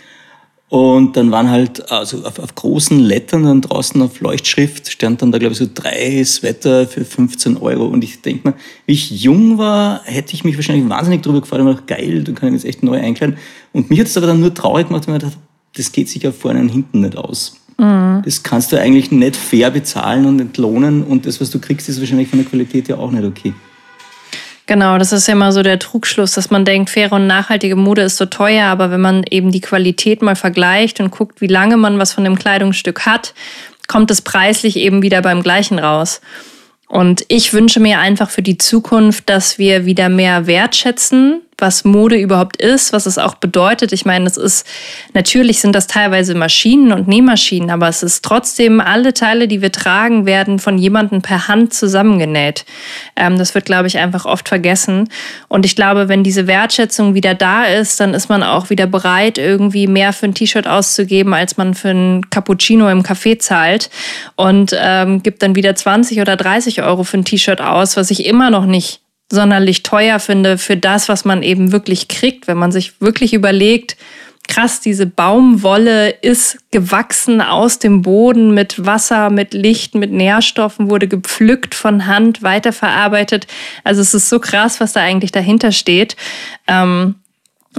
Und 0.73 1.19
dann 1.19 1.31
waren 1.31 1.51
halt 1.51 1.93
also 1.93 2.25
auf, 2.25 2.39
auf, 2.39 2.55
großen 2.55 2.99
Lettern 2.99 3.45
dann 3.45 3.61
draußen 3.61 4.01
auf 4.01 4.21
Leuchtschrift 4.21 4.91
stand 4.91 5.21
dann 5.21 5.31
da, 5.31 5.37
glaube 5.37 5.53
ich, 5.53 5.59
so 5.59 5.67
drei 5.73 6.25
Sweater 6.25 6.87
für 6.87 7.05
15 7.05 7.59
Euro. 7.59 7.85
Und 7.85 8.03
ich 8.03 8.23
denke 8.23 8.49
mal, 8.49 8.57
wie 8.87 8.95
ich 8.95 9.11
jung 9.23 9.59
war, 9.59 10.03
hätte 10.05 10.33
ich 10.33 10.45
mich 10.45 10.57
wahrscheinlich 10.57 10.89
wahnsinnig 10.89 11.21
drüber 11.21 11.43
gefreut 11.43 11.61
und 11.61 11.67
gedacht, 11.67 11.87
geil, 11.89 12.25
du 12.25 12.33
kannst 12.33 12.55
jetzt 12.55 12.65
echt 12.65 12.83
neu 12.83 12.99
einkleiden. 12.99 13.37
Und 13.75 13.91
mich 13.91 14.01
hat 14.01 14.07
es 14.07 14.17
aber 14.17 14.27
dann 14.27 14.41
nur 14.41 14.55
traurig 14.55 14.89
gemacht, 14.89 15.07
weil 15.09 15.17
ich 15.17 15.23
dachte, 15.23 15.37
das 15.77 15.93
geht 15.93 16.09
sich 16.09 16.23
ja 16.23 16.33
vorne 16.33 16.61
und 16.61 16.71
hinten 16.71 17.03
nicht 17.03 17.19
aus. 17.19 17.62
Das 17.77 18.43
kannst 18.43 18.73
du 18.73 18.81
eigentlich 18.81 19.11
nicht 19.11 19.37
fair 19.37 19.71
bezahlen 19.71 20.27
und 20.27 20.41
entlohnen. 20.41 21.03
Und 21.03 21.27
das, 21.27 21.41
was 21.41 21.51
du 21.51 21.59
kriegst, 21.59 21.89
ist 21.89 22.01
wahrscheinlich 22.01 22.29
von 22.29 22.39
der 22.39 22.49
Qualität 22.49 22.89
ja 22.89 22.97
auch 22.97 23.11
nicht 23.11 23.25
okay. 23.25 23.53
Genau, 24.67 24.97
das 24.97 25.13
ist 25.13 25.27
ja 25.27 25.33
immer 25.33 25.51
so 25.51 25.63
der 25.63 25.79
Trugschluss, 25.79 26.33
dass 26.33 26.51
man 26.51 26.65
denkt, 26.65 26.89
faire 26.89 27.13
und 27.13 27.27
nachhaltige 27.27 27.77
Mode 27.77 28.03
ist 28.03 28.17
so 28.17 28.27
teuer, 28.27 28.67
aber 28.67 28.91
wenn 28.91 29.01
man 29.01 29.25
eben 29.29 29.51
die 29.51 29.61
Qualität 29.61 30.23
mal 30.23 30.37
vergleicht 30.37 31.01
und 31.01 31.11
guckt, 31.11 31.41
wie 31.41 31.49
lange 31.49 31.77
man 31.77 31.99
was 31.99 32.13
von 32.13 32.25
dem 32.25 32.39
Kleidungsstück 32.39 33.05
hat, 33.05 33.35
kommt 33.89 34.11
es 34.11 34.23
preislich 34.23 34.77
eben 34.77 35.03
wieder 35.03 35.21
beim 35.21 35.43
gleichen 35.43 35.79
raus. 35.79 36.21
Und 36.89 37.25
ich 37.29 37.53
wünsche 37.53 37.81
mir 37.81 37.99
einfach 37.99 38.31
für 38.31 38.43
die 38.43 38.59
Zukunft, 38.59 39.29
dass 39.29 39.59
wir 39.59 39.85
wieder 39.85 40.09
mehr 40.09 40.47
wertschätzen, 40.47 41.41
was 41.63 41.85
Mode 41.85 42.17
überhaupt 42.17 42.61
ist, 42.61 42.93
was 42.93 43.07
es 43.07 43.17
auch 43.17 43.37
bedeutet. 43.37 43.93
Ich 43.93 44.05
meine, 44.05 44.27
es 44.27 44.37
ist 44.37 44.67
natürlich 45.15 45.61
sind 45.61 45.75
das 45.75 45.87
teilweise 45.87 46.35
Maschinen 46.35 46.93
und 46.93 47.09
Nähmaschinen, 47.09 47.71
aber 47.71 47.89
es 47.89 48.03
ist 48.03 48.23
trotzdem 48.25 48.81
alle 48.81 49.15
Teile, 49.15 49.49
die 49.49 49.63
wir 49.63 49.73
tragen, 49.73 50.27
werden 50.27 50.59
von 50.59 50.77
jemandem 50.77 51.23
per 51.23 51.49
Hand 51.49 51.73
zusammengenäht. 51.73 52.67
Ähm, 53.17 53.39
das 53.39 53.55
wird, 53.55 53.65
glaube 53.65 53.87
ich, 53.87 53.99
einfach 53.99 54.27
oft 54.27 54.49
vergessen. 54.49 55.09
Und 55.49 55.65
ich 55.65 55.77
glaube, 55.77 56.09
wenn 56.09 56.25
diese 56.25 56.47
Wertschätzung 56.47 57.15
wieder 57.15 57.35
da 57.35 57.65
ist, 57.65 58.01
dann 58.01 58.13
ist 58.13 58.29
man 58.29 58.43
auch 58.43 58.69
wieder 58.69 58.87
bereit, 58.87 59.39
irgendwie 59.39 59.87
mehr 59.87 60.13
für 60.13 60.27
ein 60.27 60.35
T-Shirt 60.35 60.67
auszugeben, 60.67 61.33
als 61.33 61.57
man 61.57 61.75
für 61.75 61.91
ein 61.91 62.29
Cappuccino 62.29 62.89
im 62.89 63.05
Café 63.05 63.39
zahlt 63.39 63.89
und 64.35 64.77
ähm, 64.77 65.23
gibt 65.23 65.43
dann 65.43 65.55
wieder 65.55 65.75
20 65.77 66.21
oder 66.21 66.37
30 66.37 66.83
Euro 66.83 67.05
für 67.05 67.19
ein 67.19 67.25
T-Shirt 67.25 67.61
aus, 67.61 67.97
was 67.97 68.11
ich 68.11 68.27
immer 68.27 68.51
noch 68.51 68.67
nicht 68.67 69.02
sonderlich 69.33 69.83
teuer 69.83 70.19
finde 70.19 70.59
für 70.59 70.77
das, 70.77 71.09
was 71.09 71.25
man 71.25 71.43
eben 71.43 71.73
wirklich 71.73 72.09
kriegt, 72.09 72.47
wenn 72.47 72.59
man 72.59 72.71
sich 72.71 73.01
wirklich 73.01 73.33
überlegt, 73.33 73.97
krass, 74.47 74.81
diese 74.81 75.07
Baumwolle 75.07 76.11
ist 76.11 76.59
gewachsen 76.71 77.41
aus 77.41 77.79
dem 77.79 78.03
Boden 78.03 78.53
mit 78.53 78.85
Wasser, 78.85 79.31
mit 79.31 79.55
Licht, 79.55 79.95
mit 79.95 80.13
Nährstoffen, 80.13 80.91
wurde 80.91 81.09
gepflückt 81.09 81.75
von 81.75 82.07
Hand, 82.07 82.43
weiterverarbeitet. 82.43 83.47
Also 83.85 84.03
es 84.03 84.13
ist 84.13 84.29
so 84.29 84.39
krass, 84.39 84.81
was 84.81 84.93
da 84.93 85.01
eigentlich 85.01 85.33
dahinter 85.33 85.73
steht. 85.73 86.17
Ähm, 86.67 87.15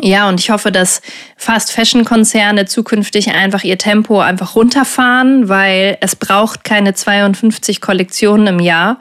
ja, 0.02 0.28
und 0.28 0.40
ich 0.40 0.50
hoffe, 0.50 0.72
dass 0.72 1.04
Fast-Fashion-Konzerne 1.38 2.66
zukünftig 2.66 3.32
einfach 3.32 3.64
ihr 3.64 3.78
Tempo 3.78 4.20
einfach 4.20 4.56
runterfahren, 4.56 5.50
weil 5.50 5.98
es 6.02 6.16
braucht 6.16 6.64
keine 6.64 6.96
52 6.96 7.80
Kollektionen 7.80 8.48
im 8.48 8.60
Jahr. 8.60 9.00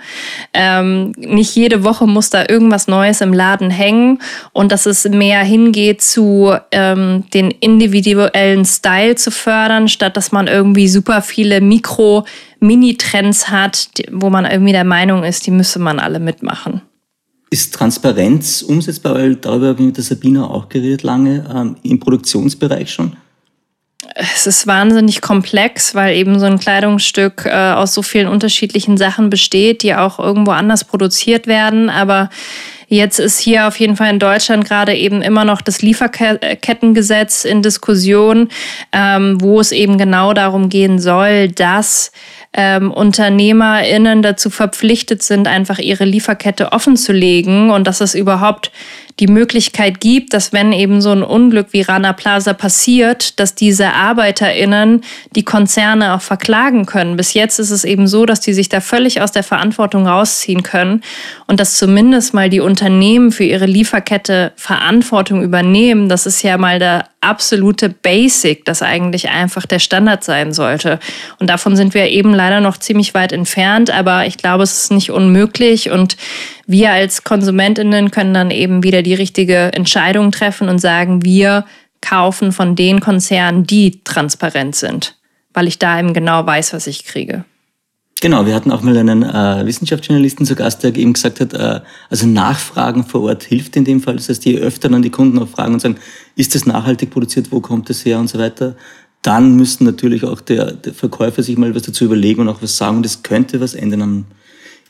Ähm, 0.53 1.13
nicht 1.17 1.57
jede 1.57 1.83
Woche 1.83 2.07
muss 2.07 2.29
da 2.29 2.45
irgendwas 2.47 2.89
Neues 2.89 3.23
im 3.23 3.33
Laden 3.33 3.71
hängen 3.71 4.19
und 4.53 4.71
dass 4.71 4.85
es 4.85 5.05
mehr 5.05 5.43
hingeht 5.43 6.03
zu 6.03 6.55
ähm, 6.73 7.25
den 7.33 7.51
individuellen 7.51 8.67
Style 8.67 9.15
zu 9.15 9.31
fördern, 9.31 9.89
statt 9.89 10.19
dass 10.19 10.31
man 10.31 10.47
irgendwie 10.47 10.89
super 10.89 11.23
viele 11.23 11.63
Mikro-Mini-Trends 11.63 13.49
hat, 13.49 13.89
wo 14.11 14.29
man 14.29 14.45
irgendwie 14.45 14.73
der 14.73 14.85
Meinung 14.85 15.25
ist, 15.25 15.47
die 15.47 15.53
müsse 15.53 15.79
man 15.79 15.99
alle 15.99 16.21
mitmachen. 16.21 16.83
Ist 17.53 17.75
Transparenz 17.75 18.63
umsetzbar? 18.63 19.15
Weil 19.15 19.37
darüber 19.37 19.69
habe 19.69 19.81
ich 19.81 19.87
mit 19.87 19.97
der 19.99 20.05
Sabina 20.05 20.49
auch 20.49 20.71
geredet, 20.71 21.03
lange 21.03 21.45
ähm, 21.55 21.77
im 21.83 22.01
Produktionsbereich 22.01 22.91
schon. 22.91 23.15
Es 24.15 24.47
ist 24.47 24.67
wahnsinnig 24.67 25.21
komplex, 25.21 25.95
weil 25.95 26.17
eben 26.17 26.39
so 26.39 26.47
ein 26.47 26.59
Kleidungsstück 26.59 27.45
äh, 27.45 27.73
aus 27.73 27.93
so 27.93 28.01
vielen 28.01 28.29
unterschiedlichen 28.29 28.97
Sachen 28.97 29.29
besteht, 29.29 29.83
die 29.83 29.95
auch 29.95 30.19
irgendwo 30.19 30.53
anders 30.53 30.85
produziert 30.85 31.47
werden. 31.47 31.91
Aber 31.91 32.31
Jetzt 32.93 33.19
ist 33.19 33.39
hier 33.39 33.69
auf 33.69 33.81
jeden 33.81 33.97
Fall 33.97 34.11
in 34.11 34.19
Deutschland 34.19 34.67
gerade 34.67 34.95
eben 34.95 35.23
immer 35.23 35.47
noch 35.47 35.63
das 35.63 35.81
Lieferkettengesetz 35.81 37.47
in 37.47 37.63
Diskussion, 37.63 38.51
ähm, 38.93 39.41
wo 39.41 39.61
es 39.61 39.73
eben 39.73 39.97
genau 39.97 40.35
darum 40.35 40.69
gehen 40.69 40.99
soll, 40.99 41.49
dass 41.49 42.13
ähm, 42.55 42.91
UnternehmerInnen 42.91 44.23
dazu 44.23 44.51
verpflichtet 44.51 45.23
sind, 45.23 45.49
einfach 45.49 45.79
ihre 45.79 46.05
Lieferkette 46.05 46.73
offen 46.73 46.97
zu 46.97 47.13
legen 47.13 47.71
und 47.71 47.87
dass 47.87 48.01
es 48.01 48.15
überhaupt 48.15 48.71
die 49.21 49.27
Möglichkeit 49.27 50.01
gibt, 50.01 50.33
dass 50.33 50.53
wenn 50.53 50.73
eben 50.73 51.01
so 51.01 51.11
ein 51.11 51.23
Unglück 51.23 51.69
wie 51.73 51.83
Rana 51.83 52.13
Plaza 52.13 52.53
passiert, 52.55 53.39
dass 53.39 53.55
diese 53.55 53.93
ArbeiterInnen 53.93 55.03
die 55.35 55.45
Konzerne 55.45 56.15
auch 56.15 56.23
verklagen 56.23 56.87
können. 56.87 57.17
Bis 57.17 57.35
jetzt 57.35 57.59
ist 57.59 57.71
es 57.71 57.85
eben 57.85 58.07
so, 58.07 58.27
dass 58.27 58.41
die 58.41 58.55
sich 58.55 58.69
da 58.69 58.81
völlig 58.81 59.21
aus 59.21 59.33
der 59.33 59.43
Verantwortung 59.43 60.07
rausziehen 60.07 60.63
können 60.63 61.03
und 61.47 61.61
dass 61.61 61.77
zumindest 61.77 62.35
mal 62.35 62.49
die 62.49 62.61
Unternehmen 62.61 63.33
für 63.33 63.45
ihre 63.45 63.67
Lieferkette 63.67 64.53
Verantwortung 64.57 65.43
übernehmen. 65.43 66.09
Das 66.09 66.27
ist 66.27 66.43
ja 66.43 66.57
mal 66.57 66.79
der 66.79 67.07
absolute 67.21 67.89
Basic, 67.89 68.65
das 68.65 68.83
eigentlich 68.83 69.29
einfach 69.29 69.65
der 69.65 69.79
Standard 69.79 70.25
sein 70.25 70.53
sollte. 70.53 70.99
Und 71.39 71.49
davon 71.49 71.77
sind 71.77 71.95
wir 71.95 72.09
eben 72.09 72.35
leider 72.35 72.61
noch 72.61 72.79
ziemlich 72.79 73.15
weit 73.15 73.33
entfernt, 73.33 73.91
aber 73.91 74.27
ich 74.27 74.39
glaube, 74.39 74.65
es 74.65 74.85
ist 74.85 74.93
nicht 74.93 75.11
unmöglich 75.11 75.91
und 75.91 76.17
wir 76.73 76.91
als 76.91 77.23
Konsumentinnen 77.23 78.11
können 78.11 78.35
dann 78.35 78.51
eben 78.51 78.83
wieder 78.83 79.03
die 79.03 79.15
richtige 79.15 79.73
Entscheidung 79.73 80.33
treffen 80.33 80.69
und 80.69 80.81
sagen, 80.81 81.25
wir 81.25 81.65
kaufen 82.01 82.51
von 82.51 82.75
den 82.75 83.01
Konzernen, 83.01 83.65
die 83.65 84.03
transparent 84.03 84.75
sind, 84.75 85.17
weil 85.55 85.69
ich 85.69 85.79
da 85.79 86.01
eben 86.01 86.13
genau 86.13 86.45
weiß, 86.45 86.73
was 86.73 86.89
ich 86.89 87.05
kriege. 87.05 87.45
Genau, 88.21 88.47
wir 88.47 88.55
hatten 88.55 88.71
auch 88.71 88.83
mal 88.83 88.97
einen 88.97 89.25
äh, 89.25 89.67
Wissenschaftsjournalisten 89.67 90.47
zu 90.47 90.55
Gast, 90.55 90.85
der 90.85 90.95
eben 90.95 91.13
gesagt 91.13 91.41
hat, 91.41 91.55
äh, 91.55 91.81
also 92.09 92.27
Nachfragen 92.27 93.05
vor 93.05 93.23
Ort 93.23 93.43
hilft 93.43 93.75
in 93.75 93.85
dem 93.85 94.01
Fall. 94.01 94.15
Das 94.15 94.29
heißt, 94.29 94.45
je 94.45 94.59
öfter 94.59 94.89
dann 94.89 95.03
die 95.03 95.11
Kunden 95.11 95.41
auch 95.41 95.49
fragen 95.49 95.75
und 95.75 95.81
sagen, 95.81 95.97
ist 96.37 96.55
das 96.55 96.65
nachhaltig 96.65 97.11
produziert, 97.11 97.51
wo 97.51 97.61
kommt 97.61 97.91
das 97.91 98.05
her 98.05 98.21
und 98.21 98.29
so 98.29 98.39
weiter, 98.39 98.77
dann 99.23 99.57
müssten 99.57 99.85
natürlich 99.85 100.25
auch 100.25 100.41
der, 100.41 100.73
der 100.73 100.95
Verkäufer 100.95 101.43
sich 101.43 101.57
mal 101.57 101.75
was 101.75 101.83
dazu 101.83 102.05
überlegen 102.05 102.43
und 102.43 102.49
auch 102.49 102.63
was 102.63 102.77
sagen. 102.77 103.03
Das 103.03 103.25
könnte 103.25 103.61
was 103.61 103.75
ändern 103.75 104.03
am, 104.03 104.25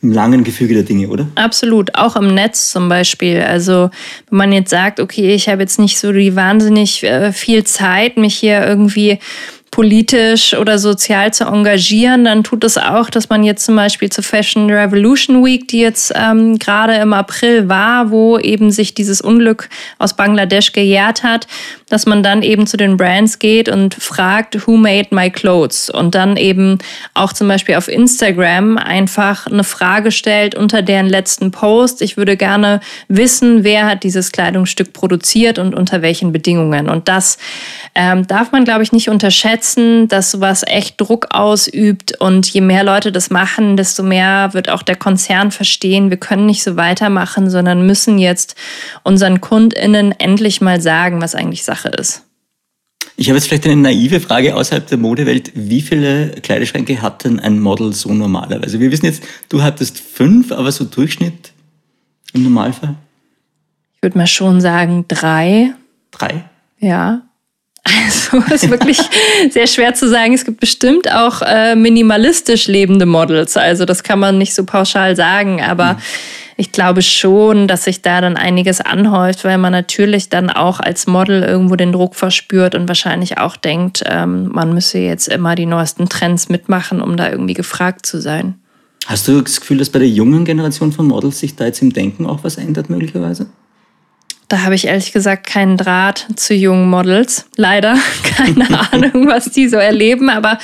im 0.02 0.12
langen 0.12 0.42
Gefüge 0.42 0.74
der 0.74 0.82
Dinge, 0.82 1.08
oder? 1.08 1.28
Absolut, 1.36 1.94
auch 1.94 2.16
im 2.16 2.34
Netz 2.34 2.70
zum 2.70 2.88
Beispiel. 2.88 3.40
Also 3.40 3.90
wenn 4.28 4.38
man 4.38 4.52
jetzt 4.52 4.70
sagt, 4.70 4.98
okay, 4.98 5.34
ich 5.34 5.48
habe 5.48 5.62
jetzt 5.62 5.78
nicht 5.78 5.98
so 5.98 6.12
die 6.12 6.34
wahnsinnig 6.34 7.04
äh, 7.04 7.32
viel 7.32 7.64
Zeit, 7.64 8.16
mich 8.16 8.34
hier 8.34 8.66
irgendwie 8.66 9.18
politisch 9.72 10.52
oder 10.52 10.78
sozial 10.78 11.32
zu 11.32 11.44
engagieren, 11.44 12.26
dann 12.26 12.44
tut 12.44 12.62
es 12.62 12.76
auch, 12.76 13.08
dass 13.08 13.30
man 13.30 13.42
jetzt 13.42 13.64
zum 13.64 13.74
Beispiel 13.74 14.10
zur 14.10 14.22
Fashion 14.22 14.70
Revolution 14.70 15.42
Week, 15.42 15.66
die 15.66 15.80
jetzt 15.80 16.12
ähm, 16.14 16.58
gerade 16.58 16.96
im 16.96 17.14
April 17.14 17.70
war, 17.70 18.10
wo 18.10 18.38
eben 18.38 18.70
sich 18.70 18.92
dieses 18.92 19.22
Unglück 19.22 19.70
aus 19.98 20.14
Bangladesch 20.14 20.72
gejährt 20.72 21.22
hat, 21.22 21.46
dass 21.88 22.04
man 22.04 22.22
dann 22.22 22.42
eben 22.42 22.66
zu 22.66 22.76
den 22.76 22.98
Brands 22.98 23.38
geht 23.38 23.70
und 23.70 23.94
fragt, 23.94 24.66
who 24.66 24.76
made 24.76 25.08
my 25.10 25.30
clothes? 25.30 25.88
Und 25.88 26.14
dann 26.14 26.36
eben 26.36 26.76
auch 27.14 27.32
zum 27.32 27.48
Beispiel 27.48 27.76
auf 27.76 27.88
Instagram 27.88 28.76
einfach 28.76 29.46
eine 29.46 29.64
Frage 29.64 30.12
stellt 30.12 30.54
unter 30.54 30.82
deren 30.82 31.08
letzten 31.08 31.50
Post. 31.50 32.02
Ich 32.02 32.18
würde 32.18 32.36
gerne 32.36 32.80
wissen, 33.08 33.64
wer 33.64 33.86
hat 33.86 34.02
dieses 34.04 34.32
Kleidungsstück 34.32 34.92
produziert 34.92 35.58
und 35.58 35.74
unter 35.74 36.02
welchen 36.02 36.30
Bedingungen. 36.30 36.90
Und 36.90 37.08
das 37.08 37.38
ähm, 37.94 38.26
darf 38.26 38.52
man, 38.52 38.64
glaube 38.64 38.82
ich, 38.82 38.92
nicht 38.92 39.08
unterschätzen 39.08 39.61
setzen, 39.62 40.08
dass 40.08 40.30
sowas 40.30 40.62
echt 40.66 41.00
Druck 41.00 41.28
ausübt. 41.30 42.20
Und 42.20 42.48
je 42.48 42.60
mehr 42.60 42.84
Leute 42.84 43.12
das 43.12 43.30
machen, 43.30 43.76
desto 43.76 44.02
mehr 44.02 44.50
wird 44.52 44.68
auch 44.68 44.82
der 44.82 44.96
Konzern 44.96 45.50
verstehen, 45.50 46.10
wir 46.10 46.16
können 46.16 46.46
nicht 46.46 46.62
so 46.62 46.76
weitermachen, 46.76 47.48
sondern 47.48 47.86
müssen 47.86 48.18
jetzt 48.18 48.56
unseren 49.04 49.40
KundInnen 49.40 50.12
endlich 50.18 50.60
mal 50.60 50.80
sagen, 50.80 51.20
was 51.22 51.34
eigentlich 51.34 51.64
Sache 51.64 51.88
ist. 51.88 52.24
Ich 53.16 53.28
habe 53.28 53.36
jetzt 53.36 53.48
vielleicht 53.48 53.66
eine 53.66 53.76
naive 53.76 54.20
Frage 54.20 54.56
außerhalb 54.56 54.86
der 54.86 54.98
Modewelt. 54.98 55.52
Wie 55.54 55.82
viele 55.82 56.30
Kleiderschränke 56.42 57.02
hat 57.02 57.24
denn 57.24 57.38
ein 57.38 57.60
Model 57.60 57.92
so 57.92 58.12
normalerweise? 58.12 58.80
Wir 58.80 58.90
wissen 58.90 59.06
jetzt, 59.06 59.22
du 59.48 59.62
hattest 59.62 60.00
fünf, 60.00 60.50
aber 60.50 60.72
so 60.72 60.84
Durchschnitt 60.84 61.52
im 62.32 62.42
Normalfall? 62.42 62.96
Ich 63.94 64.02
würde 64.02 64.18
mal 64.18 64.26
schon 64.26 64.60
sagen 64.60 65.04
drei. 65.08 65.74
Drei? 66.10 66.44
Ja. 66.80 67.22
Also 67.84 68.38
ist 68.54 68.70
wirklich 68.70 68.98
sehr 69.50 69.66
schwer 69.66 69.94
zu 69.94 70.08
sagen. 70.08 70.34
Es 70.34 70.44
gibt 70.44 70.60
bestimmt 70.60 71.12
auch 71.12 71.42
äh, 71.42 71.74
minimalistisch 71.74 72.68
lebende 72.68 73.06
Models. 73.06 73.56
Also 73.56 73.84
das 73.84 74.02
kann 74.02 74.18
man 74.18 74.38
nicht 74.38 74.54
so 74.54 74.64
pauschal 74.64 75.16
sagen, 75.16 75.60
aber 75.60 75.94
mhm. 75.94 75.98
ich 76.56 76.70
glaube 76.70 77.02
schon, 77.02 77.66
dass 77.66 77.84
sich 77.84 78.02
da 78.02 78.20
dann 78.20 78.36
einiges 78.36 78.80
anhäuft, 78.80 79.44
weil 79.44 79.58
man 79.58 79.72
natürlich 79.72 80.28
dann 80.28 80.48
auch 80.48 80.78
als 80.78 81.06
Model 81.06 81.42
irgendwo 81.42 81.74
den 81.74 81.92
Druck 81.92 82.14
verspürt 82.14 82.74
und 82.74 82.86
wahrscheinlich 82.86 83.38
auch 83.38 83.56
denkt, 83.56 84.04
ähm, 84.06 84.48
man 84.52 84.72
müsse 84.72 84.98
jetzt 84.98 85.28
immer 85.28 85.56
die 85.56 85.66
neuesten 85.66 86.08
Trends 86.08 86.48
mitmachen, 86.48 87.02
um 87.02 87.16
da 87.16 87.30
irgendwie 87.30 87.54
gefragt 87.54 88.06
zu 88.06 88.20
sein. 88.20 88.54
Hast 89.06 89.26
du 89.26 89.40
das 89.40 89.60
Gefühl, 89.60 89.78
dass 89.78 89.90
bei 89.90 89.98
der 89.98 90.08
jungen 90.08 90.44
Generation 90.44 90.92
von 90.92 91.06
Models 91.08 91.40
sich 91.40 91.56
da 91.56 91.64
jetzt 91.64 91.82
im 91.82 91.92
Denken 91.92 92.26
auch 92.26 92.44
was 92.44 92.56
ändert 92.56 92.88
möglicherweise? 92.88 93.48
Da 94.52 94.64
habe 94.64 94.74
ich 94.74 94.86
ehrlich 94.86 95.12
gesagt 95.12 95.46
keinen 95.46 95.78
Draht 95.78 96.26
zu 96.36 96.52
jungen 96.52 96.90
Models. 96.90 97.46
Leider 97.56 97.96
keine 98.36 98.66
Ahnung, 98.92 99.26
was 99.26 99.46
die 99.46 99.66
so 99.66 99.78
erleben. 99.78 100.28
Aber 100.28 100.58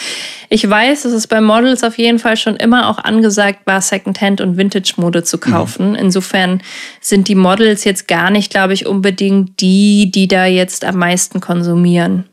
ich 0.50 0.68
weiß, 0.68 1.04
dass 1.04 1.12
es 1.12 1.26
bei 1.26 1.40
Models 1.40 1.82
auf 1.82 1.96
jeden 1.96 2.18
Fall 2.18 2.36
schon 2.36 2.56
immer 2.56 2.90
auch 2.90 2.98
angesagt 2.98 3.60
war, 3.64 3.80
Secondhand 3.80 4.42
und 4.42 4.58
Vintage-Mode 4.58 5.22
zu 5.22 5.38
kaufen. 5.38 5.92
Mhm. 5.92 5.94
Insofern 5.94 6.60
sind 7.00 7.28
die 7.28 7.34
Models 7.34 7.84
jetzt 7.84 8.08
gar 8.08 8.28
nicht, 8.28 8.50
glaube 8.50 8.74
ich, 8.74 8.84
unbedingt 8.84 9.58
die, 9.62 10.10
die 10.10 10.28
da 10.28 10.44
jetzt 10.44 10.84
am 10.84 10.96
meisten 10.96 11.40
konsumieren. 11.40 12.28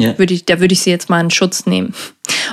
Ja. 0.00 0.18
Würde 0.18 0.34
ich, 0.34 0.46
da 0.46 0.58
würde 0.58 0.72
ich 0.72 0.80
sie 0.80 0.90
jetzt 0.90 1.10
mal 1.10 1.20
in 1.20 1.30
Schutz 1.30 1.66
nehmen. 1.66 1.94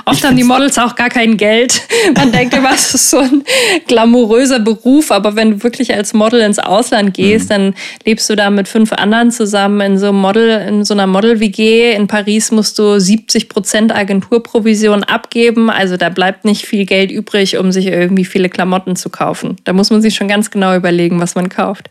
Oft 0.04 0.24
haben 0.24 0.36
die 0.36 0.44
Models 0.44 0.78
auch 0.78 0.94
gar 0.94 1.08
kein 1.08 1.36
Geld. 1.36 1.82
Man 2.16 2.32
denkt 2.32 2.54
immer, 2.54 2.72
es 2.74 2.94
ist 2.94 3.10
so 3.10 3.18
ein 3.18 3.42
glamouröser 3.86 4.60
Beruf, 4.60 5.10
aber 5.10 5.36
wenn 5.36 5.52
du 5.52 5.62
wirklich 5.62 5.94
als 5.94 6.12
Model 6.12 6.40
ins 6.40 6.58
Ausland 6.58 7.14
gehst, 7.14 7.46
mhm. 7.46 7.48
dann 7.48 7.74
lebst 8.04 8.28
du 8.30 8.36
da 8.36 8.50
mit 8.50 8.68
fünf 8.68 8.92
anderen 8.92 9.30
zusammen 9.30 9.80
in 9.80 9.98
so 9.98 10.08
einem 10.08 10.18
Model, 10.18 10.48
in 10.68 10.84
so 10.84 10.94
einer 10.94 11.06
Model-WG. 11.06 11.92
In 11.92 12.06
Paris 12.06 12.50
musst 12.50 12.78
du 12.78 13.00
70 13.00 13.48
Prozent 13.48 13.94
Agenturprovision 13.94 15.02
abgeben. 15.04 15.70
Also 15.70 15.96
da 15.96 16.08
bleibt 16.08 16.44
nicht 16.44 16.66
viel 16.66 16.84
Geld 16.84 17.10
übrig, 17.10 17.56
um 17.56 17.72
sich 17.72 17.86
irgendwie 17.86 18.24
viele 18.24 18.48
Klamotten 18.48 18.96
zu 18.96 19.08
kaufen. 19.08 19.56
Da 19.64 19.72
muss 19.72 19.90
man 19.90 20.02
sich 20.02 20.14
schon 20.14 20.28
ganz 20.28 20.50
genau 20.50 20.76
überlegen, 20.76 21.20
was 21.20 21.34
man 21.34 21.48
kauft. 21.48 21.90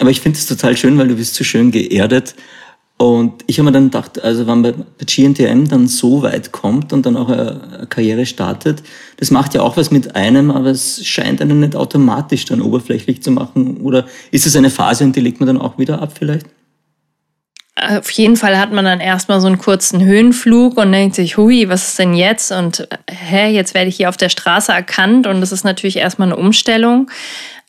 Aber 0.00 0.10
ich 0.10 0.20
finde 0.20 0.38
es 0.38 0.46
total 0.46 0.76
schön, 0.76 0.98
weil 0.98 1.08
du 1.08 1.14
bist 1.14 1.36
so 1.36 1.44
schön 1.44 1.70
geerdet 1.70 2.34
und 2.96 3.42
ich 3.48 3.58
habe 3.58 3.66
mir 3.66 3.72
dann 3.72 3.84
gedacht, 3.84 4.22
also 4.22 4.46
wenn 4.46 4.60
man 4.60 4.62
bei 4.62 5.04
GNTM 5.04 5.68
dann 5.68 5.88
so 5.88 6.22
weit 6.22 6.52
kommt 6.52 6.92
und 6.92 7.04
dann 7.04 7.16
auch 7.16 7.28
eine 7.28 7.86
Karriere 7.90 8.24
startet, 8.24 8.84
das 9.16 9.32
macht 9.32 9.54
ja 9.54 9.62
auch 9.62 9.76
was 9.76 9.90
mit 9.90 10.14
einem, 10.14 10.52
aber 10.52 10.66
es 10.66 11.04
scheint 11.04 11.42
einen 11.42 11.58
nicht 11.58 11.74
automatisch 11.74 12.44
dann 12.44 12.60
oberflächlich 12.60 13.20
zu 13.20 13.32
machen. 13.32 13.78
Oder 13.78 14.06
ist 14.30 14.46
es 14.46 14.54
eine 14.54 14.70
Phase 14.70 15.02
und 15.04 15.16
die 15.16 15.20
legt 15.20 15.40
man 15.40 15.48
dann 15.48 15.60
auch 15.60 15.76
wieder 15.76 16.00
ab 16.00 16.12
vielleicht? 16.16 16.46
Auf 17.76 18.10
jeden 18.10 18.36
Fall 18.36 18.56
hat 18.56 18.70
man 18.70 18.84
dann 18.84 19.00
erstmal 19.00 19.40
so 19.40 19.48
einen 19.48 19.58
kurzen 19.58 20.00
Höhenflug 20.00 20.78
und 20.78 20.92
denkt 20.92 21.16
sich, 21.16 21.36
hui, 21.36 21.68
was 21.68 21.88
ist 21.88 21.98
denn 21.98 22.14
jetzt? 22.14 22.52
Und 22.52 22.86
hä, 23.10 23.48
jetzt 23.48 23.74
werde 23.74 23.88
ich 23.88 23.96
hier 23.96 24.08
auf 24.08 24.16
der 24.16 24.28
Straße 24.28 24.70
erkannt 24.70 25.26
und 25.26 25.40
das 25.40 25.50
ist 25.50 25.64
natürlich 25.64 25.96
erstmal 25.96 26.28
eine 26.28 26.36
Umstellung. 26.36 27.10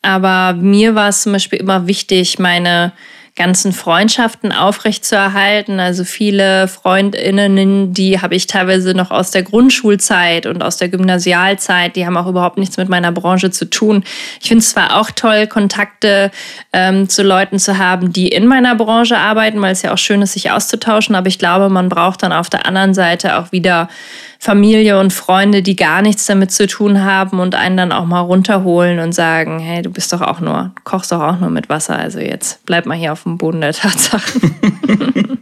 Aber 0.03 0.53
mir 0.53 0.93
war 0.93 1.09
es 1.09 1.23
zum 1.23 1.31
Beispiel 1.31 1.59
immer 1.59 1.87
wichtig, 1.87 2.37
meine 2.37 2.93
ganzen 3.35 3.73
Freundschaften 3.73 4.53
aufrechtzuerhalten. 4.53 5.81
Also 5.81 6.05
viele 6.05 6.69
Freundinnen, 6.69 7.93
die 7.93 8.21
habe 8.21 8.33
ich 8.33 8.47
teilweise 8.47 8.93
noch 8.93 9.11
aus 9.11 9.31
der 9.31 9.43
Grundschulzeit 9.43 10.45
und 10.45 10.63
aus 10.63 10.77
der 10.77 10.87
Gymnasialzeit, 10.87 11.97
die 11.97 12.05
haben 12.05 12.15
auch 12.15 12.27
überhaupt 12.27 12.57
nichts 12.57 12.77
mit 12.77 12.87
meiner 12.87 13.11
Branche 13.11 13.51
zu 13.51 13.69
tun. 13.69 14.05
Ich 14.41 14.47
finde 14.47 14.61
es 14.61 14.69
zwar 14.69 14.99
auch 14.99 15.11
toll, 15.11 15.47
Kontakte 15.47 16.31
ähm, 16.71 17.09
zu 17.09 17.23
Leuten 17.23 17.59
zu 17.59 17.77
haben, 17.77 18.13
die 18.13 18.29
in 18.29 18.47
meiner 18.47 18.75
Branche 18.75 19.17
arbeiten, 19.17 19.61
weil 19.61 19.73
es 19.73 19.81
ja 19.81 19.91
auch 19.91 19.97
schön 19.97 20.21
ist, 20.21 20.33
sich 20.33 20.51
auszutauschen, 20.51 21.15
aber 21.15 21.27
ich 21.27 21.37
glaube, 21.37 21.67
man 21.67 21.89
braucht 21.89 22.23
dann 22.23 22.31
auf 22.31 22.49
der 22.49 22.65
anderen 22.65 22.93
Seite 22.93 23.37
auch 23.37 23.51
wieder 23.51 23.89
Familie 24.45 24.99
und 24.99 25.11
Freunde, 25.11 25.63
die 25.63 25.75
gar 25.75 26.03
nichts 26.03 26.27
damit 26.27 26.51
zu 26.51 26.67
tun 26.67 27.03
haben 27.03 27.39
und 27.39 27.55
einen 27.55 27.77
dann 27.77 27.91
auch 27.91 28.05
mal 28.05 28.19
runterholen 28.19 28.99
und 28.99 29.11
sagen, 29.11 29.57
hey, 29.57 29.81
du 29.81 29.89
bist 29.89 30.13
doch 30.13 30.21
auch 30.21 30.39
nur, 30.39 30.71
kochst 30.83 31.11
doch 31.11 31.19
auch 31.19 31.39
nur 31.39 31.49
mit 31.49 31.67
Wasser, 31.67 31.97
also 31.97 32.19
jetzt 32.19 32.63
bleib 32.67 32.85
mal 32.85 32.95
hier 32.95 33.11
auf 33.11 33.23
dem 33.23 33.39
Boden 33.39 33.61
der 33.61 33.73
Tatsachen. 33.73 34.55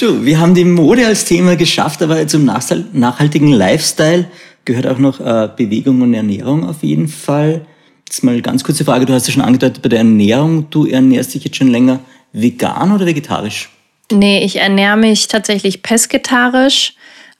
du, 0.00 0.24
wir 0.24 0.40
haben 0.40 0.54
die 0.54 0.64
Mode 0.64 1.06
als 1.06 1.26
Thema 1.26 1.56
geschafft, 1.56 2.02
aber 2.02 2.26
zum 2.26 2.46
nachhaltigen 2.46 3.52
Lifestyle 3.52 4.30
gehört 4.64 4.86
auch 4.86 4.98
noch 4.98 5.20
äh, 5.20 5.50
Bewegung 5.54 6.00
und 6.00 6.14
Ernährung 6.14 6.66
auf 6.66 6.82
jeden 6.82 7.08
Fall. 7.08 7.66
Jetzt 8.08 8.24
mal 8.24 8.40
ganz 8.40 8.64
kurze 8.64 8.86
Frage, 8.86 9.04
du 9.04 9.12
hast 9.12 9.26
ja 9.26 9.34
schon 9.34 9.42
angedeutet 9.42 9.82
bei 9.82 9.90
der 9.90 9.98
Ernährung, 9.98 10.70
du 10.70 10.86
ernährst 10.86 11.34
dich 11.34 11.44
jetzt 11.44 11.56
schon 11.56 11.68
länger 11.68 12.00
vegan 12.32 12.92
oder 12.92 13.04
vegetarisch? 13.04 13.68
Nee, 14.10 14.42
ich 14.42 14.56
ernähre 14.56 14.96
mich 14.96 15.28
tatsächlich 15.28 15.82
pesketarisch. 15.82 16.94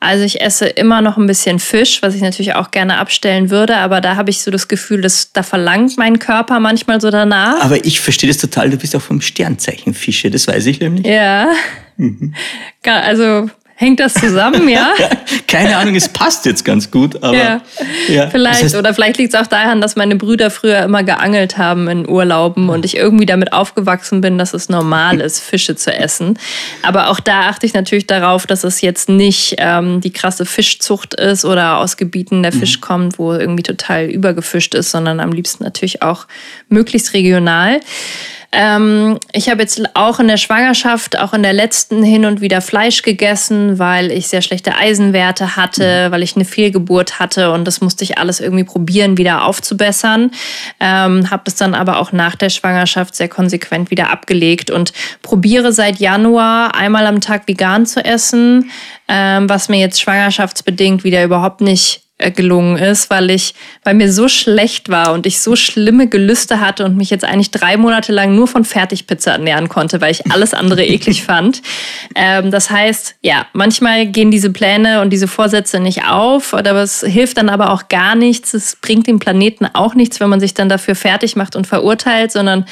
Also 0.05 0.25
ich 0.25 0.41
esse 0.41 0.67
immer 0.67 1.01
noch 1.01 1.17
ein 1.17 1.27
bisschen 1.27 1.59
Fisch, 1.59 2.03
was 2.03 2.15
ich 2.15 2.21
natürlich 2.21 2.55
auch 2.55 2.71
gerne 2.71 2.99
abstellen 2.99 3.51
würde, 3.51 3.77
aber 3.77 4.01
da 4.01 4.17
habe 4.17 4.31
ich 4.31 4.43
so 4.43 4.51
das 4.51 4.69
Gefühl, 4.69 5.01
dass 5.01 5.33
da 5.33 5.43
verlangt 5.43 5.97
mein 5.97 6.19
Körper 6.19 6.61
manchmal 6.61 7.01
so 7.01 7.11
danach. 7.11 7.61
Aber 7.61 7.85
ich 7.85 8.01
verstehe 8.01 8.29
das 8.29 8.37
total, 8.39 8.71
du 8.71 8.77
bist 8.77 8.95
auch 8.95 9.03
vom 9.03 9.21
Sternzeichen 9.21 9.95
Fische, 9.95 10.31
das 10.31 10.47
weiß 10.47 10.67
ich 10.67 10.81
nämlich. 10.81 11.07
Ja. 11.07 11.49
Mhm. 11.97 12.35
Also 12.85 13.49
Hängt 13.77 13.99
das 13.99 14.15
zusammen, 14.15 14.69
ja? 14.69 14.95
Keine 15.49 15.77
Ahnung, 15.77 15.97
es 15.97 16.09
passt 16.09 16.47
jetzt 16.47 16.65
ganz 16.65 16.93
gut, 16.93 17.21
aber. 17.23 17.37
Ja, 17.37 17.61
ja. 18.09 18.31
vielleicht. 18.31 18.57
Das 18.57 18.63
heißt, 18.63 18.77
oder 18.77 18.95
vielleicht 18.95 19.19
liegt 19.19 19.35
es 19.35 19.41
auch 19.41 19.49
daran, 19.49 19.81
dass 19.81 19.97
meine 19.97 20.15
Brüder 20.15 20.53
früher 20.53 20.79
immer 20.85 21.03
geangelt 21.03 21.59
haben 21.59 21.89
in 21.89 22.09
Urlauben 22.09 22.69
und 22.69 22.85
ich 22.85 22.97
irgendwie 22.97 23.27
damit 23.27 23.53
aufgewachsen 23.53 24.21
bin, 24.21 24.39
dass 24.39 24.55
es 24.55 24.69
normal 24.69 25.21
ist, 25.21 25.41
Fische 25.41 25.75
zu 25.75 25.93
essen. 25.93 26.39
Aber 26.83 27.11
auch 27.11 27.19
da 27.19 27.49
achte 27.49 27.67
ich 27.67 27.75
natürlich 27.75 28.07
darauf, 28.07 28.47
dass 28.47 28.63
es 28.63 28.81
jetzt 28.81 29.09
nicht 29.09 29.57
ähm, 29.59 30.01
die 30.01 30.13
krasse 30.13 30.47
Fischzucht 30.47 31.15
ist 31.15 31.45
oder 31.45 31.79
aus 31.79 31.97
Gebieten 31.97 32.45
der 32.45 32.53
Fisch 32.53 32.77
mhm. 32.77 32.81
kommt, 32.83 33.19
wo 33.19 33.33
irgendwie 33.33 33.65
total 33.65 34.05
übergefischt 34.05 34.77
ist, 34.77 34.93
sondern 34.93 35.19
am 35.19 35.33
liebsten 35.33 35.65
natürlich 35.65 36.01
auch 36.01 36.29
möglichst 36.69 37.13
regional. 37.13 37.81
Ähm, 38.57 39.19
ich 39.33 39.49
habe 39.49 39.63
jetzt 39.63 39.83
auch 39.95 40.21
in 40.21 40.29
der 40.29 40.37
Schwangerschaft, 40.37 41.19
auch 41.19 41.35
in 41.35 41.43
der 41.43 41.53
letzten 41.53 42.05
hin 42.05 42.25
und 42.25 42.41
wieder 42.41 42.61
Fleisch 42.61 43.03
gegessen, 43.03 43.81
weil 43.81 44.13
ich 44.13 44.29
sehr 44.29 44.43
schlechte 44.43 44.77
Eisenwerte 44.77 45.57
hatte, 45.57 46.07
mhm. 46.07 46.13
weil 46.13 46.23
ich 46.23 46.37
eine 46.37 46.45
Fehlgeburt 46.45 47.19
hatte 47.19 47.51
und 47.51 47.65
das 47.65 47.81
musste 47.81 48.05
ich 48.05 48.17
alles 48.17 48.39
irgendwie 48.39 48.63
probieren, 48.63 49.19
wieder 49.19 49.45
aufzubessern. 49.45 50.31
Ähm, 50.79 51.31
habe 51.31 51.43
es 51.47 51.57
dann 51.57 51.75
aber 51.75 51.99
auch 51.99 52.13
nach 52.13 52.37
der 52.37 52.51
Schwangerschaft 52.51 53.17
sehr 53.17 53.29
konsequent 53.29 53.91
wieder 53.91 54.11
abgelegt 54.11 54.71
und 54.71 54.93
probiere 55.23 55.73
seit 55.73 55.99
Januar 55.99 56.77
einmal 56.77 57.07
am 57.07 57.21
Tag 57.21 57.49
vegan 57.49 57.87
zu 57.87 58.05
essen, 58.05 58.71
ähm, 59.09 59.49
was 59.49 59.69
mir 59.69 59.81
jetzt 59.81 60.01
schwangerschaftsbedingt 60.01 61.03
wieder 61.03 61.25
überhaupt 61.25 61.61
nicht 61.61 62.04
gelungen 62.19 62.77
ist, 62.77 63.11
weil 63.11 63.29
ich, 63.31 63.55
weil 63.83 63.95
mir 63.95 64.13
so 64.13 64.29
schlecht 64.29 64.89
war 64.89 65.13
und 65.13 65.27
ich 65.27 65.41
so 65.41 65.57
schlimme 65.57 66.09
Gelüste 66.09 66.61
hatte 66.61 66.85
und 66.85 66.97
mich 66.97 67.11
jetzt 67.11 67.25
eigentlich 67.25 67.51
drei 67.51 67.77
Monate 67.77 68.13
lang 68.13 68.37
nur 68.37 68.47
von 68.47 68.65
Fertigpizza 68.65 69.33
ernähren 69.33 69.69
konnte, 69.69 70.01
weil 70.01 70.13
ich 70.13 70.31
alles 70.31 70.55
andere 70.55 70.85
eklig 70.87 71.25
fand. 71.25 71.61
Ähm, 72.15 72.53
das 72.53 72.71
heißt, 72.71 73.17
ja, 73.21 73.47
manchmal 73.53 74.07
gehen 74.07 74.31
diese 74.31 74.51
Pläne 74.51 75.01
und 75.01 75.11
diese 75.11 75.27
Vorsätze 75.27 75.81
nicht 75.81 76.07
auf, 76.07 76.55
aber 76.55 76.83
es 76.83 77.01
hilft 77.01 77.37
dann 77.39 77.49
aber 77.49 77.73
auch 77.73 77.89
gar 77.89 78.15
nichts. 78.15 78.55
Es 78.55 78.77
bringt 78.77 79.09
dem 79.09 79.19
Planeten 79.19 79.67
auch 79.73 79.95
nichts, 79.95 80.21
wenn 80.21 80.31
man 80.31 80.41
sich 80.41 80.55
dann 80.55 80.69
dafür 80.69 80.95
fertig 80.95 81.35
macht 81.35 81.57
und 81.57 81.67
verurteilt, 81.67 82.31
sondern 82.31 82.65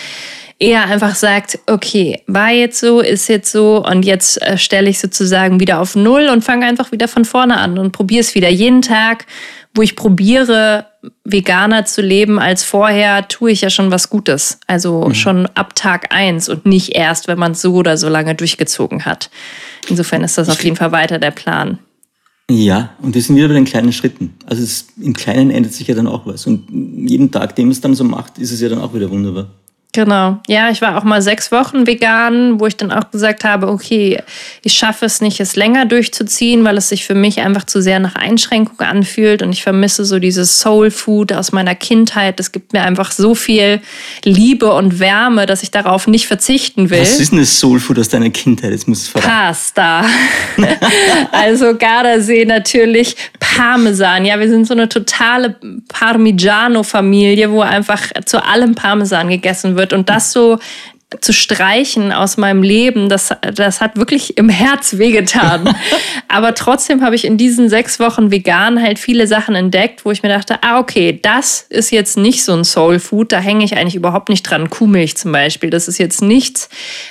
eher 0.63 0.87
einfach 0.87 1.17
sagt, 1.17 1.59
okay, 1.67 2.23
war 2.29 2.51
jetzt 2.51 2.79
so, 2.79 3.01
ist 3.01 3.29
jetzt 3.29 3.51
so 3.51 3.85
und 3.85 4.05
jetzt 4.05 4.41
äh, 4.41 4.57
stelle 4.57 4.89
ich 4.89 5.01
sozusagen 5.01 5.59
wieder 5.59 5.81
auf 5.81 5.97
Null 5.97 6.29
und 6.33 6.45
fange 6.45 6.67
einfach 6.67 6.93
wieder 6.93 7.09
von 7.09 7.25
vorne 7.25 7.59
an 7.59 7.79
und 7.79 7.91
probiere 7.91 8.21
es 8.21 8.37
wieder. 8.37 8.49
Jeden 8.49 8.81
Tag, 8.81 9.27
wo 9.75 9.83
ich 9.83 9.97
probiere, 9.97 10.87
veganer 11.25 11.85
zu 11.85 12.01
leben 12.01 12.39
als 12.39 12.63
vorher, 12.63 13.27
tue 13.27 13.51
ich 13.51 13.63
ja 13.63 13.71
schon 13.71 13.91
was 13.91 14.09
Gutes. 14.09 14.61
Also 14.69 15.09
mhm. 15.09 15.15
schon 15.15 15.47
ab 15.55 15.75
Tag 15.75 16.15
eins 16.15 16.49
und 16.49 16.65
nicht 16.65 16.95
erst, 16.95 17.27
wenn 17.27 17.41
man 17.41 17.53
es 17.53 17.61
so 17.61 17.75
oder 17.75 17.97
so 17.97 18.09
lange 18.09 18.37
durchgezogen 18.37 19.05
hat. 19.05 19.31
Insofern 19.89 20.23
ist 20.23 20.39
das 20.39 20.49
auf 20.49 20.63
jeden 20.63 20.77
Fall 20.77 20.93
weiter 20.93 21.19
der 21.19 21.33
Plan. 21.33 21.81
Ja, 22.49 22.91
und 23.01 23.15
wir 23.15 23.23
sind 23.23 23.35
wieder 23.35 23.49
bei 23.49 23.55
den 23.55 23.65
kleinen 23.65 23.93
Schritten. 23.93 24.35
Also 24.47 24.63
es, 24.63 24.87
im 25.01 25.15
Kleinen 25.15 25.51
ändert 25.51 25.73
sich 25.73 25.89
ja 25.89 25.95
dann 25.97 26.07
auch 26.07 26.25
was. 26.25 26.47
Und 26.47 26.69
jeden 26.71 27.33
Tag, 27.33 27.57
den 27.57 27.67
man 27.67 27.73
es 27.73 27.81
dann 27.81 27.95
so 27.95 28.05
macht, 28.05 28.39
ist 28.39 28.53
es 28.53 28.61
ja 28.61 28.69
dann 28.69 28.81
auch 28.81 28.95
wieder 28.95 29.11
wunderbar. 29.11 29.49
Genau. 29.95 30.39
Ja, 30.49 30.71
ich 30.71 30.81
war 30.81 30.97
auch 30.97 31.05
mal 31.05 31.21
sechs 31.21 31.53
Wochen 31.53 31.87
vegan, 31.87 32.59
wo 32.59 32.67
ich 32.67 32.79
dann 32.79 32.91
auch 32.91 33.11
gesagt 33.11 33.45
habe, 33.45 33.69
okay, 33.69 34.23
ich 34.63 34.73
schaffe 34.73 35.05
es 35.05 35.21
nicht, 35.21 35.39
es 35.39 35.55
länger 35.55 35.85
durchzuziehen, 35.85 36.65
weil 36.65 36.79
es 36.79 36.89
sich 36.89 37.05
für 37.05 37.15
mich 37.15 37.41
einfach 37.41 37.65
zu 37.65 37.83
sehr 37.83 38.01
nach 38.01 38.15
Einschränkung 38.15 38.81
anfühlt 38.81 39.43
und 39.43 39.53
ich 39.53 39.63
vermisse 39.63 40.07
so 40.07 40.19
dieses 40.19 40.59
Soul 40.59 40.91
Food 40.91 41.35
aus 41.35 41.53
meiner 41.53 41.75
Kindheit. 41.75 42.41
Es 42.41 42.53
gibt 42.53 42.73
mir 42.73 42.81
einfach 42.85 43.11
so 43.11 43.35
viel 43.35 43.83
Liebe 44.25 44.73
und 44.73 44.99
Wärme, 44.99 45.45
dass 45.45 45.63
ich 45.63 45.71
darauf 45.71 46.07
nicht 46.07 46.27
verzichten 46.27 46.89
will. 46.89 47.03
Was 47.03 47.21
ist 47.21 47.33
denn 47.33 47.41
das 47.41 47.61
Soul 47.61 47.79
Food 47.79 47.99
aus 47.99 48.09
deiner 48.09 48.31
Kindheit? 48.31 48.71
Jetzt 48.71 48.89
muss 48.89 49.03
es 49.03 49.11
Pasta. 49.11 50.07
also 51.33 51.77
Gardasee 51.77 52.47
natürlich, 52.47 53.15
Parmesan. 53.39 54.25
Ja, 54.25 54.41
wir 54.41 54.49
sind 54.49 54.67
so 54.67 54.73
eine 54.73 54.89
totale 54.89 55.57
Parmigiano-Familie, 55.89 57.51
wo 57.51 57.61
einfach 57.61 58.01
zu 58.25 58.43
allem 58.43 58.75
Parmesan 58.75 59.29
gegessen 59.29 59.77
wird 59.77 59.82
wird. 59.83 59.93
Und 59.93 60.09
das 60.09 60.33
so 60.33 60.59
zu 61.21 61.33
streichen 61.33 62.13
aus 62.13 62.37
meinem 62.37 62.63
Leben, 62.63 63.09
das, 63.09 63.31
das 63.55 63.81
hat 63.81 63.97
wirklich 63.97 64.39
im 64.39 64.49
Herz 64.49 64.99
wehgetan. 64.99 65.75
Aber 66.29 66.55
trotzdem 66.55 67.03
habe 67.03 67.15
ich 67.15 67.25
in 67.25 67.37
diesen 67.37 67.69
sechs 67.69 68.01
Wochen 68.01 68.31
vegan 68.31 68.83
halt 68.83 68.99
viele 68.99 69.27
Sachen 69.27 69.55
entdeckt, 69.55 70.05
wo 70.05 70.11
ich 70.11 70.23
mir 70.23 70.29
dachte, 70.29 70.63
ah, 70.63 70.79
okay, 70.79 71.19
das 71.21 71.67
ist 71.69 71.91
jetzt 71.91 72.17
nicht 72.17 72.45
so 72.45 72.55
ein 72.55 72.65
Soul 72.65 72.99
Food, 72.99 73.33
da 73.33 73.39
hänge 73.39 73.65
ich 73.65 73.77
eigentlich 73.77 73.95
überhaupt 73.95 74.29
nicht 74.29 74.43
dran. 74.43 74.71
Kuhmilch 74.71 75.17
zum 75.17 75.33
Beispiel, 75.33 75.71
das 75.71 75.89
ist 75.89 75.99
jetzt 75.99 76.23
nichts, 76.23 76.69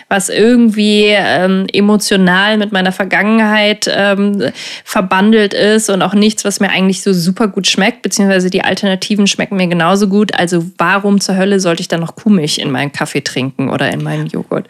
was 0.10 0.30
irgendwie 0.30 1.08
ähm, 1.10 1.68
emotional 1.72 2.58
mit 2.58 2.72
meiner 2.72 2.91
Vergangenheit 2.91 3.89
ähm, 3.93 4.52
verbandelt 4.84 5.54
ist 5.54 5.89
und 5.89 6.02
auch 6.02 6.14
nichts, 6.14 6.45
was 6.45 6.60
mir 6.60 6.70
eigentlich 6.70 7.04
so 7.04 7.14
super 7.14 7.47
gut 7.47 7.68
schmeckt, 7.68 8.02
beziehungsweise 8.02 8.49
die 8.49 8.64
Alternativen 8.64 9.28
schmecken 9.28 9.58
mir 9.58 9.68
genauso 9.68 10.08
gut. 10.08 10.34
Also 10.36 10.66
warum 10.78 11.22
zur 11.22 11.38
Hölle 11.38 11.60
sollte 11.60 11.82
ich 11.82 11.88
dann 11.88 11.99
noch 11.99 12.16
Kuhmilch 12.16 12.58
in 12.58 12.72
meinen 12.72 12.91
Kaffee 12.91 13.22
trinken 13.22 13.70
oder 13.70 13.91
in 13.92 14.04
meinen 14.04 14.28
Joghurt. 14.28 14.68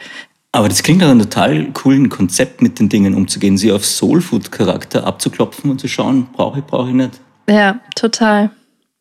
Aber 0.54 0.68
das 0.68 0.84
klingt 0.84 1.00
nach 1.00 1.10
einem 1.10 1.22
total 1.22 1.68
coolen 1.72 2.10
Konzept, 2.10 2.62
mit 2.62 2.80
den 2.80 2.90
Dingen 2.90 3.16
umzugehen, 3.16 3.58
sie 3.58 3.72
auf 3.72 3.86
Soulfood-Charakter 3.86 5.06
abzuklopfen 5.06 5.72
und 5.72 5.80
zu 5.80 5.88
schauen, 5.88 6.28
brauche 6.34 6.60
ich, 6.60 6.66
brauche 6.66 6.90
ich 6.90 6.96
nicht. 6.96 7.22
Ja, 7.50 7.80
total. 7.96 8.52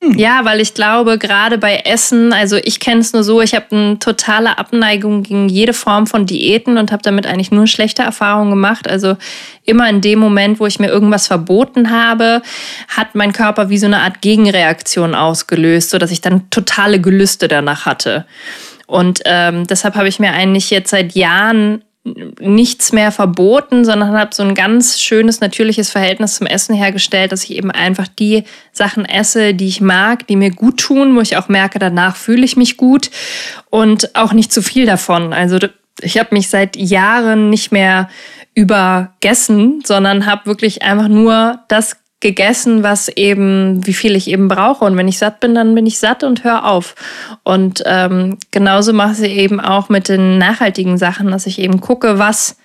Hm. 0.02 0.16
Ja, 0.16 0.44
weil 0.44 0.60
ich 0.60 0.72
glaube, 0.72 1.18
gerade 1.18 1.58
bei 1.58 1.82
Essen, 1.84 2.32
also 2.32 2.56
ich 2.56 2.80
kenne 2.80 3.00
es 3.00 3.12
nur 3.12 3.22
so, 3.22 3.42
ich 3.42 3.54
habe 3.54 3.66
eine 3.70 3.98
totale 3.98 4.56
Abneigung 4.56 5.22
gegen 5.24 5.48
jede 5.50 5.74
Form 5.74 6.06
von 6.06 6.24
Diäten 6.24 6.78
und 6.78 6.90
habe 6.90 7.02
damit 7.02 7.26
eigentlich 7.26 7.50
nur 7.50 7.66
schlechte 7.66 8.02
Erfahrungen 8.02 8.50
gemacht. 8.50 8.88
Also 8.88 9.16
immer 9.64 9.90
in 9.90 10.00
dem 10.00 10.18
Moment, 10.18 10.58
wo 10.58 10.66
ich 10.66 10.78
mir 10.78 10.88
irgendwas 10.88 11.26
verboten 11.26 11.90
habe, 11.90 12.40
hat 12.88 13.14
mein 13.14 13.34
Körper 13.34 13.68
wie 13.68 13.76
so 13.76 13.86
eine 13.86 14.00
Art 14.00 14.22
Gegenreaktion 14.22 15.14
ausgelöst, 15.14 15.90
sodass 15.90 16.12
ich 16.12 16.22
dann 16.22 16.48
totale 16.48 16.98
Gelüste 17.00 17.46
danach 17.46 17.84
hatte. 17.84 18.24
Und 18.90 19.20
ähm, 19.24 19.66
deshalb 19.68 19.94
habe 19.94 20.08
ich 20.08 20.18
mir 20.18 20.32
eigentlich 20.32 20.70
jetzt 20.70 20.90
seit 20.90 21.14
Jahren 21.14 21.82
nichts 22.40 22.92
mehr 22.92 23.12
verboten, 23.12 23.84
sondern 23.84 24.18
habe 24.18 24.34
so 24.34 24.42
ein 24.42 24.54
ganz 24.54 25.00
schönes, 25.00 25.40
natürliches 25.40 25.90
Verhältnis 25.90 26.36
zum 26.36 26.46
Essen 26.46 26.74
hergestellt, 26.74 27.30
dass 27.30 27.44
ich 27.44 27.52
eben 27.52 27.70
einfach 27.70 28.08
die 28.08 28.44
Sachen 28.72 29.04
esse, 29.04 29.54
die 29.54 29.68
ich 29.68 29.80
mag, 29.80 30.26
die 30.26 30.36
mir 30.36 30.50
gut 30.50 30.78
tun, 30.78 31.14
wo 31.14 31.20
ich 31.20 31.36
auch 31.36 31.48
merke, 31.48 31.78
danach 31.78 32.16
fühle 32.16 32.44
ich 32.44 32.56
mich 32.56 32.78
gut 32.78 33.10
und 33.68 34.16
auch 34.16 34.32
nicht 34.32 34.50
zu 34.50 34.62
viel 34.62 34.86
davon. 34.86 35.32
Also 35.32 35.58
ich 36.00 36.18
habe 36.18 36.34
mich 36.34 36.48
seit 36.48 36.76
Jahren 36.76 37.50
nicht 37.50 37.70
mehr 37.70 38.08
übergessen, 38.54 39.82
sondern 39.84 40.26
habe 40.26 40.46
wirklich 40.46 40.82
einfach 40.82 41.08
nur 41.08 41.60
das 41.68 41.96
gegessen, 42.20 42.82
was 42.82 43.08
eben, 43.08 43.86
wie 43.86 43.94
viel 43.94 44.14
ich 44.14 44.28
eben 44.28 44.48
brauche. 44.48 44.84
Und 44.84 44.96
wenn 44.96 45.08
ich 45.08 45.18
satt 45.18 45.40
bin, 45.40 45.54
dann 45.54 45.74
bin 45.74 45.86
ich 45.86 45.98
satt 45.98 46.22
und 46.22 46.44
höre 46.44 46.66
auf. 46.66 46.94
Und 47.42 47.82
ähm, 47.86 48.36
genauso 48.50 48.92
mache 48.92 49.26
ich 49.26 49.32
eben 49.32 49.58
auch 49.58 49.88
mit 49.88 50.08
den 50.08 50.38
nachhaltigen 50.38 50.98
Sachen, 50.98 51.30
dass 51.30 51.46
ich 51.46 51.58
eben 51.58 51.80
gucke, 51.80 52.18
was, 52.18 52.56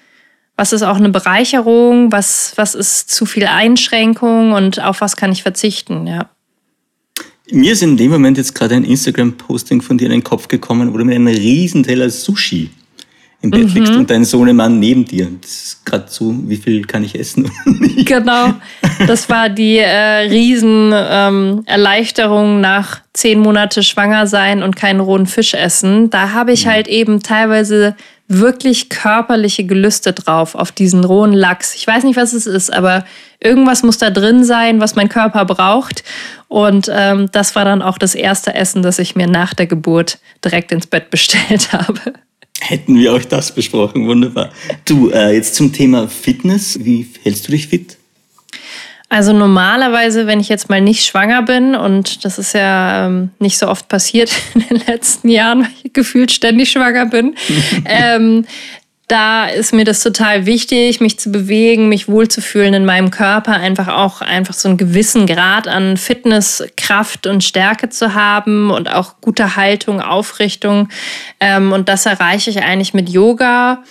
was 0.57 0.73
ist 0.73 0.83
auch 0.83 0.97
eine 0.97 1.09
Bereicherung, 1.09 2.11
was, 2.11 2.53
was 2.57 2.75
ist 2.75 3.09
zu 3.09 3.25
viel 3.25 3.47
Einschränkung 3.47 4.51
und 4.51 4.83
auf 4.83 5.01
was 5.01 5.15
kann 5.15 5.31
ich 5.31 5.43
verzichten, 5.43 6.05
ja. 6.05 6.29
Mir 7.51 7.73
ist 7.73 7.83
in 7.83 7.95
dem 7.95 8.09
Moment 8.09 8.37
jetzt 8.37 8.55
gerade 8.55 8.73
ein 8.73 8.83
Instagram-Posting 8.83 9.83
von 9.83 9.99
dir 9.99 10.05
in 10.05 10.11
den 10.11 10.23
Kopf 10.23 10.47
gekommen, 10.47 10.91
wo 10.91 10.97
du 10.97 11.05
mit 11.05 11.13
einem 11.13 11.27
Riesenteller 11.27 12.09
Sushi 12.09 12.71
im 13.45 13.51
Bett 13.51 13.69
mhm. 13.69 13.75
liegst 13.75 13.95
und 13.95 14.09
dein 14.09 14.25
Sohnemann 14.25 14.79
neben 14.79 15.05
dir. 15.05 15.29
Das 15.41 15.51
ist 15.51 15.85
gerade 15.85 16.07
so, 16.09 16.35
wie 16.47 16.57
viel 16.57 16.83
kann 16.85 17.03
ich 17.03 17.17
essen? 17.17 17.49
genau, 18.05 18.53
das 19.07 19.29
war 19.29 19.47
die 19.49 19.77
äh, 19.77 20.27
Riesenerleichterung 20.29 22.55
ähm, 22.55 22.61
nach 22.61 23.01
zehn 23.13 23.39
Monate 23.39 23.83
schwanger 23.83 24.27
sein 24.27 24.61
und 24.63 24.75
keinen 24.75 24.99
rohen 24.99 25.27
Fisch 25.27 25.53
essen. 25.53 26.09
Da 26.09 26.33
habe 26.33 26.51
ich 26.51 26.65
mhm. 26.65 26.71
halt 26.71 26.87
eben 26.87 27.21
teilweise 27.21 27.95
wirklich 28.27 28.89
körperliche 28.89 29.65
Gelüste 29.65 30.11
drauf 30.11 30.55
auf 30.55 30.71
diesen 30.71 31.03
rohen 31.03 31.33
Lachs. 31.33 31.75
Ich 31.75 31.85
weiß 31.85 32.03
nicht, 32.03 32.17
was 32.17 32.33
es 32.33 32.47
ist, 32.47 32.73
aber 32.73 33.05
irgendwas 33.39 33.83
muss 33.83 33.99
da 33.99 34.09
drin 34.09 34.43
sein, 34.43 34.79
was 34.79 34.95
mein 34.95 35.09
Körper 35.09 35.45
braucht. 35.45 36.03
Und 36.47 36.89
ähm, 36.91 37.29
das 37.31 37.55
war 37.55 37.65
dann 37.65 37.83
auch 37.83 37.99
das 37.99 38.15
erste 38.15 38.55
Essen, 38.55 38.81
das 38.81 38.97
ich 38.97 39.15
mir 39.15 39.27
nach 39.27 39.53
der 39.53 39.67
Geburt 39.67 40.17
direkt 40.43 40.71
ins 40.71 40.87
Bett 40.87 41.11
bestellt 41.11 41.69
habe. 41.71 42.13
Hätten 42.61 42.97
wir 42.97 43.13
auch 43.13 43.23
das 43.23 43.53
besprochen, 43.53 44.07
wunderbar. 44.07 44.51
Du, 44.85 45.09
äh, 45.09 45.35
jetzt 45.35 45.55
zum 45.55 45.73
Thema 45.73 46.07
Fitness. 46.07 46.79
Wie 46.81 47.07
hältst 47.23 47.47
du 47.47 47.51
dich 47.51 47.67
fit? 47.67 47.97
Also 49.07 49.33
normalerweise, 49.33 50.25
wenn 50.25 50.39
ich 50.39 50.49
jetzt 50.49 50.69
mal 50.69 50.81
nicht 50.81 51.05
schwanger 51.05 51.43
bin, 51.43 51.75
und 51.75 52.25
das 52.25 52.39
ist 52.39 52.53
ja 52.53 53.05
ähm, 53.05 53.29
nicht 53.39 53.57
so 53.57 53.67
oft 53.67 53.87
passiert 53.87 54.31
in 54.55 54.61
den 54.61 54.81
letzten 54.87 55.29
Jahren, 55.29 55.61
weil 55.61 55.71
ich 55.83 55.93
gefühlt 55.93 56.31
ständig 56.31 56.71
schwanger 56.71 57.05
bin, 57.05 57.35
ähm, 57.85 58.45
da 59.07 59.45
ist 59.45 59.73
mir 59.73 59.85
das 59.85 60.01
total 60.01 60.45
wichtig, 60.45 60.99
mich 60.99 61.19
zu 61.19 61.31
bewegen, 61.31 61.89
mich 61.89 62.07
wohlzufühlen 62.07 62.73
in 62.73 62.85
meinem 62.85 63.11
Körper, 63.11 63.53
einfach 63.53 63.87
auch 63.87 64.21
einfach 64.21 64.55
so 64.55 64.67
einen 64.67 64.77
gewissen 64.77 65.27
Grad 65.27 65.67
an 65.67 65.97
Fitness, 65.97 66.63
Kraft 66.75 67.27
und 67.27 67.43
Stärke 67.43 67.89
zu 67.89 68.15
haben 68.15 68.71
und 68.71 68.91
auch 68.91 69.21
gute 69.21 69.55
Haltung, 69.55 70.01
Aufrichtung. 70.01 70.89
Ähm, 71.39 71.71
und 71.71 71.87
das 71.87 72.05
erreiche 72.07 72.49
ich 72.49 72.63
eigentlich 72.63 72.93
mit 72.95 73.09
Yoga 73.09 73.83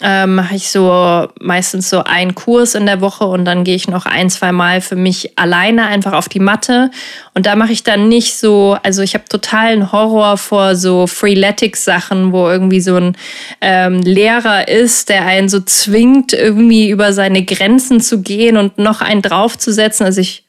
ähm, 0.00 0.36
mache 0.36 0.54
ich 0.54 0.70
so 0.70 1.28
meistens 1.40 1.90
so 1.90 2.04
einen 2.04 2.36
Kurs 2.36 2.76
in 2.76 2.86
der 2.86 3.00
Woche 3.00 3.24
und 3.24 3.44
dann 3.44 3.64
gehe 3.64 3.74
ich 3.74 3.88
noch 3.88 4.06
ein, 4.06 4.30
zwei 4.30 4.52
Mal 4.52 4.80
für 4.80 4.94
mich 4.94 5.36
alleine 5.36 5.86
einfach 5.86 6.12
auf 6.12 6.28
die 6.28 6.38
Matte. 6.38 6.90
Und 7.34 7.46
da 7.46 7.56
mache 7.56 7.72
ich 7.72 7.82
dann 7.82 8.08
nicht 8.08 8.36
so, 8.36 8.76
also 8.84 9.02
ich 9.02 9.14
habe 9.14 9.24
totalen 9.28 9.90
Horror 9.90 10.36
vor 10.36 10.76
so 10.76 11.08
Freeletics-Sachen, 11.08 12.32
wo 12.32 12.48
irgendwie 12.48 12.80
so 12.80 12.94
ein 12.94 13.16
ähm, 13.60 14.00
Lehrer 14.02 14.68
ist, 14.68 15.08
der 15.08 15.26
einen 15.26 15.48
so 15.48 15.60
zwingt, 15.60 16.32
irgendwie 16.32 16.90
über 16.90 17.12
seine 17.12 17.44
Grenzen 17.44 18.00
zu 18.00 18.22
gehen 18.22 18.56
und 18.56 18.78
noch 18.78 19.00
einen 19.00 19.22
draufzusetzen. 19.22 20.06
Also 20.06 20.20
ich 20.20 20.44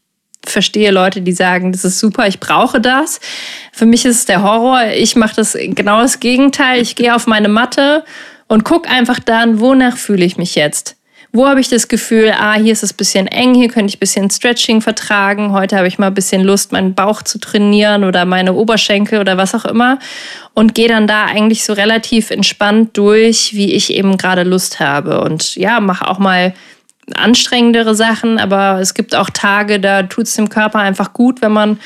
verstehe 0.46 0.92
Leute, 0.92 1.22
die 1.22 1.32
sagen, 1.32 1.72
das 1.72 1.86
ist 1.86 2.00
super, 2.00 2.28
ich 2.28 2.40
brauche 2.40 2.80
das. 2.80 3.20
Für 3.72 3.88
mich 3.88 4.06
ist 4.06 4.18
es 4.18 4.26
der 4.26 4.44
Horror. 4.44 4.92
Ich 4.94 5.16
mache 5.16 5.36
das 5.36 5.58
genau 5.60 6.02
das 6.02 6.20
Gegenteil. 6.20 6.82
Ich 6.82 6.96
gehe 6.96 7.16
auf 7.16 7.26
meine 7.26 7.50
Matte 7.50 8.04
und 8.50 8.66
guck 8.66 8.92
einfach 8.92 9.20
dann, 9.20 9.62
wonach 9.62 9.96
fühle 9.96 10.26
ich 10.26 10.38
mich 10.38 10.56
jetzt. 10.56 10.98
Wo 11.32 11.48
habe 11.48 11.60
ich 11.60 11.70
das 11.70 11.88
Gefühl, 11.88 12.34
ah, 12.36 12.56
hier 12.56 12.74
ist 12.74 12.82
es 12.82 12.92
ein 12.92 12.98
bisschen 12.98 13.28
eng, 13.28 13.54
hier 13.54 13.70
könnte 13.70 13.92
ich 13.92 13.98
ein 13.98 14.00
bisschen 14.00 14.32
Stretching 14.32 14.82
vertragen, 14.82 15.54
heute 15.54 15.78
habe 15.78 15.88
ich 15.88 16.00
mal 16.00 16.08
ein 16.08 16.16
bisschen 16.16 16.44
Lust, 16.44 16.72
meinen 16.72 16.96
Bauch 16.96 17.22
zu 17.22 17.38
trainieren 17.40 18.04
oder 18.04 18.26
meine 18.26 18.54
Oberschenkel 18.54 19.20
oder 19.20 19.38
was 19.38 19.54
auch 19.54 19.66
immer 19.66 20.00
und 20.56 20.74
gehe 20.74 20.88
dann 20.88 21.06
da 21.06 21.26
eigentlich 21.26 21.64
so 21.64 21.74
relativ 21.74 22.32
entspannt 22.32 22.98
durch, 22.98 23.54
wie 23.54 23.74
ich 23.74 23.94
eben 23.94 24.18
gerade 24.18 24.42
Lust 24.42 24.80
habe 24.80 25.22
und 25.22 25.56
ja, 25.56 25.80
mache 25.80 26.08
auch 26.08 26.18
mal 26.18 26.56
anstrengendere 27.16 27.94
Sachen, 27.94 28.40
aber 28.40 28.80
es 28.80 28.96
gibt 28.96 29.16
auch 29.16 29.30
Tage, 29.30 29.80
da 29.80 30.04
tut 30.04 30.26
es 30.26 30.36
dem 30.36 30.50
Körper 30.50 30.80
einfach 30.80 31.14
gut, 31.14 31.44
wenn 31.44 31.52
man 31.52 31.80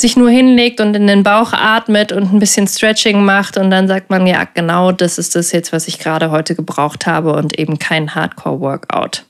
sich 0.00 0.16
nur 0.16 0.30
hinlegt 0.30 0.80
und 0.80 0.94
in 0.94 1.06
den 1.06 1.22
Bauch 1.22 1.52
atmet 1.52 2.12
und 2.12 2.32
ein 2.32 2.38
bisschen 2.38 2.66
Stretching 2.66 3.24
macht 3.24 3.56
und 3.56 3.70
dann 3.70 3.88
sagt 3.88 4.10
man, 4.10 4.26
ja, 4.26 4.46
genau 4.52 4.92
das 4.92 5.18
ist 5.18 5.34
das 5.34 5.52
jetzt, 5.52 5.72
was 5.72 5.88
ich 5.88 5.98
gerade 5.98 6.30
heute 6.30 6.54
gebraucht 6.54 7.06
habe 7.06 7.32
und 7.34 7.58
eben 7.58 7.78
kein 7.78 8.14
Hardcore-Workout. 8.14 9.24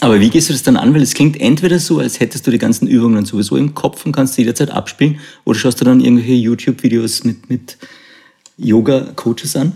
Aber 0.00 0.18
wie 0.18 0.30
gehst 0.30 0.48
du 0.48 0.54
das 0.54 0.62
dann 0.62 0.76
an? 0.76 0.94
Weil 0.94 1.02
es 1.02 1.12
klingt 1.12 1.38
entweder 1.38 1.78
so, 1.78 1.98
als 1.98 2.20
hättest 2.20 2.46
du 2.46 2.50
die 2.50 2.58
ganzen 2.58 2.88
Übungen 2.88 3.26
sowieso 3.26 3.56
im 3.56 3.74
Kopf 3.74 4.06
und 4.06 4.12
kannst 4.12 4.38
jederzeit 4.38 4.70
abspielen, 4.70 5.20
oder 5.44 5.58
schaust 5.58 5.80
du 5.80 5.84
dann 5.84 6.00
irgendwelche 6.00 6.32
YouTube-Videos 6.32 7.24
mit, 7.24 7.50
mit 7.50 7.76
Yoga-Coaches 8.56 9.56
an? 9.56 9.72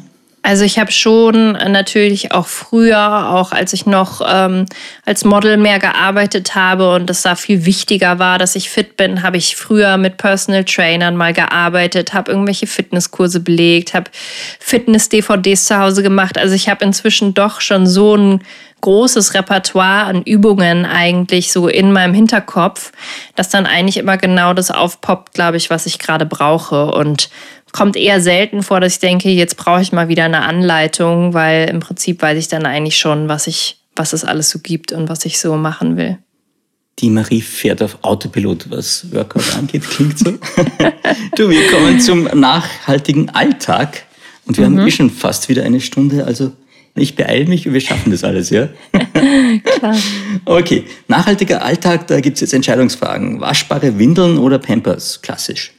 Also 0.46 0.62
ich 0.62 0.78
habe 0.78 0.92
schon 0.92 1.52
natürlich 1.52 2.32
auch 2.32 2.46
früher, 2.46 3.30
auch 3.30 3.52
als 3.52 3.72
ich 3.72 3.86
noch 3.86 4.20
ähm, 4.30 4.66
als 5.06 5.24
Model 5.24 5.56
mehr 5.56 5.78
gearbeitet 5.78 6.54
habe 6.54 6.92
und 6.94 7.08
es 7.08 7.22
da 7.22 7.34
viel 7.34 7.64
wichtiger 7.64 8.18
war, 8.18 8.36
dass 8.36 8.54
ich 8.54 8.68
fit 8.68 8.98
bin, 8.98 9.22
habe 9.22 9.38
ich 9.38 9.56
früher 9.56 9.96
mit 9.96 10.18
Personal 10.18 10.64
Trainern 10.64 11.16
mal 11.16 11.32
gearbeitet, 11.32 12.12
habe 12.12 12.30
irgendwelche 12.30 12.66
Fitnesskurse 12.66 13.40
belegt, 13.40 13.94
habe 13.94 14.10
Fitness-DVDs 14.60 15.64
zu 15.64 15.78
Hause 15.78 16.02
gemacht. 16.02 16.36
Also 16.36 16.54
ich 16.54 16.68
habe 16.68 16.84
inzwischen 16.84 17.32
doch 17.32 17.62
schon 17.62 17.86
so 17.86 18.14
ein 18.14 18.42
großes 18.82 19.32
Repertoire 19.32 20.04
an 20.04 20.20
Übungen 20.24 20.84
eigentlich 20.84 21.52
so 21.52 21.68
in 21.68 21.90
meinem 21.90 22.12
Hinterkopf, 22.12 22.92
dass 23.34 23.48
dann 23.48 23.64
eigentlich 23.64 23.96
immer 23.96 24.18
genau 24.18 24.52
das 24.52 24.70
aufpoppt, 24.70 25.32
glaube 25.32 25.56
ich, 25.56 25.70
was 25.70 25.86
ich 25.86 25.98
gerade 25.98 26.26
brauche. 26.26 26.92
Und 26.92 27.30
kommt 27.74 27.96
eher 27.96 28.20
selten 28.20 28.62
vor, 28.62 28.80
dass 28.80 28.94
ich 28.94 28.98
denke, 29.00 29.28
jetzt 29.30 29.56
brauche 29.56 29.82
ich 29.82 29.90
mal 29.90 30.08
wieder 30.08 30.24
eine 30.24 30.42
Anleitung, 30.42 31.34
weil 31.34 31.68
im 31.68 31.80
Prinzip 31.80 32.22
weiß 32.22 32.38
ich 32.38 32.46
dann 32.46 32.66
eigentlich 32.66 32.96
schon, 32.96 33.28
was 33.28 33.48
ich, 33.48 33.78
was 33.96 34.12
es 34.12 34.24
alles 34.24 34.48
so 34.48 34.60
gibt 34.60 34.92
und 34.92 35.08
was 35.08 35.24
ich 35.24 35.40
so 35.40 35.56
machen 35.56 35.96
will. 35.96 36.16
Die 37.00 37.10
Marie 37.10 37.40
fährt 37.40 37.82
auf 37.82 37.98
Autopilot, 38.02 38.70
was 38.70 39.12
Workout 39.12 39.56
angeht, 39.56 39.82
klingt 39.90 40.16
so. 40.16 40.30
du, 41.36 41.50
wir 41.50 41.66
kommen 41.66 42.00
zum 42.00 42.22
nachhaltigen 42.32 43.30
Alltag 43.30 44.04
und 44.46 44.56
wir 44.56 44.70
mhm. 44.70 44.78
haben 44.78 44.86
eh 44.86 44.92
schon 44.92 45.10
fast 45.10 45.48
wieder 45.48 45.64
eine 45.64 45.80
Stunde, 45.80 46.24
also 46.24 46.52
ich 46.94 47.16
beeile 47.16 47.46
mich 47.46 47.66
und 47.66 47.74
wir 47.74 47.80
schaffen 47.80 48.12
das 48.12 48.22
alles, 48.22 48.50
ja? 48.50 48.68
Klar. 49.64 49.96
Okay, 50.44 50.84
nachhaltiger 51.08 51.64
Alltag, 51.64 52.06
da 52.06 52.20
gibt 52.20 52.36
es 52.36 52.42
jetzt 52.42 52.54
Entscheidungsfragen. 52.54 53.40
Waschbare 53.40 53.98
Windeln 53.98 54.38
oder 54.38 54.60
Pampers? 54.60 55.20
Klassisch. 55.20 55.72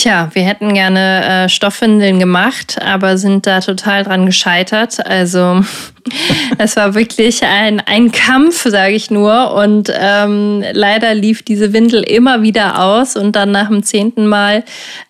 Tja, 0.00 0.30
wir 0.32 0.42
hätten 0.42 0.74
gerne 0.74 1.24
äh, 1.24 1.48
Stoffwindeln 1.48 2.20
gemacht, 2.20 2.80
aber 2.80 3.18
sind 3.18 3.48
da 3.48 3.58
total 3.58 4.04
dran 4.04 4.26
gescheitert. 4.26 5.04
Also 5.04 5.64
es 6.58 6.76
war 6.76 6.94
wirklich 6.94 7.42
ein, 7.42 7.80
ein 7.80 8.12
Kampf, 8.12 8.62
sage 8.62 8.94
ich 8.94 9.10
nur. 9.10 9.54
Und 9.54 9.92
ähm, 9.92 10.62
leider 10.70 11.14
lief 11.14 11.42
diese 11.42 11.72
Windel 11.72 12.04
immer 12.04 12.42
wieder 12.42 12.80
aus. 12.80 13.16
Und 13.16 13.34
dann 13.34 13.50
nach 13.50 13.66
dem 13.66 13.82
zehnten 13.82 14.28
Mal 14.28 14.62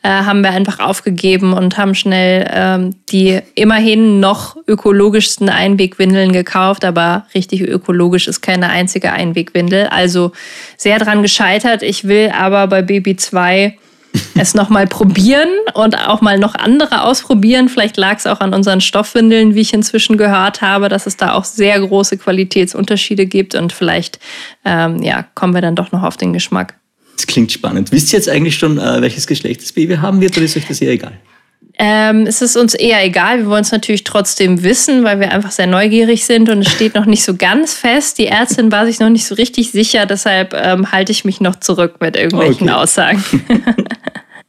äh, 0.02 0.08
haben 0.08 0.40
wir 0.40 0.52
einfach 0.52 0.78
aufgegeben 0.78 1.52
und 1.52 1.76
haben 1.76 1.94
schnell 1.94 2.48
ähm, 2.50 2.94
die 3.10 3.40
immerhin 3.56 4.20
noch 4.20 4.56
ökologischsten 4.66 5.50
Einwegwindeln 5.50 6.32
gekauft. 6.32 6.86
Aber 6.86 7.26
richtig 7.34 7.60
ökologisch 7.60 8.26
ist 8.26 8.40
keine 8.40 8.70
einzige 8.70 9.12
Einwegwindel. 9.12 9.88
Also 9.88 10.32
sehr 10.78 10.98
dran 10.98 11.20
gescheitert. 11.20 11.82
Ich 11.82 12.04
will 12.04 12.32
aber 12.34 12.68
bei 12.68 12.80
Baby 12.80 13.16
2 13.16 13.76
es 14.34 14.54
nochmal 14.54 14.86
probieren 14.86 15.48
und 15.74 15.98
auch 15.98 16.20
mal 16.20 16.38
noch 16.38 16.54
andere 16.54 17.02
ausprobieren. 17.02 17.68
Vielleicht 17.68 17.96
lag 17.96 18.18
es 18.18 18.26
auch 18.26 18.40
an 18.40 18.54
unseren 18.54 18.80
Stoffwindeln, 18.80 19.54
wie 19.54 19.60
ich 19.60 19.74
inzwischen 19.74 20.16
gehört 20.16 20.62
habe, 20.62 20.88
dass 20.88 21.06
es 21.06 21.16
da 21.16 21.34
auch 21.34 21.44
sehr 21.44 21.80
große 21.80 22.18
Qualitätsunterschiede 22.18 23.26
gibt 23.26 23.54
und 23.54 23.72
vielleicht 23.72 24.18
ähm, 24.64 25.02
ja, 25.02 25.24
kommen 25.34 25.54
wir 25.54 25.60
dann 25.60 25.74
doch 25.74 25.92
noch 25.92 26.02
auf 26.02 26.16
den 26.16 26.32
Geschmack. 26.32 26.74
Das 27.16 27.26
klingt 27.26 27.50
spannend. 27.50 27.90
Wisst 27.90 28.12
ihr 28.12 28.18
jetzt 28.18 28.28
eigentlich 28.28 28.56
schon, 28.56 28.78
äh, 28.78 29.00
welches 29.00 29.26
Geschlecht 29.26 29.62
das 29.62 29.72
Baby 29.72 29.96
haben 29.96 30.20
wird 30.20 30.36
oder 30.36 30.46
ist 30.46 30.56
euch 30.56 30.68
das 30.68 30.80
eher 30.80 30.92
egal? 30.92 31.18
Ähm, 31.80 32.26
es 32.26 32.42
ist 32.42 32.56
uns 32.56 32.74
eher 32.74 33.04
egal. 33.04 33.38
Wir 33.38 33.46
wollen 33.46 33.62
es 33.62 33.70
natürlich 33.70 34.02
trotzdem 34.02 34.64
wissen, 34.64 35.04
weil 35.04 35.20
wir 35.20 35.30
einfach 35.30 35.52
sehr 35.52 35.68
neugierig 35.68 36.26
sind 36.26 36.50
und 36.50 36.62
es 36.62 36.72
steht 36.72 36.96
noch 36.96 37.06
nicht 37.06 37.22
so 37.22 37.36
ganz 37.36 37.74
fest. 37.74 38.18
Die 38.18 38.26
Ärztin 38.26 38.72
war 38.72 38.84
sich 38.84 38.98
noch 38.98 39.10
nicht 39.10 39.26
so 39.26 39.36
richtig 39.36 39.70
sicher, 39.70 40.04
deshalb 40.04 40.54
ähm, 40.54 40.90
halte 40.90 41.12
ich 41.12 41.24
mich 41.24 41.40
noch 41.40 41.56
zurück 41.56 41.96
mit 42.00 42.16
irgendwelchen 42.16 42.68
okay. 42.68 42.78
Aussagen. 42.78 43.24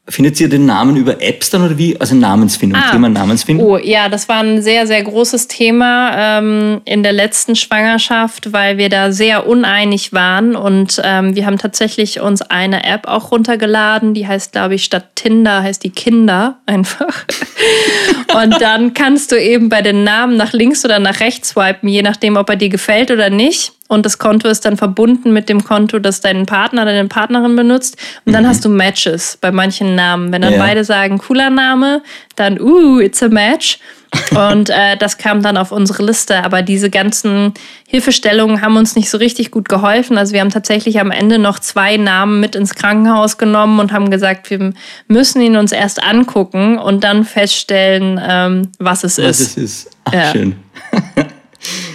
Findet 0.10 0.40
ihr 0.40 0.50
den 0.50 0.66
Namen 0.66 0.96
über 0.96 1.22
Apps 1.22 1.52
dann 1.52 1.64
oder 1.64 1.78
wie? 1.78 2.00
Also 2.00 2.16
Namensfindung, 2.16 2.82
ah. 2.82 2.92
Thema 2.92 3.10
Namensfindung? 3.10 3.66
Oh 3.66 3.78
ja, 3.78 4.10
das 4.10 4.28
war 4.28 4.42
ein 4.42 4.62
sehr, 4.62 4.88
sehr 4.88 5.04
großes 5.04 5.48
Thema 5.48 6.40
ähm, 6.40 6.82
in 6.86 7.04
der 7.04 7.14
letzten 7.14 7.56
Schwangerschaft, 7.56 8.52
weil 8.52 8.78
wir 8.78 8.90
da 8.90 9.12
sehr 9.12 9.48
uneinig 9.48 10.12
waren 10.12 10.56
und 10.56 11.00
ähm, 11.04 11.36
wir 11.36 11.46
haben 11.46 11.58
tatsächlich 11.58 12.20
uns 12.22 12.42
eine 12.42 12.84
App 12.84 13.08
auch 13.08 13.32
runtergeladen, 13.32 14.14
die 14.14 14.28
heißt, 14.28 14.52
glaube 14.52 14.76
ich, 14.76 14.84
statt 14.84 15.16
Tinder 15.16 15.62
heißt 15.62 15.84
die 15.84 15.92
Kinder 15.92 16.58
einfach. 16.66 17.26
und 18.42 18.60
dann 18.62 18.94
kannst 18.94 19.32
du 19.32 19.40
eben 19.40 19.70
bei 19.70 19.82
den 19.82 20.04
Namen 20.04 20.38
nach 20.38 20.54
links 20.54 20.84
oder 20.86 21.00
nach 21.00 21.20
rechts 21.20 21.50
swipen, 21.50 21.88
je 21.88 22.02
nachdem, 22.02 22.36
ob 22.36 22.50
er 22.50 22.56
dir 22.56 22.70
gefällt 22.70 23.12
oder 23.12 23.30
nicht 23.30 23.74
und 23.90 24.06
das 24.06 24.20
Konto 24.20 24.48
ist 24.48 24.66
dann 24.66 24.78
verbunden 24.78 25.34
mit 25.34 25.50
dem 25.50 25.64
Konto, 25.64 25.98
das 25.98 26.22
dein 26.22 26.46
Partner 26.46 26.84
oder 26.84 26.94
deine 26.94 27.10
Partnerin 27.10 27.56
benutzt. 27.56 27.98
Und 28.24 28.34
dann 28.34 28.44
mhm. 28.44 28.48
hast 28.48 28.64
du 28.64 28.70
Matches 28.70 29.36
bei 29.42 29.52
manchen 29.52 29.96
Namen. 29.96 30.32
Wenn 30.32 30.44
dann 30.44 30.54
ja. 30.54 30.60
beide 30.60 30.84
sagen, 30.84 31.18
cooler 31.18 31.50
Name, 31.50 32.04
dann, 32.36 32.62
uh, 32.62 33.00
it's 33.00 33.24
a 33.24 33.30
match. 33.30 33.80
und 34.30 34.70
äh, 34.70 34.96
das 34.96 35.18
kam 35.18 35.42
dann 35.42 35.58
auf 35.58 35.72
unsere 35.72 36.06
Liste. 36.06 36.44
Aber 36.44 36.62
diese 36.62 36.92
ganzen 36.92 37.56
Hilfestellungen 37.88 38.62
haben 38.62 38.78
uns 38.78 38.96
nicht 38.96 39.10
so 39.10 39.18
richtig 39.18 39.50
gut 39.50 39.68
geholfen. 39.68 40.20
Also 40.20 40.34
wir 40.34 40.42
haben 40.42 40.52
tatsächlich 40.52 41.00
am 41.00 41.10
Ende 41.10 41.40
noch 41.40 41.58
zwei 41.58 41.98
Namen 41.98 42.40
mit 42.40 42.56
ins 42.56 42.76
Krankenhaus 42.76 43.40
genommen 43.40 43.80
und 43.80 43.92
haben 43.92 44.12
gesagt, 44.12 44.52
wir 44.52 44.72
müssen 45.08 45.42
ihn 45.42 45.58
uns 45.58 45.72
erst 45.72 46.04
angucken 46.04 46.78
und 46.78 47.04
dann 47.04 47.26
feststellen, 47.26 48.22
ähm, 48.24 48.72
was 48.78 49.04
es 49.04 49.18
was 49.18 49.40
ist. 49.40 49.40
Was 49.40 49.40
es 49.40 49.58
ist. 49.58 49.90
Ach, 50.06 50.14
ja. 50.14 50.32
schön. 50.32 50.56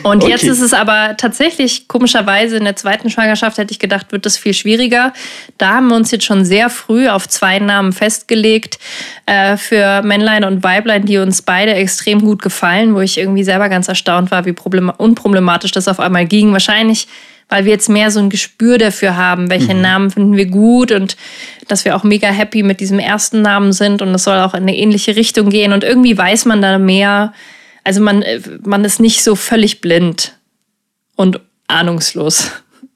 Und 0.03 0.23
okay. 0.23 0.33
jetzt 0.33 0.45
ist 0.45 0.61
es 0.61 0.75
aber 0.75 1.17
tatsächlich, 1.17 1.89
komischerweise, 1.89 2.57
in 2.57 2.65
der 2.65 2.77
zweiten 2.77 3.11
Schwangerschaft 3.11 3.59
hätte 3.59 3.73
ich 3.73 3.79
gedacht, 3.79 4.13
wird 4.13 4.27
das 4.27 4.37
viel 4.37 4.55
schwieriger. 4.55 5.13
Da 5.59 5.75
haben 5.75 5.89
wir 5.89 5.97
uns 5.97 6.11
jetzt 6.11 6.25
schon 6.25 6.45
sehr 6.45 6.71
früh 6.71 7.09
auf 7.09 7.29
zwei 7.29 7.59
Namen 7.59 7.93
festgelegt 7.93 8.79
äh, 9.27 9.57
für 9.57 10.03
Männlein 10.03 10.45
und 10.45 10.63
Weiblein, 10.63 11.07
die 11.07 11.19
uns 11.19 11.43
beide 11.43 11.75
extrem 11.75 12.21
gut 12.21 12.43
gefallen, 12.43 12.95
wo 12.95 13.01
ich 13.01 13.19
irgendwie 13.19 13.45
selber 13.45 13.69
ganz 13.69 13.89
erstaunt 13.89 14.31
war, 14.31 14.45
wie 14.45 14.55
unproblematisch 14.99 15.73
das 15.73 15.89
auf 15.89 16.01
einmal 16.01 16.27
ging. 16.27 16.53
Wahrscheinlich 16.53 17.09
weil 17.49 17.65
wir 17.65 17.73
jetzt 17.73 17.89
mehr 17.89 18.11
so 18.11 18.21
ein 18.21 18.31
Gespür 18.31 18.79
dafür 18.79 19.17
haben, 19.17 19.51
welche 19.51 19.75
mhm. 19.75 19.83
Namen 19.83 20.11
finden 20.11 20.37
wir 20.37 20.47
gut 20.47 20.93
und 20.93 21.17
dass 21.69 21.85
wir 21.85 21.97
auch 21.97 22.03
mega 22.03 22.29
happy 22.29 22.63
mit 22.63 22.81
diesem 22.81 22.99
ersten 22.99 23.43
Namen 23.43 23.73
sind 23.73 24.03
und 24.03 24.15
es 24.15 24.25
soll 24.25 24.39
auch 24.39 24.55
in 24.55 24.63
eine 24.63 24.77
ähnliche 24.77 25.17
Richtung 25.17 25.51
gehen 25.51 25.73
und 25.73 25.85
irgendwie 25.85 26.17
weiß 26.17 26.47
man 26.47 26.63
da 26.63 26.79
mehr, 26.79 27.33
also 27.85 28.01
man, 28.01 28.23
äh, 28.23 28.41
man 28.65 28.85
ist 28.85 29.01
nicht 29.01 29.23
so 29.23 29.37
völlig 29.37 29.81
blind 29.81 30.37
und 31.15 31.41
ahnungslos. 31.69 32.51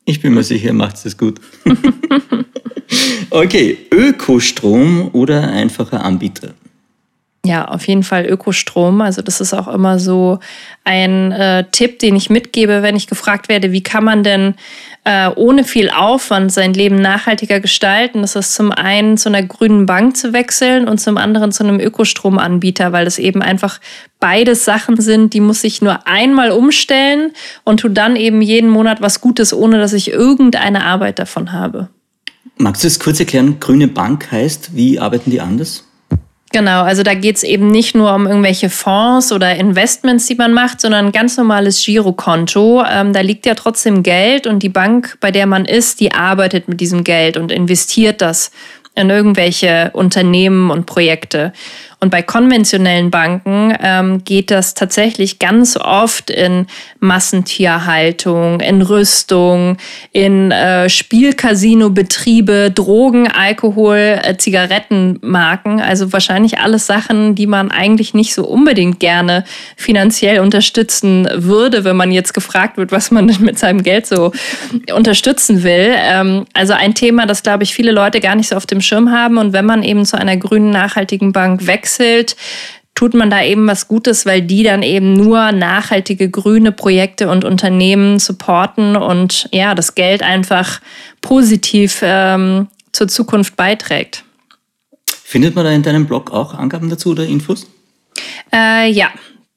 Ich 0.04 0.20
bin 0.20 0.34
mir 0.34 0.42
sicher, 0.42 0.72
macht 0.72 1.04
es 1.04 1.16
gut. 1.16 1.40
okay, 3.30 3.78
Ökostrom 3.92 5.10
oder 5.12 5.48
einfacher 5.48 6.02
Anbieter? 6.04 6.54
Ja, 7.48 7.64
auf 7.64 7.88
jeden 7.88 8.02
Fall 8.02 8.26
Ökostrom. 8.26 9.00
Also 9.00 9.22
das 9.22 9.40
ist 9.40 9.54
auch 9.54 9.68
immer 9.68 9.98
so 9.98 10.38
ein 10.84 11.32
äh, 11.32 11.64
Tipp, 11.72 11.98
den 11.98 12.14
ich 12.14 12.28
mitgebe, 12.28 12.82
wenn 12.82 12.94
ich 12.94 13.06
gefragt 13.06 13.48
werde, 13.48 13.72
wie 13.72 13.82
kann 13.82 14.04
man 14.04 14.22
denn 14.22 14.54
äh, 15.04 15.30
ohne 15.34 15.64
viel 15.64 15.88
Aufwand 15.88 16.52
sein 16.52 16.74
Leben 16.74 16.96
nachhaltiger 16.96 17.60
gestalten. 17.60 18.20
Das 18.20 18.36
ist 18.36 18.54
zum 18.54 18.70
einen 18.70 19.16
zu 19.16 19.30
einer 19.30 19.42
grünen 19.42 19.86
Bank 19.86 20.18
zu 20.18 20.34
wechseln 20.34 20.88
und 20.88 20.98
zum 20.98 21.16
anderen 21.16 21.50
zu 21.50 21.64
einem 21.64 21.80
Ökostromanbieter, 21.80 22.92
weil 22.92 23.06
das 23.06 23.18
eben 23.18 23.40
einfach 23.40 23.80
beides 24.20 24.66
Sachen 24.66 25.00
sind, 25.00 25.32
die 25.32 25.40
muss 25.40 25.64
ich 25.64 25.80
nur 25.80 26.06
einmal 26.06 26.50
umstellen 26.50 27.32
und 27.64 27.80
tu 27.80 27.88
dann 27.88 28.14
eben 28.14 28.42
jeden 28.42 28.68
Monat 28.68 29.00
was 29.00 29.22
Gutes, 29.22 29.54
ohne 29.54 29.78
dass 29.78 29.94
ich 29.94 30.10
irgendeine 30.12 30.84
Arbeit 30.84 31.18
davon 31.18 31.52
habe. 31.52 31.88
Magst 32.58 32.84
du 32.84 32.88
das 32.88 32.98
kurz 32.98 33.18
erklären? 33.20 33.58
Grüne 33.58 33.88
Bank 33.88 34.30
heißt, 34.30 34.76
wie 34.76 34.98
arbeiten 34.98 35.30
die 35.30 35.40
anders? 35.40 35.87
Genau, 36.50 36.82
also 36.82 37.02
da 37.02 37.12
geht 37.12 37.36
es 37.36 37.42
eben 37.42 37.66
nicht 37.66 37.94
nur 37.94 38.14
um 38.14 38.26
irgendwelche 38.26 38.70
Fonds 38.70 39.32
oder 39.32 39.54
Investments, 39.56 40.26
die 40.26 40.34
man 40.34 40.54
macht, 40.54 40.80
sondern 40.80 41.06
ein 41.06 41.12
ganz 41.12 41.36
normales 41.36 41.84
Girokonto. 41.84 42.84
Ähm, 42.90 43.12
da 43.12 43.20
liegt 43.20 43.44
ja 43.44 43.54
trotzdem 43.54 44.02
Geld 44.02 44.46
und 44.46 44.62
die 44.62 44.70
Bank, 44.70 45.18
bei 45.20 45.30
der 45.30 45.46
man 45.46 45.66
ist, 45.66 46.00
die 46.00 46.12
arbeitet 46.12 46.66
mit 46.66 46.80
diesem 46.80 47.04
Geld 47.04 47.36
und 47.36 47.52
investiert 47.52 48.22
das 48.22 48.50
in 48.94 49.10
irgendwelche 49.10 49.90
Unternehmen 49.92 50.70
und 50.70 50.86
Projekte. 50.86 51.52
Und 52.00 52.10
bei 52.10 52.22
konventionellen 52.22 53.10
Banken 53.10 53.76
ähm, 53.82 54.22
geht 54.22 54.52
das 54.52 54.74
tatsächlich 54.74 55.40
ganz 55.40 55.76
oft 55.76 56.30
in 56.30 56.66
Massentierhaltung, 57.00 58.60
in 58.60 58.82
Rüstung, 58.82 59.78
in 60.12 60.52
äh, 60.52 60.88
Spielcasino-Betriebe, 60.88 62.70
Drogen, 62.70 63.26
Alkohol, 63.26 64.20
äh, 64.22 64.36
Zigarettenmarken. 64.36 65.80
Also 65.80 66.12
wahrscheinlich 66.12 66.58
alles 66.58 66.86
Sachen, 66.86 67.34
die 67.34 67.48
man 67.48 67.72
eigentlich 67.72 68.14
nicht 68.14 68.32
so 68.32 68.46
unbedingt 68.46 69.00
gerne 69.00 69.42
finanziell 69.76 70.38
unterstützen 70.38 71.28
würde, 71.34 71.82
wenn 71.82 71.96
man 71.96 72.12
jetzt 72.12 72.32
gefragt 72.32 72.76
wird, 72.76 72.92
was 72.92 73.10
man 73.10 73.26
denn 73.26 73.42
mit 73.42 73.58
seinem 73.58 73.82
Geld 73.82 74.06
so 74.06 74.30
unterstützen 74.94 75.64
will. 75.64 75.94
Ähm, 75.96 76.46
also 76.54 76.74
ein 76.74 76.94
Thema, 76.94 77.26
das, 77.26 77.42
glaube 77.42 77.64
ich, 77.64 77.74
viele 77.74 77.90
Leute 77.90 78.20
gar 78.20 78.36
nicht 78.36 78.50
so 78.50 78.54
auf 78.54 78.66
dem 78.66 78.80
Schirm 78.80 79.10
haben. 79.10 79.36
Und 79.36 79.52
wenn 79.52 79.66
man 79.66 79.82
eben 79.82 80.04
zu 80.04 80.16
einer 80.16 80.36
grünen, 80.36 80.70
nachhaltigen 80.70 81.32
Bank 81.32 81.66
wechselt, 81.66 81.87
wechselt, 81.88 82.36
tut 82.94 83.14
man 83.14 83.30
da 83.30 83.42
eben 83.42 83.66
was 83.66 83.88
Gutes, 83.88 84.26
weil 84.26 84.42
die 84.42 84.62
dann 84.62 84.82
eben 84.82 85.12
nur 85.12 85.52
nachhaltige 85.52 86.28
grüne 86.30 86.72
Projekte 86.72 87.28
und 87.28 87.44
Unternehmen 87.44 88.18
supporten 88.18 88.96
und 88.96 89.48
ja, 89.52 89.74
das 89.74 89.94
Geld 89.94 90.22
einfach 90.22 90.80
positiv 91.20 92.00
ähm, 92.02 92.66
zur 92.92 93.08
Zukunft 93.08 93.56
beiträgt. 93.56 94.24
Findet 95.06 95.54
man 95.54 95.64
da 95.64 95.70
in 95.70 95.82
deinem 95.82 96.06
Blog 96.06 96.32
auch 96.32 96.54
Angaben 96.54 96.90
dazu 96.90 97.10
oder 97.10 97.24
Infos? 97.24 97.66
Äh, 98.52 98.90
ja, 98.90 99.10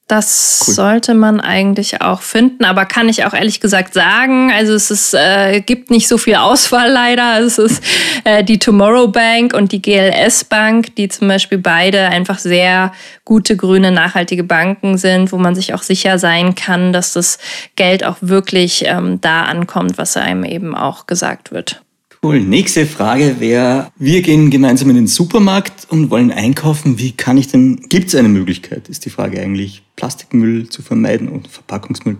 das 0.08 0.64
cool. 0.66 0.74
sollte 0.74 1.14
man 1.14 1.40
eigentlich 1.40 2.02
auch 2.02 2.20
finden, 2.20 2.64
aber 2.64 2.84
kann 2.84 3.08
ich 3.08 3.24
auch 3.24 3.32
ehrlich 3.32 3.60
gesagt 3.60 3.94
sagen. 3.94 4.52
Also 4.52 4.74
es 4.74 4.90
ist, 4.90 5.14
äh, 5.14 5.60
gibt 5.60 5.90
nicht 5.90 6.06
so 6.06 6.18
viel 6.18 6.34
Auswahl 6.34 6.90
leider. 6.90 7.40
Es 7.40 7.56
ist 7.56 7.82
äh, 8.24 8.44
die 8.44 8.58
Tomorrow 8.58 9.08
Bank 9.08 9.54
und 9.54 9.72
die 9.72 9.80
GLS 9.80 10.44
Bank, 10.44 10.94
die 10.96 11.08
zum 11.08 11.28
Beispiel 11.28 11.58
beide 11.58 12.08
einfach 12.08 12.38
sehr 12.38 12.92
gute, 13.24 13.56
grüne, 13.56 13.90
nachhaltige 13.90 14.44
Banken 14.44 14.98
sind, 14.98 15.32
wo 15.32 15.38
man 15.38 15.54
sich 15.54 15.72
auch 15.72 15.82
sicher 15.82 16.18
sein 16.18 16.54
kann, 16.54 16.92
dass 16.92 17.14
das 17.14 17.38
Geld 17.76 18.04
auch 18.04 18.16
wirklich 18.20 18.84
ähm, 18.86 19.20
da 19.20 19.44
ankommt, 19.44 19.96
was 19.96 20.16
einem 20.16 20.44
eben 20.44 20.74
auch 20.74 21.06
gesagt 21.06 21.52
wird. 21.52 21.80
Cool. 22.24 22.38
Nächste 22.38 22.86
Frage 22.86 23.40
wäre, 23.40 23.90
wir 23.96 24.22
gehen 24.22 24.50
gemeinsam 24.50 24.90
in 24.90 24.94
den 24.94 25.06
Supermarkt 25.08 25.88
und 25.90 26.08
wollen 26.10 26.30
einkaufen. 26.30 26.96
Wie 26.98 27.10
kann 27.10 27.36
ich 27.36 27.48
denn, 27.48 27.80
gibt 27.88 28.08
es 28.08 28.14
eine 28.14 28.28
Möglichkeit, 28.28 28.88
ist 28.88 29.04
die 29.04 29.10
Frage 29.10 29.40
eigentlich, 29.40 29.82
Plastikmüll 29.96 30.68
zu 30.68 30.82
vermeiden 30.82 31.28
und 31.28 31.48
Verpackungsmüll? 31.48 32.18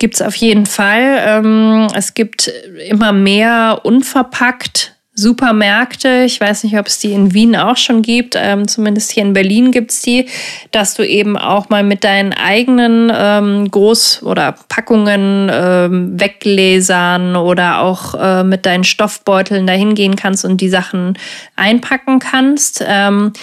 Gibt 0.00 0.14
es 0.14 0.22
auf 0.22 0.34
jeden 0.34 0.66
Fall. 0.66 1.22
Ähm, 1.24 1.86
es 1.94 2.14
gibt 2.14 2.52
immer 2.88 3.12
mehr 3.12 3.82
unverpackt 3.84 4.91
Supermärkte, 5.14 6.24
ich 6.24 6.40
weiß 6.40 6.64
nicht, 6.64 6.78
ob 6.78 6.86
es 6.86 6.98
die 6.98 7.12
in 7.12 7.34
Wien 7.34 7.54
auch 7.54 7.76
schon 7.76 8.00
gibt, 8.00 8.34
ähm, 8.34 8.66
zumindest 8.66 9.12
hier 9.12 9.22
in 9.24 9.34
Berlin 9.34 9.70
gibt 9.70 9.90
es 9.90 10.00
die, 10.00 10.26
dass 10.70 10.94
du 10.94 11.06
eben 11.06 11.36
auch 11.36 11.68
mal 11.68 11.82
mit 11.82 12.02
deinen 12.02 12.32
eigenen 12.32 13.12
ähm, 13.14 13.68
Groß- 13.70 14.22
oder 14.22 14.54
Packungen, 14.70 15.50
ähm, 15.52 16.18
Weggläsern 16.18 17.36
oder 17.36 17.82
auch 17.82 18.14
äh, 18.14 18.42
mit 18.42 18.64
deinen 18.64 18.84
Stoffbeuteln 18.84 19.66
dahin 19.66 19.94
gehen 19.94 20.16
kannst 20.16 20.46
und 20.46 20.62
die 20.62 20.70
Sachen 20.70 21.18
einpacken 21.56 22.18
kannst. 22.18 22.82
Ähm, 22.86 23.34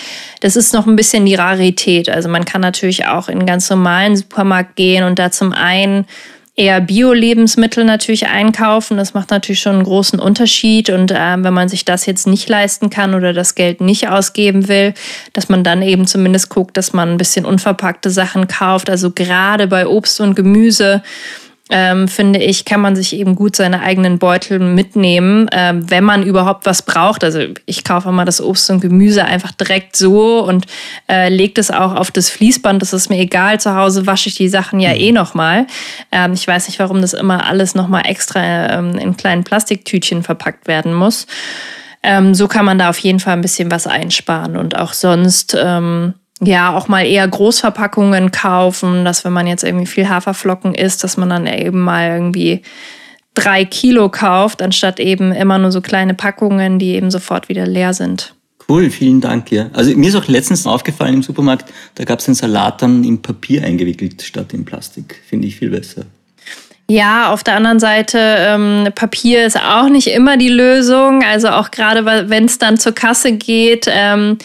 das 0.42 0.56
ist 0.56 0.74
noch 0.74 0.88
ein 0.88 0.96
bisschen 0.96 1.28
die 1.28 1.36
Rarität. 1.36 2.10
Also 2.10 2.30
man 2.30 2.46
kann 2.46 2.62
natürlich 2.62 3.06
auch 3.06 3.30
in 3.30 3.46
ganz 3.46 3.70
normalen 3.70 4.16
Supermarkt 4.16 4.76
gehen 4.76 5.04
und 5.04 5.20
da 5.20 5.30
zum 5.30 5.54
einen 5.54 6.08
eher 6.60 6.82
Bio-Lebensmittel 6.82 7.86
natürlich 7.86 8.28
einkaufen. 8.28 8.98
Das 8.98 9.14
macht 9.14 9.32
natürlich 9.32 9.62
schon 9.62 9.76
einen 9.76 9.86
großen 9.86 10.20
Unterschied. 10.20 10.90
Und 10.90 11.10
äh, 11.10 11.38
wenn 11.38 11.54
man 11.54 11.70
sich 11.70 11.86
das 11.86 12.06
jetzt 12.06 12.28
nicht 12.28 12.50
leisten 12.50 12.90
kann 12.90 13.16
oder 13.16 13.32
das 13.32 13.56
Geld 13.56 13.80
nicht 13.80 14.10
ausgeben 14.10 14.68
will, 14.68 14.94
dass 15.32 15.48
man 15.48 15.64
dann 15.64 15.82
eben 15.82 16.06
zumindest 16.06 16.50
guckt, 16.50 16.76
dass 16.76 16.92
man 16.92 17.12
ein 17.12 17.18
bisschen 17.18 17.46
unverpackte 17.46 18.10
Sachen 18.10 18.48
kauft. 18.48 18.90
Also 18.90 19.12
gerade 19.12 19.68
bei 19.68 19.88
Obst 19.88 20.20
und 20.20 20.36
Gemüse 20.36 21.02
ähm, 21.70 22.08
finde 22.08 22.40
ich, 22.40 22.66
kann 22.66 22.82
man 22.82 22.96
sich 22.96 23.16
eben 23.16 23.36
gut 23.36 23.56
seine 23.56 23.82
eigenen 23.82 24.18
Beutel 24.18 24.60
mitnehmen, 24.60 25.48
ähm, 25.52 25.90
wenn 25.90 26.04
man 26.04 26.24
überhaupt 26.24 26.66
was 26.66 26.82
braucht. 26.82 27.24
Also 27.24 27.42
ich 27.66 27.84
kaufe 27.84 28.12
mal 28.12 28.26
das 28.26 28.42
Obst 28.42 28.70
und 28.72 28.82
Gemüse 28.82 29.24
einfach 29.24 29.52
direkt 29.52 29.96
so 29.96 30.44
und 30.44 30.66
äh, 31.08 31.30
lege 31.30 31.62
es 31.62 31.70
auch 31.70 31.94
auf 31.94 32.10
das 32.10 32.30
Fließband. 32.32 32.82
Das 32.82 32.92
ist 32.92 33.10
mir 33.10 33.20
egal. 33.20 33.60
Zu 33.60 33.76
Hause 33.76 34.08
wasche 34.08 34.30
ich 34.30 34.36
die 34.36 34.50
Sachen 34.50 34.80
ja 34.80 34.94
eh 34.94 35.12
nochmal. 35.12 35.68
Ähm, 36.12 36.34
ich 36.34 36.48
weiß 36.48 36.68
nicht, 36.68 36.80
warum 36.80 37.02
das 37.02 37.14
immer 37.14 37.46
alles 37.46 37.76
nochmal 37.76 38.08
extra 38.08 38.80
ähm, 38.80 38.98
in 38.98 39.16
kleinen 39.16 39.44
Plastiktütchen 39.44 40.24
verpackt 40.24 40.68
werden 40.68 40.94
muss. 40.94 41.28
Ähm, 42.02 42.34
so 42.34 42.48
kann 42.48 42.66
man 42.66 42.80
da 42.80 42.90
auf 42.90 43.00
jeden 43.00 43.20
Fall 43.20 43.34
ein 43.34 43.42
bisschen 43.42 43.70
was 43.70 43.86
einsparen 43.86 44.58
und 44.58 44.78
auch 44.78 44.94
sonst 44.94 45.56
ähm, 45.60 46.14
ja 46.42 46.76
auch 46.76 46.88
mal 46.88 47.06
eher 47.06 47.28
Großverpackungen 47.28 48.32
kaufen, 48.32 49.06
dass 49.06 49.26
wenn 49.26 49.34
man 49.34 49.48
jetzt 49.48 49.64
irgendwie 49.64 49.86
viel 49.86 50.10
Haferflocken 50.10 50.74
isst, 50.76 51.04
dass 51.04 51.18
man 51.18 51.30
dann 51.30 51.48
eben 51.48 51.80
mal 51.80 52.10
irgendwie 52.10 52.62
drei 53.34 53.66
Kilo 53.66 54.10
kauft, 54.10 54.62
anstatt 54.62 55.00
eben 55.00 55.32
immer 55.32 55.58
nur 55.58 55.72
so 55.72 55.82
kleine 55.82 56.14
Packungen, 56.14 56.80
die 56.80 56.96
eben 56.96 57.12
sofort 57.12 57.50
wieder 57.50 57.66
leer 57.68 57.94
sind. 57.94 58.34
Cool, 58.68 58.90
vielen 58.92 59.20
Dank. 59.20 59.52
Ja. 59.52 59.70
Also 59.74 59.96
mir 59.96 60.10
ist 60.10 60.16
auch 60.16 60.28
letztens 60.28 60.68
aufgefallen 60.68 61.16
im 61.16 61.24
Supermarkt, 61.24 61.74
da 61.96 62.04
gab 62.04 62.20
es 62.20 62.26
den 62.26 62.36
Salat 62.36 62.82
dann 62.82 63.04
in 63.04 63.22
Papier 63.22 63.64
eingewickelt 63.64 64.22
statt 64.22 64.54
in 64.54 64.64
Plastik. 64.64 65.22
Finde 65.28 65.48
ich 65.48 65.56
viel 65.56 65.72
besser. 65.72 66.06
Ja, 66.92 67.32
auf 67.32 67.44
der 67.44 67.56
anderen 67.56 67.80
Seite, 67.80 68.18
ähm, 68.20 68.88
Papier 68.96 69.46
ist 69.46 69.62
auch 69.62 69.90
nicht 69.90 70.08
immer 70.08 70.38
die 70.38 70.50
Lösung. 70.50 71.24
Also 71.24 71.50
auch 71.50 71.70
gerade, 71.70 72.04
wenn 72.04 72.46
es 72.46 72.58
dann 72.58 72.78
zur 72.78 72.94
Kasse 72.94 73.34
geht, 73.34 73.86
ähm, 73.88 74.40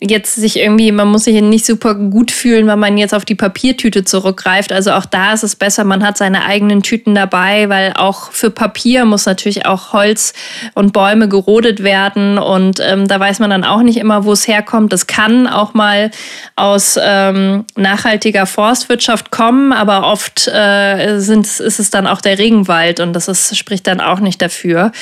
jetzt 0.00 0.34
sich 0.34 0.58
irgendwie, 0.58 0.92
man 0.92 1.08
muss 1.08 1.24
sich 1.24 1.40
nicht 1.40 1.64
super 1.64 1.94
gut 1.94 2.30
fühlen, 2.32 2.66
wenn 2.66 2.78
man 2.78 2.98
jetzt 2.98 3.14
auf 3.14 3.24
die 3.24 3.34
Papiertüte 3.34 4.04
zurückgreift. 4.04 4.72
Also 4.72 4.92
auch 4.92 5.06
da 5.06 5.32
ist 5.32 5.44
es 5.44 5.56
besser, 5.56 5.84
man 5.84 6.04
hat 6.04 6.18
seine 6.18 6.44
eigenen 6.44 6.82
Tüten 6.82 7.14
dabei, 7.14 7.68
weil 7.68 7.94
auch 7.94 8.32
für 8.32 8.50
Papier 8.50 9.04
muss 9.04 9.24
natürlich 9.24 9.64
auch 9.64 9.92
Holz 9.92 10.34
und 10.74 10.92
Bäume 10.92 11.28
gerodet 11.28 11.82
werden. 11.82 12.36
Und 12.36 12.80
ähm, 12.80 13.08
da 13.08 13.20
weiß 13.20 13.38
man 13.38 13.50
dann 13.50 13.64
auch 13.64 13.82
nicht 13.82 13.98
immer, 13.98 14.24
wo 14.24 14.32
es 14.32 14.46
herkommt. 14.48 14.92
Das 14.92 15.06
kann 15.06 15.46
auch 15.46 15.72
mal 15.72 16.10
aus 16.56 16.98
ähm, 17.00 17.64
nachhaltiger 17.76 18.44
Forstwirtschaft 18.44 19.30
kommen, 19.30 19.72
aber 19.72 20.06
oft 20.06 20.48
äh, 20.48 21.20
sind, 21.20 21.46
ist 21.78 21.86
es 21.86 21.90
dann 21.90 22.06
auch 22.06 22.20
der 22.20 22.38
Regenwald 22.38 23.00
und 23.00 23.12
das 23.12 23.28
ist, 23.28 23.56
spricht 23.56 23.86
dann 23.86 24.00
auch 24.00 24.20
nicht 24.20 24.40
dafür. 24.40 24.92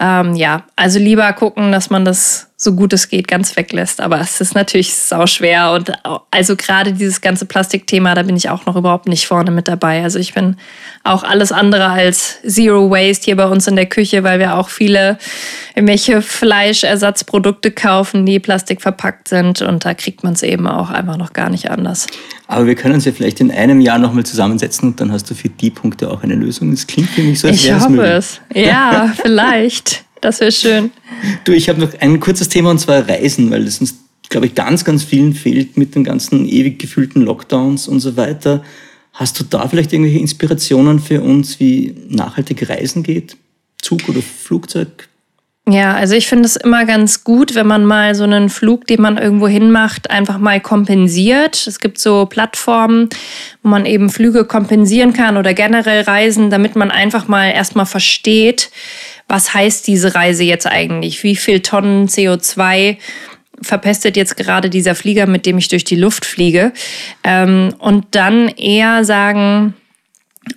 Ähm, 0.00 0.34
ja, 0.34 0.64
also 0.76 0.98
lieber 0.98 1.32
gucken, 1.34 1.72
dass 1.72 1.90
man 1.90 2.04
das 2.04 2.53
so 2.56 2.72
gut 2.72 2.92
es 2.92 3.08
geht 3.08 3.26
ganz 3.26 3.56
weglässt. 3.56 4.00
Aber 4.00 4.20
es 4.20 4.40
ist 4.40 4.54
natürlich 4.54 4.94
sau 4.94 5.26
schwer. 5.26 5.72
Und 5.72 5.92
also 6.30 6.54
gerade 6.54 6.92
dieses 6.92 7.20
ganze 7.20 7.46
Plastikthema, 7.46 8.14
da 8.14 8.22
bin 8.22 8.36
ich 8.36 8.48
auch 8.48 8.64
noch 8.66 8.76
überhaupt 8.76 9.08
nicht 9.08 9.26
vorne 9.26 9.50
mit 9.50 9.66
dabei. 9.66 10.02
Also 10.02 10.20
ich 10.20 10.34
bin 10.34 10.56
auch 11.02 11.24
alles 11.24 11.50
andere 11.50 11.86
als 11.86 12.38
Zero 12.46 12.90
Waste 12.90 13.24
hier 13.24 13.36
bei 13.36 13.46
uns 13.46 13.66
in 13.66 13.74
der 13.74 13.86
Küche, 13.86 14.22
weil 14.22 14.38
wir 14.38 14.56
auch 14.56 14.68
viele 14.68 15.18
irgendwelche 15.74 16.22
Fleischersatzprodukte 16.22 17.72
kaufen, 17.72 18.24
die 18.24 18.38
plastikverpackt 18.38 19.26
sind. 19.26 19.60
Und 19.60 19.84
da 19.84 19.94
kriegt 19.94 20.22
man 20.22 20.34
es 20.34 20.42
eben 20.44 20.68
auch 20.68 20.90
einfach 20.90 21.16
noch 21.16 21.32
gar 21.32 21.50
nicht 21.50 21.70
anders. 21.70 22.06
Aber 22.46 22.66
wir 22.66 22.76
können 22.76 22.94
uns 22.94 23.04
ja 23.04 23.10
vielleicht 23.10 23.40
in 23.40 23.50
einem 23.50 23.80
Jahr 23.80 23.98
nochmal 23.98 24.24
zusammensetzen 24.24 24.90
und 24.90 25.00
dann 25.00 25.10
hast 25.10 25.28
du 25.28 25.34
für 25.34 25.48
die 25.48 25.70
Punkte 25.70 26.08
auch 26.08 26.22
eine 26.22 26.34
Lösung. 26.34 26.70
Das 26.70 26.86
klingt 26.86 27.10
für 27.10 27.22
mich 27.22 27.40
so, 27.40 27.48
als 27.48 27.64
wäre 27.64 27.78
es 27.78 27.88
möglich. 27.88 28.06
Ich 28.06 28.60
hoffe 28.60 28.60
es. 28.60 28.66
Ja, 28.66 29.12
vielleicht. 29.22 30.03
Das 30.24 30.40
wäre 30.40 30.52
schön. 30.52 30.90
Du, 31.44 31.52
ich 31.52 31.68
habe 31.68 31.78
noch 31.82 31.92
ein 32.00 32.18
kurzes 32.18 32.48
Thema 32.48 32.70
und 32.70 32.78
zwar 32.78 33.06
Reisen, 33.06 33.50
weil 33.50 33.66
das 33.66 33.82
uns, 33.82 33.94
glaube 34.30 34.46
ich, 34.46 34.54
ganz, 34.54 34.82
ganz 34.82 35.04
vielen 35.04 35.34
fehlt 35.34 35.76
mit 35.76 35.94
den 35.94 36.02
ganzen 36.02 36.48
ewig 36.48 36.78
gefühlten 36.78 37.20
Lockdowns 37.20 37.88
und 37.88 38.00
so 38.00 38.16
weiter. 38.16 38.64
Hast 39.12 39.38
du 39.38 39.44
da 39.44 39.68
vielleicht 39.68 39.92
irgendwelche 39.92 40.20
Inspirationen 40.20 40.98
für 40.98 41.20
uns, 41.20 41.60
wie 41.60 41.94
nachhaltig 42.08 42.66
Reisen 42.70 43.02
geht? 43.02 43.36
Zug 43.82 44.08
oder 44.08 44.22
Flugzeug? 44.22 45.10
Ja, 45.66 45.94
also 45.94 46.14
ich 46.14 46.26
finde 46.26 46.44
es 46.44 46.56
immer 46.56 46.84
ganz 46.84 47.24
gut, 47.24 47.54
wenn 47.54 47.66
man 47.66 47.86
mal 47.86 48.14
so 48.14 48.24
einen 48.24 48.50
Flug, 48.50 48.86
den 48.86 49.00
man 49.00 49.16
irgendwo 49.16 49.48
hin 49.48 49.70
macht, 49.70 50.10
einfach 50.10 50.36
mal 50.36 50.60
kompensiert. 50.60 51.66
Es 51.66 51.80
gibt 51.80 51.98
so 51.98 52.26
Plattformen, 52.26 53.08
wo 53.62 53.70
man 53.70 53.86
eben 53.86 54.10
Flüge 54.10 54.44
kompensieren 54.44 55.14
kann 55.14 55.38
oder 55.38 55.54
generell 55.54 56.02
Reisen, 56.02 56.50
damit 56.50 56.76
man 56.76 56.90
einfach 56.90 57.28
mal 57.28 57.50
erstmal 57.50 57.86
versteht, 57.86 58.70
was 59.26 59.54
heißt 59.54 59.86
diese 59.86 60.14
Reise 60.14 60.44
jetzt 60.44 60.66
eigentlich? 60.66 61.22
Wie 61.22 61.34
viel 61.34 61.60
Tonnen 61.60 62.08
CO2 62.08 62.98
verpestet 63.62 64.18
jetzt 64.18 64.36
gerade 64.36 64.68
dieser 64.68 64.94
Flieger, 64.94 65.26
mit 65.26 65.46
dem 65.46 65.56
ich 65.56 65.68
durch 65.68 65.84
die 65.84 65.96
Luft 65.96 66.26
fliege? 66.26 66.72
Ähm, 67.22 67.74
und 67.78 68.08
dann 68.10 68.48
eher 68.48 69.02
sagen, 69.04 69.72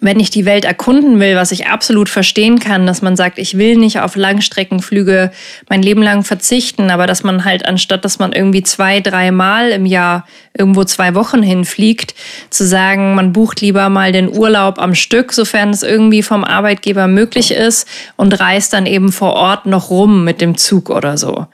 wenn 0.02 0.20
ich 0.20 0.30
die 0.30 0.46
Welt 0.46 0.66
erkunden 0.66 1.20
will, 1.20 1.36
was 1.36 1.52
ich 1.52 1.68
absolut 1.68 2.10
verstehen 2.10 2.60
kann, 2.60 2.86
dass 2.86 3.02
man 3.02 3.16
sagt, 3.16 3.40
ich 3.40 3.58
will 3.58 3.78
nicht 3.78 4.00
auf 4.00 4.16
Langstreckenflüge 4.16 5.32
mein 5.70 5.82
Leben 5.82 6.02
lang 6.04 6.24
verzichten, 6.24 6.90
aber 6.92 7.08
dass 7.08 7.24
man 7.24 7.46
halt 7.46 7.66
anstatt, 7.66 8.04
dass 8.04 8.20
man 8.20 8.34
irgendwie 8.34 8.64
zwei, 8.64 9.00
drei 9.00 9.32
Mal 9.32 9.70
im 9.70 9.86
Jahr 9.86 10.26
irgendwo 10.58 10.84
zwei 10.84 11.16
Wochen 11.16 11.42
hinfliegt, 11.42 12.16
zu 12.50 12.66
sagen, 12.66 13.16
man 13.16 13.34
bucht 13.34 13.62
lieber 13.62 13.90
mal 13.90 14.12
den 14.12 14.30
Urlaub 14.30 14.80
am 14.80 14.94
Stück, 14.94 15.32
sofern 15.32 15.70
es 15.70 15.84
irgendwie 15.84 16.24
vom 16.24 16.44
Arbeitgeber 16.44 17.08
möglich 17.08 17.52
ist 17.52 17.88
und 18.18 18.40
reist 18.40 18.74
dann 18.74 18.86
eben 18.86 19.12
vor 19.12 19.34
Ort 19.34 19.66
noch 19.66 19.90
rum 19.90 20.24
mit 20.24 20.42
dem 20.42 20.58
Zug 20.58 20.90
oder 20.90 21.18
so. 21.18 21.48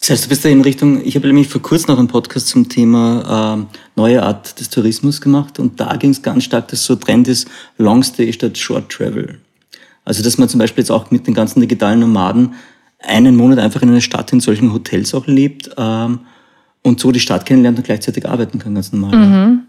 Das 0.00 0.10
heißt, 0.10 0.24
du 0.26 0.28
bist 0.28 0.44
da 0.44 0.48
in 0.48 0.60
Richtung, 0.60 1.04
ich 1.04 1.16
habe 1.16 1.26
nämlich 1.26 1.48
vor 1.48 1.62
kurzem 1.62 1.92
noch 1.92 1.98
einen 1.98 2.08
Podcast 2.08 2.48
zum 2.48 2.68
Thema 2.68 3.58
äh, 3.58 3.76
neue 3.96 4.22
Art 4.22 4.60
des 4.60 4.70
Tourismus 4.70 5.20
gemacht 5.20 5.58
und 5.58 5.80
da 5.80 5.96
ging 5.96 6.10
es 6.10 6.22
ganz 6.22 6.44
stark, 6.44 6.68
dass 6.68 6.84
so 6.84 6.96
Trend 6.96 7.28
ist, 7.28 7.48
Long 7.78 8.02
Stay 8.02 8.32
statt 8.32 8.56
Short 8.58 8.90
Travel. 8.90 9.38
Also 10.04 10.22
dass 10.22 10.38
man 10.38 10.48
zum 10.48 10.58
Beispiel 10.60 10.82
jetzt 10.82 10.90
auch 10.90 11.10
mit 11.10 11.26
den 11.26 11.34
ganzen 11.34 11.60
digitalen 11.60 12.00
Nomaden 12.00 12.54
einen 13.00 13.36
Monat 13.36 13.58
einfach 13.58 13.82
in 13.82 13.88
einer 13.88 14.00
Stadt 14.00 14.32
in 14.32 14.40
solchen 14.40 14.72
Hotels 14.72 15.14
auch 15.14 15.26
lebt 15.26 15.70
ähm, 15.76 16.20
und 16.82 17.00
so 17.00 17.10
die 17.10 17.20
Stadt 17.20 17.46
kennenlernt 17.46 17.78
und 17.78 17.84
gleichzeitig 17.84 18.28
arbeiten 18.28 18.58
kann, 18.58 18.74
ganz 18.74 18.92
normal. 18.92 19.16
Mhm. 19.16 19.65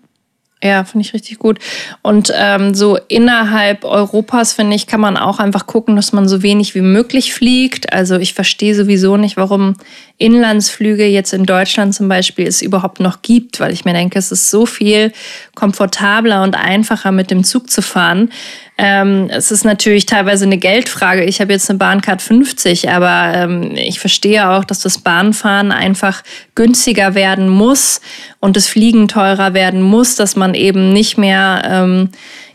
Ja, 0.63 0.83
finde 0.85 1.05
ich 1.05 1.13
richtig 1.13 1.37
gut. 1.37 1.59
Und 2.01 2.33
ähm, 2.35 2.73
so 2.73 2.97
innerhalb 3.07 3.85
Europas, 3.85 4.53
finde 4.53 4.75
ich, 4.75 4.87
kann 4.87 4.99
man 4.99 5.15
auch 5.15 5.37
einfach 5.37 5.67
gucken, 5.67 5.95
dass 5.95 6.13
man 6.13 6.27
so 6.27 6.41
wenig 6.41 6.73
wie 6.73 6.81
möglich 6.81 7.31
fliegt. 7.31 7.93
Also 7.93 8.15
ich 8.15 8.33
verstehe 8.33 8.73
sowieso 8.73 9.17
nicht, 9.17 9.37
warum 9.37 9.75
Inlandsflüge 10.17 11.05
jetzt 11.05 11.31
in 11.31 11.45
Deutschland 11.45 11.93
zum 11.93 12.09
Beispiel 12.09 12.47
es 12.47 12.63
überhaupt 12.63 12.99
noch 12.99 13.21
gibt, 13.21 13.59
weil 13.59 13.71
ich 13.71 13.85
mir 13.85 13.93
denke, 13.93 14.17
es 14.17 14.31
ist 14.31 14.49
so 14.49 14.65
viel 14.65 15.13
komfortabler 15.53 16.41
und 16.41 16.55
einfacher 16.55 17.11
mit 17.11 17.29
dem 17.29 17.43
Zug 17.43 17.69
zu 17.69 17.83
fahren. 17.83 18.31
Ähm, 18.79 19.27
es 19.31 19.51
ist 19.51 19.65
natürlich 19.65 20.05
teilweise 20.05 20.45
eine 20.45 20.57
Geldfrage. 20.57 21.23
Ich 21.23 21.41
habe 21.41 21.51
jetzt 21.51 21.69
eine 21.69 21.79
Bahncard 21.79 22.21
50, 22.21 22.89
aber 22.89 23.33
ähm, 23.35 23.71
ich 23.75 23.99
verstehe 23.99 24.49
auch, 24.49 24.63
dass 24.63 24.81
das 24.81 24.99
Bahnfahren 24.99 25.71
einfach 25.71 26.21
günstiger 26.53 27.15
werden 27.15 27.49
muss 27.49 28.01
und 28.39 28.55
das 28.55 28.67
Fliegen 28.67 29.07
teurer 29.07 29.55
werden 29.55 29.81
muss, 29.81 30.15
dass 30.15 30.35
man 30.35 30.53
eben 30.53 30.93
nicht 30.93 31.17
mehr 31.17 31.63
ähm, 31.65 32.09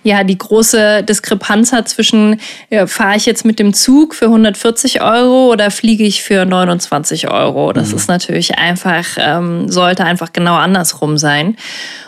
ja 0.05 0.25
die 0.25 0.39
große 0.39 1.03
Diskrepanz 1.03 1.73
hat 1.73 1.89
zwischen, 1.89 2.41
ja, 2.71 2.87
fahre 2.87 3.17
ich 3.17 3.27
jetzt 3.27 3.45
mit 3.45 3.59
dem 3.59 3.75
Zug 3.75 4.15
für 4.15 4.27
140 4.27 5.03
Euro 5.03 5.51
oder 5.51 5.71
fliege 5.71 6.05
ich 6.05 6.23
für 6.23 6.45
29 6.45 7.31
Euro. 7.31 7.73
Das 7.73 7.91
mhm. 7.91 7.97
ist 7.97 8.09
natürlich 8.09 8.59
einfach, 8.59 9.07
ähm, 9.17 9.69
sollte 9.69 10.05
einfach 10.05 10.33
genau 10.33 10.55
andersrum 10.55 11.19
sein. 11.19 11.57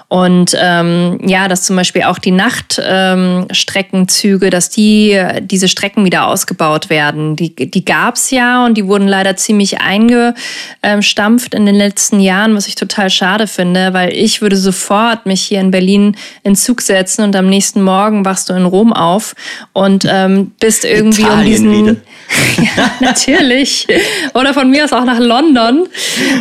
Und 0.08 0.56
ähm, 0.60 1.18
ja, 1.26 1.48
dass 1.48 1.62
zum 1.62 1.76
Beispiel 1.76 2.02
auch 2.02 2.18
die 2.18 2.30
Nachtstreckenzüge, 2.30 4.44
ähm, 4.46 4.50
dass 4.50 4.68
die 4.70 5.18
diese 5.40 5.66
Strecken 5.66 6.04
wieder 6.04 6.28
ausgebaut 6.28 6.90
werden. 6.90 7.36
Die, 7.36 7.54
die 7.54 7.84
gab 7.84 8.16
es 8.16 8.30
ja 8.30 8.66
und 8.66 8.76
die 8.76 8.86
wurden 8.86 9.08
leider 9.08 9.36
ziemlich 9.36 9.80
eingestampft 9.80 11.54
in 11.54 11.64
den 11.66 11.74
letzten 11.74 12.20
Jahren, 12.20 12.54
was 12.54 12.68
ich 12.68 12.74
total 12.74 13.08
schade 13.10 13.46
finde, 13.46 13.94
weil 13.94 14.12
ich 14.12 14.42
würde 14.42 14.56
sofort 14.56 15.26
mich 15.26 15.42
hier 15.42 15.60
in 15.60 15.70
Berlin 15.70 16.16
in 16.42 16.54
Zug 16.54 16.82
setzen 16.82 17.24
und 17.24 17.34
am 17.34 17.48
nächsten 17.48 17.82
Morgen 17.82 18.24
wachst 18.24 18.50
du 18.50 18.52
in 18.52 18.66
Rom 18.66 18.92
auf 18.92 19.34
und 19.72 20.06
ähm, 20.08 20.52
bist 20.60 20.84
irgendwie 20.84 21.22
Italien 21.22 21.66
um 21.66 21.72
diesen. 21.72 21.86
Wieder. 21.86 21.96
ja, 22.76 22.90
natürlich. 23.00 23.88
Oder 24.34 24.54
von 24.54 24.70
mir 24.70 24.84
aus 24.84 24.92
auch 24.92 25.04
nach 25.04 25.18
London. 25.18 25.88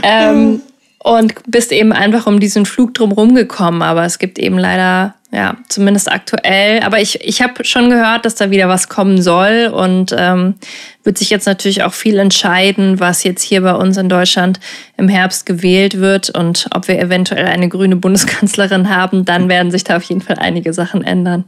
Ähm, 0.03 0.61
und 1.03 1.33
bist 1.47 1.71
eben 1.73 1.91
einfach 1.91 2.27
um 2.27 2.39
diesen 2.39 2.65
Flug 2.65 2.93
drumherum 2.93 3.35
gekommen. 3.35 3.81
Aber 3.81 4.05
es 4.05 4.19
gibt 4.19 4.39
eben 4.39 4.57
leider, 4.57 5.15
ja, 5.31 5.57
zumindest 5.67 6.09
aktuell. 6.09 6.81
Aber 6.81 7.01
ich, 7.01 7.19
ich 7.21 7.41
habe 7.41 7.65
schon 7.65 7.89
gehört, 7.89 8.25
dass 8.25 8.35
da 8.35 8.51
wieder 8.51 8.69
was 8.69 8.87
kommen 8.87 9.21
soll 9.21 9.69
und 9.73 10.15
ähm, 10.17 10.55
wird 11.03 11.17
sich 11.17 11.29
jetzt 11.29 11.45
natürlich 11.45 11.83
auch 11.83 11.93
viel 11.93 12.17
entscheiden, 12.19 13.01
was 13.01 13.23
jetzt 13.23 13.43
hier 13.43 13.61
bei 13.61 13.73
uns 13.73 13.97
in 13.97 14.07
Deutschland 14.07 14.61
im 14.97 15.09
Herbst 15.09 15.45
gewählt 15.45 15.99
wird 15.99 16.29
und 16.29 16.67
ob 16.73 16.87
wir 16.87 16.97
eventuell 16.97 17.47
eine 17.47 17.67
grüne 17.67 17.97
Bundeskanzlerin 17.97 18.87
haben. 18.87 19.25
Dann 19.25 19.49
werden 19.49 19.71
sich 19.71 19.83
da 19.83 19.97
auf 19.97 20.03
jeden 20.03 20.21
Fall 20.21 20.39
einige 20.39 20.73
Sachen 20.73 21.03
ändern. 21.03 21.43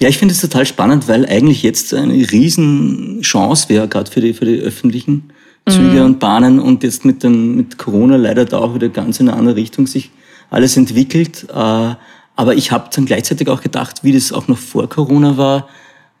Ja, 0.00 0.08
ich 0.08 0.18
finde 0.18 0.34
es 0.34 0.40
total 0.40 0.66
spannend, 0.66 1.06
weil 1.06 1.26
eigentlich 1.26 1.62
jetzt 1.62 1.94
eine 1.94 2.12
Riesenchance 2.12 3.68
wäre, 3.68 3.86
gerade 3.86 4.10
für 4.10 4.20
die, 4.20 4.34
für 4.34 4.44
die 4.44 4.58
öffentlichen 4.58 5.30
Züge 5.68 6.00
mhm. 6.00 6.06
und 6.06 6.18
Bahnen 6.20 6.58
und 6.60 6.82
jetzt 6.84 7.04
mit, 7.04 7.22
dem, 7.22 7.56
mit 7.56 7.76
Corona 7.78 8.16
leider 8.16 8.44
da 8.44 8.58
auch 8.58 8.74
wieder 8.74 8.88
ganz 8.88 9.18
in 9.18 9.28
eine 9.28 9.38
andere 9.38 9.56
Richtung 9.56 9.86
sich 9.86 10.10
alles 10.50 10.76
entwickelt. 10.76 11.46
Äh, 11.52 11.94
aber 12.36 12.54
ich 12.54 12.70
habe 12.70 12.88
dann 12.94 13.06
gleichzeitig 13.06 13.48
auch 13.48 13.62
gedacht, 13.62 14.04
wie 14.04 14.12
das 14.12 14.32
auch 14.32 14.46
noch 14.46 14.58
vor 14.58 14.88
Corona 14.88 15.36
war, 15.36 15.68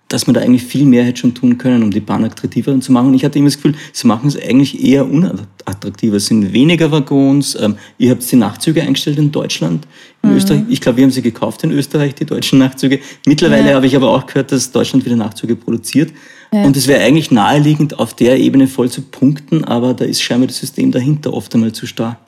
dass 0.08 0.26
man 0.26 0.34
da 0.34 0.40
eigentlich 0.40 0.62
viel 0.62 0.84
mehr 0.84 1.04
hätte 1.04 1.20
schon 1.20 1.34
tun 1.34 1.58
können, 1.58 1.82
um 1.82 1.90
die 1.90 2.00
Bahn 2.00 2.24
attraktiver 2.24 2.78
zu 2.80 2.92
machen. 2.92 3.08
Und 3.08 3.14
ich 3.14 3.24
hatte 3.24 3.38
immer 3.38 3.48
das 3.48 3.56
Gefühl, 3.56 3.74
sie 3.92 4.06
machen 4.06 4.28
es 4.28 4.40
eigentlich 4.40 4.82
eher 4.82 5.08
unattraktiver. 5.08 6.16
Es 6.16 6.26
sind 6.26 6.52
weniger 6.52 6.90
Waggons. 6.92 7.56
Ähm, 7.60 7.76
ihr 7.98 8.10
habt 8.10 8.30
die 8.30 8.36
Nachtzüge 8.36 8.82
eingestellt 8.82 9.18
in 9.18 9.32
Deutschland, 9.32 9.86
in 10.22 10.30
mhm. 10.30 10.36
Österreich. 10.36 10.62
Ich 10.68 10.80
glaube, 10.80 10.98
wir 10.98 11.04
haben 11.04 11.10
sie 11.10 11.22
gekauft 11.22 11.64
in 11.64 11.72
Österreich, 11.72 12.14
die 12.14 12.24
deutschen 12.24 12.60
Nachtzüge. 12.60 13.00
Mittlerweile 13.26 13.70
ja. 13.70 13.74
habe 13.74 13.86
ich 13.86 13.96
aber 13.96 14.10
auch 14.10 14.26
gehört, 14.26 14.52
dass 14.52 14.70
Deutschland 14.70 15.04
wieder 15.04 15.16
Nachtzüge 15.16 15.56
produziert. 15.56 16.12
Ja. 16.52 16.62
Und 16.62 16.76
es 16.76 16.86
wäre 16.86 17.02
eigentlich 17.02 17.30
naheliegend, 17.30 17.98
auf 17.98 18.14
der 18.14 18.38
Ebene 18.38 18.66
voll 18.66 18.90
zu 18.90 19.02
punkten, 19.02 19.64
aber 19.64 19.94
da 19.94 20.04
ist 20.04 20.22
scheinbar 20.22 20.46
das 20.46 20.58
System 20.58 20.92
dahinter 20.92 21.32
oft 21.32 21.54
einmal 21.54 21.72
zu 21.72 21.86
starr. 21.86 22.18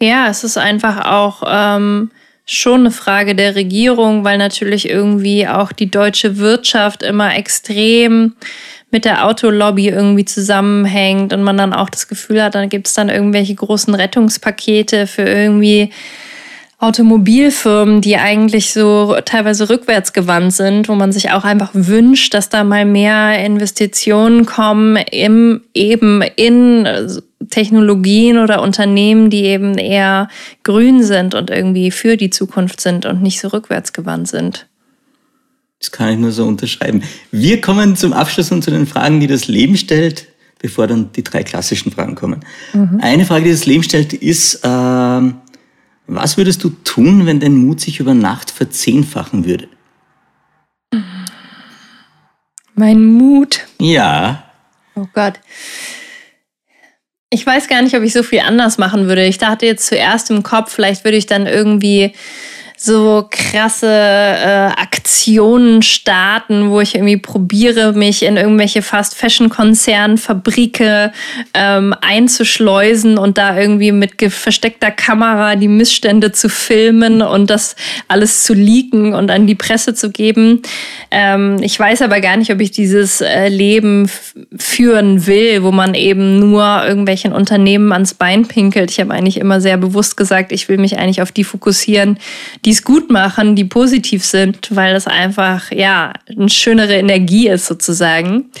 Ja, 0.00 0.28
es 0.28 0.44
ist 0.44 0.56
einfach 0.56 1.04
auch 1.06 1.42
ähm, 1.46 2.10
schon 2.46 2.80
eine 2.80 2.90
Frage 2.90 3.34
der 3.34 3.54
Regierung, 3.54 4.24
weil 4.24 4.38
natürlich 4.38 4.88
irgendwie 4.88 5.46
auch 5.46 5.72
die 5.72 5.90
deutsche 5.90 6.38
Wirtschaft 6.38 7.02
immer 7.02 7.36
extrem 7.36 8.34
mit 8.90 9.04
der 9.04 9.26
Autolobby 9.26 9.88
irgendwie 9.88 10.24
zusammenhängt 10.24 11.32
und 11.32 11.42
man 11.42 11.56
dann 11.56 11.72
auch 11.72 11.90
das 11.90 12.08
Gefühl 12.08 12.42
hat, 12.42 12.54
dann 12.54 12.68
gibt 12.68 12.88
es 12.88 12.94
dann 12.94 13.08
irgendwelche 13.08 13.54
großen 13.54 13.94
Rettungspakete 13.94 15.06
für 15.06 15.22
irgendwie 15.22 15.90
Automobilfirmen, 16.80 18.00
die 18.00 18.16
eigentlich 18.16 18.72
so 18.72 19.14
teilweise 19.26 19.68
rückwärtsgewandt 19.68 20.54
sind, 20.54 20.88
wo 20.88 20.94
man 20.94 21.12
sich 21.12 21.30
auch 21.30 21.44
einfach 21.44 21.70
wünscht, 21.74 22.32
dass 22.32 22.48
da 22.48 22.64
mal 22.64 22.86
mehr 22.86 23.44
Investitionen 23.44 24.46
kommen 24.46 24.96
im 24.96 25.60
eben 25.74 26.22
in 26.36 26.88
Technologien 27.50 28.38
oder 28.38 28.62
Unternehmen, 28.62 29.28
die 29.28 29.44
eben 29.44 29.76
eher 29.76 30.28
grün 30.62 31.02
sind 31.02 31.34
und 31.34 31.50
irgendwie 31.50 31.90
für 31.90 32.16
die 32.16 32.30
Zukunft 32.30 32.80
sind 32.80 33.04
und 33.04 33.20
nicht 33.20 33.40
so 33.40 33.48
rückwärtsgewandt 33.48 34.28
sind. 34.28 34.66
Das 35.80 35.90
kann 35.90 36.10
ich 36.14 36.18
nur 36.18 36.32
so 36.32 36.46
unterschreiben. 36.46 37.02
Wir 37.30 37.60
kommen 37.60 37.94
zum 37.94 38.14
Abschluss 38.14 38.50
und 38.52 38.62
zu 38.62 38.70
den 38.70 38.86
Fragen, 38.86 39.20
die 39.20 39.26
das 39.26 39.48
Leben 39.48 39.76
stellt, 39.76 40.28
bevor 40.60 40.86
dann 40.86 41.12
die 41.12 41.24
drei 41.24 41.42
klassischen 41.42 41.92
Fragen 41.92 42.14
kommen. 42.14 42.40
Mhm. 42.72 43.00
Eine 43.02 43.26
Frage, 43.26 43.44
die 43.44 43.50
das 43.50 43.66
Leben 43.66 43.82
stellt, 43.82 44.14
ist, 44.14 44.62
äh, 44.62 45.20
was 46.12 46.36
würdest 46.36 46.64
du 46.64 46.70
tun, 46.70 47.24
wenn 47.26 47.38
dein 47.38 47.54
Mut 47.54 47.80
sich 47.80 48.00
über 48.00 48.14
Nacht 48.14 48.50
verzehnfachen 48.50 49.44
würde? 49.44 49.68
Mein 52.74 53.04
Mut? 53.04 53.60
Ja. 53.78 54.44
Oh 54.96 55.06
Gott. 55.12 55.34
Ich 57.30 57.46
weiß 57.46 57.68
gar 57.68 57.82
nicht, 57.82 57.94
ob 57.94 58.02
ich 58.02 58.12
so 58.12 58.24
viel 58.24 58.40
anders 58.40 58.76
machen 58.76 59.06
würde. 59.06 59.24
Ich 59.24 59.38
dachte 59.38 59.66
jetzt 59.66 59.86
zuerst 59.86 60.30
im 60.30 60.42
Kopf, 60.42 60.72
vielleicht 60.74 61.04
würde 61.04 61.16
ich 61.16 61.26
dann 61.26 61.46
irgendwie 61.46 62.12
so 62.82 63.26
krasse 63.30 63.86
äh, 63.86 64.70
Aktionen 64.80 65.82
starten, 65.82 66.70
wo 66.70 66.80
ich 66.80 66.94
irgendwie 66.94 67.18
probiere, 67.18 67.92
mich 67.92 68.22
in 68.22 68.38
irgendwelche 68.38 68.80
Fast-Fashion-Konzernen, 68.80 70.16
Fabrike 70.16 71.12
ähm, 71.52 71.94
einzuschleusen 72.00 73.18
und 73.18 73.36
da 73.36 73.58
irgendwie 73.58 73.92
mit 73.92 74.14
versteckter 74.32 74.90
Kamera 74.90 75.56
die 75.56 75.68
Missstände 75.68 76.32
zu 76.32 76.48
filmen 76.48 77.20
und 77.20 77.50
das 77.50 77.76
alles 78.08 78.44
zu 78.44 78.54
leaken 78.54 79.12
und 79.12 79.30
an 79.30 79.46
die 79.46 79.56
Presse 79.56 79.92
zu 79.92 80.10
geben. 80.10 80.62
Ähm, 81.10 81.58
ich 81.60 81.78
weiß 81.78 82.00
aber 82.00 82.22
gar 82.22 82.38
nicht, 82.38 82.50
ob 82.50 82.62
ich 82.62 82.70
dieses 82.70 83.20
äh, 83.20 83.48
Leben 83.48 84.10
führen 84.56 85.26
will, 85.26 85.62
wo 85.64 85.70
man 85.70 85.94
eben 85.94 86.38
nur 86.38 86.82
irgendwelchen 86.86 87.34
Unternehmen 87.34 87.92
ans 87.92 88.14
Bein 88.14 88.48
pinkelt. 88.48 88.90
Ich 88.90 89.00
habe 89.00 89.12
eigentlich 89.12 89.36
immer 89.36 89.60
sehr 89.60 89.76
bewusst 89.76 90.16
gesagt, 90.16 90.50
ich 90.50 90.70
will 90.70 90.78
mich 90.78 90.98
eigentlich 90.98 91.20
auf 91.20 91.30
die 91.30 91.44
fokussieren, 91.44 92.18
die 92.64 92.69
die 92.70 92.74
es 92.74 92.84
gut 92.84 93.10
machen, 93.10 93.56
die 93.56 93.64
positiv 93.64 94.24
sind, 94.24 94.68
weil 94.70 94.94
es 94.94 95.08
einfach, 95.08 95.72
ja, 95.72 96.12
eine 96.28 96.48
schönere 96.48 96.94
Energie 96.94 97.48
ist 97.48 97.66
sozusagen. 97.66 98.52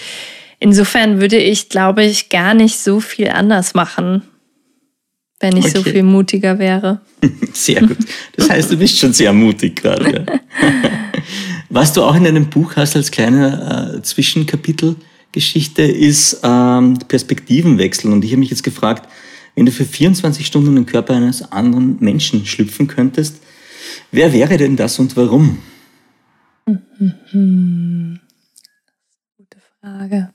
insofern 0.58 1.20
würde 1.20 1.36
ich, 1.36 1.68
glaube 1.68 2.02
ich, 2.02 2.28
gar 2.28 2.54
nicht 2.54 2.80
so 2.80 2.98
viel 2.98 3.28
anders 3.28 3.74
machen, 3.74 4.22
wenn 5.38 5.56
ich 5.56 5.66
okay. 5.66 5.76
so 5.76 5.82
viel 5.84 6.02
mutiger 6.02 6.58
wäre. 6.58 7.02
Sehr 7.52 7.82
gut. 7.82 7.98
Das 8.34 8.50
heißt, 8.50 8.72
du 8.72 8.78
bist 8.78 8.98
schon 8.98 9.12
sehr 9.12 9.32
mutig 9.32 9.76
gerade. 9.76 10.26
Was 11.68 11.92
du 11.92 12.02
auch 12.02 12.16
in 12.16 12.24
deinem 12.24 12.50
Buch 12.50 12.74
hast 12.74 12.96
als 12.96 13.12
kleine 13.12 13.94
äh, 13.94 14.02
Zwischenkapitelgeschichte 14.02 15.82
ist 15.82 16.40
ähm, 16.42 16.98
Perspektivenwechsel. 17.06 18.12
Und 18.12 18.24
ich 18.24 18.32
habe 18.32 18.40
mich 18.40 18.50
jetzt 18.50 18.64
gefragt, 18.64 19.08
wenn 19.54 19.66
du 19.66 19.70
für 19.70 19.84
24 19.84 20.44
Stunden 20.44 20.70
in 20.70 20.74
den 20.74 20.86
Körper 20.86 21.14
eines 21.14 21.52
anderen 21.52 21.98
Menschen 22.00 22.44
schlüpfen 22.44 22.88
könntest, 22.88 23.36
wer 24.10 24.32
wäre 24.32 24.56
denn 24.56 24.76
das 24.76 24.98
und 24.98 25.16
warum? 25.16 25.58
Gute 29.36 29.58
Frage. 29.80 30.32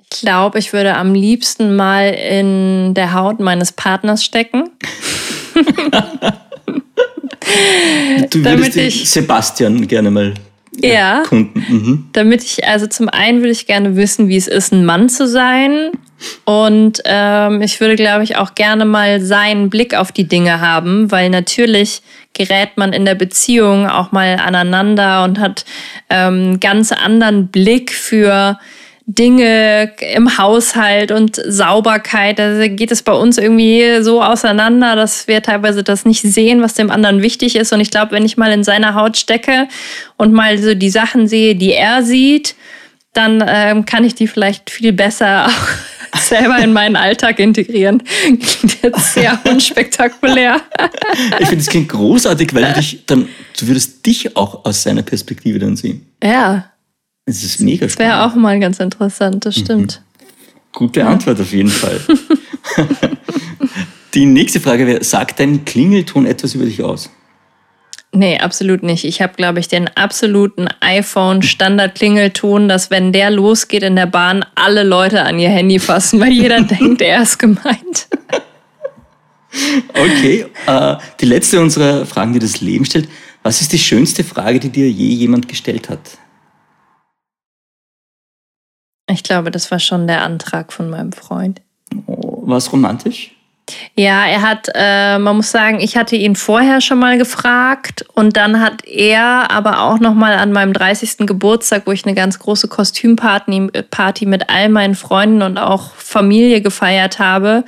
Ich 0.00 0.20
glaube, 0.20 0.58
ich 0.58 0.72
würde 0.72 0.96
am 0.96 1.14
liebsten 1.14 1.76
mal 1.76 2.08
in 2.08 2.94
der 2.94 3.12
Haut 3.12 3.40
meines 3.40 3.72
Partners 3.72 4.24
stecken. 4.24 4.70
du 5.54 5.60
würdest 8.44 8.76
ich, 8.76 9.10
Sebastian 9.10 9.86
gerne 9.88 10.10
mal 10.10 10.34
ja, 10.80 11.22
Kunden. 11.28 11.64
Mhm. 11.68 12.08
Damit 12.12 12.42
ich, 12.42 12.66
also 12.66 12.86
zum 12.86 13.08
einen 13.08 13.38
würde 13.40 13.52
ich 13.52 13.66
gerne 13.66 13.96
wissen, 13.96 14.28
wie 14.28 14.36
es 14.36 14.48
ist, 14.48 14.72
ein 14.72 14.84
Mann 14.84 15.08
zu 15.08 15.28
sein. 15.28 15.90
Und 16.44 17.02
ähm, 17.04 17.62
ich 17.62 17.80
würde, 17.80 17.96
glaube 17.96 18.24
ich, 18.24 18.36
auch 18.36 18.54
gerne 18.54 18.84
mal 18.84 19.20
seinen 19.20 19.70
Blick 19.70 19.94
auf 19.94 20.12
die 20.12 20.28
Dinge 20.28 20.60
haben, 20.60 21.10
weil 21.10 21.30
natürlich 21.30 22.02
gerät 22.32 22.76
man 22.76 22.92
in 22.92 23.04
der 23.04 23.14
Beziehung 23.14 23.88
auch 23.88 24.12
mal 24.12 24.36
aneinander 24.36 25.24
und 25.24 25.38
hat 25.38 25.64
ähm, 26.08 26.60
ganz 26.60 26.92
anderen 26.92 27.48
Blick 27.48 27.92
für 27.92 28.58
Dinge 29.14 29.92
im 30.14 30.38
Haushalt 30.38 31.12
und 31.12 31.40
Sauberkeit. 31.46 32.38
Da 32.38 32.66
geht 32.68 32.92
es 32.92 33.02
bei 33.02 33.12
uns 33.12 33.38
irgendwie 33.38 34.02
so 34.02 34.22
auseinander, 34.22 34.96
dass 34.96 35.28
wir 35.28 35.42
teilweise 35.42 35.82
das 35.82 36.04
nicht 36.04 36.22
sehen, 36.22 36.62
was 36.62 36.74
dem 36.74 36.90
anderen 36.90 37.22
wichtig 37.22 37.56
ist. 37.56 37.72
Und 37.72 37.80
ich 37.80 37.90
glaube, 37.90 38.12
wenn 38.12 38.24
ich 38.24 38.36
mal 38.36 38.52
in 38.52 38.64
seiner 38.64 38.94
Haut 38.94 39.16
stecke 39.16 39.68
und 40.16 40.32
mal 40.32 40.58
so 40.58 40.74
die 40.74 40.90
Sachen 40.90 41.26
sehe, 41.26 41.54
die 41.54 41.72
er 41.72 42.02
sieht, 42.02 42.54
dann 43.12 43.44
ähm, 43.46 43.84
kann 43.84 44.04
ich 44.04 44.14
die 44.14 44.26
vielleicht 44.26 44.70
viel 44.70 44.92
besser 44.92 45.46
auch 46.12 46.18
selber 46.18 46.58
in 46.58 46.72
meinen 46.72 46.96
Alltag 46.96 47.38
integrieren. 47.38 48.02
Klingt 48.24 48.82
jetzt 48.82 49.14
sehr 49.14 49.38
unspektakulär. 49.44 50.60
ich 51.38 51.48
finde, 51.48 51.62
es 51.62 51.68
klingt 51.68 51.88
großartig, 51.88 52.54
weil 52.54 52.64
du 52.64 52.72
dich 52.74 53.04
dann, 53.06 53.28
du 53.58 53.66
würdest 53.66 54.04
dich 54.06 54.36
auch 54.36 54.64
aus 54.64 54.82
seiner 54.82 55.02
Perspektive 55.02 55.58
dann 55.58 55.76
sehen. 55.76 56.06
Ja, 56.22 56.71
es 57.26 57.44
ist 57.44 57.60
mega 57.60 57.88
spannend. 57.88 58.12
Wäre 58.12 58.24
auch 58.24 58.34
mal 58.34 58.58
ganz 58.58 58.80
interessant, 58.80 59.46
das 59.46 59.56
stimmt. 59.56 60.00
Mhm. 60.00 60.26
Gute 60.72 61.06
Antwort 61.06 61.40
auf 61.40 61.52
jeden 61.52 61.68
Fall. 61.68 62.00
Die 64.14 64.26
nächste 64.26 64.60
Frage 64.60 64.86
wäre, 64.86 65.02
sagt 65.04 65.40
dein 65.40 65.64
Klingelton 65.64 66.26
etwas 66.26 66.54
über 66.54 66.64
dich 66.64 66.82
aus? 66.82 67.10
Nee, 68.14 68.38
absolut 68.38 68.82
nicht. 68.82 69.04
Ich 69.04 69.22
habe, 69.22 69.32
glaube 69.34 69.58
ich, 69.58 69.68
den 69.68 69.88
absoluten 69.88 70.68
iPhone-Standard-Klingelton, 70.80 72.68
dass 72.68 72.90
wenn 72.90 73.12
der 73.12 73.30
losgeht 73.30 73.82
in 73.82 73.96
der 73.96 74.04
Bahn, 74.04 74.44
alle 74.54 74.82
Leute 74.82 75.22
an 75.22 75.38
ihr 75.38 75.48
Handy 75.48 75.78
fassen, 75.78 76.20
weil 76.20 76.32
jeder 76.32 76.60
denkt, 76.62 77.00
er 77.00 77.22
ist 77.22 77.38
gemeint. 77.38 78.08
Okay, 79.88 80.46
äh, 80.66 80.96
die 81.20 81.26
letzte 81.26 81.60
unserer 81.60 82.04
Fragen, 82.04 82.34
die 82.34 82.38
das 82.38 82.60
Leben 82.60 82.84
stellt. 82.84 83.08
Was 83.42 83.62
ist 83.62 83.72
die 83.72 83.78
schönste 83.78 84.24
Frage, 84.24 84.60
die 84.60 84.68
dir 84.68 84.90
je 84.90 85.14
jemand 85.14 85.48
gestellt 85.48 85.88
hat? 85.88 86.18
Ich 89.12 89.22
glaube, 89.22 89.50
das 89.50 89.70
war 89.70 89.78
schon 89.78 90.06
der 90.06 90.22
Antrag 90.22 90.72
von 90.72 90.90
meinem 90.90 91.12
Freund. 91.12 91.60
Oh, 92.06 92.42
war 92.46 92.56
es 92.56 92.72
romantisch? 92.72 93.32
Ja, 93.94 94.26
er 94.26 94.42
hat, 94.42 94.68
äh, 94.74 95.18
man 95.18 95.36
muss 95.36 95.50
sagen, 95.50 95.78
ich 95.80 95.96
hatte 95.96 96.16
ihn 96.16 96.34
vorher 96.34 96.80
schon 96.80 96.98
mal 96.98 97.16
gefragt 97.16 98.04
und 98.14 98.36
dann 98.36 98.60
hat 98.60 98.84
er 98.86 99.50
aber 99.50 99.80
auch 99.82 100.00
noch 100.00 100.14
mal 100.14 100.34
an 100.34 100.52
meinem 100.52 100.72
30. 100.72 101.26
Geburtstag, 101.26 101.82
wo 101.86 101.92
ich 101.92 102.04
eine 102.04 102.14
ganz 102.14 102.38
große 102.38 102.68
Kostümparty 102.68 103.70
Party 103.90 104.26
mit 104.26 104.50
all 104.50 104.68
meinen 104.68 104.94
Freunden 104.94 105.42
und 105.42 105.58
auch 105.58 105.94
Familie 105.94 106.60
gefeiert 106.60 107.18
habe, 107.18 107.64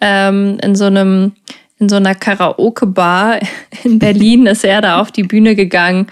ähm, 0.00 0.58
in 0.62 0.74
so 0.74 0.86
einem 0.86 1.32
in 1.78 1.88
so 1.88 1.96
einer 1.96 2.14
Karaoke-Bar 2.14 3.40
in 3.84 3.98
Berlin 3.98 4.46
ist 4.46 4.64
er 4.64 4.82
da 4.82 5.00
auf 5.00 5.10
die 5.10 5.22
Bühne 5.22 5.56
gegangen 5.56 6.08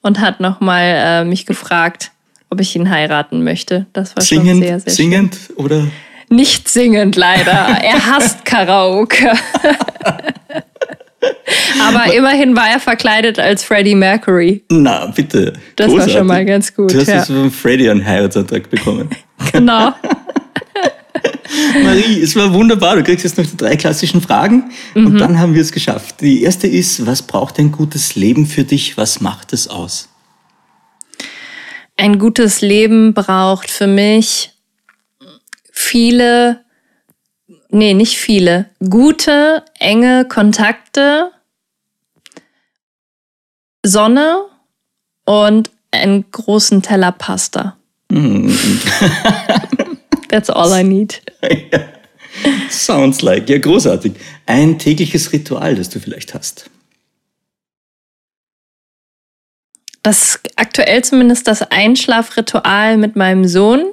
und 0.00 0.18
hat 0.18 0.40
noch 0.40 0.60
mal 0.60 0.82
äh, 0.82 1.24
mich 1.24 1.46
gefragt, 1.46 2.10
ob 2.52 2.60
ich 2.60 2.76
ihn 2.76 2.90
heiraten 2.90 3.42
möchte. 3.42 3.86
Das 3.94 4.14
war 4.14 4.22
singend, 4.22 4.48
schon 4.48 4.62
sehr, 4.62 4.80
sehr 4.80 4.92
Singend 4.92 5.34
schön. 5.34 5.56
oder? 5.56 5.86
Nicht 6.28 6.68
singend, 6.68 7.16
leider. 7.16 7.50
er 7.82 8.06
hasst 8.06 8.44
Karaoke. 8.44 9.32
Aber 11.80 12.12
immerhin 12.12 12.54
war 12.54 12.68
er 12.68 12.78
verkleidet 12.78 13.38
als 13.38 13.64
Freddie 13.64 13.94
Mercury. 13.94 14.62
Na, 14.70 15.06
bitte. 15.06 15.54
Das 15.76 15.86
Großartig. 15.86 16.14
war 16.14 16.20
schon 16.20 16.26
mal 16.26 16.44
ganz 16.44 16.74
gut. 16.74 16.92
Du 16.92 16.98
hast 16.98 17.08
ja. 17.08 17.24
von 17.24 17.50
Freddie 17.50 17.88
einen 17.88 18.04
Heiratsantrag 18.04 18.68
bekommen. 18.68 19.08
genau. 19.52 19.94
Marie, 21.82 22.20
es 22.20 22.36
war 22.36 22.52
wunderbar. 22.52 22.96
Du 22.96 23.02
kriegst 23.02 23.24
jetzt 23.24 23.38
noch 23.38 23.46
die 23.46 23.56
drei 23.56 23.76
klassischen 23.76 24.20
Fragen 24.20 24.64
mhm. 24.94 25.06
und 25.06 25.18
dann 25.18 25.38
haben 25.38 25.54
wir 25.54 25.62
es 25.62 25.72
geschafft. 25.72 26.20
Die 26.20 26.42
erste 26.42 26.66
ist, 26.66 27.06
was 27.06 27.22
braucht 27.22 27.58
ein 27.58 27.72
gutes 27.72 28.14
Leben 28.14 28.44
für 28.44 28.64
dich? 28.64 28.98
Was 28.98 29.22
macht 29.22 29.54
es 29.54 29.68
aus? 29.68 30.11
Ein 31.96 32.18
gutes 32.18 32.60
Leben 32.60 33.14
braucht 33.14 33.70
für 33.70 33.86
mich 33.86 34.52
viele, 35.72 36.64
nee, 37.70 37.94
nicht 37.94 38.16
viele, 38.18 38.70
gute, 38.88 39.64
enge 39.78 40.26
Kontakte, 40.28 41.30
Sonne 43.84 44.44
und 45.24 45.70
einen 45.90 46.30
großen 46.30 46.82
Teller 46.82 47.12
Pasta. 47.12 47.76
Mm. 48.10 48.50
That's 50.28 50.48
all 50.48 50.72
I 50.72 50.82
need. 50.82 51.20
Sounds 52.70 53.20
like. 53.22 53.48
Ja, 53.50 53.58
großartig. 53.58 54.14
Ein 54.46 54.78
tägliches 54.78 55.32
Ritual, 55.32 55.74
das 55.74 55.90
du 55.90 56.00
vielleicht 56.00 56.32
hast. 56.34 56.70
Das 60.02 60.40
aktuell 60.56 61.02
zumindest 61.04 61.46
das 61.46 61.62
Einschlafritual 61.62 62.96
mit 62.96 63.16
meinem 63.16 63.46
Sohn, 63.46 63.84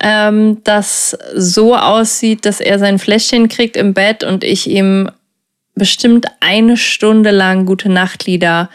ähm, 0.00 0.58
das 0.64 1.16
so 1.34 1.76
aussieht, 1.76 2.44
dass 2.44 2.60
er 2.60 2.78
sein 2.78 2.98
Fläschchen 2.98 3.48
kriegt 3.48 3.76
im 3.76 3.94
Bett 3.94 4.24
und 4.24 4.44
ich 4.44 4.68
ihm 4.68 5.10
bestimmt 5.74 6.26
eine 6.40 6.76
Stunde 6.76 7.30
lang 7.30 7.64
gute 7.64 7.88
Nachtlieder 7.88 8.70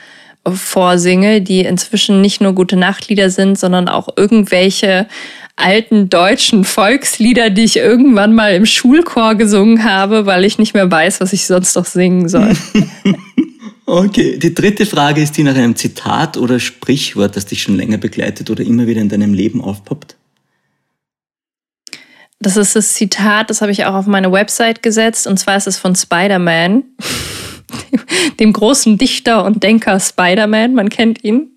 vorsinge, 0.47 1.41
die 1.41 1.61
inzwischen 1.61 2.21
nicht 2.21 2.41
nur 2.41 2.53
gute 2.53 2.77
Nachtlieder 2.77 3.29
sind, 3.29 3.57
sondern 3.57 3.89
auch 3.89 4.09
irgendwelche 4.15 5.07
alten 5.55 6.09
deutschen 6.09 6.63
Volkslieder, 6.63 7.49
die 7.49 7.63
ich 7.63 7.77
irgendwann 7.77 8.35
mal 8.35 8.53
im 8.53 8.65
Schulchor 8.65 9.35
gesungen 9.35 9.83
habe, 9.83 10.25
weil 10.25 10.45
ich 10.45 10.59
nicht 10.59 10.73
mehr 10.73 10.89
weiß, 10.89 11.21
was 11.21 11.33
ich 11.33 11.47
sonst 11.47 11.75
noch 11.75 11.85
singen 11.85 12.27
soll. 12.27 12.53
Okay, 13.87 14.37
die 14.39 14.55
dritte 14.55 14.85
Frage 14.85 15.21
ist 15.21 15.37
die 15.37 15.43
nach 15.43 15.55
einem 15.55 15.75
Zitat 15.75 16.37
oder 16.37 16.59
Sprichwort, 16.59 17.35
das 17.35 17.45
dich 17.45 17.61
schon 17.61 17.75
länger 17.75 17.97
begleitet 17.97 18.49
oder 18.49 18.63
immer 18.63 18.87
wieder 18.87 19.01
in 19.01 19.09
deinem 19.09 19.33
Leben 19.33 19.61
aufpoppt. 19.61 20.15
Das 22.39 22.57
ist 22.57 22.75
das 22.75 22.93
Zitat, 22.93 23.49
das 23.49 23.61
habe 23.61 23.71
ich 23.71 23.85
auch 23.85 23.93
auf 23.93 24.07
meine 24.07 24.31
Website 24.31 24.81
gesetzt, 24.81 25.27
und 25.27 25.37
zwar 25.37 25.55
ist 25.57 25.67
es 25.67 25.77
von 25.77 25.95
Spider-Man, 25.95 26.83
dem 28.39 28.53
großen 28.53 28.97
Dichter 28.97 29.45
und 29.45 29.63
Denker 29.63 29.99
Spider-Man, 29.99 30.73
man 30.73 30.89
kennt 30.89 31.23
ihn, 31.23 31.51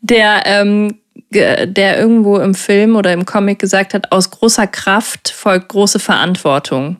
der, 0.00 0.42
ähm, 0.46 0.98
der 1.30 1.98
irgendwo 1.98 2.38
im 2.38 2.54
Film 2.54 2.96
oder 2.96 3.12
im 3.12 3.26
Comic 3.26 3.58
gesagt 3.58 3.92
hat, 3.92 4.12
aus 4.12 4.30
großer 4.30 4.66
Kraft 4.66 5.28
folgt 5.28 5.68
große 5.68 5.98
Verantwortung. 5.98 6.96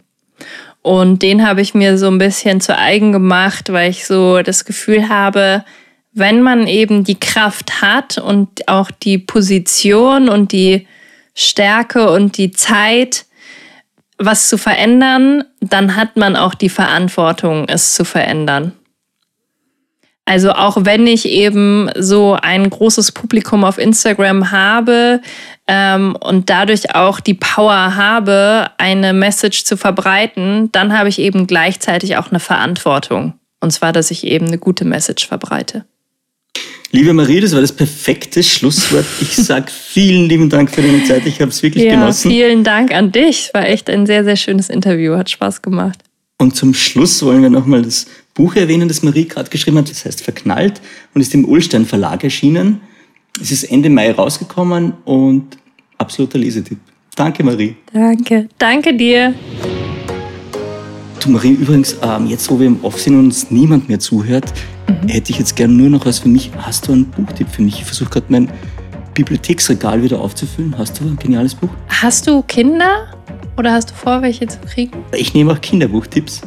Und 0.82 1.22
den 1.22 1.46
habe 1.46 1.60
ich 1.60 1.74
mir 1.74 1.98
so 1.98 2.08
ein 2.08 2.18
bisschen 2.18 2.60
zu 2.60 2.76
eigen 2.76 3.12
gemacht, 3.12 3.72
weil 3.72 3.90
ich 3.90 4.06
so 4.06 4.42
das 4.42 4.64
Gefühl 4.64 5.08
habe, 5.08 5.64
wenn 6.12 6.42
man 6.42 6.66
eben 6.66 7.04
die 7.04 7.18
Kraft 7.18 7.82
hat 7.82 8.18
und 8.18 8.68
auch 8.68 8.90
die 8.90 9.18
Position 9.18 10.28
und 10.28 10.52
die 10.52 10.86
Stärke 11.34 12.10
und 12.10 12.36
die 12.36 12.50
Zeit, 12.50 13.26
was 14.18 14.48
zu 14.48 14.58
verändern, 14.58 15.44
dann 15.60 15.94
hat 15.94 16.16
man 16.16 16.34
auch 16.34 16.54
die 16.54 16.68
Verantwortung, 16.68 17.66
es 17.68 17.94
zu 17.94 18.04
verändern. 18.04 18.72
Also 20.28 20.52
auch 20.52 20.84
wenn 20.84 21.06
ich 21.06 21.24
eben 21.24 21.90
so 21.96 22.36
ein 22.38 22.68
großes 22.68 23.12
Publikum 23.12 23.64
auf 23.64 23.78
Instagram 23.78 24.50
habe 24.50 25.22
ähm, 25.66 26.16
und 26.20 26.50
dadurch 26.50 26.94
auch 26.94 27.18
die 27.20 27.32
Power 27.32 27.96
habe, 27.96 28.66
eine 28.76 29.14
Message 29.14 29.64
zu 29.64 29.78
verbreiten, 29.78 30.70
dann 30.70 30.92
habe 30.92 31.08
ich 31.08 31.18
eben 31.18 31.46
gleichzeitig 31.46 32.18
auch 32.18 32.28
eine 32.28 32.40
Verantwortung. 32.40 33.32
Und 33.60 33.72
zwar, 33.72 33.94
dass 33.94 34.10
ich 34.10 34.26
eben 34.26 34.48
eine 34.48 34.58
gute 34.58 34.84
Message 34.84 35.26
verbreite. 35.26 35.86
Liebe 36.90 37.14
Marie, 37.14 37.40
das 37.40 37.54
war 37.54 37.62
das 37.62 37.72
perfekte 37.72 38.42
Schlusswort. 38.42 39.06
Ich 39.22 39.34
sage 39.34 39.68
vielen 39.70 40.28
lieben 40.28 40.50
Dank 40.50 40.70
für 40.70 40.82
deine 40.82 41.04
Zeit. 41.04 41.24
Ich 41.24 41.40
habe 41.40 41.52
es 41.52 41.62
wirklich 41.62 41.84
ja, 41.84 41.92
genossen. 41.92 42.30
Vielen 42.30 42.64
Dank 42.64 42.92
an 42.92 43.12
dich. 43.12 43.48
War 43.54 43.66
echt 43.66 43.88
ein 43.88 44.04
sehr, 44.04 44.24
sehr 44.24 44.36
schönes 44.36 44.68
Interview. 44.68 45.16
Hat 45.16 45.30
Spaß 45.30 45.62
gemacht. 45.62 46.00
Und 46.36 46.54
zum 46.54 46.74
Schluss 46.74 47.22
wollen 47.22 47.42
wir 47.42 47.50
nochmal 47.50 47.80
das 47.80 48.06
Buch 48.38 48.54
erwähnen, 48.54 48.86
das 48.86 49.02
Marie 49.02 49.26
gerade 49.26 49.50
geschrieben 49.50 49.78
hat. 49.78 49.90
Das 49.90 50.04
heißt 50.04 50.22
Verknallt 50.22 50.80
und 51.12 51.20
ist 51.20 51.34
im 51.34 51.44
Ulstein 51.44 51.84
Verlag 51.84 52.22
erschienen. 52.22 52.80
Es 53.40 53.50
ist 53.50 53.64
Ende 53.64 53.90
Mai 53.90 54.12
rausgekommen 54.12 54.92
und 55.04 55.58
absoluter 55.98 56.38
Lesetipp. 56.38 56.78
Danke, 57.16 57.42
Marie. 57.42 57.74
Danke. 57.92 58.48
Danke 58.56 58.96
dir. 58.96 59.34
Du, 61.20 61.30
Marie, 61.30 61.50
übrigens, 61.50 61.96
ähm, 62.00 62.28
jetzt 62.28 62.48
wo 62.48 62.60
wir 62.60 62.68
im 62.68 62.78
Off 62.82 63.00
sind 63.00 63.14
und 63.14 63.24
uns 63.24 63.50
niemand 63.50 63.88
mehr 63.88 63.98
zuhört, 63.98 64.52
mhm. 64.86 65.08
hätte 65.08 65.32
ich 65.32 65.38
jetzt 65.40 65.56
gern 65.56 65.76
nur 65.76 65.90
noch 65.90 66.06
was 66.06 66.20
für 66.20 66.28
mich. 66.28 66.52
Hast 66.58 66.86
du 66.86 66.92
einen 66.92 67.06
Buchtipp 67.06 67.48
für 67.48 67.62
mich? 67.62 67.80
Ich 67.80 67.84
versuche 67.84 68.10
gerade 68.10 68.26
mein 68.28 68.48
Bibliotheksregal 69.14 70.00
wieder 70.00 70.20
aufzufüllen. 70.20 70.78
Hast 70.78 71.00
du 71.00 71.04
ein 71.06 71.16
geniales 71.16 71.56
Buch? 71.56 71.70
Hast 71.88 72.28
du 72.28 72.42
Kinder 72.42 73.08
oder 73.56 73.72
hast 73.72 73.90
du 73.90 73.94
vor, 73.94 74.22
welche 74.22 74.46
zu 74.46 74.60
kriegen? 74.60 74.96
Ich 75.16 75.34
nehme 75.34 75.52
auch 75.52 75.60
Kinderbuchtipps. 75.60 76.42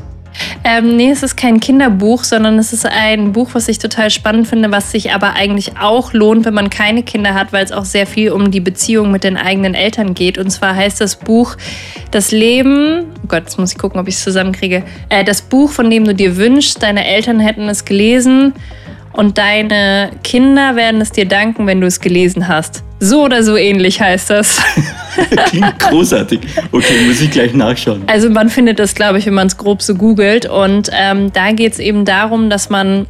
Ähm, 0.64 0.96
nee, 0.96 1.12
es 1.12 1.24
ist 1.24 1.36
kein 1.36 1.60
Kinderbuch, 1.60 2.24
sondern 2.24 2.58
es 2.60 2.74
ist 2.74 2.86
ein 2.86 3.34
Buch, 3.34 3.50
was 3.54 3.68
ich 3.68 3.80
total 3.80 4.10
spannend 4.10 4.48
finde, 4.48 4.72
was 4.72 4.92
sich 4.92 5.12
aber 5.12 5.34
eigentlich 5.34 5.78
auch 5.80 6.14
lohnt, 6.14 6.46
wenn 6.46 6.54
man 6.54 6.70
keine 6.70 7.04
Kinder 7.04 7.34
hat, 7.34 7.52
weil 7.52 7.64
es 7.64 7.72
auch 7.72 7.86
sehr 7.86 8.08
viel 8.08 8.32
um 8.32 8.52
die 8.52 8.60
Beziehung 8.60 9.12
mit 9.12 9.24
den 9.24 9.38
eigenen 9.38 9.74
Eltern 9.74 10.14
geht. 10.14 10.38
Und 10.38 10.50
zwar 10.52 10.76
heißt 10.76 11.02
das 11.02 11.16
Buch 11.16 11.58
Das 12.12 12.32
Leben, 12.32 13.06
oh 13.24 13.28
Gott, 13.28 13.44
jetzt 13.44 13.60
muss 13.60 13.72
ich 13.72 13.78
gucken, 13.78 14.00
ob 14.00 14.08
ich 14.08 14.16
es 14.16 14.24
zusammenkriege, 14.24 14.84
äh, 15.10 15.24
das 15.24 15.42
Buch, 15.42 15.72
von 15.72 15.90
dem 15.90 16.06
du 16.06 16.14
dir 16.14 16.38
wünschst, 16.38 16.82
deine 16.82 17.06
Eltern 17.06 17.40
hätten 17.40 17.68
es 17.70 17.86
gelesen 17.86 18.54
und 19.14 19.38
deine 19.38 20.12
Kinder 20.24 20.76
werden 20.76 21.02
es 21.02 21.12
dir 21.12 21.26
danken, 21.26 21.68
wenn 21.68 21.82
du 21.82 21.88
es 21.88 22.00
gelesen 22.00 22.48
hast. 22.48 22.84
So 23.00 23.24
oder 23.24 23.42
so 23.44 23.58
ähnlich 23.58 24.00
heißt 24.00 24.30
das. 24.30 24.62
Klingt 25.48 25.80
großartig. 25.80 26.40
Okay, 26.72 27.06
muss 27.08 27.20
ich 27.20 27.32
gleich 27.32 27.54
nachschauen. 27.54 28.04
Also 28.06 28.30
man 28.30 28.50
findet 28.50 28.78
das, 28.78 28.94
glaube 28.94 29.18
ich, 29.18 29.26
wenn 29.26 29.34
man 29.34 29.48
es 29.48 29.58
grob 29.58 29.82
so 29.82 29.96
googelt. 29.96 30.46
Und 30.46 30.90
ähm, 30.94 31.34
da 31.34 31.52
geht 31.52 31.74
es 31.74 31.80
eben 31.80 32.06
darum, 32.06 32.52
dass 32.52 32.70
man 32.70 33.08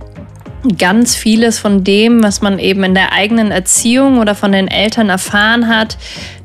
ganz 0.77 1.15
vieles 1.15 1.59
von 1.59 1.83
dem, 1.83 2.23
was 2.23 2.41
man 2.41 2.59
eben 2.59 2.83
in 2.83 2.93
der 2.93 3.13
eigenen 3.13 3.51
Erziehung 3.51 4.19
oder 4.19 4.35
von 4.35 4.51
den 4.51 4.67
Eltern 4.67 5.09
erfahren 5.09 5.67
hat, 5.67 5.97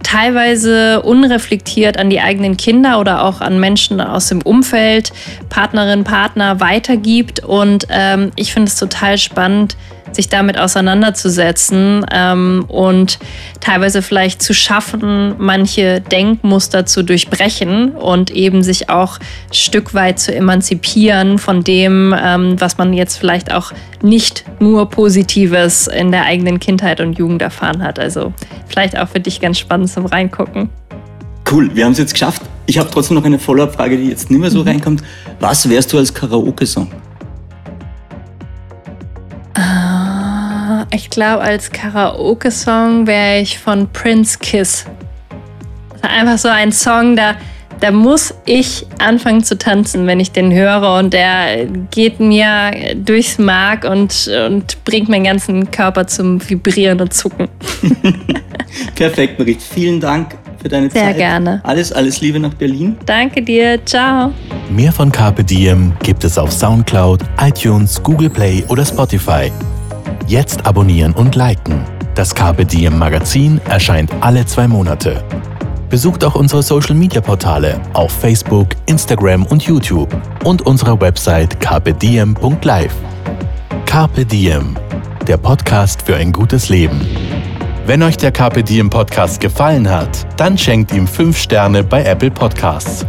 teilweise 0.03 1.03
unreflektiert 1.03 1.99
an 1.99 2.11
die 2.11 2.21
eigenen 2.21 2.57
Kinder 2.57 3.01
oder 3.01 3.25
auch 3.25 3.41
an 3.41 3.61
Menschen 3.61 4.01
aus 4.01 4.29
dem 4.29 4.43
Umfeld, 4.43 5.13
Partnerin, 5.49 6.05
Partner 6.05 6.61
weitergibt. 6.61 7.41
Und 7.41 7.87
ähm, 7.91 8.33
ich 8.37 8.53
finde 8.53 8.69
es 8.69 8.77
total 8.77 9.19
spannend, 9.19 9.77
sich 10.13 10.29
damit 10.29 10.59
auseinanderzusetzen 10.59 12.05
ähm, 12.13 12.65
und 12.69 13.19
teilweise 13.61 14.03
vielleicht 14.03 14.43
zu 14.43 14.55
schaffen, 14.55 15.35
manche 15.39 16.01
Denkmuster 16.01 16.87
zu 16.87 17.03
durchbrechen 17.03 17.93
und 17.93 18.31
eben 18.31 18.63
sich 18.63 18.89
auch 18.89 19.19
Stück 19.53 19.95
weit 19.95 20.19
zu 20.19 20.35
emanzipieren 20.35 21.39
von 21.39 21.63
dem, 21.65 22.15
ähm, 22.19 22.57
was 22.59 22.79
man 22.79 22.93
jetzt 22.93 23.17
vielleicht 23.17 23.53
auch 23.53 23.73
nicht 24.03 24.45
nur 24.61 24.89
Positives 24.89 25.87
in 25.87 26.11
der 26.11 26.25
eigenen 26.25 26.61
Kindheit 26.61 27.01
und 27.01 27.19
Jugend 27.19 27.43
erfahren 27.43 27.83
hat. 27.83 27.99
Also 27.99 28.33
vielleicht 28.69 28.99
auch 28.99 29.09
für 29.09 29.21
dich 29.21 29.41
ganz 29.41 29.59
spannend 29.59 29.91
zum 29.91 30.07
Reingucken. 30.07 30.71
Cool, 31.51 31.71
wir 31.75 31.85
haben 31.85 31.93
es 31.93 31.99
jetzt 31.99 32.13
geschafft. 32.13 32.43
Ich 32.67 32.79
habe 32.79 32.91
trotzdem 32.91 33.17
noch 33.17 33.25
eine 33.25 33.39
Follow-up-Frage, 33.39 33.97
die 33.97 34.09
jetzt 34.09 34.31
nicht 34.31 34.41
mehr 34.41 34.51
so 34.51 34.63
mhm. 34.63 34.69
reinkommt. 34.69 35.03
Was 35.39 35.69
wärst 35.69 35.93
du 35.93 35.99
als 35.99 36.13
Karaoke-Song? 36.13 36.89
Ich 40.93 41.11
glaube, 41.11 41.43
als 41.43 41.71
Karaoke-Song 41.71 43.07
wäre 43.07 43.41
ich 43.41 43.59
von 43.59 43.89
Prince 43.93 44.39
Kiss. 44.39 44.85
Einfach 46.03 46.39
so 46.39 46.49
ein 46.49 46.71
Song, 46.71 47.17
da, 47.17 47.35
da 47.81 47.91
muss 47.91 48.33
ich 48.45 48.87
anfangen 48.99 49.43
zu 49.43 49.59
tanzen, 49.59 50.07
wenn 50.07 50.21
ich 50.21 50.31
den 50.31 50.53
höre. 50.53 50.99
Und 50.99 51.13
der 51.13 51.67
geht 51.91 52.21
mir 52.21 52.71
durchs 52.95 53.39
Mark 53.39 53.85
und, 53.85 54.29
und 54.47 54.85
bringt 54.85 55.09
meinen 55.09 55.25
ganzen 55.25 55.71
Körper 55.71 56.07
zum 56.07 56.41
Vibrieren 56.49 57.01
und 57.01 57.13
Zucken. 57.13 57.49
Perfekt, 58.95 59.39
Bericht. 59.39 59.63
Vielen 59.63 60.01
Dank 60.01 60.37
für 60.63 60.69
deine 60.69 60.91
Sehr 60.91 61.03
Zeit. 61.03 61.17
Sehr 61.17 61.27
gerne. 61.27 61.61
Alles, 61.65 61.93
alles 61.93 62.21
Liebe 62.21 62.39
nach 62.39 62.55
Berlin. 62.55 62.97
Danke 63.07 63.43
dir. 63.43 63.85
Ciao. 63.85 64.33
Mehr 64.71 64.93
von 64.93 65.11
Carpe 65.11 65.43
Diem 65.43 65.93
gibt 66.03 66.25
es 66.25 66.39
auf 66.39 66.53
Soundcloud, 66.53 67.23
iTunes, 67.41 68.01
Google 68.03 68.31
Play 68.31 68.65
oder 68.69 68.85
Spotify. 68.85 69.51
Jetzt 70.29 70.67
abonnieren 70.67 71.13
und 71.13 71.37
liken. 71.37 71.85
Das 72.17 72.35
Carpe 72.35 72.67
Diem 72.67 72.99
Magazin 72.99 73.61
erscheint 73.69 74.11
alle 74.21 74.45
zwei 74.45 74.67
Monate. 74.67 75.23
Besucht 75.89 76.25
auch 76.25 76.35
unsere 76.35 76.65
Social 76.65 76.97
Media 76.97 77.21
Portale 77.21 77.81
auf 77.93 78.11
Facebook, 78.11 78.71
Instagram 78.87 79.47
und 79.47 79.63
YouTube 79.63 80.13
und 80.43 80.63
unsere 80.63 81.01
Website 81.01 81.61
carpediem.live. 81.61 82.95
Carpe 83.85 84.25
Diem, 84.25 84.77
der 85.29 85.37
Podcast 85.37 86.03
für 86.03 86.17
ein 86.17 86.33
gutes 86.33 86.71
Leben. 86.71 87.01
Wenn 87.87 88.03
euch 88.03 88.17
der 88.17 88.33
Carpe 88.33 88.65
Diem 88.65 88.91
Podcast 88.91 89.41
gefallen 89.41 89.89
hat, 89.89 90.27
dann 90.37 90.59
schenkt 90.59 90.93
ihm 90.93 91.07
5 91.07 91.39
Sterne 91.39 91.85
bei 91.85 92.03
Apple 92.03 92.33
Podcasts. 92.33 93.07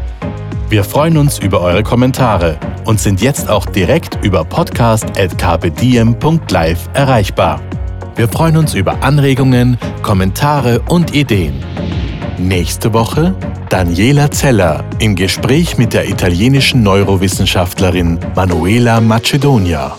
Wir 0.70 0.84
freuen 0.84 1.18
uns 1.18 1.40
über 1.40 1.62
eure 1.62 1.82
Kommentare 1.82 2.60
und 2.84 3.00
sind 3.00 3.22
jetzt 3.22 3.50
auch 3.50 3.66
direkt 3.66 4.20
über 4.22 4.44
podcast.kpdm.live 4.44 6.90
erreichbar. 6.94 7.62
Wir 8.18 8.28
freuen 8.28 8.58
uns 8.58 8.74
über 8.74 9.02
Anregungen, 9.02 9.78
Kommentare 10.02 10.82
und 10.90 11.16
Ideen. 11.16 11.64
Nächste 12.38 12.94
Woche 12.94 13.34
Daniela 13.70 14.30
Zeller 14.30 14.84
im 15.00 15.16
Gespräch 15.16 15.78
mit 15.78 15.94
der 15.94 16.10
italienischen 16.10 16.84
Neurowissenschaftlerin 16.84 18.20
Manuela 18.36 19.00
Macedonia. 19.00 19.96